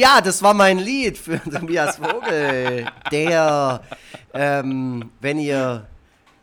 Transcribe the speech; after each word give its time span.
Ja, 0.00 0.22
das 0.22 0.42
war 0.42 0.54
mein 0.54 0.78
Lied 0.78 1.18
für 1.18 1.38
Tobias 1.50 1.98
Vogel. 1.98 2.86
Der, 3.12 3.82
ähm, 4.32 5.10
wenn 5.20 5.38
ihr 5.38 5.88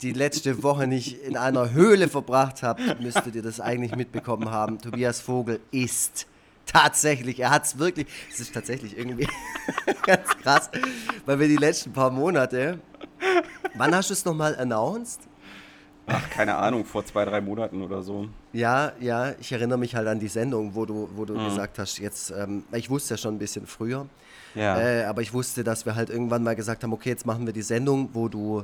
die 0.03 0.13
letzte 0.13 0.61
Woche 0.61 0.85
nicht 0.85 1.20
in 1.23 1.35
einer 1.35 1.71
Höhle 1.71 2.07
verbracht 2.07 2.61
habt, 2.61 3.02
müsstet 3.02 3.33
ihr 3.33 3.41
das 3.41 3.59
eigentlich 3.59 3.95
mitbekommen 3.95 4.52
haben. 4.52 4.80
Tobias 4.80 5.21
Vogel 5.21 5.59
ist 5.71 6.27
tatsächlich, 6.67 7.39
er 7.39 7.49
hat 7.49 7.66
es 7.66 7.80
wirklich, 7.80 8.05
es 8.31 8.41
ist 8.41 8.53
tatsächlich 8.53 8.95
irgendwie 8.95 9.27
ganz 10.05 10.27
krass, 10.44 10.69
weil 11.25 11.39
wir 11.39 11.47
die 11.47 11.58
letzten 11.58 11.91
paar 11.94 12.11
Monate, 12.11 12.77
wann 13.73 13.95
hast 13.95 14.11
du 14.11 14.13
es 14.13 14.23
nochmal 14.23 14.55
announced? 14.59 15.21
Ach, 16.07 16.29
keine 16.29 16.55
Ahnung, 16.55 16.85
vor 16.85 17.05
zwei, 17.05 17.25
drei 17.25 17.41
Monaten 17.41 17.81
oder 17.81 18.02
so. 18.02 18.29
Ja, 18.53 18.93
ja, 18.99 19.34
ich 19.39 19.52
erinnere 19.52 19.77
mich 19.77 19.94
halt 19.94 20.08
an 20.08 20.19
die 20.19 20.30
Sendung, 20.30 20.73
wo 20.73 20.86
du, 20.86 21.09
wo 21.16 21.25
du 21.25 21.36
mhm. 21.36 21.45
gesagt 21.45 21.77
hast, 21.80 22.00
jetzt, 22.00 22.31
ähm, 22.31 22.63
ich 22.72 22.89
wusste 22.89 23.16
ja 23.16 23.17
schon 23.17 23.36
ein 23.36 23.39
bisschen 23.39 23.67
früher, 23.67 24.08
ja. 24.55 24.80
Äh, 24.80 25.03
aber 25.03 25.22
ich 25.22 25.33
wusste, 25.33 25.63
dass 25.63 25.85
wir 25.85 25.95
halt 25.95 26.09
irgendwann 26.09 26.44
mal 26.44 26.55
gesagt 26.55 26.83
haben, 26.83 26.94
okay, 26.94 27.09
jetzt 27.09 27.25
machen 27.25 27.45
wir 27.45 27.53
die 27.53 27.61
Sendung, 27.61 28.09
wo 28.13 28.28
du 28.28 28.63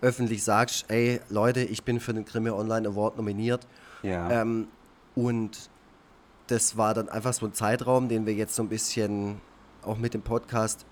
öffentlich 0.00 0.42
sagst, 0.42 0.86
ey 0.88 1.20
Leute, 1.28 1.60
ich 1.60 1.82
bin 1.82 2.00
für 2.00 2.14
den 2.14 2.24
Grimme 2.24 2.54
Online 2.54 2.88
Award 2.88 3.16
nominiert. 3.16 3.66
Ja. 4.02 4.42
Ähm, 4.42 4.68
und 5.14 5.68
das 6.46 6.76
war 6.76 6.94
dann 6.94 7.08
einfach 7.08 7.32
so 7.32 7.46
ein 7.46 7.52
Zeitraum, 7.52 8.08
den 8.08 8.26
wir 8.26 8.34
jetzt 8.34 8.54
so 8.54 8.62
ein 8.62 8.68
bisschen 8.68 9.40
auch 9.82 9.98
mit 9.98 10.14
dem 10.14 10.22
Podcast 10.22 10.86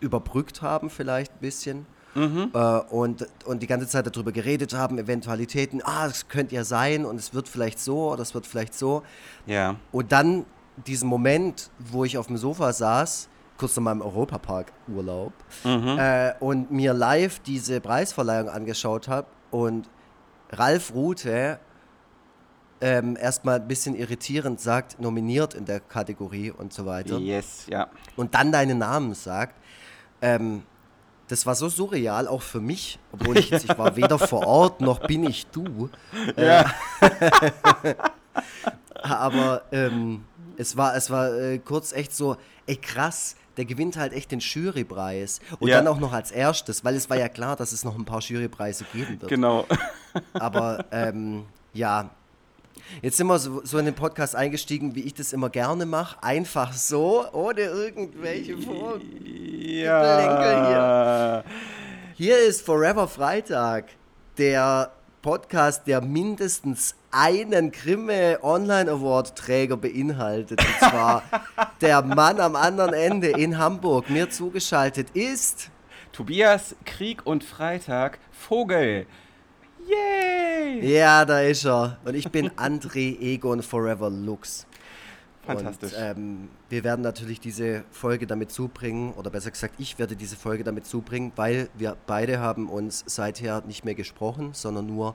überbrückt 0.00 0.62
haben, 0.62 0.90
vielleicht 0.90 1.32
ein 1.32 1.40
bisschen. 1.40 1.86
Mhm. 2.16 2.50
Äh, 2.52 2.58
und, 2.58 3.26
und 3.44 3.62
die 3.62 3.66
ganze 3.66 3.86
Zeit 3.86 4.06
darüber 4.06 4.32
geredet 4.32 4.74
haben, 4.74 4.98
Eventualitäten, 4.98 5.82
ah, 5.84 6.06
es 6.06 6.28
könnte 6.28 6.54
ja 6.54 6.64
sein 6.64 7.04
und 7.04 7.16
es 7.16 7.34
wird 7.34 7.48
vielleicht 7.48 7.78
so 7.78 8.10
oder 8.10 8.22
es 8.22 8.34
wird 8.34 8.46
vielleicht 8.46 8.74
so. 8.74 9.02
Ja. 9.46 9.76
Und 9.92 10.12
dann 10.12 10.46
diesen 10.86 11.08
Moment, 11.08 11.70
wo 11.78 12.04
ich 12.04 12.18
auf 12.18 12.26
dem 12.26 12.36
Sofa 12.36 12.72
saß, 12.72 13.28
kurz 13.58 13.76
nach 13.76 13.84
meinem 13.84 14.02
Europapark-Urlaub, 14.02 15.32
mhm. 15.64 15.98
äh, 15.98 16.34
und 16.40 16.70
mir 16.70 16.92
live 16.94 17.38
diese 17.40 17.80
Preisverleihung 17.80 18.48
angeschaut 18.48 19.08
habe 19.08 19.28
und 19.50 19.88
Ralf 20.50 20.94
Rute 20.94 21.58
ähm, 22.80 23.16
erstmal 23.18 23.60
ein 23.60 23.68
bisschen 23.68 23.94
irritierend 23.94 24.60
sagt, 24.60 25.00
nominiert 25.00 25.54
in 25.54 25.64
der 25.64 25.80
Kategorie 25.80 26.50
und 26.50 26.72
so 26.72 26.84
weiter. 26.84 27.18
Yes, 27.18 27.66
ja. 27.68 27.88
Und 28.16 28.34
dann 28.34 28.52
deinen 28.52 28.78
Namen 28.78 29.14
sagt. 29.14 29.54
Ähm, 30.20 30.62
das 31.28 31.46
war 31.46 31.54
so 31.54 31.68
surreal, 31.68 32.28
auch 32.28 32.42
für 32.42 32.60
mich, 32.60 32.98
obwohl 33.12 33.38
ich, 33.38 33.52
ich 33.52 33.68
war 33.76 33.96
weder 33.96 34.18
vor 34.18 34.46
Ort 34.46 34.80
noch 34.80 35.00
bin 35.00 35.24
ich 35.24 35.46
du. 35.46 35.90
Ja. 36.36 36.72
Äh, 37.00 37.94
aber 39.02 39.62
ähm, 39.72 40.24
es 40.56 40.76
war, 40.76 40.96
es 40.96 41.10
war 41.10 41.32
äh, 41.32 41.58
kurz 41.58 41.92
echt 41.92 42.14
so, 42.14 42.36
ey 42.66 42.76
krass, 42.76 43.36
der 43.56 43.64
gewinnt 43.64 43.96
halt 43.96 44.12
echt 44.12 44.30
den 44.32 44.40
Jurypreis. 44.40 45.40
Und 45.58 45.68
ja. 45.68 45.78
dann 45.78 45.88
auch 45.88 45.98
noch 45.98 46.12
als 46.12 46.30
erstes, 46.30 46.84
weil 46.84 46.94
es 46.94 47.08
war 47.08 47.16
ja 47.16 47.28
klar, 47.28 47.56
dass 47.56 47.72
es 47.72 47.84
noch 47.84 47.96
ein 47.96 48.04
paar 48.04 48.20
Jurypreise 48.20 48.84
geben 48.92 49.20
wird. 49.20 49.30
Genau. 49.30 49.66
Aber 50.34 50.84
ähm, 50.90 51.46
ja, 51.72 52.10
Jetzt 53.02 53.16
sind 53.16 53.26
wir 53.26 53.38
so, 53.38 53.62
so, 53.64 53.78
in 53.78 53.84
den 53.84 53.94
Podcast 53.94 54.36
eingestiegen, 54.36 54.94
wie 54.94 55.02
ich 55.02 55.14
das 55.14 55.32
immer 55.32 55.50
gerne 55.50 55.86
mache. 55.86 56.22
Einfach 56.22 56.72
so, 56.72 57.26
ohne 57.32 57.60
irgendwelche 57.60 58.56
Vor 58.58 59.00
ja. 59.24 60.64
hier. 60.68 61.44
Hier 62.14 62.38
ist 62.38 62.62
Forever 62.62 63.08
Freitag, 63.08 63.86
der 64.38 64.92
Podcast, 65.22 65.86
der 65.86 66.00
mindestens 66.00 66.94
einen 67.10 67.72
Grimme 67.72 68.38
Online 68.42 68.90
Award 68.90 69.36
Träger 69.36 69.76
beinhaltet. 69.76 70.60
Und 70.60 70.78
zwar 70.78 71.22
der 71.80 72.02
Mann 72.02 72.40
am 72.40 72.56
anderen 72.56 72.94
Ende 72.94 73.28
in 73.28 73.58
Hamburg. 73.58 74.08
Mir 74.08 74.30
zugeschaltet 74.30 75.10
ist 75.14 75.70
Tobias 76.12 76.76
Krieg 76.84 77.26
und 77.26 77.42
Freitag 77.42 78.18
Vogel. 78.30 79.06
Yay! 79.88 80.96
Ja, 80.96 81.24
da 81.24 81.40
ist 81.40 81.64
er. 81.64 81.98
Und 82.04 82.14
ich 82.14 82.28
bin 82.30 82.50
André 82.50 83.18
Egon 83.20 83.62
Forever 83.62 84.10
Lux. 84.10 84.66
Fantastisch. 85.46 85.92
Und, 85.92 85.98
ähm, 86.00 86.48
wir 86.68 86.82
werden 86.82 87.02
natürlich 87.02 87.38
diese 87.38 87.84
Folge 87.92 88.26
damit 88.26 88.50
zubringen, 88.50 89.12
oder 89.12 89.30
besser 89.30 89.50
gesagt, 89.50 89.74
ich 89.78 89.98
werde 89.98 90.16
diese 90.16 90.36
Folge 90.36 90.64
damit 90.64 90.86
zubringen, 90.86 91.32
weil 91.36 91.68
wir 91.74 91.96
beide 92.06 92.40
haben 92.40 92.68
uns 92.68 93.04
seither 93.06 93.62
nicht 93.62 93.84
mehr 93.84 93.94
gesprochen, 93.94 94.50
sondern 94.52 94.86
nur 94.86 95.14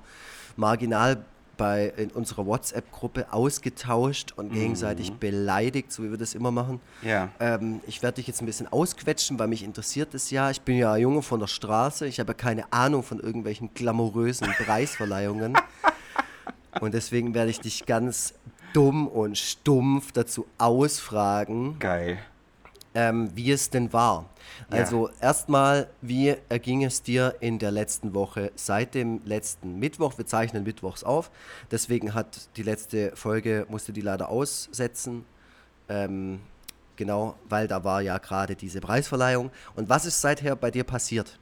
marginal 0.55 1.25
bei, 1.61 1.93
in 1.95 2.09
unserer 2.09 2.47
WhatsApp-Gruppe 2.47 3.31
ausgetauscht 3.31 4.33
und 4.35 4.51
gegenseitig 4.51 5.11
mhm. 5.11 5.19
beleidigt, 5.19 5.91
so 5.91 6.01
wie 6.01 6.09
wir 6.09 6.17
das 6.17 6.33
immer 6.33 6.49
machen. 6.49 6.79
Ja. 7.03 7.29
Ähm, 7.39 7.81
ich 7.85 8.01
werde 8.01 8.15
dich 8.15 8.25
jetzt 8.25 8.41
ein 8.41 8.47
bisschen 8.47 8.67
ausquetschen, 8.67 9.37
weil 9.37 9.47
mich 9.47 9.61
interessiert 9.61 10.15
das 10.15 10.31
ja. 10.31 10.49
Ich 10.49 10.61
bin 10.61 10.77
ja 10.77 10.93
ein 10.93 11.01
Junge 11.01 11.21
von 11.21 11.39
der 11.39 11.45
Straße. 11.45 12.07
Ich 12.07 12.19
habe 12.19 12.31
ja 12.31 12.33
keine 12.33 12.73
Ahnung 12.73 13.03
von 13.03 13.19
irgendwelchen 13.19 13.75
glamourösen 13.75 14.47
Preisverleihungen. 14.65 15.55
und 16.79 16.95
deswegen 16.95 17.35
werde 17.35 17.51
ich 17.51 17.59
dich 17.59 17.85
ganz 17.85 18.33
dumm 18.73 19.07
und 19.07 19.37
stumpf 19.37 20.13
dazu 20.13 20.47
ausfragen. 20.57 21.77
Geil. 21.77 22.17
Ähm, 22.93 23.29
wie 23.35 23.51
es 23.51 23.69
denn 23.69 23.93
war. 23.93 24.25
Also 24.69 25.07
ja. 25.07 25.13
erstmal, 25.21 25.87
wie 26.01 26.35
erging 26.49 26.83
es 26.83 27.01
dir 27.01 27.35
in 27.39 27.57
der 27.57 27.71
letzten 27.71 28.13
Woche 28.13 28.51
seit 28.55 28.95
dem 28.95 29.21
letzten 29.23 29.79
Mittwoch? 29.79 30.17
Wir 30.17 30.25
zeichnen 30.25 30.63
Mittwochs 30.63 31.03
auf, 31.03 31.31
deswegen 31.71 32.13
hat 32.13 32.49
die 32.57 32.63
letzte 32.63 33.15
Folge, 33.15 33.65
musste 33.69 33.93
die 33.93 34.01
leider 34.01 34.29
aussetzen. 34.29 35.25
Ähm, 35.87 36.41
genau, 36.95 37.35
weil 37.47 37.67
da 37.67 37.83
war 37.83 38.01
ja 38.01 38.17
gerade 38.17 38.55
diese 38.55 38.81
Preisverleihung. 38.81 39.51
Und 39.75 39.89
was 39.89 40.05
ist 40.05 40.19
seither 40.21 40.55
bei 40.55 40.71
dir 40.71 40.83
passiert? 40.83 41.39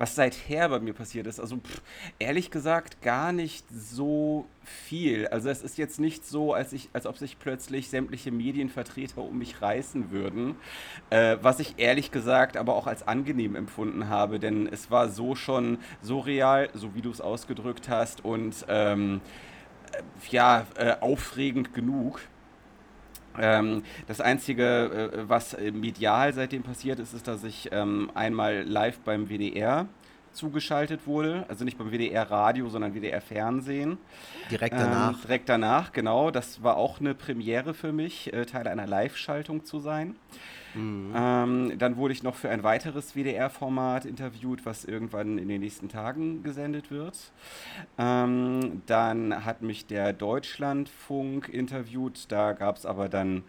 Was 0.00 0.14
seither 0.14 0.70
bei 0.70 0.80
mir 0.80 0.94
passiert 0.94 1.26
ist. 1.26 1.38
Also 1.38 1.58
pff, 1.58 1.82
ehrlich 2.18 2.50
gesagt 2.50 3.02
gar 3.02 3.32
nicht 3.32 3.66
so 3.68 4.46
viel. 4.62 5.28
Also 5.28 5.50
es 5.50 5.62
ist 5.62 5.76
jetzt 5.76 6.00
nicht 6.00 6.24
so, 6.24 6.54
als, 6.54 6.72
ich, 6.72 6.88
als 6.94 7.04
ob 7.04 7.18
sich 7.18 7.38
plötzlich 7.38 7.90
sämtliche 7.90 8.32
Medienvertreter 8.32 9.20
um 9.20 9.36
mich 9.36 9.60
reißen 9.60 10.10
würden, 10.10 10.56
äh, 11.10 11.36
was 11.42 11.60
ich 11.60 11.74
ehrlich 11.76 12.10
gesagt 12.10 12.56
aber 12.56 12.76
auch 12.76 12.86
als 12.86 13.06
angenehm 13.06 13.54
empfunden 13.54 14.08
habe, 14.08 14.40
denn 14.40 14.66
es 14.66 14.90
war 14.90 15.10
so 15.10 15.34
schon 15.34 15.76
so 16.00 16.20
real, 16.20 16.70
so 16.72 16.94
wie 16.94 17.02
du 17.02 17.10
es 17.10 17.20
ausgedrückt 17.20 17.90
hast 17.90 18.24
und 18.24 18.64
ähm, 18.68 19.20
äh, 19.92 20.02
ja, 20.30 20.66
äh, 20.76 20.96
aufregend 21.00 21.74
genug. 21.74 22.20
Ähm, 23.38 23.82
das 24.08 24.20
Einzige, 24.20 25.10
äh, 25.12 25.28
was 25.28 25.56
medial 25.72 26.32
seitdem 26.32 26.62
passiert 26.62 26.98
ist, 26.98 27.14
ist, 27.14 27.28
dass 27.28 27.44
ich 27.44 27.68
ähm, 27.72 28.10
einmal 28.14 28.62
live 28.62 28.98
beim 29.00 29.28
WDR 29.28 29.86
zugeschaltet 30.32 31.06
wurde. 31.06 31.44
Also 31.48 31.64
nicht 31.64 31.78
beim 31.78 31.90
WDR 31.90 32.30
Radio, 32.30 32.68
sondern 32.68 32.94
WDR 32.94 33.20
Fernsehen. 33.20 33.98
Direkt 34.50 34.74
danach. 34.74 35.12
Ähm, 35.12 35.18
direkt 35.22 35.48
danach, 35.48 35.92
genau. 35.92 36.30
Das 36.30 36.62
war 36.62 36.76
auch 36.76 37.00
eine 37.00 37.14
Premiere 37.14 37.74
für 37.74 37.92
mich, 37.92 38.32
äh, 38.32 38.46
Teil 38.46 38.68
einer 38.68 38.86
Live-Schaltung 38.86 39.64
zu 39.64 39.80
sein. 39.80 40.16
Mhm. 40.74 41.12
Ähm, 41.16 41.78
dann 41.78 41.96
wurde 41.96 42.12
ich 42.12 42.22
noch 42.22 42.36
für 42.36 42.48
ein 42.50 42.62
weiteres 42.62 43.14
WDR-Format 43.14 44.04
interviewt, 44.04 44.64
was 44.64 44.84
irgendwann 44.84 45.38
in 45.38 45.48
den 45.48 45.60
nächsten 45.60 45.88
Tagen 45.88 46.42
gesendet 46.42 46.90
wird. 46.90 47.32
Ähm, 47.98 48.82
dann 48.86 49.44
hat 49.44 49.62
mich 49.62 49.86
der 49.86 50.12
Deutschlandfunk 50.12 51.48
interviewt. 51.48 52.30
Da 52.30 52.52
gab 52.52 52.76
es 52.76 52.86
aber 52.86 53.08
dann 53.08 53.42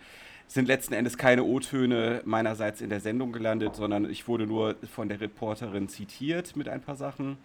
sind 0.52 0.68
letzten 0.68 0.94
Endes 0.94 1.18
keine 1.18 1.46
O-Töne 1.46 2.22
meinerseits 2.26 2.82
in 2.82 2.90
der 2.90 3.00
Sendung 3.00 3.32
gelandet, 3.32 3.74
sondern 3.74 4.10
ich 4.10 4.28
wurde 4.28 4.46
nur 4.46 4.76
von 4.94 5.08
der 5.08 5.22
Reporterin 5.22 5.88
zitiert 5.88 6.58
mit 6.58 6.68
ein 6.68 6.82
paar 6.82 6.98
Sachen. 6.98 7.38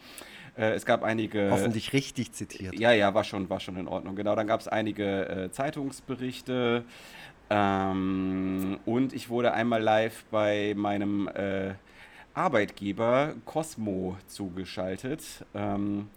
Äh, 0.59 0.73
es 0.73 0.85
gab 0.85 1.05
einige. 1.05 1.51
Hoffentlich 1.53 1.93
richtig 1.93 2.33
zitiert. 2.33 2.77
Ja, 2.77 2.91
ja, 2.91 3.15
war 3.15 3.23
schon, 3.23 3.49
war 3.49 3.61
schon 3.61 3.77
in 3.77 3.87
Ordnung. 3.87 4.17
Genau, 4.17 4.35
dann 4.35 4.49
gab 4.49 4.61
es 4.61 4.67
einige 4.67 5.29
äh, 5.29 5.51
Zeitungsberichte. 5.53 6.85
Ähm, 7.49 8.81
und 8.85 9.13
ich 9.13 9.29
wurde 9.29 9.53
einmal 9.53 9.81
live 9.81 10.25
bei 10.33 10.75
meinem 10.77 11.29
äh, 11.29 11.75
Arbeitgeber 12.35 13.35
Cosmo 13.45 14.17
zugeschaltet. 14.27 15.23
Ähm, 15.55 16.09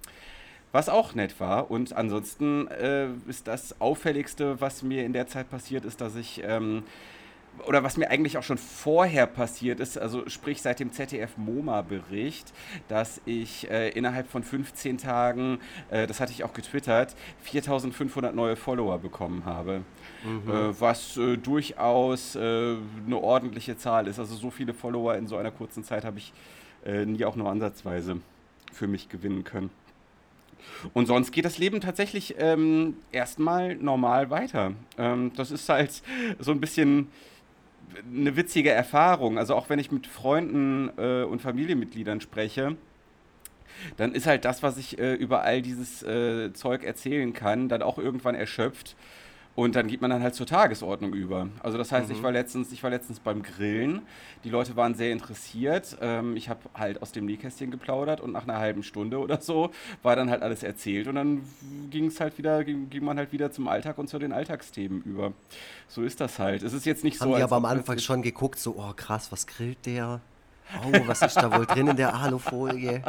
was 0.71 0.89
auch 0.89 1.15
nett 1.15 1.39
war. 1.39 1.71
Und 1.71 1.93
ansonsten 1.93 2.67
äh, 2.67 3.07
ist 3.27 3.47
das 3.47 3.79
Auffälligste, 3.81 4.61
was 4.61 4.83
mir 4.83 5.05
in 5.05 5.13
der 5.13 5.27
Zeit 5.27 5.49
passiert 5.49 5.85
ist, 5.85 6.01
dass 6.01 6.15
ich 6.15 6.41
ähm, 6.43 6.83
oder 7.67 7.83
was 7.83 7.97
mir 7.97 8.09
eigentlich 8.09 8.37
auch 8.37 8.43
schon 8.43 8.57
vorher 8.57 9.25
passiert 9.25 9.79
ist, 9.79 9.97
also 9.97 10.27
sprich 10.29 10.61
seit 10.61 10.79
dem 10.79 10.91
ZDF-MoMA-Bericht, 10.91 12.53
dass 12.87 13.21
ich 13.25 13.69
äh, 13.69 13.89
innerhalb 13.89 14.29
von 14.29 14.43
15 14.43 14.97
Tagen, 14.97 15.59
äh, 15.89 16.07
das 16.07 16.19
hatte 16.19 16.31
ich 16.31 16.43
auch 16.43 16.53
getwittert, 16.53 17.15
4500 17.41 18.33
neue 18.33 18.55
Follower 18.55 18.97
bekommen 18.99 19.45
habe. 19.45 19.81
Mhm. 20.23 20.51
Äh, 20.51 20.81
was 20.81 21.17
äh, 21.17 21.37
durchaus 21.37 22.35
äh, 22.35 22.39
eine 23.05 23.17
ordentliche 23.17 23.77
Zahl 23.77 24.07
ist. 24.07 24.19
Also 24.19 24.35
so 24.35 24.51
viele 24.51 24.73
Follower 24.73 25.15
in 25.15 25.27
so 25.27 25.37
einer 25.37 25.51
kurzen 25.51 25.83
Zeit 25.83 26.05
habe 26.05 26.19
ich 26.19 26.33
nie 26.85 27.25
auch 27.25 27.35
nur 27.35 27.49
ansatzweise 27.49 28.21
für 28.71 28.87
mich 28.87 29.09
gewinnen 29.09 29.43
können. 29.43 29.69
Und 30.93 31.07
sonst 31.07 31.31
geht 31.31 31.45
das 31.45 31.57
Leben 31.57 31.81
tatsächlich 31.81 32.35
ähm, 32.37 32.97
erstmal 33.11 33.75
normal 33.75 34.29
weiter. 34.29 34.73
Ähm, 34.97 35.31
das 35.35 35.51
ist 35.51 35.67
halt 35.69 36.01
so 36.39 36.51
ein 36.51 36.61
bisschen 36.61 37.07
eine 38.13 38.35
witzige 38.35 38.71
Erfahrung. 38.71 39.37
Also 39.37 39.55
auch 39.55 39.69
wenn 39.69 39.79
ich 39.79 39.91
mit 39.91 40.07
Freunden 40.07 40.91
äh, 40.97 41.23
und 41.23 41.41
Familienmitgliedern 41.41 42.21
spreche, 42.21 42.75
dann 43.97 44.13
ist 44.13 44.27
halt 44.27 44.45
das, 44.45 44.63
was 44.63 44.77
ich 44.77 44.99
äh, 44.99 45.13
über 45.13 45.41
all 45.41 45.61
dieses 45.61 46.03
äh, 46.03 46.53
Zeug 46.53 46.83
erzählen 46.83 47.33
kann, 47.33 47.69
dann 47.69 47.81
auch 47.81 47.97
irgendwann 47.97 48.35
erschöpft. 48.35 48.95
Und 49.59 49.75
dann 49.75 49.87
geht 49.87 49.99
man 49.99 50.09
dann 50.09 50.23
halt 50.23 50.35
zur 50.35 50.45
Tagesordnung 50.45 51.11
über. 51.11 51.49
Also 51.61 51.77
das 51.77 51.91
heißt, 51.91 52.07
mhm. 52.07 52.15
ich 52.15 52.23
war 52.23 52.31
letztens, 52.31 52.71
ich 52.71 52.81
war 52.81 52.89
letztens 52.89 53.19
beim 53.19 53.43
Grillen. 53.43 54.03
Die 54.45 54.49
Leute 54.49 54.77
waren 54.77 54.95
sehr 54.95 55.11
interessiert. 55.11 55.97
Ähm, 55.99 56.37
ich 56.37 56.47
habe 56.47 56.61
halt 56.73 57.01
aus 57.01 57.11
dem 57.11 57.25
Nähkästchen 57.25 57.69
geplaudert 57.69 58.21
und 58.21 58.31
nach 58.31 58.43
einer 58.43 58.57
halben 58.57 58.83
Stunde 58.83 59.19
oder 59.19 59.41
so 59.41 59.71
war 60.01 60.15
dann 60.15 60.29
halt 60.29 60.43
alles 60.43 60.63
erzählt 60.63 61.09
und 61.09 61.15
dann 61.15 61.41
ging 61.89 62.05
es 62.05 62.21
halt 62.21 62.37
wieder, 62.37 62.63
ging, 62.63 62.89
ging, 62.89 63.03
man 63.03 63.17
halt 63.17 63.33
wieder 63.33 63.51
zum 63.51 63.67
Alltag 63.67 63.97
und 63.97 64.07
zu 64.07 64.17
den 64.17 64.31
Alltagsthemen 64.31 65.01
über. 65.01 65.33
So 65.89 66.03
ist 66.03 66.21
das 66.21 66.39
halt. 66.39 66.63
Es 66.63 66.71
ist 66.71 66.85
jetzt 66.85 67.03
nicht 67.03 67.19
Haben 67.19 67.27
so. 67.27 67.33
Haben 67.33 67.39
die 67.39 67.43
aber 67.43 67.57
am 67.57 67.65
Anfang 67.65 67.99
schon 67.99 68.21
geguckt, 68.21 68.59
so, 68.59 68.77
oh 68.77 68.93
krass, 68.95 69.29
was 69.29 69.45
grillt 69.45 69.85
der? 69.85 70.21
Oh, 70.85 71.07
was 71.07 71.21
ist 71.21 71.35
da 71.35 71.55
wohl 71.55 71.65
drin 71.65 71.87
in 71.87 71.95
der 71.95 72.13
Alufolie? 72.13 73.01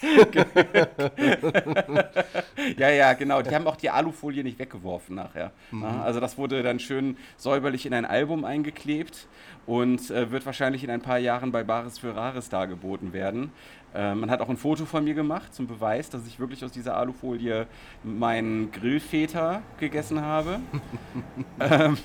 ja, 2.76 2.90
ja, 2.90 3.12
genau. 3.14 3.42
Die 3.42 3.54
haben 3.54 3.66
auch 3.66 3.76
die 3.76 3.90
Alufolie 3.90 4.44
nicht 4.44 4.58
weggeworfen 4.58 5.16
nachher. 5.16 5.52
Mhm. 5.70 5.84
Also 5.84 6.20
das 6.20 6.38
wurde 6.38 6.62
dann 6.62 6.78
schön 6.78 7.16
säuberlich 7.36 7.86
in 7.86 7.94
ein 7.94 8.04
Album 8.04 8.44
eingeklebt 8.44 9.26
und 9.66 10.10
äh, 10.10 10.30
wird 10.30 10.46
wahrscheinlich 10.46 10.84
in 10.84 10.90
ein 10.90 11.02
paar 11.02 11.18
Jahren 11.18 11.50
bei 11.50 11.64
Bares 11.64 11.98
für 11.98 12.14
Rares 12.14 12.48
dargeboten 12.48 13.12
werden. 13.12 13.50
Äh, 13.96 14.14
man 14.14 14.30
hat 14.30 14.40
auch 14.40 14.50
ein 14.50 14.58
Foto 14.58 14.84
von 14.84 15.04
mir 15.04 15.14
gemacht 15.14 15.54
zum 15.54 15.66
Beweis, 15.66 16.10
dass 16.10 16.26
ich 16.26 16.38
wirklich 16.38 16.62
aus 16.64 16.70
dieser 16.70 16.96
Alufolie 16.96 17.66
meinen 18.04 18.70
Grillfeta 18.70 19.62
gegessen 19.80 20.20
habe. 20.20 20.60
ähm, 21.60 21.96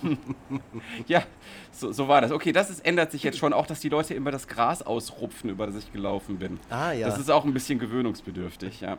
ja, 1.07 1.23
so, 1.71 1.91
so, 1.91 2.07
war 2.07 2.21
das. 2.21 2.31
Okay, 2.31 2.53
das 2.53 2.69
ist, 2.69 2.85
ändert 2.85 3.11
sich 3.11 3.23
jetzt 3.23 3.37
schon 3.37 3.51
auch, 3.51 3.67
dass 3.67 3.81
die 3.81 3.89
Leute 3.89 4.13
immer 4.13 4.31
das 4.31 4.47
Gras 4.47 4.81
ausrupfen, 4.81 5.49
über 5.49 5.67
das 5.67 5.75
ich 5.75 5.91
gelaufen 5.91 6.37
bin. 6.39 6.59
Ah, 6.69 6.93
ja. 6.93 7.07
Das 7.07 7.19
ist 7.19 7.29
auch 7.29 7.43
ein 7.43 7.53
bisschen 7.53 7.77
gewöhnungsbedürftig, 7.77 8.79
ja. 8.79 8.97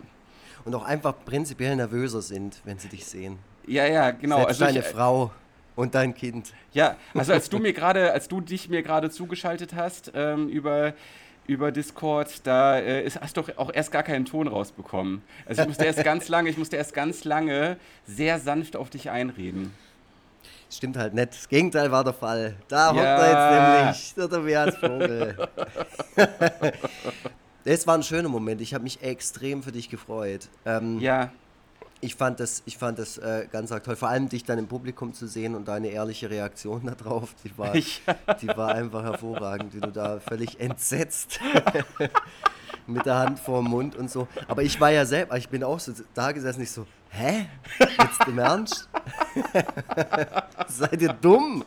Und 0.67 0.75
auch 0.75 0.85
einfach 0.85 1.15
prinzipiell 1.25 1.75
nervöser 1.75 2.21
sind, 2.21 2.61
wenn 2.65 2.79
sie 2.79 2.89
dich 2.89 3.07
sehen. 3.07 3.39
Ja, 3.67 3.87
ja, 3.87 4.11
genau. 4.11 4.37
Selbst 4.37 4.49
also 4.51 4.65
deine 4.67 4.79
ich, 4.81 4.85
äh, 4.85 4.89
Frau 4.89 5.31
und 5.77 5.95
dein 5.95 6.15
Kind. 6.15 6.53
Ja, 6.73 6.97
also 7.15 7.33
als 7.33 7.49
du 7.49 7.59
mir 7.59 7.73
gerade, 7.73 8.13
als 8.13 8.29
du 8.29 8.43
dich 8.43 8.69
mir 8.69 8.83
gerade 8.83 9.11
zugeschaltet 9.11 9.75
hast 9.75 10.13
ähm, 10.15 10.49
über 10.49 10.93
über 11.47 11.73
Discord, 11.73 12.47
da 12.47 12.79
äh, 12.79 13.05
ist, 13.05 13.21
hast 13.21 13.37
du 13.37 13.43
doch 13.43 13.59
auch 13.59 13.73
erst 13.73 13.91
gar 13.91 14.03
keinen 14.03 14.25
Ton 14.25 14.49
rausbekommen. 14.49 15.23
Also 15.47 15.63
ich 15.63 15.69
musste 15.69 15.85
erst 15.85 16.05
ganz 16.05 16.29
lange, 16.29 16.51
ich 16.51 16.59
musste 16.59 16.77
erst 16.77 16.95
ganz 16.95 17.25
lange 17.25 17.77
sehr 18.07 18.39
sanft 18.39 18.77
auf 18.77 18.91
dich 18.91 19.11
einreden. 19.11 19.73
Stimmt 20.71 20.97
halt 20.97 21.13
nicht. 21.13 21.33
Das 21.33 21.49
Gegenteil 21.49 21.91
war 21.91 22.03
der 22.03 22.15
Fall. 22.15 22.55
Da 22.69 22.91
hockt 22.91 22.97
ja. 22.97 23.17
er 23.17 23.83
jetzt 23.85 24.15
nämlich, 24.15 24.15
der 24.15 24.31
Tobias 24.31 24.77
Vogel. 24.77 25.49
Es 27.65 27.87
war 27.87 27.95
ein 27.95 28.03
schöner 28.03 28.29
Moment. 28.29 28.61
Ich 28.61 28.75
habe 28.75 28.83
mich 28.83 29.03
extrem 29.03 29.63
für 29.63 29.73
dich 29.73 29.89
gefreut. 29.89 30.49
Ähm, 30.67 30.99
ja. 30.99 31.31
Ich 32.05 32.17
fand 32.17 32.41
das, 32.41 32.65
ich 32.67 32.79
fand 32.79 32.99
das 32.99 33.17
äh, 33.19 33.47
ganz 33.51 33.71
toll. 33.71 33.95
Vor 33.95 34.09
allem 34.09 34.29
dich 34.29 34.43
dann 34.43 34.59
im 34.59 34.67
Publikum 34.67 35.15
zu 35.15 35.29
sehen 35.29 35.55
und 35.55 35.69
deine 35.69 35.87
ehrliche 35.87 36.29
Reaktion 36.29 36.93
darauf, 36.99 37.33
die 37.45 37.57
war, 37.57 37.73
die 38.43 38.49
war 38.49 38.75
einfach 38.75 39.05
hervorragend, 39.05 39.73
wie 39.73 39.81
du 39.81 39.93
da 39.93 40.19
völlig 40.19 40.59
entsetzt 40.59 41.39
mit 42.89 43.07
der 43.07 43.19
Hand 43.19 43.39
vor 43.39 43.63
dem 43.63 43.71
Mund 43.71 43.95
und 43.95 44.11
so. 44.11 44.27
Aber 44.49 44.65
ich 44.65 44.81
war 44.81 44.91
ja 44.91 45.07
selber, 45.07 45.37
ich 45.37 45.49
bin 45.49 45.63
auch 45.63 45.79
so 45.79 45.93
da 46.13 46.33
gesessen, 46.33 46.63
ich 46.63 46.73
so, 46.73 46.89
hä? 47.11 47.47
Jetzt 47.79 48.27
im 48.27 48.39
Ernst? 48.41 48.89
Seid 50.67 51.03
ihr 51.03 51.13
dumm? 51.13 51.65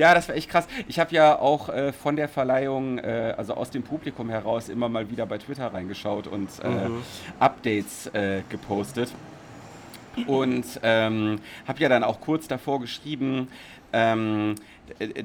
Ja, 0.00 0.14
das 0.14 0.28
war 0.28 0.34
echt 0.34 0.48
krass. 0.48 0.66
Ich 0.88 0.98
habe 0.98 1.14
ja 1.14 1.38
auch 1.38 1.68
äh, 1.68 1.92
von 1.92 2.16
der 2.16 2.28
Verleihung, 2.28 2.98
äh, 2.98 3.34
also 3.36 3.52
aus 3.52 3.70
dem 3.70 3.82
Publikum 3.82 4.30
heraus, 4.30 4.70
immer 4.70 4.88
mal 4.88 5.10
wieder 5.10 5.26
bei 5.26 5.36
Twitter 5.36 5.72
reingeschaut 5.72 6.26
und 6.26 6.48
äh, 6.64 6.68
mhm. 6.68 7.02
Updates 7.38 8.06
äh, 8.14 8.40
gepostet. 8.48 9.12
Und 10.26 10.64
ähm, 10.82 11.38
habe 11.68 11.80
ja 11.80 11.88
dann 11.88 12.02
auch 12.02 12.20
kurz 12.20 12.48
davor 12.48 12.80
geschrieben, 12.80 13.48
ähm, 13.92 14.54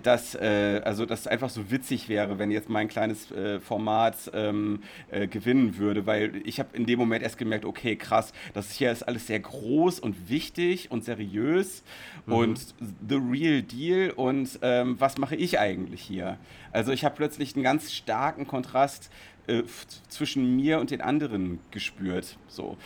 dass, 0.03 0.35
äh, 0.35 0.81
also, 0.83 1.05
dass 1.05 1.21
es 1.21 1.27
einfach 1.27 1.49
so 1.49 1.71
witzig 1.71 2.07
wäre, 2.09 2.37
wenn 2.39 2.51
jetzt 2.51 2.69
mein 2.69 2.87
kleines 2.87 3.31
äh, 3.31 3.59
Format 3.59 4.15
ähm, 4.33 4.83
äh, 5.09 5.27
gewinnen 5.27 5.77
würde, 5.77 6.05
weil 6.05 6.41
ich 6.45 6.59
habe 6.59 6.75
in 6.77 6.85
dem 6.85 6.99
Moment 6.99 7.23
erst 7.23 7.37
gemerkt, 7.37 7.65
okay, 7.65 7.95
krass, 7.95 8.33
das 8.53 8.71
hier 8.71 8.91
ist 8.91 9.03
alles 9.03 9.27
sehr 9.27 9.39
groß 9.39 9.99
und 9.99 10.29
wichtig 10.29 10.91
und 10.91 11.03
seriös 11.03 11.83
mhm. 12.25 12.33
und 12.33 12.75
the 13.07 13.15
real 13.15 13.61
deal 13.61 14.11
und 14.11 14.59
ähm, 14.61 14.95
was 14.99 15.17
mache 15.17 15.35
ich 15.35 15.59
eigentlich 15.59 16.01
hier? 16.01 16.37
Also 16.71 16.91
ich 16.91 17.05
habe 17.05 17.15
plötzlich 17.15 17.55
einen 17.55 17.63
ganz 17.63 17.93
starken 17.93 18.47
Kontrast 18.47 19.09
äh, 19.47 19.63
zwischen 20.07 20.55
mir 20.55 20.79
und 20.79 20.91
den 20.91 21.01
anderen 21.01 21.59
gespürt. 21.71 22.37
So. 22.47 22.77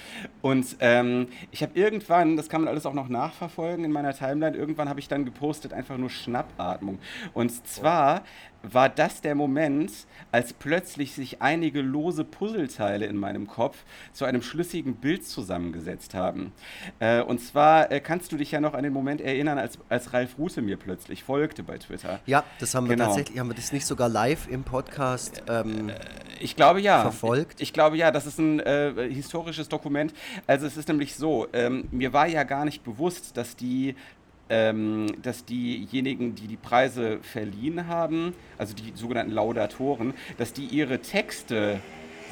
Und 0.41 0.77
ähm, 0.79 1.27
ich 1.51 1.61
habe 1.63 1.77
irgendwann, 1.77 2.35
das 2.37 2.49
kann 2.49 2.61
man 2.61 2.67
alles 2.67 2.85
auch 2.85 2.93
noch 2.93 3.09
nachverfolgen 3.09 3.85
in 3.85 3.91
meiner 3.91 4.13
Timeline, 4.13 4.55
irgendwann 4.55 4.89
habe 4.89 4.99
ich 4.99 5.07
dann 5.07 5.25
gepostet, 5.25 5.73
einfach 5.73 5.97
nur 5.97 6.09
Schnappatmung. 6.09 6.99
Und 7.33 7.65
zwar 7.67 8.23
war 8.63 8.89
das 8.89 9.21
der 9.21 9.35
Moment, 9.35 9.91
als 10.31 10.53
plötzlich 10.53 11.13
sich 11.13 11.41
einige 11.41 11.81
lose 11.81 12.23
Puzzleteile 12.23 13.05
in 13.05 13.17
meinem 13.17 13.47
Kopf 13.47 13.83
zu 14.13 14.25
einem 14.25 14.41
schlüssigen 14.41 14.95
Bild 14.95 15.25
zusammengesetzt 15.25 16.13
haben. 16.13 16.51
Äh, 16.99 17.21
und 17.21 17.39
zwar 17.39 17.91
äh, 17.91 17.99
kannst 17.99 18.31
du 18.31 18.37
dich 18.37 18.51
ja 18.51 18.61
noch 18.61 18.73
an 18.73 18.83
den 18.83 18.93
Moment 18.93 19.21
erinnern, 19.21 19.57
als, 19.57 19.79
als 19.89 20.13
Ralf 20.13 20.37
Rute 20.37 20.61
mir 20.61 20.77
plötzlich 20.77 21.23
folgte 21.23 21.63
bei 21.63 21.77
Twitter. 21.77 22.19
Ja, 22.25 22.43
das 22.59 22.75
haben 22.75 22.87
wir 22.87 22.95
genau. 22.95 23.07
tatsächlich, 23.07 23.39
haben 23.39 23.49
wir 23.49 23.55
das 23.55 23.71
nicht 23.71 23.85
sogar 23.85 24.09
live 24.09 24.47
im 24.49 24.63
Podcast 24.63 25.43
ähm, 25.47 25.91
Ich 26.39 26.55
glaube 26.55 26.81
ja. 26.81 27.01
Verfolgt? 27.01 27.61
Ich, 27.61 27.69
ich 27.69 27.73
glaube 27.73 27.97
ja, 27.97 28.11
das 28.11 28.25
ist 28.25 28.39
ein 28.39 28.59
äh, 28.59 29.09
historisches 29.09 29.69
Dokument. 29.69 30.13
Also 30.47 30.67
es 30.67 30.77
ist 30.77 30.87
nämlich 30.87 31.15
so, 31.15 31.47
ähm, 31.53 31.87
mir 31.91 32.13
war 32.13 32.27
ja 32.27 32.43
gar 32.43 32.65
nicht 32.65 32.83
bewusst, 32.83 33.37
dass 33.37 33.55
die 33.55 33.95
ähm, 34.49 35.07
dass 35.21 35.45
diejenigen, 35.45 36.35
die 36.35 36.47
die 36.47 36.57
Preise 36.57 37.19
verliehen 37.21 37.87
haben, 37.87 38.33
also 38.57 38.73
die 38.73 38.91
sogenannten 38.95 39.31
Laudatoren, 39.31 40.13
dass 40.37 40.53
die 40.53 40.65
ihre 40.65 40.99
Texte 40.99 41.79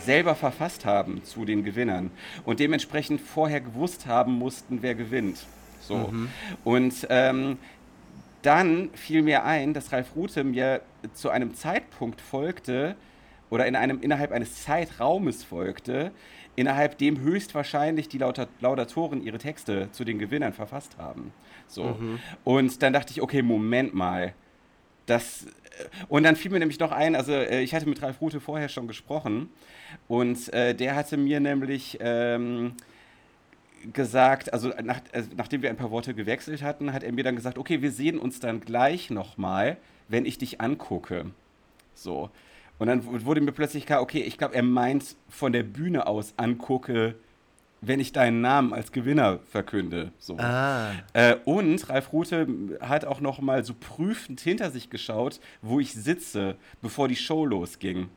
selber 0.03 0.35
verfasst 0.35 0.85
haben 0.85 1.23
zu 1.23 1.45
den 1.45 1.63
Gewinnern 1.63 2.11
und 2.45 2.59
dementsprechend 2.59 3.21
vorher 3.21 3.61
gewusst 3.61 4.07
haben 4.07 4.33
mussten, 4.33 4.81
wer 4.81 4.95
gewinnt. 4.95 5.45
So. 5.81 5.95
Mhm. 5.95 6.29
Und 6.63 7.07
ähm, 7.09 7.57
dann 8.41 8.89
fiel 8.93 9.21
mir 9.21 9.43
ein, 9.43 9.73
dass 9.73 9.91
Ralf 9.91 10.15
Rute 10.15 10.43
mir 10.43 10.81
zu 11.13 11.29
einem 11.29 11.53
Zeitpunkt 11.53 12.21
folgte 12.21 12.95
oder 13.49 13.65
in 13.65 13.75
einem, 13.75 14.01
innerhalb 14.01 14.31
eines 14.31 14.63
Zeitraumes 14.63 15.43
folgte, 15.43 16.11
innerhalb 16.55 16.97
dem 16.97 17.19
höchstwahrscheinlich 17.19 18.09
die 18.09 18.17
Laudatoren 18.17 19.21
ihre 19.21 19.37
Texte 19.37 19.89
zu 19.91 20.03
den 20.03 20.19
Gewinnern 20.19 20.53
verfasst 20.53 20.97
haben. 20.97 21.33
So. 21.67 21.83
Mhm. 21.83 22.19
Und 22.43 22.81
dann 22.81 22.93
dachte 22.93 23.11
ich, 23.11 23.21
okay, 23.21 23.41
Moment 23.41 23.93
mal. 23.93 24.33
Das, 25.05 25.45
äh, 25.45 25.47
und 26.07 26.23
dann 26.23 26.35
fiel 26.35 26.51
mir 26.51 26.59
nämlich 26.59 26.79
noch 26.79 26.91
ein, 26.91 27.15
also 27.15 27.31
äh, 27.31 27.61
ich 27.61 27.73
hatte 27.73 27.87
mit 27.87 28.01
Ralf 28.01 28.21
Rute 28.21 28.39
vorher 28.39 28.69
schon 28.69 28.87
gesprochen 28.87 29.49
und 30.07 30.53
äh, 30.53 30.73
der 30.73 30.95
hatte 30.95 31.17
mir 31.17 31.39
nämlich 31.39 31.97
ähm, 32.01 32.73
gesagt, 33.93 34.53
also, 34.53 34.73
nach, 34.83 35.01
also, 35.13 35.29
nachdem 35.35 35.61
wir 35.61 35.69
ein 35.69 35.77
paar 35.77 35.91
Worte 35.91 36.13
gewechselt 36.13 36.61
hatten, 36.61 36.93
hat 36.93 37.03
er 37.03 37.11
mir 37.11 37.23
dann 37.23 37.35
gesagt, 37.35 37.57
okay, 37.57 37.81
wir 37.81 37.91
sehen 37.91 38.19
uns 38.19 38.39
dann 38.39 38.59
gleich 38.61 39.09
nochmal, 39.09 39.77
wenn 40.07 40.25
ich 40.25 40.37
dich 40.37 40.61
angucke. 40.61 41.31
So. 41.93 42.29
Und 42.79 42.87
dann 42.87 43.25
wurde 43.25 43.41
mir 43.41 43.51
plötzlich 43.51 43.85
klar, 43.85 44.01
okay, 44.01 44.21
ich 44.21 44.37
glaube, 44.37 44.55
er 44.55 44.63
meint 44.63 45.15
von 45.29 45.51
der 45.51 45.63
Bühne 45.63 46.05
aus 46.05 46.33
angucke, 46.37 47.15
wenn 47.81 47.99
ich 47.99 48.11
deinen 48.11 48.41
Namen 48.41 48.73
als 48.73 48.91
Gewinner 48.91 49.39
verkünde. 49.49 50.11
So. 50.17 50.37
Ah. 50.37 50.91
Äh, 51.13 51.35
und 51.45 51.89
Ralf 51.89 52.11
Rute 52.11 52.47
hat 52.81 53.05
auch 53.05 53.21
noch 53.21 53.39
mal 53.39 53.63
so 53.63 53.73
prüfend 53.73 54.39
hinter 54.41 54.71
sich 54.71 54.89
geschaut, 54.89 55.39
wo 55.61 55.79
ich 55.79 55.93
sitze, 55.93 56.55
bevor 56.81 57.07
die 57.07 57.15
Show 57.15 57.45
losging. 57.45 58.09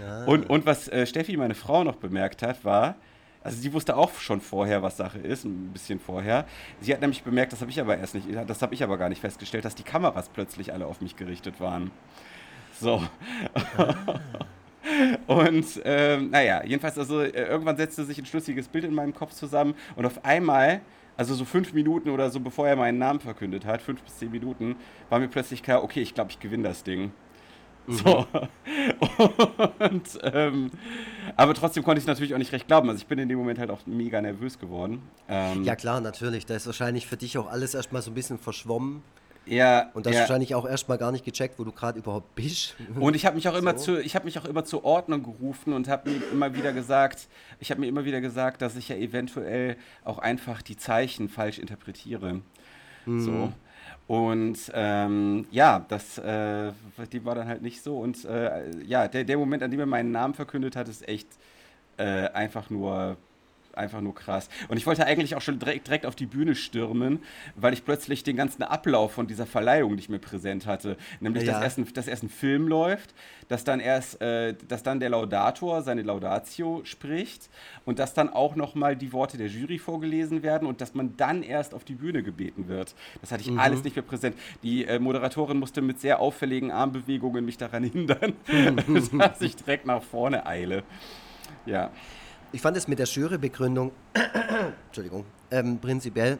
Ah. 0.00 0.24
Und, 0.24 0.48
und 0.50 0.66
was 0.66 0.88
äh, 0.88 1.06
Steffi, 1.06 1.36
meine 1.36 1.54
Frau, 1.54 1.84
noch 1.84 1.96
bemerkt 1.96 2.42
hat, 2.42 2.64
war, 2.64 2.96
also 3.42 3.58
sie 3.58 3.72
wusste 3.72 3.96
auch 3.96 4.12
schon 4.14 4.40
vorher, 4.40 4.82
was 4.82 4.98
Sache 4.98 5.18
ist, 5.18 5.44
ein 5.44 5.72
bisschen 5.72 5.98
vorher. 5.98 6.44
Sie 6.80 6.92
hat 6.92 7.00
nämlich 7.00 7.22
bemerkt, 7.22 7.52
das 7.52 7.62
habe 7.62 7.70
ich 7.70 7.80
aber 7.80 7.96
erst 7.96 8.14
nicht, 8.14 8.26
das 8.46 8.60
habe 8.60 8.74
ich 8.74 8.82
aber 8.82 8.98
gar 8.98 9.08
nicht 9.08 9.20
festgestellt, 9.20 9.64
dass 9.64 9.74
die 9.74 9.82
Kameras 9.82 10.28
plötzlich 10.28 10.72
alle 10.74 10.86
auf 10.86 11.00
mich 11.00 11.16
gerichtet 11.16 11.58
waren. 11.58 11.90
So. 12.78 13.02
Ah. 13.76 13.94
Und 15.26 15.80
ähm, 15.84 16.30
naja, 16.30 16.64
jedenfalls, 16.64 16.98
also 16.98 17.20
äh, 17.20 17.28
irgendwann 17.30 17.76
setzte 17.76 18.04
sich 18.04 18.18
ein 18.18 18.26
schlüssiges 18.26 18.68
Bild 18.68 18.84
in 18.84 18.94
meinem 18.94 19.14
Kopf 19.14 19.32
zusammen 19.32 19.74
und 19.96 20.06
auf 20.06 20.24
einmal, 20.24 20.80
also 21.16 21.34
so 21.34 21.44
fünf 21.44 21.72
Minuten 21.72 22.10
oder 22.10 22.30
so, 22.30 22.40
bevor 22.40 22.66
er 22.66 22.76
meinen 22.76 22.98
Namen 22.98 23.20
verkündet 23.20 23.66
hat, 23.66 23.82
fünf 23.82 24.02
bis 24.02 24.18
zehn 24.18 24.30
Minuten, 24.30 24.76
war 25.08 25.18
mir 25.18 25.28
plötzlich 25.28 25.62
klar, 25.62 25.84
okay, 25.84 26.00
ich 26.00 26.14
glaube, 26.14 26.30
ich 26.30 26.40
gewinne 26.40 26.64
das 26.68 26.82
Ding. 26.82 27.12
Mhm. 27.86 27.92
So. 27.92 28.26
Und 29.78 30.18
ähm, 30.22 30.70
Aber 31.36 31.54
trotzdem 31.54 31.82
konnte 31.82 32.00
ich 32.00 32.06
natürlich 32.06 32.34
auch 32.34 32.38
nicht 32.38 32.52
recht 32.52 32.66
glauben. 32.66 32.88
Also 32.88 33.00
ich 33.00 33.06
bin 33.06 33.18
in 33.18 33.28
dem 33.28 33.38
Moment 33.38 33.58
halt 33.58 33.70
auch 33.70 33.86
mega 33.86 34.20
nervös 34.20 34.58
geworden. 34.58 35.02
Ähm, 35.28 35.64
ja 35.64 35.76
klar, 35.76 36.00
natürlich. 36.00 36.46
Da 36.46 36.54
ist 36.54 36.66
wahrscheinlich 36.66 37.06
für 37.06 37.16
dich 37.16 37.38
auch 37.38 37.50
alles 37.50 37.74
erstmal 37.74 38.02
so 38.02 38.10
ein 38.10 38.14
bisschen 38.14 38.38
verschwommen. 38.38 39.02
Ja. 39.46 39.90
Und 39.94 40.06
das 40.06 40.14
ja. 40.14 40.20
wahrscheinlich 40.20 40.54
auch 40.54 40.66
erstmal 40.66 40.98
gar 40.98 41.12
nicht 41.12 41.24
gecheckt, 41.24 41.58
wo 41.58 41.64
du 41.64 41.72
gerade 41.72 41.98
überhaupt 41.98 42.34
bist. 42.34 42.76
Und 43.00 43.16
ich 43.16 43.26
habe 43.26 43.36
mich 43.36 43.48
auch 43.48 43.56
immer 43.56 43.76
so. 43.78 43.96
zu, 43.96 44.00
ich 44.00 44.14
habe 44.14 44.24
mich 44.24 44.38
auch 44.38 44.44
immer 44.44 44.64
zur 44.64 44.84
Ordnung 44.84 45.22
gerufen 45.22 45.72
und 45.72 45.88
habe 45.88 46.10
mir 46.10 46.20
immer 46.30 46.54
wieder 46.54 46.72
gesagt, 46.72 47.28
ich 47.58 47.70
habe 47.70 47.80
mir 47.80 47.88
immer 47.88 48.04
wieder 48.04 48.20
gesagt, 48.20 48.62
dass 48.62 48.76
ich 48.76 48.88
ja 48.88 48.96
eventuell 48.96 49.76
auch 50.04 50.18
einfach 50.18 50.62
die 50.62 50.76
Zeichen 50.76 51.28
falsch 51.28 51.58
interpretiere. 51.58 52.40
Mhm. 53.06 53.20
So. 53.20 53.52
Und 54.06 54.58
ähm, 54.74 55.46
ja, 55.50 55.84
das 55.88 56.18
äh, 56.18 56.72
die 57.12 57.24
war 57.24 57.36
dann 57.36 57.46
halt 57.46 57.62
nicht 57.62 57.82
so. 57.82 57.98
Und 57.98 58.24
äh, 58.24 58.70
ja, 58.84 59.06
der, 59.06 59.24
der 59.24 59.38
Moment, 59.38 59.62
an 59.62 59.70
dem 59.70 59.80
er 59.80 59.86
meinen 59.86 60.10
Namen 60.10 60.34
verkündet 60.34 60.74
hat, 60.74 60.88
ist 60.88 61.06
echt 61.08 61.28
äh, 61.96 62.28
einfach 62.30 62.70
nur 62.70 63.16
einfach 63.76 64.00
nur 64.00 64.14
krass. 64.14 64.48
Und 64.68 64.76
ich 64.76 64.86
wollte 64.86 65.06
eigentlich 65.06 65.34
auch 65.34 65.40
schon 65.40 65.58
direkt, 65.58 65.86
direkt 65.86 66.06
auf 66.06 66.16
die 66.16 66.26
Bühne 66.26 66.54
stürmen, 66.54 67.20
weil 67.56 67.72
ich 67.72 67.84
plötzlich 67.84 68.22
den 68.22 68.36
ganzen 68.36 68.62
Ablauf 68.62 69.12
von 69.12 69.26
dieser 69.26 69.46
Verleihung 69.46 69.94
nicht 69.94 70.08
mehr 70.08 70.18
präsent 70.18 70.66
hatte. 70.66 70.96
Nämlich, 71.20 71.44
ja. 71.44 71.52
dass, 71.52 71.62
erst 71.62 71.78
ein, 71.78 71.92
dass 71.94 72.08
erst 72.08 72.22
ein 72.22 72.28
Film 72.28 72.68
läuft, 72.68 73.14
dass 73.48 73.64
dann 73.64 73.80
erst, 73.80 74.20
äh, 74.20 74.54
dass 74.68 74.82
dann 74.82 75.00
der 75.00 75.10
Laudator 75.10 75.82
seine 75.82 76.02
Laudatio 76.02 76.82
spricht 76.84 77.48
und 77.84 77.98
dass 77.98 78.14
dann 78.14 78.28
auch 78.28 78.56
nochmal 78.56 78.96
die 78.96 79.12
Worte 79.12 79.38
der 79.38 79.48
Jury 79.48 79.78
vorgelesen 79.78 80.42
werden 80.42 80.66
und 80.68 80.80
dass 80.80 80.94
man 80.94 81.16
dann 81.16 81.42
erst 81.42 81.74
auf 81.74 81.84
die 81.84 81.94
Bühne 81.94 82.22
gebeten 82.22 82.68
wird. 82.68 82.94
Das 83.20 83.32
hatte 83.32 83.42
ich 83.42 83.50
mhm. 83.50 83.58
alles 83.58 83.84
nicht 83.84 83.96
mehr 83.96 84.04
präsent. 84.04 84.36
Die 84.62 84.84
äh, 84.84 84.98
Moderatorin 84.98 85.58
musste 85.58 85.82
mit 85.82 86.00
sehr 86.00 86.20
auffälligen 86.20 86.70
Armbewegungen 86.70 87.44
mich 87.44 87.58
daran 87.58 87.84
hindern, 87.90 88.34
dass 89.18 89.40
ich 89.40 89.56
direkt 89.56 89.86
nach 89.86 90.02
vorne 90.02 90.46
eile. 90.46 90.84
Ja 91.66 91.90
ich 92.52 92.60
fand 92.60 92.76
es 92.76 92.88
mit 92.88 92.98
der 92.98 93.06
Jurybegründung, 93.06 93.92
Entschuldigung, 94.86 95.24
ähm, 95.50 95.78
prinzipiell 95.78 96.38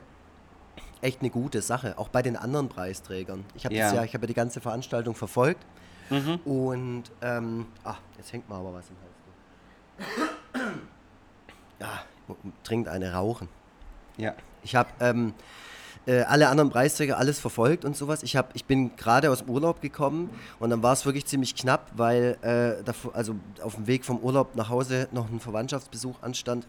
echt 1.00 1.20
eine 1.20 1.30
gute 1.30 1.62
Sache, 1.62 1.96
auch 1.98 2.08
bei 2.08 2.22
den 2.22 2.36
anderen 2.36 2.68
Preisträgern. 2.68 3.44
Ich 3.54 3.64
habe 3.64 3.74
ja. 3.74 3.92
ja, 3.94 4.04
ja 4.04 4.18
die 4.18 4.34
ganze 4.34 4.60
Veranstaltung 4.60 5.14
verfolgt 5.14 5.64
mhm. 6.10 6.36
und, 6.44 7.04
ähm, 7.22 7.66
ah, 7.84 7.96
jetzt 8.16 8.32
hängt 8.32 8.48
mir 8.48 8.56
aber 8.56 8.74
was 8.74 8.86
im 8.90 8.96
Hals. 8.96 10.70
Ja, 11.80 12.04
trinkt 12.62 12.88
eine 12.88 13.14
rauchen. 13.14 13.48
Ja. 14.18 14.34
Ich 14.62 14.76
habe 14.76 14.90
ähm, 15.00 15.32
äh, 16.06 16.22
alle 16.22 16.48
anderen 16.48 16.70
Preisträger 16.70 17.18
alles 17.18 17.38
verfolgt 17.38 17.84
und 17.84 17.96
sowas. 17.96 18.22
Ich, 18.22 18.36
hab, 18.36 18.54
ich 18.54 18.64
bin 18.64 18.96
gerade 18.96 19.30
aus 19.30 19.40
dem 19.40 19.50
Urlaub 19.50 19.80
gekommen 19.80 20.30
und 20.58 20.70
dann 20.70 20.82
war 20.82 20.92
es 20.92 21.04
wirklich 21.04 21.26
ziemlich 21.26 21.54
knapp, 21.54 21.90
weil 21.96 22.36
äh, 22.42 22.82
davor, 22.84 23.14
also 23.14 23.34
auf 23.62 23.74
dem 23.74 23.86
Weg 23.86 24.04
vom 24.04 24.18
Urlaub 24.18 24.56
nach 24.56 24.68
Hause 24.68 25.08
noch 25.12 25.30
ein 25.30 25.40
Verwandtschaftsbesuch 25.40 26.22
anstand 26.22 26.66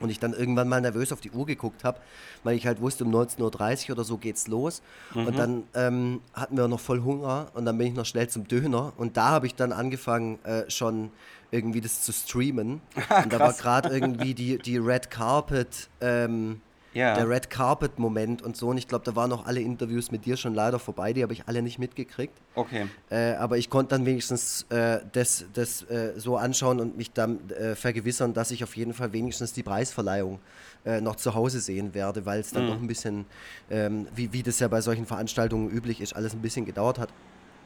und 0.00 0.10
ich 0.10 0.18
dann 0.18 0.32
irgendwann 0.32 0.68
mal 0.68 0.80
nervös 0.80 1.12
auf 1.12 1.20
die 1.20 1.30
Uhr 1.30 1.46
geguckt 1.46 1.84
habe, 1.84 1.98
weil 2.42 2.56
ich 2.56 2.66
halt 2.66 2.80
wusste, 2.80 3.04
um 3.04 3.14
19.30 3.14 3.88
Uhr 3.88 3.96
oder 3.96 4.04
so 4.04 4.18
geht's 4.18 4.48
los. 4.48 4.82
Mhm. 5.14 5.26
Und 5.26 5.38
dann 5.38 5.62
ähm, 5.74 6.20
hatten 6.32 6.56
wir 6.56 6.68
noch 6.68 6.80
voll 6.80 7.02
Hunger 7.02 7.46
und 7.54 7.64
dann 7.64 7.78
bin 7.78 7.88
ich 7.88 7.94
noch 7.94 8.04
schnell 8.06 8.28
zum 8.28 8.46
Döner. 8.46 8.92
Und 8.96 9.16
da 9.16 9.30
habe 9.30 9.46
ich 9.46 9.54
dann 9.54 9.72
angefangen, 9.72 10.44
äh, 10.44 10.68
schon 10.70 11.10
irgendwie 11.50 11.80
das 11.80 12.02
zu 12.02 12.12
streamen. 12.12 12.80
und 13.24 13.32
da 13.32 13.38
war 13.38 13.52
gerade 13.52 13.88
irgendwie 13.90 14.34
die, 14.34 14.58
die 14.58 14.78
Red 14.78 15.10
Carpet. 15.10 15.88
Ähm, 16.00 16.60
ja. 16.94 17.14
der 17.14 17.28
Red 17.28 17.50
Carpet 17.50 17.98
Moment 17.98 18.42
und 18.42 18.56
so. 18.56 18.68
Und 18.68 18.78
ich 18.78 18.88
glaube, 18.88 19.04
da 19.04 19.14
waren 19.14 19.30
noch 19.30 19.46
alle 19.46 19.60
Interviews 19.60 20.10
mit 20.10 20.24
dir 20.24 20.36
schon 20.36 20.54
leider 20.54 20.78
vorbei, 20.78 21.12
die 21.12 21.22
habe 21.22 21.32
ich 21.32 21.46
alle 21.46 21.62
nicht 21.62 21.78
mitgekriegt. 21.78 22.34
Okay. 22.54 22.86
Äh, 23.10 23.34
aber 23.34 23.58
ich 23.58 23.68
konnte 23.68 23.90
dann 23.90 24.06
wenigstens 24.06 24.66
äh, 24.70 25.00
das, 25.12 25.44
das 25.52 25.82
äh, 25.90 26.12
so 26.16 26.36
anschauen 26.36 26.80
und 26.80 26.96
mich 26.96 27.12
dann 27.12 27.50
äh, 27.50 27.74
vergewissern, 27.74 28.32
dass 28.32 28.50
ich 28.50 28.64
auf 28.64 28.76
jeden 28.76 28.94
Fall 28.94 29.12
wenigstens 29.12 29.52
die 29.52 29.62
Preisverleihung 29.62 30.38
äh, 30.84 31.00
noch 31.00 31.16
zu 31.16 31.34
Hause 31.34 31.60
sehen 31.60 31.94
werde, 31.94 32.26
weil 32.26 32.40
es 32.40 32.50
dann 32.50 32.64
mhm. 32.64 32.68
noch 32.70 32.80
ein 32.80 32.86
bisschen, 32.86 33.26
ähm, 33.70 34.06
wie, 34.14 34.32
wie 34.32 34.42
das 34.42 34.60
ja 34.60 34.68
bei 34.68 34.80
solchen 34.80 35.06
Veranstaltungen 35.06 35.70
üblich 35.70 36.00
ist, 36.00 36.14
alles 36.14 36.32
ein 36.34 36.42
bisschen 36.42 36.64
gedauert 36.64 36.98
hat. 36.98 37.10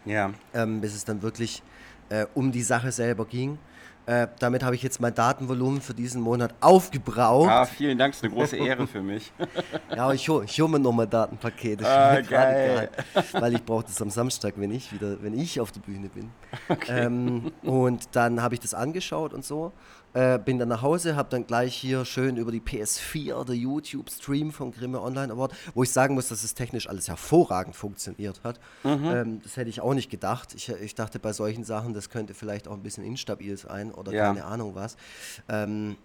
Ja. 0.09 0.33
Ähm, 0.55 0.81
bis 0.81 0.95
es 0.95 1.05
dann 1.05 1.23
wirklich 1.23 1.62
äh, 2.09 2.27
um 2.35 2.53
die 2.53 2.62
Sache 2.62 2.93
selber 2.93 3.27
ging. 3.27 3.59
Äh, 4.09 4.27
damit 4.38 4.62
habe 4.62 4.75
ich 4.75 4.83
jetzt 4.83 5.03
mein 5.03 5.15
Datenvolumen 5.15 5.83
für 5.83 5.93
diesen 5.93 6.23
Monat 6.23 6.55
aufgebraucht. 6.62 7.50
Ah, 7.50 7.67
vielen 7.67 7.99
Dank, 7.99 8.15
ist 8.15 8.25
eine 8.25 8.33
große 8.33 8.57
Ehre 8.67 8.87
für 8.87 9.03
mich. 9.03 9.31
ja, 9.95 10.11
ich 10.12 10.27
hole 10.31 10.47
hol 10.47 10.69
mir 10.69 10.79
nochmal 10.79 11.07
Datenpakete. 11.07 11.87
Ah, 11.87 12.19
geil. 12.23 12.88
weil 13.33 13.55
ich 13.55 13.62
brauche 13.62 13.85
das 13.85 14.00
am 14.00 14.09
Samstag, 14.09 14.55
wenn 14.57 14.71
ich 14.71 14.95
wieder, 14.95 15.23
wenn 15.23 15.38
ich 15.38 15.61
auf 15.61 15.73
der 15.73 15.81
Bühne 15.81 16.09
bin. 16.09 16.31
Okay. 16.71 17.05
Ähm, 17.05 17.53
und 17.62 18.09
dann 18.12 18.41
habe 18.41 18.55
ich 18.55 18.61
das 18.61 18.73
angeschaut 18.73 19.35
und 19.35 19.45
so. 19.45 19.73
Äh, 20.15 20.38
bin 20.38 20.59
dann 20.59 20.69
nach 20.69 20.83
Hause, 20.83 21.17
habe 21.17 21.29
dann 21.31 21.47
gleich 21.47 21.75
hier 21.75 22.05
schön 22.05 22.37
über 22.37 22.50
die 22.50 22.61
PS4 22.61 23.45
der 23.45 23.57
YouTube-Stream 23.57 24.53
vom 24.53 24.73
Grimme 24.73 25.00
Online 25.03 25.33
Award, 25.33 25.53
wo 25.75 25.83
ich 25.83 25.93
sagen 25.93 26.15
muss, 26.15 26.29
dass 26.29 26.43
es 26.45 26.55
technisch 26.55 26.88
alles 26.88 27.09
hervorragend 27.09 27.77
funktioniert 27.77 28.41
hat. 28.43 28.59
Mhm. 28.85 29.05
Ähm, 29.05 29.41
das 29.43 29.57
hätte 29.57 29.71
ich 29.71 29.81
auch 29.81 29.95
nicht 29.95 30.11
gedacht. 30.11 30.55
Ich, 30.55 30.69
ich, 30.69 30.95
dachte 30.95 31.19
bei 31.19 31.33
solchen 31.33 31.65
Sachen, 31.65 31.95
das 31.95 32.11
könnte 32.11 32.35
vielleicht 32.35 32.69
auch 32.69 32.73
ein 32.73 32.83
bisschen 32.83 33.05
instabil 33.05 33.57
sein 33.57 33.93
oder 33.93 34.12
ja. 34.12 34.27
keine 34.27 34.45
Ahnung 34.45 34.75
was. 34.75 34.97
Ähm, 35.49 35.97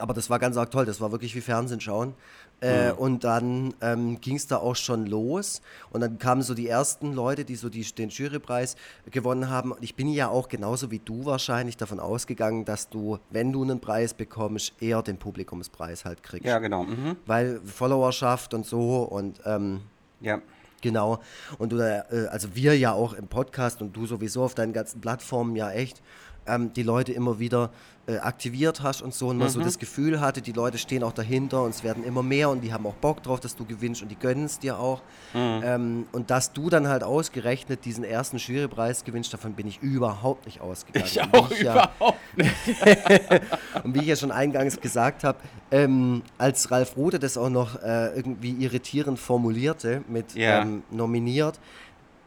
aber 0.00 0.14
das 0.14 0.30
war 0.30 0.38
ganz 0.38 0.56
arg 0.56 0.70
toll. 0.70 0.86
Das 0.86 1.00
war 1.00 1.12
wirklich 1.12 1.34
wie 1.34 1.40
Fernsehen 1.40 1.80
schauen. 1.80 2.14
Äh, 2.60 2.92
mhm. 2.92 2.98
Und 2.98 3.24
dann 3.24 3.74
ähm, 3.80 4.20
ging 4.20 4.36
es 4.36 4.46
da 4.46 4.56
auch 4.56 4.76
schon 4.76 5.06
los. 5.06 5.62
Und 5.90 6.00
dann 6.00 6.18
kamen 6.18 6.42
so 6.42 6.54
die 6.54 6.68
ersten 6.68 7.12
Leute, 7.14 7.44
die 7.44 7.56
so 7.56 7.68
die, 7.68 7.82
den 7.82 8.10
Jurypreis 8.10 8.76
gewonnen 9.10 9.48
haben. 9.48 9.72
Und 9.72 9.82
ich 9.82 9.94
bin 9.94 10.08
ja 10.08 10.28
auch 10.28 10.48
genauso 10.48 10.90
wie 10.90 10.98
du 10.98 11.24
wahrscheinlich 11.24 11.76
davon 11.76 12.00
ausgegangen, 12.00 12.64
dass 12.64 12.88
du, 12.88 13.18
wenn 13.30 13.52
du 13.52 13.62
einen 13.62 13.80
Preis 13.80 14.14
bekommst, 14.14 14.74
eher 14.80 15.02
den 15.02 15.16
Publikumspreis 15.16 16.04
halt 16.04 16.22
kriegst. 16.22 16.46
Ja, 16.46 16.58
genau. 16.58 16.84
Mhm. 16.84 17.16
Weil 17.26 17.60
Followerschaft 17.64 18.52
und 18.54 18.66
so 18.66 19.02
und 19.02 19.40
ähm, 19.46 19.80
ja. 20.20 20.40
Genau. 20.82 21.20
Und 21.58 21.72
du, 21.72 21.78
äh, 21.78 22.02
also 22.28 22.54
wir 22.54 22.76
ja 22.76 22.92
auch 22.92 23.12
im 23.12 23.28
Podcast 23.28 23.82
und 23.82 23.94
du 23.94 24.06
sowieso 24.06 24.42
auf 24.42 24.54
deinen 24.54 24.72
ganzen 24.72 25.00
Plattformen 25.00 25.56
ja 25.56 25.70
echt 25.70 26.02
ähm, 26.46 26.72
die 26.72 26.82
Leute 26.82 27.12
immer 27.12 27.38
wieder 27.38 27.70
äh, 28.10 28.18
aktiviert 28.18 28.82
hast 28.82 29.02
und 29.02 29.14
so 29.14 29.28
und 29.28 29.38
man 29.38 29.48
mhm. 29.48 29.52
so 29.52 29.60
das 29.60 29.78
Gefühl 29.78 30.20
hatte, 30.20 30.42
die 30.42 30.52
Leute 30.52 30.78
stehen 30.78 31.02
auch 31.02 31.12
dahinter 31.12 31.62
und 31.62 31.70
es 31.70 31.84
werden 31.84 32.02
immer 32.02 32.22
mehr 32.22 32.48
und 32.50 32.62
die 32.62 32.72
haben 32.72 32.86
auch 32.86 32.94
Bock 32.94 33.22
drauf, 33.22 33.40
dass 33.40 33.56
du 33.56 33.64
gewinnst 33.64 34.02
und 34.02 34.08
die 34.08 34.18
gönnen 34.18 34.46
es 34.46 34.58
dir 34.58 34.78
auch. 34.78 35.02
Mhm. 35.34 35.60
Ähm, 35.62 36.06
und 36.12 36.30
dass 36.30 36.52
du 36.52 36.70
dann 36.70 36.88
halt 36.88 37.04
ausgerechnet 37.04 37.84
diesen 37.84 38.02
ersten 38.02 38.38
Jurypreis 38.38 39.04
gewinnst, 39.04 39.32
davon 39.32 39.52
bin 39.52 39.66
ich 39.66 39.80
überhaupt 39.82 40.46
nicht 40.46 40.60
ausgegangen. 40.60 41.06
Ich 41.06 41.22
auch 41.22 41.50
ich 41.50 41.60
überhaupt 41.60 41.94
ja, 42.00 42.14
nicht. 42.36 43.84
und 43.84 43.94
wie 43.94 44.00
ich 44.00 44.06
ja 44.06 44.16
schon 44.16 44.32
eingangs 44.32 44.80
gesagt 44.80 45.22
habe, 45.22 45.38
ähm, 45.70 46.22
als 46.38 46.70
Ralf 46.70 46.96
Rode 46.96 47.18
das 47.18 47.36
auch 47.36 47.50
noch 47.50 47.80
äh, 47.82 48.16
irgendwie 48.16 48.52
irritierend 48.52 49.18
formulierte 49.18 50.02
mit 50.08 50.34
ja. 50.34 50.62
Ähm, 50.62 50.82
nominiert, 50.90 51.60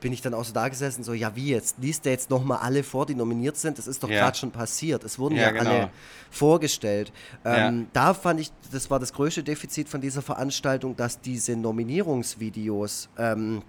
bin 0.04 0.12
ich 0.12 0.22
dann 0.22 0.34
auch 0.34 0.44
so 0.44 0.52
da 0.54 0.68
gesessen, 0.68 1.02
so, 1.02 1.14
ja, 1.14 1.34
wie 1.34 1.52
jetzt? 1.52 1.78
Liest 1.80 2.04
der 2.04 2.12
jetzt 2.12 2.30
nochmal 2.30 2.60
alle 2.60 2.84
vor, 2.84 3.06
die 3.06 3.16
nominiert 3.16 3.56
sind? 3.56 3.78
Das 3.78 3.88
ist 3.88 4.04
doch 4.04 4.10
ja. 4.10 4.20
gerade 4.20 4.38
schon 4.38 4.52
passiert. 4.52 5.06
Es 5.06 5.18
wurden 5.18 5.36
ja, 5.36 5.44
ja 5.44 5.52
genau. 5.52 5.70
alle 5.70 5.90
vorgestellt. 6.30 7.14
Ähm, 7.46 7.80
ja. 7.80 7.86
Da 7.94 8.14
fand 8.14 8.42
ich, 8.42 8.52
das 8.74 8.92
war 8.92 9.00
das 9.00 9.14
größte 9.14 9.44
Defizit 9.44 9.88
von 9.88 10.02
dieser 10.02 10.22
Veranstaltung, 10.22 10.98
dass 10.98 11.22
diese 11.22 11.56
Nominierungsvideos 11.56 13.08
ähm, 13.18 13.62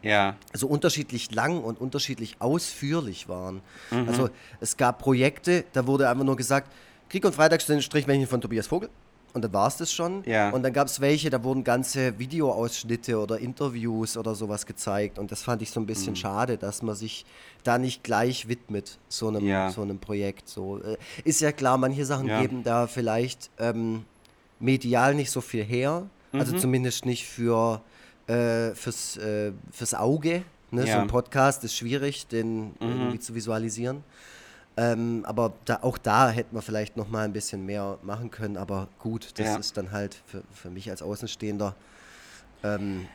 so 0.53 0.67
unterschiedlich 0.67 1.33
lang 1.33 1.63
und 1.63 1.81
unterschiedlich 1.81 2.35
ausführlich 2.41 3.29
waren. 3.29 3.63
Mhm. 3.93 4.09
Also 4.09 4.29
es 4.61 4.77
gab 4.77 4.99
Projekte, 4.99 5.65
da 5.73 5.87
wurde 5.87 6.09
einfach 6.09 6.25
nur 6.25 6.37
gesagt, 6.37 6.69
Krieg 7.11 7.25
und 7.25 7.35
Freitag 7.37 7.61
sind 7.61 7.81
Strichmännchen 7.81 8.27
von 8.27 8.41
Tobias 8.41 8.67
Vogel. 8.67 8.89
Und 9.35 9.43
dann 9.43 9.53
war 9.53 9.67
es 9.67 9.77
das 9.77 9.93
schon. 9.93 10.23
Ja. 10.25 10.51
Und 10.51 10.63
dann 10.63 10.73
gab 10.73 10.87
es 10.87 11.01
welche, 11.01 11.29
da 11.29 11.43
wurden 11.43 11.65
ganze 11.65 12.19
Videoausschnitte 12.21 13.19
oder 13.19 13.39
Interviews 13.39 14.17
oder 14.17 14.37
sowas 14.37 14.65
gezeigt. 14.65 15.19
Und 15.19 15.33
das 15.33 15.43
fand 15.43 15.61
ich 15.61 15.73
so 15.73 15.81
ein 15.81 15.87
bisschen 15.87 16.13
mhm. 16.13 16.19
schade, 16.19 16.57
dass 16.57 16.83
man 16.83 16.95
sich 16.95 17.27
da 17.65 17.77
nicht 17.77 18.05
gleich 18.05 18.47
widmet, 18.47 18.99
so 19.09 19.27
einem, 19.29 19.45
ja. 19.45 19.71
so 19.71 19.83
einem 19.83 19.99
Projekt. 19.99 20.49
So, 20.49 20.79
äh, 20.79 20.97
ist 21.25 21.41
ja 21.41 21.51
klar, 21.51 21.79
manche 21.79 22.05
Sachen 22.05 22.29
ja. 22.29 22.41
geben 22.41 22.63
da 22.63 22.87
vielleicht 22.87 23.51
ähm, 23.59 24.05
medial 24.61 25.17
nicht 25.17 25.33
so 25.33 25.41
viel 25.41 25.65
her. 25.65 25.91
Also 25.91 26.07
mhm. 26.33 26.41
Also 26.41 26.59
zumindest 26.59 27.05
nicht 27.05 27.27
für, 27.27 27.83
äh, 28.29 28.71
fürs, 28.71 29.17
äh, 29.17 29.51
fürs 29.73 29.95
Auge. 29.95 30.45
Ne? 30.71 30.87
So 30.87 30.99
ein 30.99 31.09
Podcast 31.09 31.65
ist 31.65 31.77
schwierig, 31.77 32.29
den 32.29 32.67
mhm. 32.67 32.75
irgendwie 32.81 33.19
zu 33.19 33.35
visualisieren. 33.35 34.05
Ähm, 34.77 35.25
aber 35.27 35.53
da, 35.65 35.79
auch 35.83 35.99
da 35.99 36.31
hätten 36.31 36.57
wir 36.57 36.63
vielleicht 36.63 36.97
noch 36.97 37.09
mal 37.09 37.25
ein 37.25 37.33
bisschen 37.33 37.65
mehr 37.65 37.99
machen 38.03 38.31
können. 38.31 38.57
Aber 38.57 38.89
gut, 38.99 39.39
das 39.39 39.47
ja. 39.47 39.57
ist 39.57 39.77
dann 39.77 39.93
halt 39.93 40.21
für, 40.27 40.43
für 40.53 40.71
mich 40.71 40.91
als 40.91 41.01
Außenstehender. 41.03 41.77
Ähm, 42.65 43.07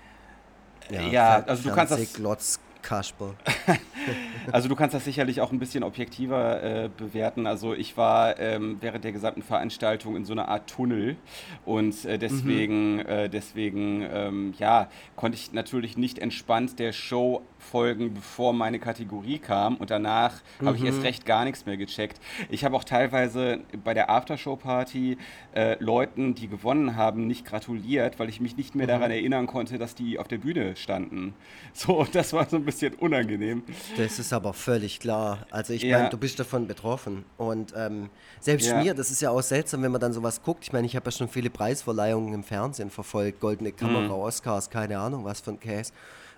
ja, 0.89 1.01
ja 1.01 1.43
also 1.45 1.69
du 1.69 1.75
kannst 1.75 1.93
das. 1.93 2.13
Glotz, 2.13 2.59
Kasper. 2.81 3.35
also 4.51 4.69
du 4.69 4.75
kannst 4.75 4.93
das 4.93 5.05
sicherlich 5.05 5.41
auch 5.41 5.51
ein 5.51 5.59
bisschen 5.59 5.83
objektiver 5.83 6.63
äh, 6.63 6.89
bewerten. 6.95 7.47
Also 7.47 7.73
ich 7.73 7.97
war 7.97 8.39
ähm, 8.39 8.77
während 8.81 9.03
der 9.03 9.11
gesamten 9.11 9.41
Veranstaltung 9.41 10.15
in 10.15 10.25
so 10.25 10.33
einer 10.33 10.47
Art 10.47 10.69
Tunnel 10.69 11.17
und 11.65 12.05
äh, 12.05 12.17
deswegen, 12.17 12.95
mhm. 12.95 13.05
äh, 13.05 13.29
deswegen 13.29 14.07
ähm, 14.11 14.53
ja, 14.57 14.89
konnte 15.15 15.37
ich 15.37 15.53
natürlich 15.53 15.97
nicht 15.97 16.19
entspannt 16.19 16.79
der 16.79 16.93
Show 16.93 17.41
folgen, 17.57 18.13
bevor 18.13 18.53
meine 18.53 18.79
Kategorie 18.79 19.39
kam 19.39 19.75
und 19.75 19.91
danach 19.91 20.41
mhm. 20.59 20.67
habe 20.67 20.77
ich 20.77 20.83
erst 20.83 20.99
mhm. 20.99 21.05
recht 21.05 21.25
gar 21.25 21.45
nichts 21.45 21.65
mehr 21.65 21.77
gecheckt. 21.77 22.19
Ich 22.49 22.63
habe 22.63 22.75
auch 22.75 22.83
teilweise 22.83 23.59
bei 23.83 23.93
der 23.93 24.09
Aftershow-Party 24.09 25.17
äh, 25.53 25.75
Leuten, 25.83 26.35
die 26.35 26.47
gewonnen 26.47 26.95
haben, 26.95 27.27
nicht 27.27 27.45
gratuliert, 27.45 28.19
weil 28.19 28.29
ich 28.29 28.39
mich 28.39 28.57
nicht 28.57 28.75
mehr 28.75 28.87
mhm. 28.87 28.91
daran 28.91 29.11
erinnern 29.11 29.47
konnte, 29.47 29.77
dass 29.77 29.95
die 29.95 30.17
auf 30.17 30.27
der 30.27 30.37
Bühne 30.37 30.75
standen. 30.75 31.33
So, 31.71 32.05
das 32.11 32.33
war 32.33 32.49
so 32.49 32.57
ein 32.57 32.65
bisschen 32.65 32.78
unangenehm. 32.99 33.63
Das 33.97 34.19
ist 34.19 34.33
aber 34.33 34.53
völlig 34.53 34.99
klar. 34.99 35.45
Also 35.51 35.73
ich 35.73 35.83
ja. 35.83 35.97
meine, 35.97 36.09
du 36.09 36.17
bist 36.17 36.39
davon 36.39 36.67
betroffen. 36.67 37.25
Und 37.37 37.73
ähm, 37.75 38.09
selbst 38.39 38.67
ja. 38.67 38.81
mir, 38.81 38.93
das 38.93 39.11
ist 39.11 39.21
ja 39.21 39.31
auch 39.31 39.41
seltsam, 39.41 39.83
wenn 39.83 39.91
man 39.91 40.01
dann 40.01 40.13
sowas 40.13 40.41
guckt. 40.41 40.63
Ich 40.63 40.73
meine, 40.73 40.87
ich 40.87 40.95
habe 40.95 41.05
ja 41.05 41.11
schon 41.11 41.29
viele 41.29 41.49
Preisverleihungen 41.49 42.33
im 42.33 42.43
Fernsehen 42.43 42.89
verfolgt, 42.89 43.39
Goldene 43.39 43.71
Kamera, 43.71 44.01
mhm. 44.03 44.11
Oscars, 44.11 44.69
keine 44.69 44.99
Ahnung 44.99 45.25
was 45.25 45.41
von 45.41 45.59
Case. 45.59 45.91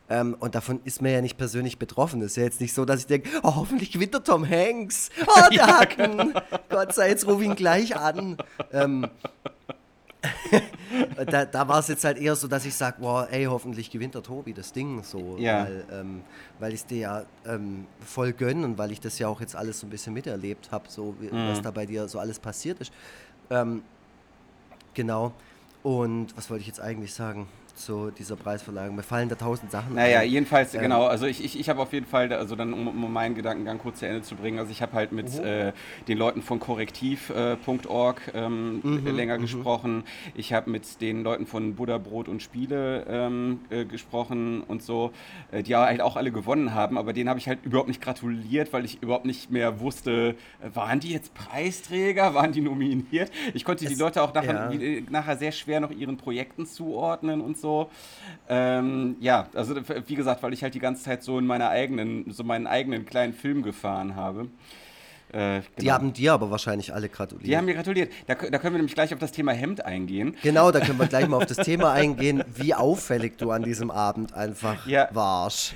Ähm, 0.09 0.35
und 0.39 0.55
davon 0.55 0.81
ist 0.83 1.01
man 1.01 1.11
ja 1.11 1.21
nicht 1.21 1.37
persönlich 1.37 1.77
betroffen. 1.77 2.19
Das 2.19 2.31
ist 2.31 2.37
ja 2.37 2.43
jetzt 2.43 2.59
nicht 2.59 2.73
so, 2.73 2.83
dass 2.83 2.99
ich 2.99 3.07
denke, 3.07 3.29
oh, 3.43 3.55
hoffentlich 3.55 3.91
gewinnt 3.91 4.13
der 4.13 4.23
Tom 4.23 4.47
Hanks. 4.47 5.09
Oh, 5.25 5.41
der 5.49 5.57
ja. 5.57 5.85
Genau. 5.85 6.41
Gott 6.69 6.93
sei 6.93 7.09
jetzt 7.09 7.25
ruf 7.27 7.41
ihn 7.41 7.55
gleich 7.55 7.95
an. 7.95 8.37
Ähm, 8.73 9.07
da, 11.25 11.45
da 11.45 11.67
war 11.67 11.79
es 11.79 11.87
jetzt 11.87 12.03
halt 12.03 12.17
eher 12.17 12.35
so, 12.35 12.47
dass 12.47 12.65
ich 12.65 12.75
sage, 12.75 12.97
boah, 12.99 13.27
ey, 13.31 13.45
hoffentlich 13.45 13.89
gewinnt 13.89 14.15
der 14.15 14.23
Tobi 14.23 14.53
das 14.53 14.71
Ding 14.73 15.03
so, 15.03 15.37
ja. 15.37 15.65
weil, 15.65 15.85
ähm, 15.91 16.21
weil 16.59 16.73
ich 16.73 16.81
es 16.81 16.85
dir 16.85 16.97
ja 16.97 17.23
ähm, 17.45 17.87
voll 18.05 18.33
gönne 18.33 18.65
und 18.65 18.77
weil 18.77 18.91
ich 18.91 18.99
das 18.99 19.17
ja 19.19 19.27
auch 19.27 19.41
jetzt 19.41 19.55
alles 19.55 19.79
so 19.79 19.87
ein 19.87 19.89
bisschen 19.89 20.13
miterlebt 20.13 20.71
habe, 20.71 20.85
so 20.89 21.15
wie, 21.19 21.27
mhm. 21.27 21.49
was 21.49 21.61
da 21.61 21.71
bei 21.71 21.85
dir 21.85 22.07
so 22.07 22.19
alles 22.19 22.39
passiert 22.39 22.79
ist. 22.79 22.91
Ähm, 23.49 23.83
genau. 24.93 25.33
Und 25.83 26.37
was 26.37 26.49
wollte 26.49 26.61
ich 26.61 26.67
jetzt 26.67 26.79
eigentlich 26.79 27.13
sagen? 27.13 27.47
Zu 27.83 28.11
dieser 28.11 28.35
Preisverleihung? 28.35 28.95
Mir 28.95 29.03
fallen 29.03 29.29
da 29.29 29.35
tausend 29.35 29.71
Sachen 29.71 29.95
Naja, 29.95 30.19
ein. 30.19 30.29
jedenfalls, 30.29 30.73
ähm, 30.73 30.81
genau. 30.81 31.05
Also 31.05 31.25
ich, 31.25 31.43
ich, 31.43 31.59
ich 31.59 31.69
habe 31.69 31.81
auf 31.81 31.93
jeden 31.93 32.05
Fall, 32.05 32.31
also 32.33 32.55
dann, 32.55 32.73
um, 32.73 32.87
um, 32.87 33.11
meinen 33.13 33.35
Gedankengang 33.35 33.79
kurz 33.79 33.99
zu 33.99 34.07
Ende 34.07 34.21
zu 34.21 34.35
bringen, 34.35 34.59
also 34.59 34.71
ich 34.71 34.81
habe 34.81 34.93
halt 34.93 35.11
mit 35.11 35.33
mhm. 35.37 35.45
äh, 35.45 35.73
den 36.07 36.17
Leuten 36.17 36.41
von 36.41 36.59
korrektiv.org 36.59 38.21
äh, 38.33 38.39
ähm, 38.39 38.81
mhm, 38.83 39.15
länger 39.15 39.37
mhm. 39.37 39.41
gesprochen. 39.41 40.03
Ich 40.35 40.53
habe 40.53 40.69
mit 40.69 41.01
den 41.01 41.23
Leuten 41.23 41.45
von 41.45 41.75
Buddha, 41.75 41.97
Brot 41.97 42.27
und 42.27 42.41
Spiele 42.41 43.05
ähm, 43.07 43.61
äh, 43.69 43.85
gesprochen 43.85 44.61
und 44.61 44.83
so, 44.83 45.11
äh, 45.51 45.63
die 45.63 45.75
halt 45.75 46.01
auch 46.01 46.15
alle 46.15 46.31
gewonnen 46.31 46.73
haben, 46.73 46.97
aber 46.97 47.13
denen 47.13 47.29
habe 47.29 47.39
ich 47.39 47.47
halt 47.47 47.59
überhaupt 47.63 47.87
nicht 47.87 48.01
gratuliert, 48.01 48.73
weil 48.73 48.85
ich 48.85 49.01
überhaupt 49.01 49.25
nicht 49.25 49.51
mehr 49.51 49.79
wusste, 49.79 50.35
äh, 50.61 50.75
waren 50.75 50.99
die 50.99 51.11
jetzt 51.11 51.33
Preisträger, 51.33 52.33
waren 52.33 52.51
die 52.51 52.61
nominiert? 52.61 53.31
Ich 53.53 53.65
konnte 53.65 53.85
es, 53.85 53.93
die 53.93 53.99
Leute 53.99 54.21
auch 54.21 54.33
nachher, 54.33 54.71
ja. 54.71 54.79
Äh, 54.79 55.03
nachher 55.09 55.37
sehr 55.37 55.51
schwer 55.51 55.79
noch 55.79 55.91
ihren 55.91 56.17
Projekten 56.17 56.65
zuordnen 56.65 57.41
und 57.41 57.57
so. 57.57 57.70
Ähm, 58.49 59.15
ja, 59.19 59.47
also 59.53 59.75
wie 60.07 60.15
gesagt, 60.15 60.43
weil 60.43 60.53
ich 60.53 60.63
halt 60.63 60.73
die 60.73 60.79
ganze 60.79 61.03
Zeit 61.03 61.23
so 61.23 61.37
in 61.39 61.45
meiner 61.45 61.69
eigenen, 61.69 62.31
so 62.31 62.43
meinen 62.43 62.67
eigenen 62.67 63.05
kleinen 63.05 63.33
Film 63.33 63.63
gefahren 63.63 64.15
habe. 64.15 64.47
Äh, 65.33 65.61
genau. 65.61 65.63
Die 65.79 65.91
haben 65.91 66.13
dir 66.13 66.33
aber 66.33 66.51
wahrscheinlich 66.51 66.93
alle 66.93 67.07
gratuliert. 67.07 67.47
Die 67.47 67.55
haben 67.55 67.65
mir 67.65 67.75
gratuliert. 67.75 68.11
Da, 68.27 68.35
da, 68.35 68.57
können 68.57 68.73
wir 68.73 68.79
nämlich 68.79 68.95
gleich 68.95 69.13
auf 69.13 69.19
das 69.19 69.31
Thema 69.31 69.53
Hemd 69.53 69.85
eingehen. 69.85 70.35
Genau, 70.43 70.71
da 70.71 70.81
können 70.81 70.99
wir 70.99 71.07
gleich 71.07 71.27
mal 71.27 71.37
auf 71.37 71.45
das 71.45 71.57
Thema 71.57 71.93
eingehen, 71.93 72.43
wie 72.55 72.73
auffällig 72.73 73.37
du 73.37 73.51
an 73.51 73.63
diesem 73.63 73.91
Abend 73.91 74.33
einfach 74.33 74.85
ja. 74.85 75.07
warst. 75.11 75.73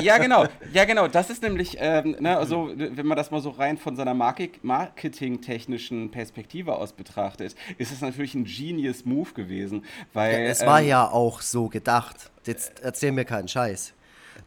Ja, 0.00 0.18
genau. 0.18 0.46
Ja, 0.72 0.84
genau. 0.84 1.08
Das 1.08 1.30
ist 1.30 1.42
nämlich, 1.42 1.76
ähm, 1.78 2.16
ne, 2.20 2.36
also, 2.36 2.70
wenn 2.74 3.06
man 3.06 3.16
das 3.16 3.30
mal 3.30 3.40
so 3.40 3.50
rein 3.50 3.78
von 3.78 3.96
seiner 3.96 4.14
marketingtechnischen 4.14 6.10
Perspektive 6.10 6.76
aus 6.76 6.92
betrachtet, 6.92 7.54
ist 7.78 7.92
es 7.92 8.00
natürlich 8.00 8.34
ein 8.34 8.44
genius 8.44 9.04
Move 9.04 9.32
gewesen. 9.32 9.84
Weil, 10.12 10.34
ja, 10.34 10.50
es 10.50 10.66
war 10.66 10.80
ähm, 10.80 10.88
ja 10.88 11.08
auch 11.08 11.40
so 11.40 11.68
gedacht. 11.68 12.30
Jetzt 12.44 12.80
erzähl 12.82 13.12
mir 13.12 13.24
keinen 13.24 13.48
Scheiß. 13.48 13.94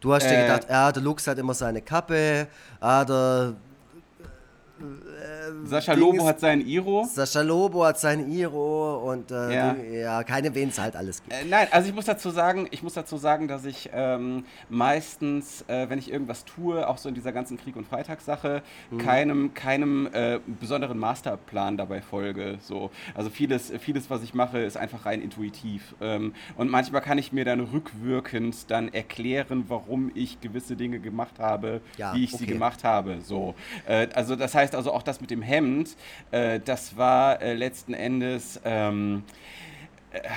Du 0.00 0.12
hast 0.12 0.24
dir 0.24 0.38
äh, 0.38 0.42
gedacht, 0.42 0.66
ja, 0.68 0.92
der 0.92 1.02
Lux 1.02 1.26
hat 1.26 1.38
immer 1.38 1.54
seine 1.54 1.80
Kappe, 1.80 2.46
ah, 2.80 3.04
der 3.04 3.54
uh, 4.82 4.84
äh, 5.26 5.66
Sascha 5.66 5.94
Lobo 5.94 6.26
hat 6.26 6.40
sein 6.40 6.66
Iro. 6.66 7.04
Sascha 7.04 7.40
Lobo 7.40 7.84
hat 7.84 7.98
sein 7.98 8.30
Iro 8.30 9.10
und 9.10 9.30
äh, 9.30 9.54
ja. 9.54 9.72
Ding, 9.72 9.94
ja, 9.94 10.22
keine 10.22 10.54
wen 10.54 10.68
es 10.68 10.78
halt 10.78 10.96
alles 10.96 11.22
gibt. 11.22 11.32
Äh, 11.32 11.44
nein, 11.48 11.68
also 11.70 11.88
ich 11.88 11.94
muss 11.94 12.04
dazu 12.04 12.30
sagen, 12.30 12.68
ich 12.70 12.82
muss 12.82 12.94
dazu 12.94 13.16
sagen, 13.16 13.48
dass 13.48 13.64
ich 13.64 13.90
ähm, 13.92 14.44
meistens, 14.68 15.64
äh, 15.68 15.88
wenn 15.88 15.98
ich 15.98 16.10
irgendwas 16.10 16.44
tue, 16.44 16.86
auch 16.86 16.98
so 16.98 17.08
in 17.08 17.14
dieser 17.14 17.32
ganzen 17.32 17.56
Krieg- 17.56 17.76
und 17.76 17.86
Freitagssache, 17.86 18.62
mhm. 18.90 18.98
keinem, 18.98 19.54
keinem 19.54 20.08
äh, 20.12 20.38
besonderen 20.60 20.98
Masterplan 20.98 21.76
dabei 21.76 22.00
folge. 22.00 22.58
So. 22.60 22.90
Also 23.14 23.30
vieles, 23.30 23.72
vieles, 23.80 24.10
was 24.10 24.22
ich 24.22 24.34
mache, 24.34 24.58
ist 24.58 24.76
einfach 24.76 25.06
rein 25.06 25.22
intuitiv. 25.22 25.94
Ähm, 26.00 26.34
und 26.56 26.70
manchmal 26.70 27.00
kann 27.00 27.18
ich 27.18 27.32
mir 27.32 27.44
dann 27.44 27.60
rückwirkend 27.60 28.70
dann 28.70 28.92
erklären, 28.92 29.64
warum 29.68 30.10
ich 30.14 30.40
gewisse 30.40 30.76
Dinge 30.76 31.00
gemacht 31.00 31.38
habe, 31.38 31.80
ja, 31.96 32.14
wie 32.14 32.24
ich 32.24 32.34
okay. 32.34 32.44
sie 32.44 32.46
gemacht 32.46 32.84
habe. 32.84 33.18
So. 33.22 33.54
Äh, 33.86 34.08
also 34.14 34.36
das 34.36 34.54
heißt, 34.54 34.74
also 34.74 34.92
auch 34.92 35.02
das 35.16 35.20
mit 35.22 35.30
dem 35.30 35.42
Hemd, 35.42 35.96
äh, 36.30 36.60
das 36.62 36.96
war 36.96 37.40
äh, 37.40 37.54
letzten 37.54 37.94
Endes. 37.94 38.60
Ähm, 38.64 39.22
äh, 39.24 39.32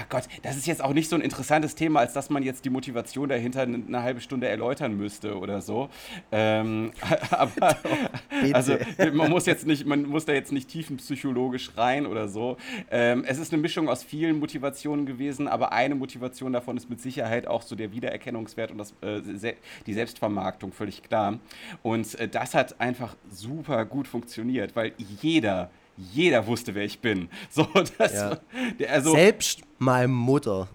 Gott, 0.10 0.24
das 0.42 0.58
ist 0.58 0.68
jetzt 0.68 0.84
auch 0.84 0.94
nicht 0.94 1.10
so 1.10 1.16
ein 1.16 1.22
interessantes 1.22 1.76
Thema, 1.76 2.00
als 2.00 2.14
dass 2.14 2.30
man 2.30 2.44
jetzt 2.44 2.66
die 2.66 2.70
Motivation 2.70 3.30
dahinter 3.30 3.62
eine, 3.62 4.04
halbe 4.04 4.22
Stunde 4.22 4.48
erläutern 4.48 4.98
müsste 4.98 5.38
oder 5.38 5.62
so. 5.62 5.90
Ähm, 6.32 6.92
aber 7.32 7.78
also 8.54 8.78
man 9.14 9.30
muss 9.30 9.46
jetzt 9.46 9.66
nicht, 9.66 9.86
man 9.86 10.04
muss 10.04 10.26
da 10.26 10.34
jetzt 10.34 10.52
nicht 10.52 10.70
tiefenpsychologisch 10.70 11.78
rein 11.78 12.06
oder 12.06 12.28
so. 12.28 12.58
Ähm, 12.92 13.24
es 13.26 13.38
ist 13.38 13.54
eine 13.54 13.62
Mischung 13.62 13.90
aus 13.90 14.04
vielen 14.04 14.40
Motivationen 14.40 15.06
gewesen, 15.06 15.48
aber 15.48 15.72
eine 15.72 15.96
Motivation 15.96 16.54
davon 16.54 16.78
ist 16.78 16.90
mit 16.90 17.02
Sicherheit 17.02 17.48
auch 17.48 17.62
so 17.62 17.76
der 17.76 17.92
Wiedererkennungswert 17.92 18.72
und 18.72 18.78
das, 18.78 18.94
äh, 19.02 19.22
se 19.22 19.56
die 19.86 19.94
Selbstvermarktung, 19.94 20.72
völlig 20.72 21.04
klar. 21.04 21.40
Und 21.84 22.16
äh, 22.16 22.28
das 22.28 22.54
hat 22.54 22.80
einfach 22.80 23.16
super 23.30 23.86
gut 23.86 24.08
funktioniert, 24.08 24.76
weil 24.76 24.94
jeder 25.22 25.70
jeder 26.14 26.46
wusste, 26.48 26.74
wer 26.76 26.86
ich 26.86 27.00
bin. 27.00 27.30
So, 27.50 27.68
das, 27.98 28.14
ja. 28.14 28.38
der, 28.80 28.94
also, 28.94 29.12
Selbst 29.12 29.62
meine 29.78 30.08
Mutter. 30.08 30.68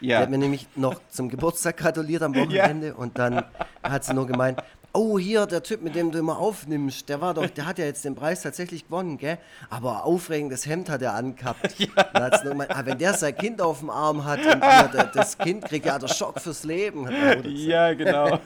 Ja. 0.00 0.18
Die 0.18 0.22
hat 0.22 0.30
mir 0.30 0.38
nämlich 0.38 0.66
noch 0.74 1.00
zum 1.10 1.28
Geburtstag 1.28 1.76
gratuliert 1.76 2.22
am 2.22 2.34
Wochenende 2.36 2.88
ja. 2.88 2.94
und 2.94 3.18
dann 3.18 3.44
hat 3.82 4.04
sie 4.04 4.14
nur 4.14 4.26
gemeint, 4.26 4.60
oh 4.92 5.18
hier, 5.18 5.46
der 5.46 5.62
Typ, 5.62 5.82
mit 5.82 5.94
dem 5.94 6.10
du 6.10 6.18
immer 6.18 6.38
aufnimmst, 6.38 7.08
der 7.08 7.20
war 7.20 7.34
doch, 7.34 7.48
der 7.48 7.66
hat 7.66 7.78
ja 7.78 7.84
jetzt 7.84 8.04
den 8.04 8.14
Preis 8.14 8.42
tatsächlich 8.42 8.86
gewonnen, 8.86 9.16
gell? 9.16 9.38
Aber 9.70 10.04
aufregendes 10.04 10.66
Hemd 10.66 10.90
hat 10.90 11.02
er 11.02 11.14
angehabt. 11.14 11.74
Ja. 11.78 12.02
Dann 12.12 12.22
hat 12.24 12.38
sie 12.38 12.44
nur 12.44 12.52
gemeint, 12.52 12.70
ah, 12.70 12.82
wenn 12.84 12.98
der 12.98 13.14
sein 13.14 13.36
Kind 13.36 13.60
auf 13.60 13.80
dem 13.80 13.90
Arm 13.90 14.24
hat 14.24 14.38
und 14.38 14.64
hier, 14.64 15.10
das 15.14 15.36
Kind 15.38 15.64
kriegt 15.64 15.86
ja 15.86 15.98
der 15.98 16.08
Schock 16.08 16.40
fürs 16.40 16.64
Leben. 16.64 17.08
ja, 17.44 17.92
genau. 17.94 18.38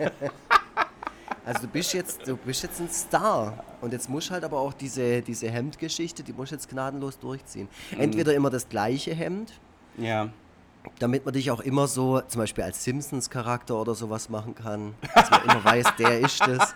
Also 1.45 1.63
du 1.63 1.69
bist 1.69 1.95
jetzt, 1.95 2.27
du 2.27 2.37
bist 2.37 2.63
jetzt 2.63 2.81
ein 2.81 2.91
Star. 2.91 3.65
Und 3.81 3.93
jetzt 3.93 4.09
musst 4.09 4.31
halt 4.31 4.45
aber 4.45 4.59
auch 4.59 4.73
diese, 4.73 5.23
diese 5.23 5.49
Hemdgeschichte, 5.49 6.23
die 6.23 6.33
musst 6.33 6.53
jetzt 6.53 6.69
gnadenlos 6.69 7.19
durchziehen. 7.19 7.69
Mhm. 7.93 8.01
Entweder 8.01 8.35
immer 8.35 8.51
das 8.51 8.69
gleiche 8.69 9.15
Hemd. 9.15 9.53
Ja. 9.97 10.29
Damit 10.99 11.25
man 11.25 11.35
dich 11.35 11.51
auch 11.51 11.61
immer 11.61 11.87
so, 11.89 12.21
zum 12.21 12.41
Beispiel 12.41 12.65
als 12.65 12.83
Simpsons-Charakter 12.85 13.81
oder 13.81 13.95
sowas 13.95 14.29
machen 14.29 14.55
kann. 14.55 14.95
Dass 15.15 15.31
man 15.31 15.43
immer 15.45 15.65
weiß, 15.65 15.87
der 15.99 16.21
ist 16.21 16.47
es. 16.47 16.75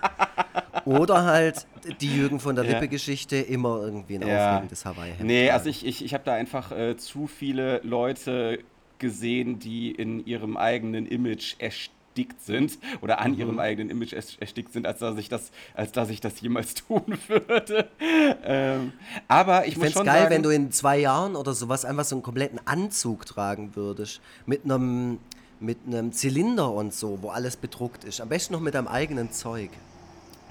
Oder 0.85 1.25
halt 1.25 1.67
die 2.01 2.15
Jürgen 2.15 2.41
von 2.41 2.55
der 2.55 2.65
Lippe-Geschichte, 2.65 3.37
immer 3.37 3.81
irgendwie 3.81 4.17
ein 4.17 4.27
ja. 4.27 4.53
aufregendes 4.53 4.85
Hawaii-Hemd. 4.85 5.25
Nee, 5.25 5.51
also 5.51 5.69
ich, 5.69 5.85
ich, 5.87 6.05
ich 6.05 6.15
habe 6.15 6.25
da 6.25 6.35
einfach 6.35 6.73
äh, 6.73 6.97
zu 6.97 7.27
viele 7.27 7.81
Leute 7.83 8.61
gesehen, 8.99 9.59
die 9.59 9.91
in 9.91 10.25
ihrem 10.27 10.57
eigenen 10.57 11.07
Image 11.07 11.57
erstarren 11.59 12.00
erstickt 12.11 12.43
sind 12.43 12.79
oder 13.01 13.21
an 13.21 13.33
mhm. 13.33 13.39
ihrem 13.39 13.59
eigenen 13.59 13.91
Image 13.91 14.13
erstickt 14.13 14.73
sind, 14.73 14.87
als 14.87 14.99
dass 14.99 15.17
ich 15.17 15.29
das, 15.29 15.51
als 15.75 15.93
dass 15.93 16.11
ich 16.11 16.21
das 16.21 16.41
jemals 16.41 16.75
tun 16.89 17.19
würde. 17.29 17.89
Ähm, 18.45 18.93
aber 19.29 19.67
ich, 19.67 19.73
ich 19.73 19.79
muss 19.79 19.93
schon 19.93 20.07
geil, 20.07 20.23
sagen, 20.23 20.35
wenn 20.35 20.43
du 20.43 20.51
in 20.51 20.73
zwei 20.73 20.99
Jahren 20.99 21.37
oder 21.37 21.55
sowas 21.55 21.85
einfach 21.85 22.05
so 22.05 22.17
einen 22.17 22.23
kompletten 22.23 22.61
Anzug 22.67 23.27
tragen 23.27 23.77
würdest 23.77 24.21
mit 24.47 24.65
einem 24.65 25.19
mit 25.63 25.77
einem 25.87 26.11
Zylinder 26.13 26.73
und 26.73 26.95
so, 26.95 27.19
wo 27.21 27.29
alles 27.29 27.59
bedruckt 27.59 28.05
ist. 28.05 28.23
Am 28.23 28.31
besten 28.31 28.55
noch 28.55 28.61
mit 28.61 28.75
deinem 28.75 28.89
eigenen 28.89 29.31
Zeug. 29.31 29.69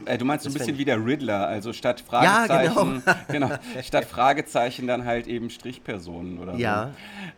Äh, 0.05 0.17
du 0.17 0.25
meinst 0.25 0.43
so 0.43 0.49
ein 0.49 0.53
bisschen 0.53 0.77
wie 0.77 0.85
der 0.85 1.03
Riddler, 1.03 1.47
also 1.47 1.73
statt 1.73 2.01
Fragezeichen, 2.01 3.03
ja, 3.05 3.13
genau. 3.27 3.47
genau. 3.47 3.59
statt 3.83 4.05
Fragezeichen 4.05 4.87
dann 4.87 5.05
halt 5.05 5.27
eben 5.27 5.49
Strichpersonen 5.49 6.39
oder 6.39 6.55
ja. 6.55 6.85
so. 6.85 6.89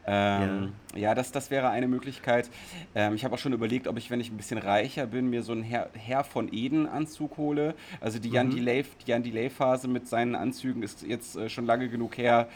Ähm, 0.08 0.74
ja. 0.93 1.00
ja, 1.00 1.15
das, 1.15 1.32
das 1.32 1.52
wäre 1.52 1.69
eine 1.69 1.88
Möglichkeit. 1.88 2.50
Ähm, 2.95 3.15
ich 3.15 3.24
habe 3.24 3.36
auch 3.36 3.39
schon 3.39 3.54
überlegt, 3.54 3.88
ob 3.88 3.97
ich, 3.97 4.10
wenn 4.10 4.19
ich 4.19 4.32
ein 4.32 4.38
bisschen 4.38 4.58
reicher 4.58 5.08
bin, 5.08 5.30
mir 5.30 5.43
so 5.43 5.52
einen 5.52 5.63
Herr, 5.63 5.89
Herr 5.93 6.24
von 6.24 6.52
Eden 6.52 6.88
Anzug 6.88 7.38
hole. 7.38 7.76
Also 8.00 8.19
die 8.19 8.30
Jan, 8.30 8.47
mhm. 8.47 8.56
Delay, 8.56 8.86
die 9.06 9.12
Jan 9.12 9.24
Delay 9.24 9.50
Phase 9.50 9.88
mit 9.88 10.08
seinen 10.08 10.36
Anzügen 10.36 10.84
ist 10.84 11.04
jetzt 11.04 11.36
äh, 11.36 11.50
schon 11.50 11.65
lange 11.65 11.89
genug 11.89 12.17
her, 12.17 12.47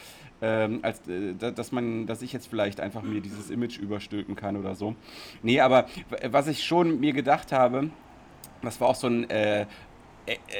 ähm, 0.41 0.79
als 0.81 1.07
äh, 1.07 1.33
dass 1.33 1.71
man, 1.71 2.07
dass 2.07 2.21
ich 2.21 2.33
jetzt 2.33 2.47
vielleicht 2.47 2.79
einfach 2.79 3.01
mir 3.03 3.21
dieses 3.21 3.49
Image 3.49 3.77
überstülpen 3.77 4.35
kann 4.35 4.57
oder 4.57 4.75
so. 4.75 4.95
Nee, 5.41 5.61
aber 5.61 5.87
was 6.29 6.47
ich 6.47 6.63
schon 6.63 6.99
mir 6.99 7.13
gedacht 7.13 7.51
habe, 7.51 7.89
das 8.61 8.81
war 8.81 8.89
auch 8.89 8.95
so 8.95 9.07
ein, 9.07 9.29
äh 9.29 9.65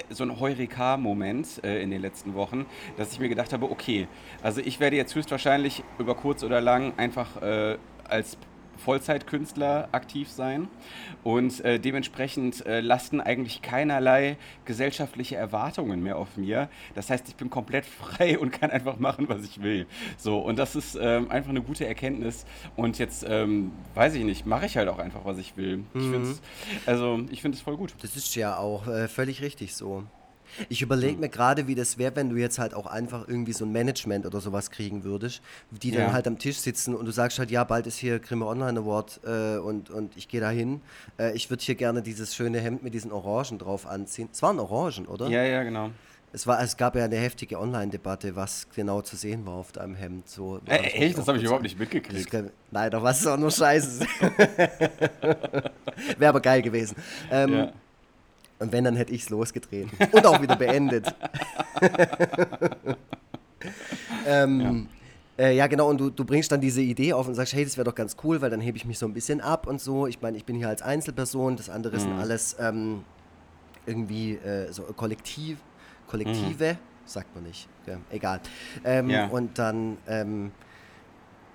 so 0.09 0.23
ein 0.23 0.39
Heureka-Moment 0.39 1.63
äh, 1.63 1.81
in 1.81 1.89
den 1.89 2.01
letzten 2.01 2.33
Wochen, 2.33 2.65
dass 2.97 3.13
ich 3.13 3.19
mir 3.19 3.29
gedacht 3.29 3.53
habe, 3.53 3.69
okay, 3.69 4.07
also 4.43 4.61
ich 4.61 4.79
werde 4.79 4.95
jetzt 4.95 5.15
höchstwahrscheinlich 5.15 5.83
über 5.97 6.15
kurz 6.15 6.43
oder 6.43 6.61
lang 6.61 6.93
einfach 6.97 7.41
äh, 7.41 7.77
als 8.07 8.37
Vollzeitkünstler 8.77 9.89
aktiv 9.91 10.29
sein 10.29 10.67
und 11.23 11.63
äh, 11.63 11.79
dementsprechend 11.79 12.65
äh, 12.65 12.81
lasten 12.81 13.21
eigentlich 13.21 13.61
keinerlei 13.61 14.37
gesellschaftliche 14.65 15.35
Erwartungen 15.35 16.01
mehr 16.03 16.17
auf 16.17 16.37
mir. 16.37 16.69
Das 16.93 17.09
heißt, 17.09 17.27
ich 17.27 17.35
bin 17.35 17.49
komplett 17.49 17.85
frei 17.85 18.37
und 18.39 18.51
kann 18.51 18.71
einfach 18.71 18.97
machen, 18.99 19.29
was 19.29 19.43
ich 19.43 19.61
will. 19.61 19.87
So, 20.17 20.39
und 20.39 20.59
das 20.59 20.75
ist 20.75 20.97
ähm, 20.99 21.29
einfach 21.31 21.49
eine 21.49 21.61
gute 21.61 21.85
Erkenntnis. 21.85 22.45
Und 22.75 22.99
jetzt, 22.99 23.25
ähm, 23.27 23.71
weiß 23.93 24.15
ich 24.15 24.23
nicht, 24.23 24.45
mache 24.45 24.65
ich 24.65 24.77
halt 24.77 24.89
auch 24.89 24.99
einfach, 24.99 25.25
was 25.25 25.37
ich 25.37 25.57
will. 25.57 25.77
Mhm. 25.77 25.85
Ich 25.93 26.09
find's, 26.09 26.41
also, 26.85 27.19
ich 27.31 27.41
finde 27.41 27.57
es 27.57 27.61
voll 27.61 27.77
gut. 27.77 27.93
Das 28.01 28.15
ist 28.15 28.35
ja 28.35 28.57
auch 28.57 28.87
äh, 28.87 29.07
völlig 29.07 29.41
richtig 29.41 29.75
so. 29.75 30.03
Ich 30.69 30.81
überlege 30.81 31.19
mir 31.19 31.29
gerade, 31.29 31.67
wie 31.67 31.75
das 31.75 31.97
wäre, 31.97 32.15
wenn 32.15 32.29
du 32.29 32.37
jetzt 32.37 32.59
halt 32.59 32.73
auch 32.73 32.85
einfach 32.85 33.27
irgendwie 33.27 33.53
so 33.53 33.65
ein 33.65 33.71
Management 33.71 34.25
oder 34.25 34.39
sowas 34.41 34.71
kriegen 34.71 35.03
würdest, 35.03 35.41
die 35.71 35.91
dann 35.91 36.13
halt 36.13 36.27
am 36.27 36.37
Tisch 36.37 36.57
sitzen 36.57 36.95
und 36.95 37.05
du 37.05 37.11
sagst 37.11 37.39
halt, 37.39 37.51
ja, 37.51 37.63
bald 37.63 37.87
ist 37.87 37.97
hier 37.97 38.19
Grimme 38.19 38.45
Online 38.45 38.79
Award 38.79 39.19
äh, 39.25 39.57
und, 39.57 39.89
und 39.89 40.15
ich 40.17 40.27
gehe 40.27 40.41
da 40.41 40.49
hin. 40.49 40.81
Äh, 41.17 41.35
ich 41.35 41.49
würde 41.49 41.63
hier 41.63 41.75
gerne 41.75 42.01
dieses 42.01 42.35
schöne 42.35 42.59
Hemd 42.59 42.83
mit 42.83 42.93
diesen 42.93 43.11
Orangen 43.11 43.59
drauf 43.59 43.85
anziehen. 43.85 44.29
Es 44.31 44.41
waren 44.41 44.59
Orangen, 44.59 45.07
oder? 45.07 45.27
Ja, 45.27 45.43
ja, 45.43 45.63
genau. 45.63 45.91
Es, 46.35 46.45
war, 46.45 46.61
es 46.61 46.75
gab 46.75 46.95
ja 46.97 47.05
eine 47.05 47.15
heftige 47.15 47.59
Online-Debatte, 47.59 48.35
was 48.35 48.67
genau 48.75 49.01
zu 49.01 49.15
sehen 49.15 49.45
war 49.45 49.53
auf 49.53 49.71
deinem 49.71 49.95
Hemd. 49.95 50.27
So, 50.27 50.59
äh, 50.65 50.79
echt? 50.79 51.17
Das 51.17 51.27
habe 51.27 51.37
ich 51.37 51.45
überhaupt 51.45 51.63
nicht 51.63 51.79
mitgekriegt. 51.79 52.29
Kann, 52.29 52.49
nein, 52.71 52.91
doch 52.91 53.01
was 53.01 53.21
ist 53.21 53.27
auch 53.27 53.37
nur 53.37 53.51
Scheiße. 53.51 54.05
Wäre 56.17 56.29
aber 56.29 56.41
geil 56.41 56.61
gewesen. 56.61 56.97
Ähm, 57.31 57.53
ja. 57.53 57.71
Und 58.59 58.71
wenn, 58.71 58.83
dann 58.83 58.95
hätte 58.95 59.13
ich 59.13 59.23
es 59.23 59.29
losgetreten. 59.29 59.91
Und 60.11 60.25
auch 60.25 60.41
wieder 60.41 60.55
beendet. 60.55 61.13
ähm, 64.27 64.87
ja. 65.37 65.45
Äh, 65.45 65.55
ja. 65.57 65.67
genau, 65.67 65.89
und 65.89 65.99
du, 65.99 66.09
du 66.09 66.23
bringst 66.23 66.51
dann 66.51 66.61
diese 66.61 66.81
Idee 66.81 67.11
auf 67.13 67.27
und 67.27 67.35
sagst, 67.35 67.53
hey, 67.53 67.65
das 67.65 67.75
wäre 67.75 67.83
doch 67.83 67.95
ganz 67.95 68.15
cool, 68.23 68.41
weil 68.41 68.49
dann 68.49 68.61
hebe 68.61 68.77
ich 68.77 68.85
mich 68.85 68.97
so 68.97 69.05
ein 69.05 69.13
bisschen 69.13 69.41
ab 69.41 69.67
und 69.67 69.81
so. 69.81 70.07
Ich 70.07 70.21
meine, 70.21 70.37
ich 70.37 70.45
bin 70.45 70.55
hier 70.55 70.69
als 70.69 70.81
Einzelperson, 70.81 71.57
das 71.57 71.69
andere 71.69 71.97
mhm. 71.97 71.99
sind 71.99 72.13
alles 72.13 72.55
ähm, 72.59 73.03
irgendwie 73.85 74.35
äh, 74.35 74.71
so 74.71 74.83
Kollektiv, 74.83 75.57
Kollektive, 76.07 76.73
mhm. 76.73 76.77
sagt 77.05 77.35
man 77.35 77.43
nicht, 77.43 77.67
ja, 77.85 77.97
egal. 78.09 78.39
Ähm, 78.85 79.09
ja. 79.09 79.27
Und 79.27 79.59
dann, 79.59 79.97
ähm, 80.07 80.51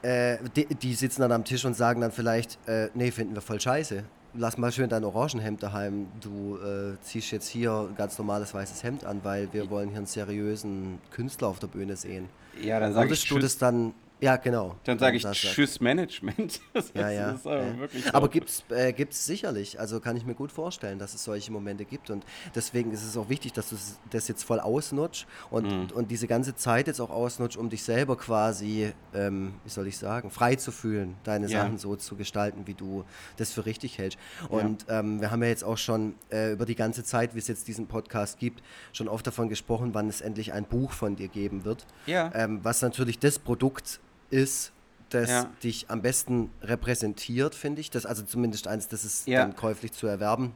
äh, 0.02 0.36
die, 0.54 0.66
die, 0.66 0.94
sitzen 0.94 1.22
dann 1.22 1.32
am 1.32 1.44
Tisch 1.44 1.64
und 1.64 1.74
sagen 1.74 2.02
dann 2.02 2.12
vielleicht, 2.12 2.58
äh, 2.68 2.88
nee, 2.92 3.10
finden 3.10 3.34
wir 3.34 3.40
voll 3.40 3.60
scheiße 3.60 4.04
lass 4.34 4.58
mal 4.58 4.72
schön 4.72 4.88
dein 4.88 5.04
Orangenhemd 5.04 5.62
daheim. 5.62 6.06
Du 6.20 6.56
äh, 6.56 7.00
ziehst 7.02 7.30
jetzt 7.30 7.48
hier 7.48 7.88
ein 7.90 7.96
ganz 7.96 8.18
normales 8.18 8.54
weißes 8.54 8.82
Hemd 8.82 9.04
an, 9.04 9.20
weil 9.22 9.52
wir 9.52 9.70
wollen 9.70 9.88
hier 9.88 9.98
einen 9.98 10.06
seriösen 10.06 10.98
Künstler 11.10 11.48
auf 11.48 11.58
der 11.58 11.66
Bühne 11.68 11.96
sehen. 11.96 12.28
Ja, 12.60 12.80
dann 12.80 12.92
sag 12.92 13.04
Würdest 13.04 13.24
ich 13.24 13.28
du 13.28 13.38
das 13.38 13.58
dann 13.58 13.94
ja, 14.20 14.36
genau. 14.36 14.76
Dann 14.84 14.98
sage 14.98 15.16
ich 15.16 15.24
Tschüss 15.24 15.80
Management. 15.80 16.60
Das 16.72 16.92
ja, 16.94 17.10
ja. 17.10 17.30
Ist 17.32 17.46
aber, 17.46 17.64
ja. 17.64 17.74
So. 17.74 18.14
aber 18.14 18.28
gibt 18.28 18.48
es 18.48 18.64
äh, 18.70 19.06
sicherlich. 19.10 19.80
Also 19.80 19.98
kann 20.00 20.16
ich 20.16 20.24
mir 20.24 20.34
gut 20.34 20.52
vorstellen, 20.52 20.98
dass 20.98 21.14
es 21.14 21.24
solche 21.24 21.50
Momente 21.50 21.84
gibt. 21.84 22.10
Und 22.10 22.24
deswegen 22.54 22.92
ist 22.92 23.04
es 23.04 23.16
auch 23.16 23.28
wichtig, 23.28 23.52
dass 23.52 23.70
du 23.70 23.76
das 24.10 24.28
jetzt 24.28 24.44
voll 24.44 24.60
ausnutzt 24.60 25.26
und, 25.50 25.66
mhm. 25.66 25.88
und 25.94 26.10
diese 26.10 26.26
ganze 26.26 26.54
Zeit 26.54 26.86
jetzt 26.86 27.00
auch 27.00 27.10
ausnutzt, 27.10 27.56
um 27.56 27.70
dich 27.70 27.82
selber 27.82 28.16
quasi, 28.16 28.92
ähm, 29.14 29.54
wie 29.64 29.70
soll 29.70 29.86
ich 29.86 29.98
sagen, 29.98 30.30
frei 30.30 30.56
zu 30.56 30.70
fühlen, 30.70 31.16
deine 31.24 31.48
ja. 31.48 31.62
Sachen 31.62 31.78
so 31.78 31.96
zu 31.96 32.16
gestalten, 32.16 32.66
wie 32.66 32.74
du 32.74 33.04
das 33.36 33.52
für 33.52 33.66
richtig 33.66 33.98
hältst. 33.98 34.18
Und 34.48 34.86
ja. 34.88 35.00
ähm, 35.00 35.20
wir 35.20 35.30
haben 35.30 35.42
ja 35.42 35.48
jetzt 35.48 35.64
auch 35.64 35.78
schon 35.78 36.14
äh, 36.30 36.52
über 36.52 36.66
die 36.66 36.76
ganze 36.76 37.04
Zeit, 37.04 37.34
wie 37.34 37.38
es 37.38 37.48
jetzt 37.48 37.68
diesen 37.68 37.86
Podcast 37.86 38.38
gibt, 38.38 38.62
schon 38.92 39.08
oft 39.08 39.26
davon 39.26 39.48
gesprochen, 39.48 39.94
wann 39.94 40.08
es 40.08 40.20
endlich 40.20 40.52
ein 40.52 40.64
Buch 40.64 40.92
von 40.92 41.16
dir 41.16 41.28
geben 41.28 41.64
wird. 41.64 41.86
Ja. 42.06 42.30
Ähm, 42.34 42.60
was 42.62 42.82
natürlich 42.82 43.18
das 43.18 43.38
Produkt 43.38 44.00
ist, 44.30 44.72
das 45.10 45.28
ja. 45.28 45.50
dich 45.62 45.90
am 45.90 46.02
besten 46.02 46.50
repräsentiert, 46.62 47.54
finde 47.54 47.80
ich. 47.80 47.90
Das 47.90 48.06
also 48.06 48.22
zumindest 48.22 48.68
eins, 48.68 48.88
das 48.88 49.04
es 49.04 49.26
ja. 49.26 49.40
dann 49.40 49.56
käuflich 49.56 49.92
zu 49.92 50.06
erwerben 50.06 50.54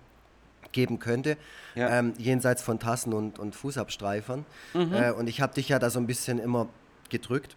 geben 0.72 0.98
könnte, 0.98 1.36
ja. 1.74 1.98
ähm, 1.98 2.14
jenseits 2.18 2.60
von 2.62 2.78
Tassen 2.78 3.12
und, 3.12 3.38
und 3.38 3.54
Fußabstreifern. 3.54 4.44
Mhm. 4.74 4.92
Äh, 4.92 5.12
und 5.12 5.28
ich 5.28 5.40
habe 5.40 5.54
dich 5.54 5.68
ja 5.68 5.78
da 5.78 5.88
so 5.88 5.98
ein 5.98 6.06
bisschen 6.06 6.38
immer 6.38 6.68
gedrückt 7.10 7.56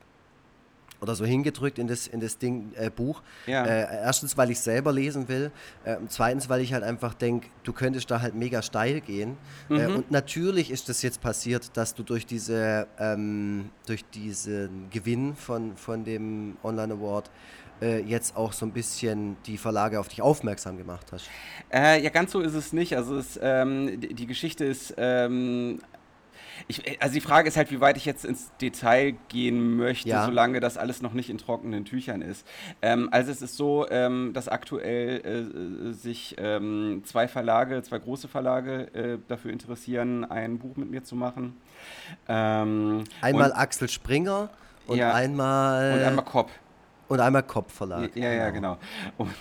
oder 1.02 1.16
so 1.16 1.26
hingedrückt 1.26 1.80
in 1.80 1.88
das, 1.88 2.08
in 2.08 2.20
das 2.20 2.38
Ding 2.38 2.72
äh, 2.76 2.90
Buch. 2.90 3.22
Ja. 3.46 3.66
Äh, 3.66 4.04
erstens, 4.04 4.38
weil 4.38 4.52
ich 4.52 4.60
selber 4.60 4.92
lesen 4.92 5.28
will. 5.28 5.52
Äh, 5.84 5.98
zweitens, 6.08 6.50
weil 6.50 6.62
ich 6.62 6.74
halt 6.74 6.84
einfach 6.84 7.14
denke, 7.14 7.48
du 7.64 7.74
könntest 7.74 8.10
da 8.12 8.22
halt 8.22 8.36
mega 8.36 8.62
steil 8.62 9.02
gehen. 9.02 9.38
Äh, 9.70 9.88
mhm. 9.88 9.96
und 9.96 10.12
natürlich 10.12 10.72
ist 10.72 10.90
das 10.90 11.02
jetzt 11.02 11.22
passiert, 11.22 11.76
dass 11.76 11.94
du 11.94 12.04
durch 12.04 12.26
diese 12.26 12.88
ähm, 13.00 13.70
durch 13.86 14.06
diesen 14.06 14.90
Gewinn 14.90 15.36
von, 15.36 15.78
von 15.78 16.04
dem 16.04 16.58
Online 16.64 16.94
Award 16.94 17.30
äh, 17.82 18.02
jetzt 18.02 18.36
auch 18.36 18.54
so 18.54 18.66
ein 18.66 18.72
bisschen 18.72 19.38
die 19.46 19.58
Verlage 19.58 20.00
auf 20.00 20.08
dich 20.08 20.22
aufmerksam 20.22 20.78
gemacht 20.78 21.08
hast. 21.12 21.30
Äh, 21.72 22.02
ja, 22.02 22.10
ganz 22.10 22.32
so 22.32 22.42
ist 22.42 22.54
es 22.54 22.74
nicht. 22.74 22.96
Also 22.96 23.18
es, 23.18 23.40
ähm, 23.42 24.00
die, 24.00 24.14
die 24.14 24.28
Geschichte 24.28 24.66
ist 24.66 24.96
ähm, 24.98 25.80
ich, 26.68 27.02
also 27.02 27.14
die 27.14 27.22
Frage 27.22 27.48
ist 27.48 27.58
halt, 27.58 27.72
wie 27.72 27.80
weit 27.80 27.98
ich 27.98 28.06
jetzt 28.06 28.26
ins 28.26 28.52
Detail 28.62 29.16
gehen 29.30 29.78
möchte, 29.78 30.10
ja. 30.10 30.26
solange 30.26 30.60
das 30.60 30.78
alles 30.78 31.02
noch 31.02 31.14
nicht 31.14 31.30
in 31.30 31.38
trockenen 31.38 31.86
Tüchern 31.86 32.22
ist. 32.22 32.46
Ähm, 32.82 33.10
also 33.12 33.32
es 33.32 33.42
ist 33.42 33.58
so, 33.58 33.88
ähm, 33.90 34.32
dass 34.34 34.48
aktuell 34.48 35.90
äh, 35.90 35.94
sich 35.94 36.36
ähm, 36.38 37.02
zwei 37.06 37.28
Verlage, 37.28 37.82
zwei 37.84 38.00
große 38.00 38.28
Verlage 38.28 38.94
äh, 38.94 39.18
dafür 39.28 39.52
interessieren, 39.52 40.26
ein 40.26 40.60
Buch 40.60 40.76
mit 40.76 40.90
mir 40.90 41.04
zu 41.04 41.16
machen. 41.16 41.58
Ähm, 42.28 43.04
einmal 43.22 43.54
Axel 43.54 43.90
Springer 43.90 44.50
und 44.88 44.98
ja, 44.98 45.14
einmal 45.14 45.94
und 45.94 46.04
einmal 46.04 46.26
Kopp. 46.26 46.50
Und 47.08 47.22
einmal 47.22 47.44
Kopfverlag. 47.44 48.16
Ja, 48.16 48.32
ja, 48.32 48.50
genau. 48.50 48.78
Und, 49.18 49.34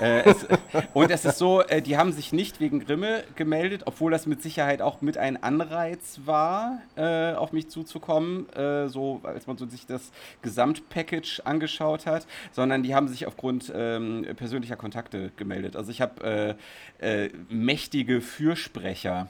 äh, 0.00 0.24
es, 0.24 0.46
und 0.94 1.10
es 1.10 1.24
ist 1.24 1.38
so, 1.38 1.62
äh, 1.62 1.80
die 1.80 1.96
haben 1.96 2.12
sich 2.12 2.32
nicht 2.32 2.60
wegen 2.60 2.80
Grimme 2.80 3.24
gemeldet, 3.34 3.82
obwohl 3.86 4.10
das 4.10 4.26
mit 4.26 4.42
Sicherheit 4.42 4.82
auch 4.82 5.00
mit 5.00 5.16
ein 5.16 5.42
Anreiz 5.42 6.20
war, 6.26 6.82
äh, 6.96 7.32
auf 7.32 7.52
mich 7.52 7.68
zuzukommen, 7.68 8.48
äh, 8.52 8.88
so 8.88 9.20
als 9.22 9.46
man 9.46 9.56
so 9.56 9.66
sich 9.66 9.86
das 9.86 10.12
Gesamtpackage 10.42 11.40
angeschaut 11.44 12.06
hat, 12.06 12.26
sondern 12.52 12.82
die 12.82 12.94
haben 12.94 13.08
sich 13.08 13.26
aufgrund 13.26 13.72
ähm, 13.74 14.26
persönlicher 14.36 14.76
Kontakte 14.76 15.32
gemeldet. 15.36 15.76
Also 15.76 15.90
ich 15.90 16.02
habe 16.02 16.56
äh, 17.00 17.24
äh, 17.24 17.30
mächtige 17.48 18.20
Fürsprecher 18.20 19.28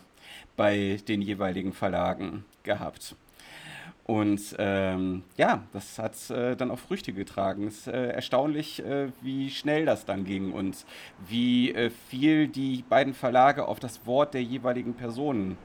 bei 0.56 0.98
den 1.06 1.22
jeweiligen 1.22 1.72
Verlagen 1.72 2.44
gehabt. 2.64 3.14
Und 4.08 4.56
ähm, 4.58 5.22
ja, 5.36 5.64
das 5.74 5.98
hat 5.98 6.30
äh, 6.30 6.56
dann 6.56 6.70
auch 6.70 6.78
Früchte 6.78 7.12
getragen. 7.12 7.66
Es 7.66 7.80
ist 7.80 7.88
äh, 7.88 8.08
erstaunlich, 8.08 8.82
äh, 8.82 9.08
wie 9.20 9.50
schnell 9.50 9.84
das 9.84 10.06
dann 10.06 10.24
ging 10.24 10.52
und 10.52 10.86
wie 11.26 11.74
äh, 11.74 11.90
viel 12.08 12.48
die 12.48 12.82
beiden 12.88 13.12
Verlage 13.12 13.68
auf 13.68 13.80
das 13.80 14.06
Wort 14.06 14.32
der 14.32 14.42
jeweiligen 14.42 14.94
Personen 14.94 15.58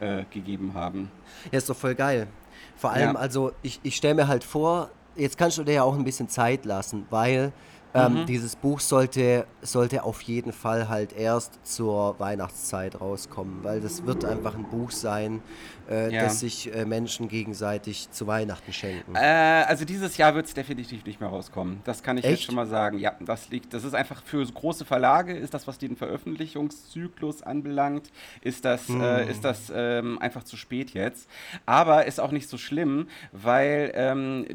äh, 0.00 0.24
gegeben 0.30 0.74
haben. 0.74 1.08
Ja, 1.52 1.58
ist 1.58 1.70
doch 1.70 1.76
voll 1.76 1.94
geil. 1.94 2.26
Vor 2.74 2.90
allem, 2.90 3.14
ja. 3.14 3.20
also 3.20 3.52
ich, 3.62 3.78
ich 3.84 3.94
stelle 3.94 4.14
mir 4.14 4.26
halt 4.26 4.42
vor, 4.42 4.90
jetzt 5.14 5.38
kannst 5.38 5.58
du 5.58 5.62
dir 5.62 5.74
ja 5.74 5.82
auch 5.84 5.94
ein 5.94 6.04
bisschen 6.04 6.28
Zeit 6.28 6.64
lassen, 6.64 7.06
weil 7.10 7.52
ähm, 7.94 8.22
mhm. 8.22 8.26
Dieses 8.26 8.56
Buch 8.56 8.80
sollte, 8.80 9.46
sollte 9.62 10.02
auf 10.02 10.20
jeden 10.22 10.52
Fall 10.52 10.88
halt 10.88 11.12
erst 11.12 11.60
zur 11.62 12.18
Weihnachtszeit 12.18 13.00
rauskommen, 13.00 13.62
weil 13.62 13.80
das 13.80 14.04
wird 14.04 14.24
einfach 14.24 14.56
ein 14.56 14.64
Buch 14.64 14.90
sein, 14.90 15.42
äh, 15.90 16.12
ja. 16.12 16.24
das 16.24 16.40
sich 16.40 16.74
äh, 16.74 16.84
Menschen 16.84 17.28
gegenseitig 17.28 18.10
zu 18.10 18.26
Weihnachten 18.26 18.72
schenken. 18.72 19.14
Äh, 19.14 19.64
also 19.66 19.84
dieses 19.84 20.16
Jahr 20.16 20.34
wird 20.34 20.46
es 20.46 20.54
definitiv 20.54 21.04
nicht 21.04 21.20
mehr 21.20 21.28
rauskommen. 21.28 21.80
Das 21.84 22.02
kann 22.02 22.18
ich 22.18 22.24
Echt? 22.24 22.32
jetzt 22.32 22.44
schon 22.44 22.54
mal 22.54 22.66
sagen. 22.66 22.98
Ja, 22.98 23.14
das 23.20 23.50
liegt, 23.50 23.74
das 23.74 23.84
ist 23.84 23.94
einfach 23.94 24.22
für 24.22 24.44
große 24.44 24.84
Verlage, 24.84 25.34
ist 25.34 25.54
das, 25.54 25.66
was 25.66 25.78
den 25.78 25.96
Veröffentlichungszyklus 25.96 27.42
anbelangt, 27.42 28.10
ist 28.40 28.64
das, 28.64 28.88
mhm. 28.88 29.02
ist 29.28 29.44
das 29.44 29.72
ähm, 29.74 30.18
einfach 30.18 30.44
zu 30.44 30.56
spät 30.56 30.90
jetzt. 30.90 31.28
Aber 31.66 32.06
ist 32.06 32.20
auch 32.20 32.30
nicht 32.30 32.48
so 32.48 32.58
schlimm, 32.58 33.08
weil 33.32 33.92
ähm, 33.94 34.46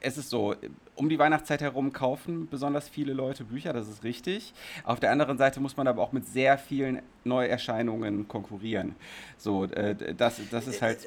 es 0.00 0.18
ist 0.18 0.30
so, 0.30 0.54
um 0.94 1.08
die 1.08 1.18
Weihnachtszeit 1.18 1.60
herum 1.60 1.92
kaufen 1.92 2.48
besonders 2.48 2.88
viele 2.88 3.12
Leute 3.12 3.44
Bücher, 3.44 3.72
das 3.72 3.88
ist 3.88 4.04
richtig. 4.04 4.52
Auf 4.84 5.00
der 5.00 5.10
anderen 5.10 5.38
Seite 5.38 5.60
muss 5.60 5.76
man 5.76 5.88
aber 5.88 6.02
auch 6.02 6.12
mit 6.12 6.26
sehr 6.26 6.58
vielen 6.58 7.02
Neuerscheinungen 7.24 8.28
konkurrieren. 8.28 8.94
So, 9.38 9.64
äh, 9.64 10.14
das, 10.14 10.40
das 10.50 10.66
ist 10.66 10.82
halt. 10.82 10.98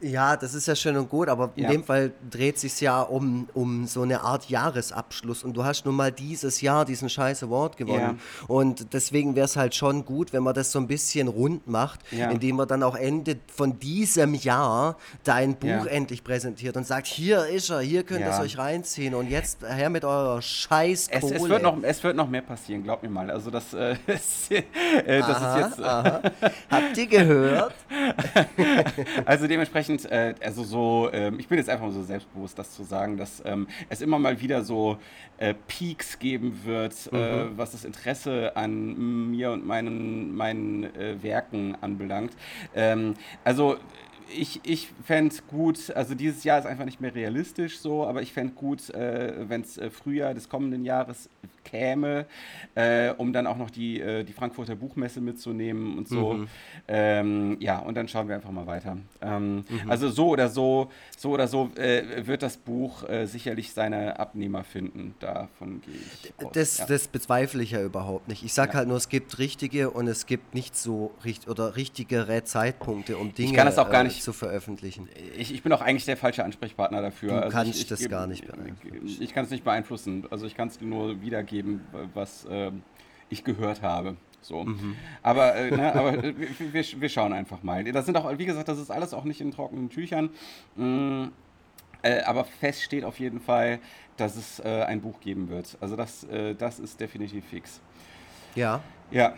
Äh, 0.00 0.08
Ja, 0.08 0.36
das 0.36 0.54
ist 0.54 0.66
ja 0.66 0.76
schön 0.76 0.96
und 0.96 1.08
gut, 1.08 1.28
aber 1.28 1.52
in 1.56 1.64
ja. 1.64 1.70
dem 1.70 1.82
Fall 1.82 2.12
dreht 2.30 2.58
sich 2.58 2.80
ja 2.80 3.00
um, 3.00 3.48
um 3.54 3.86
so 3.86 4.02
eine 4.02 4.20
Art 4.20 4.48
Jahresabschluss 4.48 5.42
und 5.42 5.56
du 5.56 5.64
hast 5.64 5.86
nun 5.86 5.94
mal 5.94 6.12
dieses 6.12 6.60
Jahr 6.60 6.84
diesen 6.84 7.08
scheiß 7.08 7.42
Award 7.44 7.76
gewonnen. 7.76 8.18
Ja. 8.18 8.46
Und 8.46 8.92
deswegen 8.92 9.34
wäre 9.36 9.46
es 9.46 9.56
halt 9.56 9.74
schon 9.74 10.04
gut, 10.04 10.32
wenn 10.32 10.42
man 10.42 10.54
das 10.54 10.72
so 10.72 10.78
ein 10.78 10.86
bisschen 10.86 11.28
rund 11.28 11.66
macht, 11.66 12.00
ja. 12.10 12.30
indem 12.30 12.56
man 12.56 12.68
dann 12.68 12.82
auch 12.82 12.94
Ende 12.94 13.38
von 13.46 13.78
diesem 13.78 14.34
Jahr 14.34 14.96
dein 15.24 15.56
Buch 15.56 15.86
endlich 15.86 16.22
präsentiert 16.22 16.76
und 16.76 16.86
sagt, 16.86 17.06
hier 17.06 17.46
ist 17.46 17.70
er, 17.70 17.80
hier 17.80 18.02
könnt 18.02 18.20
ihr 18.20 18.30
es 18.30 18.40
euch 18.40 18.58
reinziehen 18.58 19.14
und 19.14 19.28
jetzt 19.30 19.62
her 19.66 19.88
mit 19.88 20.04
eurer 20.04 20.42
scheiß 20.42 21.08
es, 21.10 21.30
es, 21.30 21.48
wird 21.48 21.62
noch, 21.62 21.82
es 21.82 22.04
wird 22.04 22.16
noch 22.16 22.28
mehr 22.28 22.42
passieren, 22.42 22.82
glaub 22.82 23.02
mir 23.02 23.08
mal. 23.08 23.30
Also 23.30 23.50
das, 23.50 23.72
äh, 23.72 23.96
das, 24.06 24.50
äh, 24.50 24.62
das 25.06 25.36
aha, 25.36 25.58
ist 25.58 25.66
jetzt... 25.66 25.82
Aha. 25.82 26.22
Habt 26.70 26.98
ihr 26.98 27.06
gehört? 27.06 27.74
also 29.24 29.46
dementsprechend 29.46 29.85
dementsprechend, 29.86 30.10
äh, 30.10 30.34
also 30.44 30.64
so, 30.64 31.10
äh, 31.12 31.32
ich 31.38 31.48
bin 31.48 31.58
jetzt 31.58 31.70
einfach 31.70 31.90
so 31.90 32.02
selbstbewusst, 32.02 32.58
das 32.58 32.74
zu 32.74 32.84
sagen, 32.84 33.16
dass 33.16 33.42
ähm, 33.44 33.66
es 33.88 34.00
immer 34.00 34.18
mal 34.18 34.40
wieder 34.40 34.62
so 34.62 34.98
äh, 35.38 35.54
Peaks 35.66 36.18
geben 36.18 36.60
wird, 36.64 36.94
äh, 37.12 37.44
mhm. 37.44 37.58
was 37.58 37.72
das 37.72 37.84
Interesse 37.84 38.56
an 38.56 39.30
mir 39.30 39.52
und 39.52 39.66
meinen, 39.66 40.34
meinen 40.34 40.84
äh, 40.84 41.22
Werken 41.22 41.76
anbelangt. 41.80 42.32
Ähm, 42.74 43.14
also 43.44 43.76
ich, 44.34 44.60
ich 44.64 44.88
fände 45.04 45.34
gut, 45.48 45.90
also 45.94 46.14
dieses 46.14 46.44
Jahr 46.44 46.58
ist 46.58 46.66
einfach 46.66 46.84
nicht 46.84 47.00
mehr 47.00 47.14
realistisch 47.14 47.78
so, 47.78 48.06
aber 48.06 48.22
ich 48.22 48.32
fände 48.32 48.54
gut, 48.54 48.90
äh, 48.90 49.48
wenn 49.48 49.62
es 49.62 49.78
äh, 49.78 49.90
Frühjahr 49.90 50.34
des 50.34 50.48
kommenden 50.48 50.84
Jahres 50.84 51.28
käme, 51.66 52.26
äh, 52.74 53.10
um 53.10 53.32
dann 53.32 53.46
auch 53.46 53.56
noch 53.56 53.70
die, 53.70 54.00
äh, 54.00 54.24
die 54.24 54.32
Frankfurter 54.32 54.76
Buchmesse 54.76 55.20
mitzunehmen 55.20 55.98
und 55.98 56.08
so. 56.08 56.34
Mhm. 56.34 56.48
Ähm, 56.88 57.56
ja, 57.60 57.78
und 57.80 57.96
dann 57.96 58.08
schauen 58.08 58.28
wir 58.28 58.36
einfach 58.36 58.52
mal 58.52 58.66
weiter. 58.66 58.96
Ähm, 59.20 59.64
mhm. 59.68 59.90
Also 59.90 60.08
so 60.08 60.28
oder 60.28 60.48
so, 60.48 60.90
so 61.16 61.30
oder 61.30 61.48
so 61.48 61.70
äh, 61.76 62.26
wird 62.26 62.42
das 62.42 62.56
Buch 62.56 63.08
äh, 63.08 63.26
sicherlich 63.26 63.72
seine 63.72 64.18
Abnehmer 64.18 64.64
finden. 64.64 65.14
Davon 65.18 65.82
gehe 65.82 65.94
ich 65.94 66.44
aus. 66.44 66.52
Das, 66.52 66.78
ja. 66.78 66.86
das 66.86 67.08
bezweifle 67.08 67.62
ich 67.62 67.72
ja 67.72 67.82
überhaupt 67.82 68.28
nicht. 68.28 68.44
Ich 68.44 68.54
sage 68.54 68.72
ja. 68.72 68.78
halt 68.78 68.88
nur, 68.88 68.96
es 68.96 69.08
gibt 69.08 69.38
richtige 69.38 69.90
und 69.90 70.06
es 70.06 70.26
gibt 70.26 70.54
nicht 70.54 70.76
so 70.76 71.12
richt 71.24 71.48
oder 71.48 71.76
richtigere 71.76 72.44
Zeitpunkte, 72.44 73.16
um 73.16 73.34
Dinge 73.34 73.50
ich 73.50 73.56
kann 73.56 73.66
das 73.66 73.78
auch 73.78 73.90
gar 73.90 74.04
nicht, 74.04 74.15
zu 74.22 74.32
veröffentlichen. 74.32 75.08
Ich, 75.36 75.52
ich 75.52 75.62
bin 75.62 75.72
auch 75.72 75.80
eigentlich 75.80 76.04
der 76.04 76.16
falsche 76.16 76.44
Ansprechpartner 76.44 77.02
dafür. 77.02 77.28
Du 77.28 77.42
also 77.42 77.56
kannst 77.56 77.80
ich, 77.80 77.86
das 77.86 78.08
gar 78.08 78.26
nicht 78.26 78.46
beeinflussen. 78.46 79.06
Ich, 79.06 79.20
ich 79.20 79.34
kann 79.34 79.44
es 79.44 79.50
nicht 79.50 79.64
beeinflussen. 79.64 80.26
Also 80.30 80.46
ich 80.46 80.54
kann 80.54 80.68
es 80.68 80.80
nur 80.80 81.20
wiedergeben 81.22 81.56
geben, 81.56 81.80
was 82.14 82.44
äh, 82.46 82.70
ich 83.28 83.44
gehört 83.44 83.82
habe. 83.82 84.16
So. 84.42 84.64
Mhm. 84.64 84.96
Aber, 85.22 85.56
äh, 85.56 85.70
ne, 85.76 85.94
aber 85.94 86.22
äh, 86.22 86.34
wir, 86.72 86.84
wir, 87.00 87.08
schauen 87.08 87.32
einfach 87.32 87.62
mal. 87.62 87.84
Das 87.84 88.06
sind 88.06 88.16
auch, 88.16 88.38
wie 88.38 88.46
gesagt, 88.46 88.68
das 88.68 88.78
ist 88.78 88.90
alles 88.90 89.14
auch 89.14 89.24
nicht 89.24 89.40
in 89.40 89.50
trockenen 89.50 89.90
Tüchern. 89.90 90.30
Mhm. 90.76 91.32
Äh, 92.02 92.22
aber 92.22 92.44
fest 92.44 92.82
steht 92.82 93.04
auf 93.04 93.18
jeden 93.18 93.40
Fall, 93.40 93.80
dass 94.16 94.36
es 94.36 94.60
äh, 94.60 94.84
ein 94.86 95.00
Buch 95.00 95.20
geben 95.20 95.48
wird. 95.48 95.76
Also 95.80 95.96
das, 95.96 96.24
äh, 96.24 96.54
das 96.54 96.78
ist 96.78 97.00
definitiv 97.00 97.44
fix. 97.46 97.80
Ja. 98.54 98.82
Ja. 99.10 99.34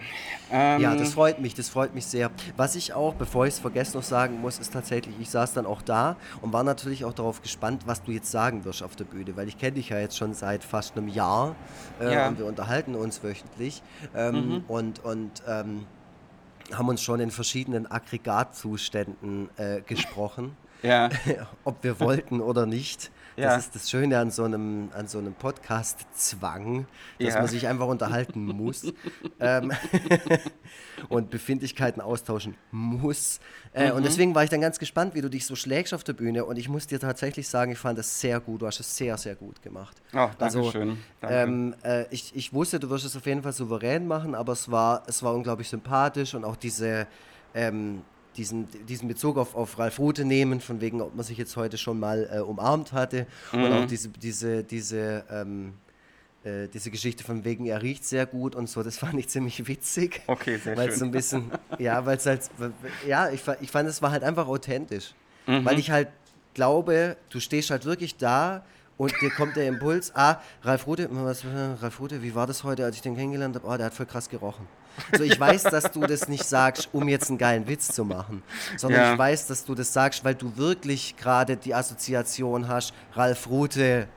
Ähm, 0.51 0.81
ja, 0.81 0.95
das 0.95 1.13
freut 1.13 1.41
mich, 1.41 1.55
das 1.55 1.69
freut 1.69 1.95
mich 1.95 2.07
sehr. 2.07 2.31
Was 2.57 2.75
ich 2.75 2.95
auch, 2.95 3.15
bevor 3.15 3.47
ich 3.47 3.55
es 3.55 3.61
vergesse, 3.61 3.97
noch 3.97 4.03
sagen 4.03 4.41
muss, 4.41 4.59
ist 4.59 4.73
tatsächlich, 4.73 5.15
ich 5.21 5.29
saß 5.29 5.53
dann 5.53 5.67
auch 5.67 5.83
da 5.83 6.17
und 6.41 6.53
war 6.53 6.65
natürlich 6.65 7.05
auch 7.05 7.13
darauf 7.13 7.43
gespannt, 7.43 7.83
was 7.87 8.03
du 8.03 8.13
jetzt 8.13 8.31
sagen 8.31 8.65
wirst 8.65 8.83
auf 8.83 8.97
der 8.97 9.05
Bühne, 9.05 9.37
weil 9.37 9.49
ich 9.49 9.59
kenne 9.59 9.73
dich 9.73 9.91
ja 9.91 9.99
jetzt 9.99 10.17
schon 10.17 10.33
seit 10.33 10.65
fast 10.65 10.97
einem 10.97 11.09
Jahr 11.09 11.55
äh, 12.01 12.15
ja. 12.15 12.29
und 12.29 12.39
wir 12.39 12.47
unterhalten 12.47 12.95
uns 12.95 13.23
wöchentlich 13.23 13.83
ähm, 14.17 14.35
mhm. 14.35 14.65
und, 14.69 15.05
und 15.05 15.43
ähm, 15.47 15.87
haben 16.73 16.89
uns 16.89 17.03
schon 17.03 17.21
in 17.21 17.31
verschiedenen 17.31 17.91
Aggregatzuständen 17.91 19.51
äh, 19.57 19.81
gesprochen. 19.83 20.57
Ja. 20.83 21.09
ob 21.65 21.83
wir 21.83 21.99
wollten 22.01 22.41
oder 22.41 22.65
nicht. 22.65 23.11
Ja. 23.39 23.55
Das 23.55 23.67
ist 23.67 23.75
das 23.75 23.89
Schöne 23.89 24.19
an 24.19 24.33
so 24.33 24.43
einem, 24.43 24.91
an 24.93 25.07
so 25.07 25.19
einem 25.19 25.33
Podcast-Zwang, 25.33 26.89
dass 27.21 27.35
ja. 27.35 27.41
man 27.41 27.49
sich 27.49 27.69
einfach 27.69 27.87
unterhalten 27.87 28.45
muss 28.47 28.93
ähm, 29.39 29.73
und 31.09 31.31
Befindlichkeiten 31.31 32.03
austauschen 32.03 32.57
muss. 32.73 33.39
Äh, 33.73 33.91
mhm. 33.91 33.97
Und 33.97 34.05
deswegen 34.05 34.35
war 34.35 34.43
ich 34.43 34.51
dann 34.51 34.61
ganz 34.61 34.81
gespannt, 34.81 35.15
wie 35.15 35.21
du 35.21 35.31
dich 35.31 35.47
so 35.47 35.55
schlägst 35.55 35.95
auf 35.95 36.03
der 36.03 36.15
Bühne. 36.15 36.45
Und 36.47 36.59
ich 36.59 36.69
muss 36.69 36.89
dir 36.89 36.99
tatsächlich 36.99 37.49
sagen, 37.49 37.71
ich 37.71 37.79
fand 37.79 37.97
das 37.97 38.21
sehr 38.21 38.41
gut. 38.41 38.63
Du 38.63 38.67
hast 38.67 38.81
es 38.81 38.97
sehr, 38.97 39.17
sehr 39.17 39.37
gut 39.37 39.63
gemacht. 39.63 39.97
Ach, 40.13 40.35
danke 40.35 40.45
also, 40.45 40.71
schön. 40.73 40.99
Danke. 41.21 41.37
Ähm, 41.37 41.75
äh, 41.85 42.07
ich, 42.11 42.35
ich 42.35 42.53
wusste, 42.53 42.81
du 42.81 42.91
wirst 42.91 43.05
es 43.05 43.15
auf 43.17 43.27
jeden 43.27 43.43
Fall 43.43 43.53
souverän 43.53 44.09
machen, 44.09 44.35
aber 44.35 44.53
es 44.53 44.69
war, 44.69 45.05
es 45.07 45.23
war 45.23 45.33
unglaublich 45.33 45.69
sympathisch 45.69 46.35
und 46.35 46.45
auch 46.45 46.57
diese. 46.57 47.07
Ähm, 47.55 48.03
diesen, 48.39 48.69
diesen 48.87 49.09
Bezug 49.09 49.37
auf, 49.37 49.55
auf 49.55 49.79
Ralf 49.79 49.99
Rute 49.99 50.25
nehmen, 50.25 50.61
von 50.61 50.81
wegen, 50.81 51.03
ob 51.03 51.15
man 51.15 51.25
sich 51.25 51.37
jetzt 51.37 51.57
heute 51.57 51.77
schon 51.77 51.99
mal 51.99 52.29
äh, 52.33 52.39
umarmt 52.39 52.93
hatte. 52.93 53.27
Mhm. 53.53 53.63
Und 53.63 53.73
auch 53.73 53.87
diese, 53.87 54.09
diese, 54.09 54.65
diese, 54.65 55.25
ähm, 55.31 55.75
äh, 56.45 56.69
diese 56.69 56.91
Geschichte 56.91 57.25
von 57.25 57.45
wegen, 57.45 57.67
er 57.67 57.83
riecht 57.83 58.05
sehr 58.05 58.25
gut 58.25 58.55
und 58.55 58.69
so, 58.69 58.83
das 58.83 58.97
fand 58.97 59.15
ich 59.19 59.29
ziemlich 59.29 59.67
witzig. 59.67 60.23
Okay, 60.27 60.57
sehr 60.57 60.77
weil 60.77 60.91
schön. 60.91 60.99
so 60.99 61.05
ein 61.05 61.11
bisschen, 61.11 61.51
ja, 61.79 62.07
weil 62.07 62.17
es 62.17 62.27
halt, 62.27 62.43
ja, 63.07 63.29
ich, 63.31 63.43
ich 63.61 63.71
fand, 63.71 63.89
es 63.89 64.01
war 64.01 64.13
halt 64.13 64.23
einfach 64.23 64.47
authentisch. 64.47 65.15
Mhm. 65.47 65.65
Weil 65.65 65.79
ich 65.79 65.91
halt 65.91 66.09
glaube, 66.55 67.17
du 67.31 67.41
stehst 67.41 67.71
halt 67.71 67.85
wirklich 67.85 68.17
da 68.17 68.65
und 68.97 69.13
dir 69.21 69.31
kommt 69.31 69.57
der 69.57 69.67
Impuls, 69.67 70.13
ah, 70.15 70.41
Ralf 70.63 70.87
Rute, 70.87 71.09
was, 71.11 71.45
Ralf 71.45 72.01
Rute, 72.01 72.23
wie 72.23 72.35
war 72.35 72.47
das 72.47 72.65
heute, 72.65 72.85
als 72.85 72.97
ich 72.97 73.03
den 73.03 73.17
kennengelernt 73.17 73.55
habe? 73.57 73.67
Oh, 73.67 73.77
der 73.77 73.87
hat 73.87 73.95
voll 73.95 74.07
krass 74.07 74.29
gerochen. 74.29 74.67
So, 75.17 75.23
ich 75.23 75.39
weiß, 75.39 75.65
dass 75.65 75.91
du 75.91 76.01
das 76.01 76.29
nicht 76.29 76.45
sagst, 76.45 76.89
um 76.93 77.09
jetzt 77.09 77.29
einen 77.29 77.39
geilen 77.39 77.69
Witz 77.69 77.89
zu 77.89 78.05
machen, 78.05 78.43
sondern 78.77 79.01
ja. 79.01 79.13
ich 79.13 79.19
weiß, 79.19 79.47
dass 79.47 79.65
du 79.65 79.75
das 79.75 79.93
sagst, 79.93 80.25
weil 80.25 80.35
du 80.35 80.57
wirklich 80.57 81.17
gerade 81.17 81.57
die 81.57 81.75
Assoziation 81.75 82.69
hast, 82.69 82.93
Ralf 83.15 83.49
Rute 83.49 84.09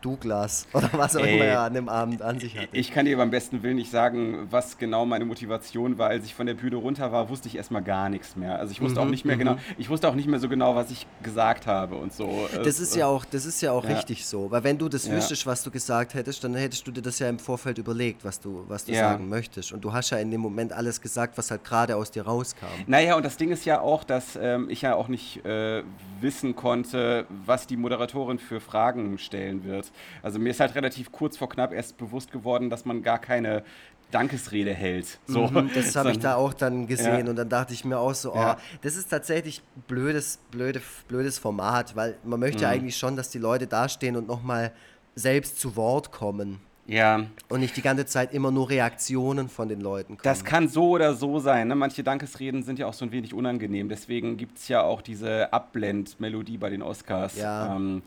Douglas 0.00 0.66
oder 0.72 0.90
was 0.92 1.16
auch 1.16 1.24
immer 1.24 1.44
er 1.44 1.60
an 1.62 1.74
dem 1.74 1.88
Abend 1.88 2.22
an 2.22 2.38
sich 2.38 2.56
hatte. 2.56 2.68
Ich 2.72 2.92
kann 2.92 3.06
dir 3.06 3.16
beim 3.16 3.30
besten 3.30 3.62
Willen 3.62 3.76
nicht 3.76 3.90
sagen, 3.90 4.46
was 4.50 4.78
genau 4.78 5.06
meine 5.06 5.24
Motivation 5.24 5.98
war. 5.98 6.08
Als 6.08 6.24
ich 6.24 6.34
von 6.34 6.46
der 6.46 6.54
Bühne 6.54 6.76
runter 6.76 7.12
war, 7.12 7.28
wusste 7.28 7.48
ich 7.48 7.56
erstmal 7.56 7.82
gar 7.82 8.08
nichts 8.08 8.36
mehr. 8.36 8.58
Also 8.58 8.72
ich 8.72 8.80
wusste 8.80 9.00
mhm, 9.00 9.06
auch 9.06 9.10
nicht 9.10 9.24
mehr 9.24 9.36
genau, 9.36 9.54
mhm. 9.54 9.60
ich 9.76 9.90
wusste 9.90 10.08
auch 10.08 10.14
nicht 10.14 10.28
mehr 10.28 10.40
so 10.40 10.48
genau, 10.48 10.74
was 10.74 10.90
ich 10.90 11.06
gesagt 11.22 11.66
habe 11.66 11.96
und 11.96 12.12
so. 12.12 12.48
Das 12.64 12.80
ist 12.80 12.96
ja 12.96 13.06
auch, 13.06 13.24
das 13.24 13.46
ist 13.46 13.60
ja 13.60 13.72
auch 13.72 13.84
ja. 13.84 13.96
richtig 13.96 14.26
so. 14.26 14.50
Weil 14.50 14.64
wenn 14.64 14.78
du 14.78 14.88
das 14.88 15.06
ja. 15.06 15.14
wüsstest, 15.14 15.46
was 15.46 15.62
du 15.62 15.70
gesagt 15.70 16.14
hättest, 16.14 16.42
dann 16.44 16.54
hättest 16.54 16.86
du 16.86 16.92
dir 16.92 17.02
das 17.02 17.18
ja 17.18 17.28
im 17.28 17.38
Vorfeld 17.38 17.78
überlegt, 17.78 18.24
was 18.24 18.40
du, 18.40 18.64
was 18.68 18.84
du 18.84 18.92
ja. 18.92 19.10
sagen 19.10 19.28
möchtest. 19.28 19.72
Und 19.72 19.84
du 19.84 19.92
hast 19.92 20.10
ja 20.10 20.18
in 20.18 20.30
dem 20.30 20.40
Moment 20.40 20.72
alles 20.72 21.00
gesagt, 21.00 21.38
was 21.38 21.50
halt 21.50 21.64
gerade 21.64 21.96
aus 21.96 22.10
dir 22.10 22.22
rauskam. 22.22 22.66
Naja, 22.86 23.16
und 23.16 23.24
das 23.24 23.36
Ding 23.36 23.50
ist 23.50 23.64
ja 23.64 23.80
auch, 23.80 24.04
dass 24.04 24.38
ähm, 24.40 24.68
ich 24.70 24.82
ja 24.82 24.94
auch 24.94 25.08
nicht 25.08 25.44
äh, 25.44 25.82
wissen 26.20 26.56
konnte, 26.56 27.26
was 27.44 27.66
die 27.66 27.76
Moderatorin 27.76 28.38
für 28.38 28.60
Fragen 28.60 29.18
stellen 29.18 29.64
wird. 29.64 29.87
Also 30.22 30.38
mir 30.38 30.50
ist 30.50 30.60
halt 30.60 30.74
relativ 30.74 31.12
kurz 31.12 31.36
vor 31.36 31.48
knapp 31.48 31.72
erst 31.72 31.96
bewusst 31.96 32.32
geworden, 32.32 32.70
dass 32.70 32.84
man 32.84 33.02
gar 33.02 33.18
keine 33.18 33.62
Dankesrede 34.10 34.72
hält. 34.72 35.18
So. 35.26 35.46
Mhm, 35.48 35.70
das 35.74 35.94
habe 35.96 36.12
ich 36.12 36.18
da 36.18 36.36
auch 36.36 36.54
dann 36.54 36.86
gesehen 36.86 37.24
ja. 37.24 37.30
und 37.30 37.36
dann 37.36 37.48
dachte 37.48 37.74
ich 37.74 37.84
mir 37.84 37.98
auch 37.98 38.14
so, 38.14 38.32
oh, 38.32 38.36
ja. 38.36 38.56
das 38.82 38.96
ist 38.96 39.08
tatsächlich 39.08 39.62
blödes, 39.86 40.38
blöde, 40.50 40.80
blödes 41.08 41.38
Format, 41.38 41.94
weil 41.94 42.16
man 42.24 42.40
möchte 42.40 42.64
mhm. 42.64 42.70
eigentlich 42.70 42.96
schon, 42.96 43.16
dass 43.16 43.30
die 43.30 43.38
Leute 43.38 43.66
dastehen 43.66 44.16
und 44.16 44.26
nochmal 44.26 44.72
selbst 45.14 45.60
zu 45.60 45.76
Wort 45.76 46.10
kommen. 46.10 46.60
Ja. 46.86 47.26
Und 47.50 47.60
nicht 47.60 47.76
die 47.76 47.82
ganze 47.82 48.06
Zeit 48.06 48.32
immer 48.32 48.50
nur 48.50 48.70
Reaktionen 48.70 49.50
von 49.50 49.68
den 49.68 49.82
Leuten 49.82 50.16
kommen. 50.16 50.22
Das 50.22 50.42
kann 50.42 50.68
so 50.68 50.88
oder 50.88 51.12
so 51.14 51.38
sein. 51.38 51.68
Ne? 51.68 51.74
Manche 51.74 52.02
Dankesreden 52.02 52.62
sind 52.62 52.78
ja 52.78 52.86
auch 52.86 52.94
so 52.94 53.04
ein 53.04 53.12
wenig 53.12 53.34
unangenehm. 53.34 53.90
Deswegen 53.90 54.38
gibt 54.38 54.56
es 54.56 54.68
ja 54.68 54.80
auch 54.80 55.02
diese 55.02 55.52
Abblendmelodie 55.52 56.56
bei 56.56 56.70
den 56.70 56.80
Oscars. 56.80 57.36
Ja. 57.36 57.76
Ähm, 57.76 58.02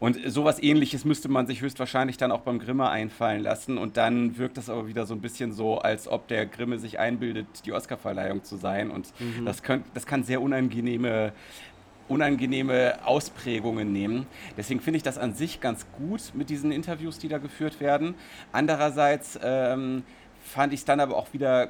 und 0.00 0.18
sowas 0.26 0.62
ähnliches 0.62 1.04
müsste 1.04 1.28
man 1.28 1.46
sich 1.46 1.60
höchstwahrscheinlich 1.60 2.16
dann 2.16 2.30
auch 2.30 2.42
beim 2.42 2.60
Grimme 2.60 2.88
einfallen 2.88 3.42
lassen. 3.42 3.78
Und 3.78 3.96
dann 3.96 4.38
wirkt 4.38 4.56
das 4.56 4.70
aber 4.70 4.86
wieder 4.86 5.06
so 5.06 5.14
ein 5.14 5.20
bisschen 5.20 5.52
so, 5.52 5.78
als 5.78 6.06
ob 6.06 6.28
der 6.28 6.46
Grimme 6.46 6.78
sich 6.78 7.00
einbildet, 7.00 7.46
die 7.64 7.72
Oscarverleihung 7.72 8.44
zu 8.44 8.56
sein. 8.56 8.90
Und 8.90 9.12
mhm. 9.18 9.44
das, 9.44 9.62
könnt, 9.62 9.84
das 9.94 10.06
kann 10.06 10.22
sehr 10.22 10.40
unangenehme 10.40 11.32
unangenehme 12.08 12.98
Ausprägungen 13.04 13.92
nehmen. 13.92 14.26
Deswegen 14.56 14.80
finde 14.80 14.96
ich 14.96 15.02
das 15.02 15.18
an 15.18 15.34
sich 15.34 15.60
ganz 15.60 15.86
gut 15.92 16.32
mit 16.32 16.48
diesen 16.48 16.72
Interviews, 16.72 17.18
die 17.18 17.28
da 17.28 17.36
geführt 17.36 17.80
werden. 17.80 18.14
Andererseits 18.50 19.38
ähm, 19.42 20.04
fand 20.42 20.72
ich 20.72 20.80
es 20.80 20.84
dann 20.86 21.00
aber 21.00 21.16
auch 21.16 21.34
wieder 21.34 21.68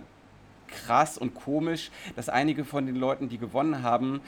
krass 0.69 1.19
und 1.19 1.35
komisch, 1.35 1.91
dass 2.15 2.29
einige 2.29 2.65
von 2.65 2.87
den 2.87 2.95
Leuten, 2.95 3.29
die 3.29 3.39
gewonnen 3.39 3.83
haben, 3.83 4.21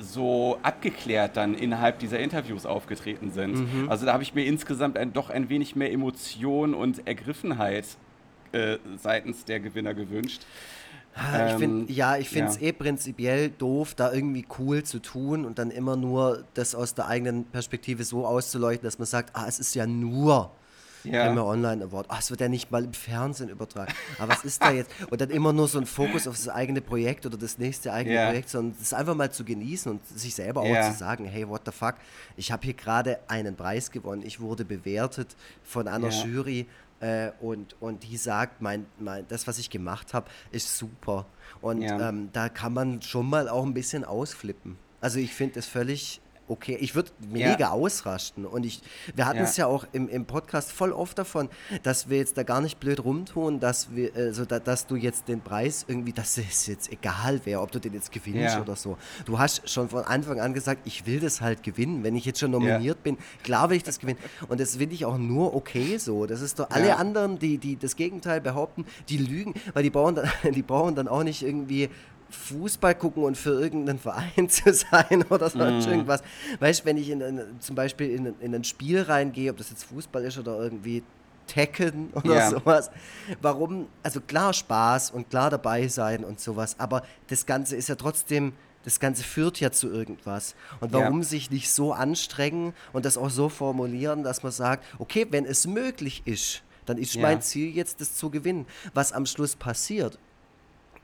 so 0.00 0.58
abgeklärt 0.62 1.36
dann 1.36 1.54
innerhalb 1.54 1.98
dieser 1.98 2.18
Interviews 2.18 2.66
aufgetreten 2.66 3.30
sind. 3.30 3.56
Mhm. 3.56 3.90
Also 3.90 4.06
da 4.06 4.12
habe 4.12 4.22
ich 4.22 4.34
mir 4.34 4.44
insgesamt 4.44 4.96
ein, 4.96 5.12
doch 5.12 5.30
ein 5.30 5.48
wenig 5.48 5.76
mehr 5.76 5.92
Emotion 5.92 6.74
und 6.74 7.06
Ergriffenheit 7.06 7.86
äh, 8.52 8.78
seitens 8.96 9.44
der 9.44 9.60
Gewinner 9.60 9.94
gewünscht. 9.94 10.42
Ich 11.16 11.54
find, 11.58 11.90
ähm, 11.90 11.94
ja, 11.94 12.16
ich 12.16 12.28
finde 12.28 12.50
es 12.50 12.60
ja. 12.60 12.68
eh 12.68 12.72
prinzipiell 12.72 13.50
doof, 13.50 13.94
da 13.94 14.12
irgendwie 14.12 14.46
cool 14.58 14.84
zu 14.84 15.00
tun 15.00 15.44
und 15.44 15.58
dann 15.58 15.70
immer 15.70 15.96
nur 15.96 16.44
das 16.54 16.74
aus 16.74 16.94
der 16.94 17.08
eigenen 17.08 17.44
Perspektive 17.44 18.04
so 18.04 18.26
auszuleuchten, 18.26 18.84
dass 18.84 18.98
man 18.98 19.06
sagt, 19.06 19.34
ah, 19.34 19.44
es 19.48 19.58
ist 19.58 19.74
ja 19.74 19.86
nur 19.86 20.52
ja. 21.04 21.26
Grimme 21.26 21.44
Online 21.44 21.84
Award. 21.84 22.06
Ach, 22.08 22.20
es 22.20 22.30
wird 22.30 22.40
ja 22.40 22.48
nicht 22.48 22.70
mal 22.70 22.84
im 22.84 22.92
Fernsehen 22.92 23.48
übertragen. 23.48 23.92
Aber 24.18 24.32
was 24.32 24.44
ist 24.44 24.62
da 24.62 24.70
jetzt? 24.72 24.90
Und 25.10 25.20
dann 25.20 25.30
immer 25.30 25.52
nur 25.52 25.68
so 25.68 25.78
ein 25.78 25.86
Fokus 25.86 26.26
auf 26.26 26.36
das 26.36 26.48
eigene 26.48 26.80
Projekt 26.80 27.26
oder 27.26 27.36
das 27.36 27.58
nächste 27.58 27.92
eigene 27.92 28.16
ja. 28.16 28.26
Projekt, 28.26 28.50
sondern 28.50 28.76
es 28.80 28.92
einfach 28.92 29.14
mal 29.14 29.30
zu 29.30 29.44
genießen 29.44 29.90
und 29.90 30.06
sich 30.06 30.34
selber 30.34 30.66
ja. 30.66 30.80
auch 30.80 30.92
zu 30.92 30.98
sagen, 30.98 31.24
hey, 31.24 31.48
what 31.48 31.62
the 31.64 31.72
fuck, 31.72 31.96
ich 32.36 32.52
habe 32.52 32.64
hier 32.64 32.74
gerade 32.74 33.18
einen 33.28 33.56
Preis 33.56 33.90
gewonnen, 33.90 34.22
ich 34.24 34.40
wurde 34.40 34.64
bewertet 34.64 35.36
von 35.62 35.88
einer 35.88 36.08
Jury 36.08 36.66
äh, 37.00 37.30
und, 37.40 37.74
und 37.80 38.02
die 38.02 38.16
sagt, 38.16 38.60
mein, 38.60 38.86
mein, 38.98 39.26
das, 39.28 39.46
was 39.46 39.58
ich 39.58 39.70
gemacht 39.70 40.14
habe, 40.14 40.30
ist 40.50 40.76
super. 40.76 41.26
Und 41.60 41.82
ähm, 41.82 42.28
da 42.32 42.48
kann 42.48 42.72
man 42.72 43.02
schon 43.02 43.28
mal 43.28 43.48
auch 43.48 43.64
ein 43.64 43.74
bisschen 43.74 44.04
ausflippen. 44.04 44.76
Also 45.00 45.18
ich 45.18 45.32
finde 45.32 45.58
es 45.58 45.66
völlig 45.66 46.20
okay. 46.50 46.76
Ich 46.80 46.94
würde 46.94 47.10
mega 47.30 47.56
ja. 47.58 47.70
ausrasten. 47.70 48.44
Und 48.44 48.66
ich, 48.66 48.82
wir 49.14 49.26
hatten 49.26 49.38
es 49.40 49.56
ja. 49.56 49.66
ja 49.66 49.72
auch 49.72 49.86
im, 49.92 50.08
im 50.08 50.26
Podcast 50.26 50.72
voll 50.72 50.92
oft 50.92 51.18
davon, 51.18 51.48
dass 51.82 52.08
wir 52.08 52.18
jetzt 52.18 52.36
da 52.36 52.42
gar 52.42 52.60
nicht 52.60 52.80
blöd 52.80 53.02
rumtun, 53.02 53.60
dass 53.60 53.94
wir, 53.94 54.14
also 54.14 54.44
da, 54.44 54.58
dass 54.58 54.86
du 54.86 54.96
jetzt 54.96 55.28
den 55.28 55.40
Preis 55.40 55.84
irgendwie, 55.88 56.12
dass 56.12 56.36
es 56.38 56.66
jetzt 56.66 56.92
egal 56.92 57.40
wäre, 57.44 57.60
ob 57.60 57.70
du 57.72 57.78
den 57.78 57.94
jetzt 57.94 58.12
gewinnst 58.12 58.54
ja. 58.54 58.60
oder 58.60 58.76
so. 58.76 58.98
Du 59.24 59.38
hast 59.38 59.68
schon 59.68 59.88
von 59.88 60.04
Anfang 60.04 60.40
an 60.40 60.52
gesagt, 60.52 60.82
ich 60.86 61.06
will 61.06 61.20
das 61.20 61.40
halt 61.40 61.62
gewinnen. 61.62 62.02
Wenn 62.02 62.16
ich 62.16 62.24
jetzt 62.24 62.40
schon 62.40 62.50
nominiert 62.50 63.02
bin, 63.02 63.16
klar 63.42 63.70
will 63.70 63.76
ich 63.76 63.84
das 63.84 63.98
gewinnen. 63.98 64.18
Und 64.48 64.60
das 64.60 64.76
finde 64.76 64.94
ich 64.94 65.04
auch 65.04 65.18
nur 65.18 65.54
okay 65.54 65.98
so. 65.98 66.26
Das 66.26 66.40
ist 66.40 66.58
doch 66.58 66.70
alle 66.70 66.96
anderen, 66.96 67.38
die, 67.38 67.58
die 67.58 67.76
das 67.76 67.96
Gegenteil 67.96 68.40
behaupten, 68.40 68.84
die 69.08 69.18
lügen, 69.18 69.54
weil 69.74 69.82
die 69.82 69.90
brauchen 69.90 70.16
dann, 70.16 70.30
die 70.54 70.62
brauchen 70.62 70.94
dann 70.94 71.08
auch 71.08 71.22
nicht 71.22 71.42
irgendwie 71.42 71.88
Fußball 72.34 72.94
gucken 72.94 73.24
und 73.24 73.36
für 73.36 73.60
irgendeinen 73.60 73.98
Verein 73.98 74.48
zu 74.48 74.72
sein 74.72 75.24
oder 75.28 75.50
sonst 75.50 75.86
mm. 75.86 75.90
irgendwas. 75.90 76.22
Weißt 76.58 76.80
du, 76.80 76.84
wenn 76.86 76.96
ich 76.96 77.10
in, 77.10 77.20
in, 77.20 77.42
zum 77.60 77.76
Beispiel 77.76 78.10
in, 78.10 78.34
in 78.40 78.54
ein 78.54 78.64
Spiel 78.64 79.02
reingehe, 79.02 79.50
ob 79.50 79.56
das 79.56 79.70
jetzt 79.70 79.84
Fußball 79.84 80.24
ist 80.24 80.38
oder 80.38 80.58
irgendwie 80.58 81.02
Tekken 81.46 82.10
oder 82.14 82.34
yeah. 82.34 82.50
sowas. 82.50 82.90
Warum? 83.42 83.88
Also 84.02 84.20
klar 84.20 84.52
Spaß 84.52 85.10
und 85.10 85.30
klar 85.30 85.50
dabei 85.50 85.88
sein 85.88 86.24
und 86.24 86.40
sowas, 86.40 86.76
aber 86.78 87.02
das 87.28 87.46
Ganze 87.46 87.76
ist 87.76 87.88
ja 87.88 87.96
trotzdem, 87.96 88.52
das 88.84 89.00
Ganze 89.00 89.24
führt 89.24 89.60
ja 89.60 89.70
zu 89.72 89.88
irgendwas. 89.88 90.54
Und 90.80 90.92
warum 90.92 91.18
yeah. 91.18 91.24
sich 91.24 91.50
nicht 91.50 91.70
so 91.70 91.92
anstrengen 91.92 92.72
und 92.92 93.04
das 93.04 93.18
auch 93.18 93.30
so 93.30 93.48
formulieren, 93.48 94.22
dass 94.22 94.42
man 94.42 94.52
sagt, 94.52 94.84
okay, 94.98 95.26
wenn 95.30 95.44
es 95.44 95.66
möglich 95.66 96.22
ist, 96.24 96.62
dann 96.86 96.96
ist 96.96 97.14
yeah. 97.14 97.22
mein 97.22 97.42
Ziel 97.42 97.74
jetzt, 97.74 98.00
das 98.00 98.14
zu 98.14 98.30
gewinnen. 98.30 98.66
Was 98.94 99.12
am 99.12 99.26
Schluss 99.26 99.56
passiert, 99.56 100.18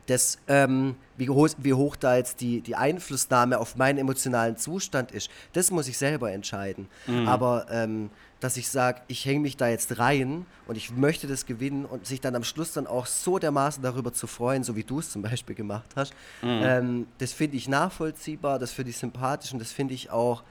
das, 0.07 0.39
ähm, 0.49 0.97
wie, 1.17 1.29
hoch, 1.29 1.49
wie 1.59 1.75
hoch 1.75 1.97
da 1.97 2.17
jetzt 2.17 2.41
die, 2.41 2.61
die 2.61 2.77
Einflussnahme 2.77 3.59
auf 3.59 3.77
meinen 3.77 3.99
emotionalen 3.99 4.57
Zustand 4.57 5.13
ist, 5.13 5.31
das 5.53 5.71
muss 5.71 5.89
ich 5.89 5.99
selber 5.99 6.33
entscheiden. 6.33 6.89
Mhm. 7.07 7.29
Aber 7.29 7.67
ähm, 7.71 8.11
dass 8.41 8.57
ich 8.57 8.69
sage, 8.69 9.01
ich 9.09 9.25
hänge 9.25 9.41
mich 9.41 9.57
da 9.57 9.69
jetzt 9.69 9.99
rein 9.99 10.45
und 10.67 10.77
ich 10.77 10.91
möchte 10.91 11.27
das 11.27 11.47
gewinnen 11.47 11.85
und 11.85 12.07
sich 12.07 12.21
dann 12.21 12.37
am 12.37 12.45
Schluss 12.45 12.73
dann 12.73 12.87
auch 12.87 13.07
so 13.07 13.39
dermaßen 13.39 13.83
darüber 13.83 14.13
zu 14.13 14.27
freuen, 14.27 14.63
so 14.63 14.77
wie 14.77 14.85
du 14.85 14.99
es 14.99 15.11
zum 15.11 15.23
Beispiel 15.23 15.55
gemacht 15.55 15.91
hast, 15.97 16.13
mhm. 16.43 16.61
ähm, 16.63 17.07
das 17.19 17.33
finde 17.33 17.57
ich 17.57 17.69
nachvollziehbar, 17.69 18.59
das 18.59 18.73
finde 18.73 18.91
ich 18.91 18.99
sympathisch 18.99 19.53
und 19.53 19.59
das 19.59 19.73
finde 19.73 19.95
ich 19.95 20.11
auch, 20.11 20.43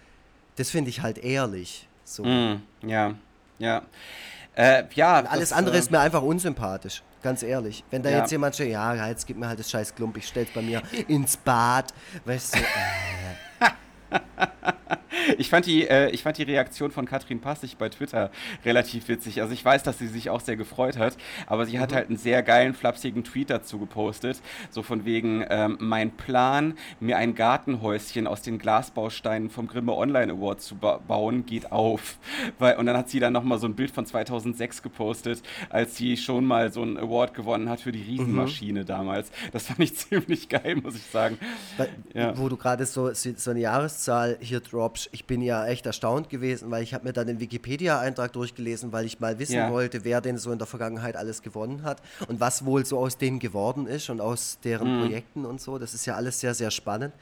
das 0.56 0.72
finde 0.72 0.90
ich 0.90 1.02
halt 1.02 1.20
ehrlich. 1.20 1.88
So. 2.04 2.24
Mhm. 2.24 2.62
Ja, 2.82 3.14
ja. 3.60 3.84
Äh, 4.56 4.86
ja, 4.96 5.16
alles 5.26 5.50
das, 5.50 5.58
andere 5.58 5.76
äh, 5.76 5.80
ist 5.80 5.92
mir 5.92 6.00
einfach 6.00 6.22
unsympathisch. 6.22 7.04
Ganz 7.26 7.42
ehrlich. 7.42 7.84
Wenn 7.90 8.04
da 8.04 8.12
ja. 8.12 8.20
jetzt 8.20 8.32
jemand 8.32 8.54
steht, 8.54 8.70
ja, 8.70 9.08
jetzt 9.08 9.26
gib 9.26 9.38
mir 9.38 9.48
halt 9.48 9.58
das 9.58 9.72
scheiß 9.72 9.96
Klump, 9.96 10.16
ich 10.16 10.28
stell's 10.28 10.52
bei 10.54 10.62
mir 10.62 10.84
ins 11.08 11.36
Bad, 11.36 11.92
weißt 12.24 12.54
du, 12.54 12.60
äh. 12.60 13.45
ich, 15.38 15.50
fand 15.50 15.66
die, 15.66 15.88
äh, 15.88 16.10
ich 16.12 16.24
fand 16.24 16.38
die 16.38 16.44
Reaktion 16.44 16.92
von 16.92 17.06
Katrin 17.06 17.40
Passig 17.40 17.78
bei 17.78 17.90
Twitter 17.90 18.32
relativ 18.64 19.08
witzig. 19.08 19.42
Also 19.42 19.54
ich 19.54 19.64
weiß, 19.64 19.84
dass 19.84 20.00
sie 20.00 20.08
sich 20.08 20.30
auch 20.30 20.42
sehr 20.42 20.56
gefreut 20.56 20.98
hat, 20.98 21.18
aber 21.48 21.66
sie 21.66 21.78
mhm. 21.78 21.82
hat 21.82 21.94
halt 21.94 22.08
einen 22.08 22.18
sehr 22.18 22.44
geilen, 22.44 22.74
flapsigen 22.74 23.24
Tweet 23.24 23.50
dazu 23.50 23.80
gepostet. 23.80 24.42
So 24.70 24.84
von 24.84 25.06
wegen, 25.06 25.46
ähm, 25.50 25.78
mein 25.80 26.12
Plan, 26.12 26.76
mir 27.00 27.18
ein 27.18 27.36
Gartenhäuschen 27.36 28.28
aus 28.28 28.42
den 28.42 28.60
Glasbausteinen 28.60 29.50
vom 29.50 29.68
Grimme 29.68 29.94
Online 29.94 30.34
Award 30.34 30.62
zu 30.62 30.76
ba 30.76 31.00
bauen, 31.06 31.46
geht 31.46 31.72
auf. 31.72 32.18
Weil, 32.60 32.78
und 32.78 32.86
dann 32.86 32.98
hat 32.98 33.10
sie 33.10 33.20
dann 33.20 33.34
nochmal 33.34 33.60
so 33.60 33.68
ein 33.68 33.76
Bild 33.76 33.92
von 33.92 34.06
2006 34.06 34.82
gepostet, 34.82 35.42
als 35.70 35.96
sie 35.96 36.18
schon 36.18 36.46
mal 36.46 36.72
so 36.72 36.82
einen 36.82 36.98
Award 36.98 37.34
gewonnen 37.34 37.70
hat 37.70 37.82
für 37.82 37.92
die 37.92 38.02
Riesenmaschine 38.02 38.82
mhm. 38.82 38.86
damals. 38.86 39.32
Das 39.52 39.68
fand 39.68 39.80
ich 39.80 39.96
ziemlich 39.96 40.50
geil, 40.50 40.76
muss 40.76 40.96
ich 40.96 41.06
sagen. 41.06 41.38
Weil, 41.78 41.90
ja. 42.14 42.38
Wo 42.38 42.50
du 42.50 42.58
gerade 42.58 42.86
so, 42.86 43.12
so 43.14 43.52
eine 43.52 43.60
Jahreszahl 43.60 44.05
hier 44.40 44.60
droppst, 44.60 45.10
ich 45.12 45.26
bin 45.26 45.42
ja 45.42 45.66
echt 45.66 45.86
erstaunt 45.86 46.30
gewesen, 46.30 46.72
weil 46.72 46.84
ich 46.84 46.94
habe 46.94 47.06
mir 47.06 47.14
dann 47.14 47.28
den 47.28 47.40
Wikipedia-Eintrag 47.40 48.34
durchgelesen, 48.34 48.92
weil 48.92 49.06
ich 49.06 49.20
mal 49.20 49.40
wissen 49.40 49.56
ja. 49.56 49.72
wollte, 49.72 50.04
wer 50.04 50.22
denn 50.22 50.38
so 50.38 50.52
in 50.52 50.58
der 50.58 50.68
Vergangenheit 50.68 51.16
alles 51.16 51.42
gewonnen 51.42 51.84
hat 51.84 52.02
und 52.28 52.40
was 52.40 52.66
wohl 52.66 52.86
so 52.86 53.00
aus 53.00 53.18
denen 53.18 53.40
geworden 53.40 53.88
ist 53.88 54.10
und 54.10 54.22
aus 54.22 54.60
deren 54.64 54.98
mhm. 54.98 55.02
Projekten 55.02 55.46
und 55.46 55.62
so. 55.62 55.78
Das 55.78 55.94
ist 55.94 56.06
ja 56.06 56.16
alles 56.16 56.40
sehr, 56.40 56.54
sehr 56.54 56.72
spannend. 56.72 57.14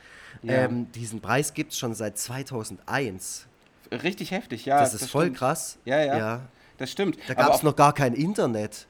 Ja. 0.41 0.53
Ähm, 0.53 0.91
diesen 0.91 1.21
Preis 1.21 1.53
gibt 1.53 1.73
es 1.73 1.79
schon 1.79 1.93
seit 1.93 2.17
2001. 2.17 3.45
Richtig 3.91 4.31
heftig, 4.31 4.65
ja. 4.65 4.79
Das 4.79 4.93
ist 4.93 5.03
das 5.03 5.09
voll 5.09 5.25
stimmt. 5.25 5.37
krass. 5.37 5.77
Ja, 5.85 5.99
ja, 5.99 6.17
ja. 6.17 6.41
Das 6.77 6.91
stimmt. 6.91 7.17
Da 7.27 7.33
gab 7.35 7.53
es 7.53 7.63
noch 7.63 7.75
gar 7.75 7.93
kein 7.93 8.13
Internet. 8.13 8.87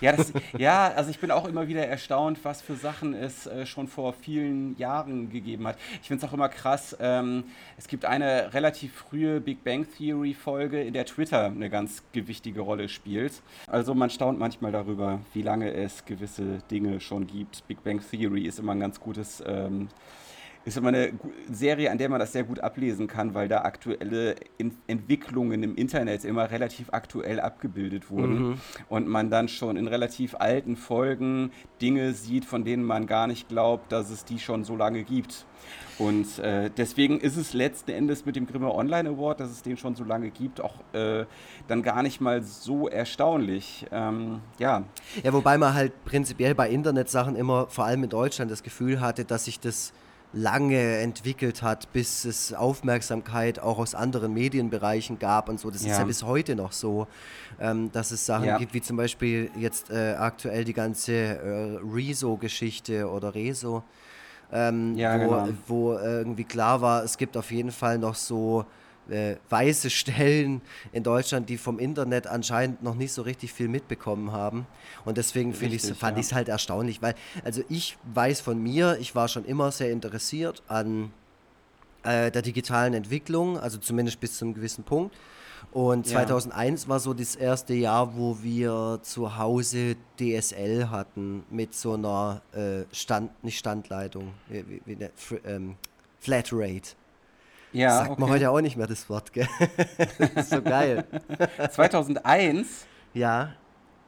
Ja, 0.00 0.12
das, 0.12 0.32
ja, 0.58 0.88
also 0.88 1.10
ich 1.10 1.18
bin 1.18 1.30
auch 1.30 1.46
immer 1.46 1.68
wieder 1.68 1.86
erstaunt, 1.86 2.38
was 2.42 2.62
für 2.62 2.74
Sachen 2.74 3.14
es 3.14 3.46
äh, 3.46 3.66
schon 3.66 3.88
vor 3.88 4.12
vielen 4.12 4.76
Jahren 4.78 5.30
gegeben 5.30 5.66
hat. 5.66 5.78
Ich 6.00 6.08
finde 6.08 6.24
es 6.24 6.30
auch 6.30 6.34
immer 6.34 6.48
krass, 6.48 6.96
ähm, 7.00 7.44
es 7.76 7.88
gibt 7.88 8.04
eine 8.04 8.52
relativ 8.54 8.94
frühe 8.94 9.40
Big 9.40 9.64
Bang 9.64 9.86
Theory 9.96 10.34
Folge, 10.34 10.82
in 10.82 10.94
der 10.94 11.06
Twitter 11.06 11.46
eine 11.46 11.70
ganz 11.70 12.02
gewichtige 12.12 12.60
Rolle 12.60 12.88
spielt. 12.88 13.32
Also 13.66 13.94
man 13.94 14.10
staunt 14.10 14.38
manchmal 14.38 14.72
darüber, 14.72 15.20
wie 15.32 15.42
lange 15.42 15.72
es 15.72 16.04
gewisse 16.04 16.58
Dinge 16.70 17.00
schon 17.00 17.26
gibt. 17.26 17.66
Big 17.68 17.82
Bang 17.84 18.00
Theory 18.10 18.42
ist 18.42 18.58
immer 18.58 18.72
ein 18.72 18.80
ganz 18.80 19.00
gutes 19.00 19.42
ähm, 19.46 19.88
ist 20.64 20.76
immer 20.76 20.88
eine 20.88 21.12
Serie, 21.50 21.90
an 21.90 21.98
der 21.98 22.08
man 22.08 22.18
das 22.18 22.32
sehr 22.32 22.44
gut 22.44 22.60
ablesen 22.60 23.06
kann, 23.06 23.34
weil 23.34 23.48
da 23.48 23.62
aktuelle 23.62 24.36
Entwicklungen 24.86 25.62
im 25.62 25.76
Internet 25.76 26.24
immer 26.24 26.50
relativ 26.50 26.88
aktuell 26.92 27.40
abgebildet 27.40 28.10
wurden 28.10 28.48
mhm. 28.48 28.54
und 28.88 29.06
man 29.06 29.30
dann 29.30 29.48
schon 29.48 29.76
in 29.76 29.88
relativ 29.88 30.34
alten 30.38 30.76
Folgen 30.76 31.50
Dinge 31.82 32.14
sieht, 32.14 32.44
von 32.44 32.64
denen 32.64 32.84
man 32.84 33.06
gar 33.06 33.26
nicht 33.26 33.48
glaubt, 33.48 33.92
dass 33.92 34.10
es 34.10 34.24
die 34.24 34.38
schon 34.38 34.64
so 34.64 34.76
lange 34.76 35.04
gibt. 35.04 35.46
Und 35.98 36.38
äh, 36.40 36.70
deswegen 36.76 37.20
ist 37.20 37.36
es 37.36 37.52
letzten 37.52 37.92
Endes 37.92 38.26
mit 38.26 38.34
dem 38.36 38.46
Grimme 38.46 38.74
Online 38.74 39.10
Award, 39.10 39.40
dass 39.40 39.50
es 39.50 39.62
den 39.62 39.76
schon 39.76 39.94
so 39.94 40.02
lange 40.02 40.30
gibt, 40.30 40.60
auch 40.60 40.74
äh, 40.92 41.24
dann 41.68 41.82
gar 41.82 42.02
nicht 42.02 42.20
mal 42.20 42.42
so 42.42 42.88
erstaunlich. 42.88 43.86
Ähm, 43.92 44.40
ja. 44.58 44.82
Ja, 45.22 45.32
wobei 45.32 45.56
man 45.56 45.74
halt 45.74 46.04
prinzipiell 46.04 46.54
bei 46.54 46.68
Internetsachen 46.68 47.36
immer, 47.36 47.68
vor 47.68 47.84
allem 47.84 48.02
in 48.04 48.10
Deutschland, 48.10 48.50
das 48.50 48.62
Gefühl 48.62 49.00
hatte, 49.00 49.24
dass 49.24 49.44
sich 49.44 49.60
das 49.60 49.92
lange 50.34 50.98
entwickelt 50.98 51.62
hat, 51.62 51.92
bis 51.92 52.24
es 52.24 52.52
Aufmerksamkeit 52.52 53.60
auch 53.60 53.78
aus 53.78 53.94
anderen 53.94 54.34
Medienbereichen 54.34 55.18
gab 55.18 55.48
und 55.48 55.60
so. 55.60 55.70
Das 55.70 55.84
ja. 55.84 55.92
ist 55.92 55.98
ja 55.98 56.04
bis 56.04 56.22
heute 56.24 56.56
noch 56.56 56.72
so, 56.72 57.06
ähm, 57.60 57.90
dass 57.92 58.10
es 58.10 58.26
Sachen 58.26 58.46
ja. 58.46 58.58
gibt, 58.58 58.74
wie 58.74 58.82
zum 58.82 58.96
Beispiel 58.96 59.50
jetzt 59.56 59.90
äh, 59.90 60.14
aktuell 60.18 60.64
die 60.64 60.72
ganze 60.72 61.12
äh, 61.12 61.78
Rezo-Geschichte 61.82 63.08
oder 63.08 63.34
Rezo, 63.34 63.84
ähm, 64.52 64.94
ja, 64.96 65.18
wo, 65.20 65.30
genau. 65.30 65.48
wo 65.66 65.92
irgendwie 65.94 66.44
klar 66.44 66.80
war, 66.80 67.04
es 67.04 67.16
gibt 67.16 67.36
auf 67.36 67.50
jeden 67.50 67.72
Fall 67.72 67.98
noch 67.98 68.14
so 68.14 68.64
äh, 69.08 69.36
weiße 69.48 69.90
Stellen 69.90 70.62
in 70.92 71.02
Deutschland, 71.02 71.48
die 71.48 71.58
vom 71.58 71.78
Internet 71.78 72.26
anscheinend 72.26 72.82
noch 72.82 72.94
nicht 72.94 73.12
so 73.12 73.22
richtig 73.22 73.52
viel 73.52 73.68
mitbekommen 73.68 74.32
haben. 74.32 74.66
Und 75.04 75.18
deswegen 75.18 75.50
ich, 75.50 75.82
fand 75.94 76.16
ja. 76.16 76.20
ich 76.20 76.26
es 76.26 76.32
halt 76.32 76.48
erstaunlich, 76.48 77.02
weil, 77.02 77.14
also 77.44 77.62
ich 77.68 77.96
weiß 78.14 78.40
von 78.40 78.62
mir, 78.62 78.96
ich 79.00 79.14
war 79.14 79.28
schon 79.28 79.44
immer 79.44 79.72
sehr 79.72 79.90
interessiert 79.90 80.62
an 80.68 81.12
äh, 82.02 82.30
der 82.30 82.42
digitalen 82.42 82.94
Entwicklung, 82.94 83.58
also 83.58 83.78
zumindest 83.78 84.20
bis 84.20 84.38
zu 84.38 84.44
einem 84.44 84.54
gewissen 84.54 84.84
Punkt. 84.84 85.14
Und 85.72 86.06
2001 86.06 86.84
ja. 86.84 86.88
war 86.88 87.00
so 87.00 87.14
das 87.14 87.34
erste 87.34 87.74
Jahr, 87.74 88.16
wo 88.16 88.38
wir 88.42 89.00
zu 89.02 89.36
Hause 89.38 89.96
DSL 90.20 90.90
hatten 90.90 91.44
mit 91.50 91.74
so 91.74 91.94
einer 91.94 92.42
äh, 92.52 92.84
Stand, 92.94 93.42
nicht 93.42 93.58
Standleitung, 93.58 94.34
wie, 94.48 94.80
wie, 94.84 94.98
wie, 94.98 95.08
ähm, 95.44 95.76
Flatrate. 96.20 96.90
Ja, 97.74 97.98
Sagt 97.98 98.10
okay. 98.12 98.20
man 98.20 98.30
heute 98.30 98.50
auch 98.50 98.60
nicht 98.60 98.76
mehr 98.76 98.86
das 98.86 99.08
Wort, 99.10 99.32
gell? 99.32 99.48
das 100.18 100.30
ist 100.30 100.50
so 100.50 100.62
geil. 100.62 101.04
2001? 101.70 102.86
Ja. 103.12 103.50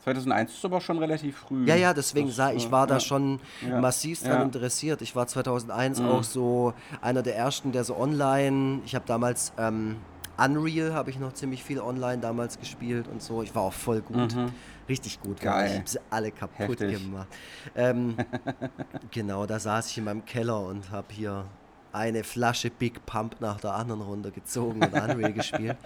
2001 0.05 0.55
ist 0.55 0.65
aber 0.65 0.81
schon 0.81 0.99
relativ 0.99 1.39
früh. 1.39 1.67
Ja, 1.67 1.75
ja, 1.75 1.93
deswegen 1.93 2.31
sah 2.31 2.53
ich, 2.53 2.71
war 2.71 2.83
ja, 2.83 2.95
da 2.95 3.01
schon 3.01 3.41
ja, 3.69 3.81
massiv 3.81 4.23
dran 4.23 4.39
ja. 4.39 4.43
interessiert. 4.43 5.03
Ich 5.03 5.17
war 5.17 5.27
2001 5.27 6.01
mhm. 6.01 6.09
auch 6.09 6.23
so 6.23 6.75
einer 7.03 7.23
der 7.23 7.37
ersten, 7.37 7.73
der 7.73 7.83
so 7.83 7.97
online, 7.97 8.83
ich 8.85 8.95
habe 8.95 9.05
damals 9.05 9.53
ähm, 9.59 9.97
Unreal, 10.39 10.95
habe 10.95 11.11
ich 11.11 11.19
noch 11.19 11.33
ziemlich 11.33 11.65
viel 11.65 11.81
online 11.81 12.19
damals 12.19 12.61
gespielt 12.61 13.09
und 13.09 13.21
so. 13.21 13.43
Ich 13.43 13.53
war 13.57 13.63
auch 13.63 13.73
voll 13.73 14.01
gut. 14.01 14.37
Mhm. 14.37 14.53
Richtig 14.89 15.21
gut. 15.21 15.41
Geil. 15.41 15.71
Ich 15.71 15.79
habe 15.79 15.89
sie 15.89 15.99
alle 16.09 16.31
kaputt 16.31 16.81
Heftig. 16.81 17.03
gemacht. 17.03 17.27
Ähm, 17.75 18.17
genau, 19.11 19.45
da 19.47 19.59
saß 19.59 19.91
ich 19.91 19.99
in 19.99 20.05
meinem 20.05 20.25
Keller 20.25 20.61
und 20.61 20.93
habe 20.93 21.09
hier 21.11 21.47
eine 21.93 22.25
Flasche 22.25 22.71
Big 22.71 23.05
Pump 23.07 23.41
nach 23.41 23.61
der 23.61 23.75
anderen 23.75 24.03
runtergezogen 24.03 24.83
und 24.83 24.93
Unreal 24.93 25.33
gespielt. 25.35 25.77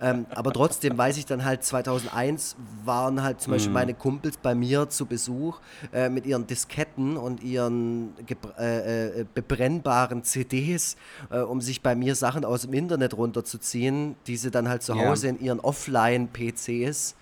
Ähm, 0.00 0.26
aber 0.30 0.52
trotzdem 0.52 0.96
weiß 0.96 1.16
ich 1.16 1.26
dann 1.26 1.44
halt, 1.44 1.64
2001 1.64 2.56
waren 2.84 3.22
halt 3.22 3.40
zum 3.40 3.52
Beispiel 3.52 3.70
mhm. 3.70 3.74
meine 3.74 3.94
Kumpels 3.94 4.36
bei 4.36 4.54
mir 4.54 4.88
zu 4.88 5.06
Besuch 5.06 5.60
äh, 5.92 6.08
mit 6.08 6.26
ihren 6.26 6.46
Disketten 6.46 7.16
und 7.16 7.42
ihren 7.42 8.14
äh, 8.58 9.20
äh, 9.20 9.26
bebrennbaren 9.34 10.24
CDs, 10.24 10.96
äh, 11.30 11.38
um 11.40 11.60
sich 11.60 11.82
bei 11.82 11.94
mir 11.94 12.14
Sachen 12.14 12.44
aus 12.44 12.62
dem 12.62 12.74
Internet 12.74 13.16
runterzuziehen, 13.16 14.16
die 14.26 14.36
sie 14.36 14.50
dann 14.50 14.68
halt 14.68 14.82
zu 14.82 14.94
Hause 14.94 15.28
ja. 15.28 15.32
in 15.34 15.40
ihren 15.40 15.60
Offline-PCs 15.60 17.14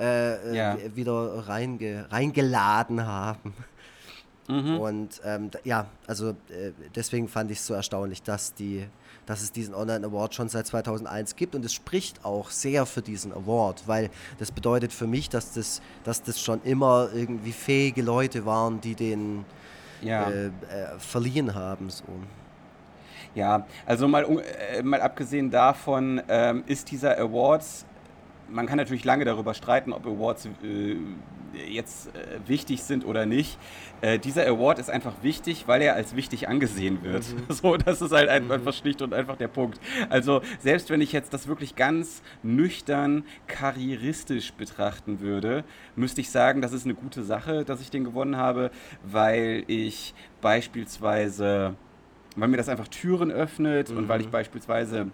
äh, 0.00 0.56
ja. 0.56 0.76
wieder 0.94 1.48
reinge 1.48 2.06
reingeladen 2.10 3.06
haben. 3.06 3.54
Mhm. 4.48 4.78
Und 4.78 5.20
ähm, 5.24 5.50
ja, 5.64 5.86
also 6.06 6.30
äh, 6.30 6.72
deswegen 6.94 7.28
fand 7.28 7.50
ich 7.50 7.58
es 7.58 7.66
so 7.66 7.74
erstaunlich, 7.74 8.22
dass, 8.22 8.54
die, 8.54 8.86
dass 9.24 9.42
es 9.42 9.52
diesen 9.52 9.74
Online 9.74 10.06
Award 10.06 10.34
schon 10.34 10.48
seit 10.48 10.66
2001 10.66 11.36
gibt. 11.36 11.54
Und 11.54 11.64
es 11.64 11.72
spricht 11.72 12.24
auch 12.24 12.50
sehr 12.50 12.86
für 12.86 13.02
diesen 13.02 13.32
Award, 13.32 13.84
weil 13.86 14.10
das 14.38 14.50
bedeutet 14.50 14.92
für 14.92 15.06
mich, 15.06 15.28
dass 15.28 15.52
das, 15.52 15.80
dass 16.04 16.22
das 16.22 16.40
schon 16.40 16.60
immer 16.64 17.10
irgendwie 17.14 17.52
fähige 17.52 18.02
Leute 18.02 18.44
waren, 18.44 18.80
die 18.80 18.94
den 18.94 19.44
ja. 20.00 20.28
äh, 20.28 20.46
äh, 20.46 20.50
verliehen 20.98 21.54
haben. 21.54 21.88
So. 21.90 22.04
Ja, 23.34 23.66
also 23.86 24.08
mal, 24.08 24.24
äh, 24.24 24.82
mal 24.82 25.00
abgesehen 25.00 25.50
davon, 25.50 26.20
ähm, 26.28 26.64
ist 26.66 26.90
dieser 26.90 27.18
Award 27.18 27.64
man 28.52 28.66
kann 28.66 28.76
natürlich 28.76 29.04
lange 29.04 29.24
darüber 29.24 29.54
streiten, 29.54 29.92
ob 29.92 30.06
Awards 30.06 30.46
äh, 30.62 30.96
jetzt 31.68 32.08
äh, 32.14 32.38
wichtig 32.46 32.82
sind 32.82 33.04
oder 33.04 33.26
nicht. 33.26 33.58
Äh, 34.00 34.18
dieser 34.18 34.46
Award 34.46 34.78
ist 34.78 34.90
einfach 34.90 35.22
wichtig, 35.22 35.64
weil 35.66 35.82
er 35.82 35.94
als 35.94 36.16
wichtig 36.16 36.48
angesehen 36.48 37.02
wird. 37.02 37.24
Mhm. 37.28 37.42
So, 37.52 37.76
das 37.76 38.00
ist 38.00 38.12
halt 38.12 38.28
mhm. 38.44 38.50
einfach 38.50 38.72
schlicht 38.72 39.02
und 39.02 39.12
einfach 39.12 39.36
der 39.36 39.48
Punkt. 39.48 39.78
Also 40.08 40.40
selbst 40.60 40.90
wenn 40.90 41.00
ich 41.00 41.12
jetzt 41.12 41.32
das 41.34 41.46
wirklich 41.46 41.76
ganz 41.76 42.22
nüchtern 42.42 43.24
karrieristisch 43.46 44.52
betrachten 44.52 45.20
würde, 45.20 45.64
müsste 45.96 46.20
ich 46.20 46.30
sagen, 46.30 46.62
das 46.62 46.72
ist 46.72 46.84
eine 46.84 46.94
gute 46.94 47.22
Sache, 47.22 47.64
dass 47.64 47.80
ich 47.80 47.90
den 47.90 48.04
gewonnen 48.04 48.36
habe, 48.36 48.70
weil 49.04 49.64
ich 49.66 50.14
beispielsweise, 50.40 51.74
weil 52.36 52.48
mir 52.48 52.56
das 52.56 52.68
einfach 52.68 52.88
Türen 52.88 53.30
öffnet 53.30 53.90
mhm. 53.90 53.98
und 53.98 54.08
weil 54.08 54.20
ich 54.20 54.28
mhm. 54.28 54.32
beispielsweise 54.32 55.10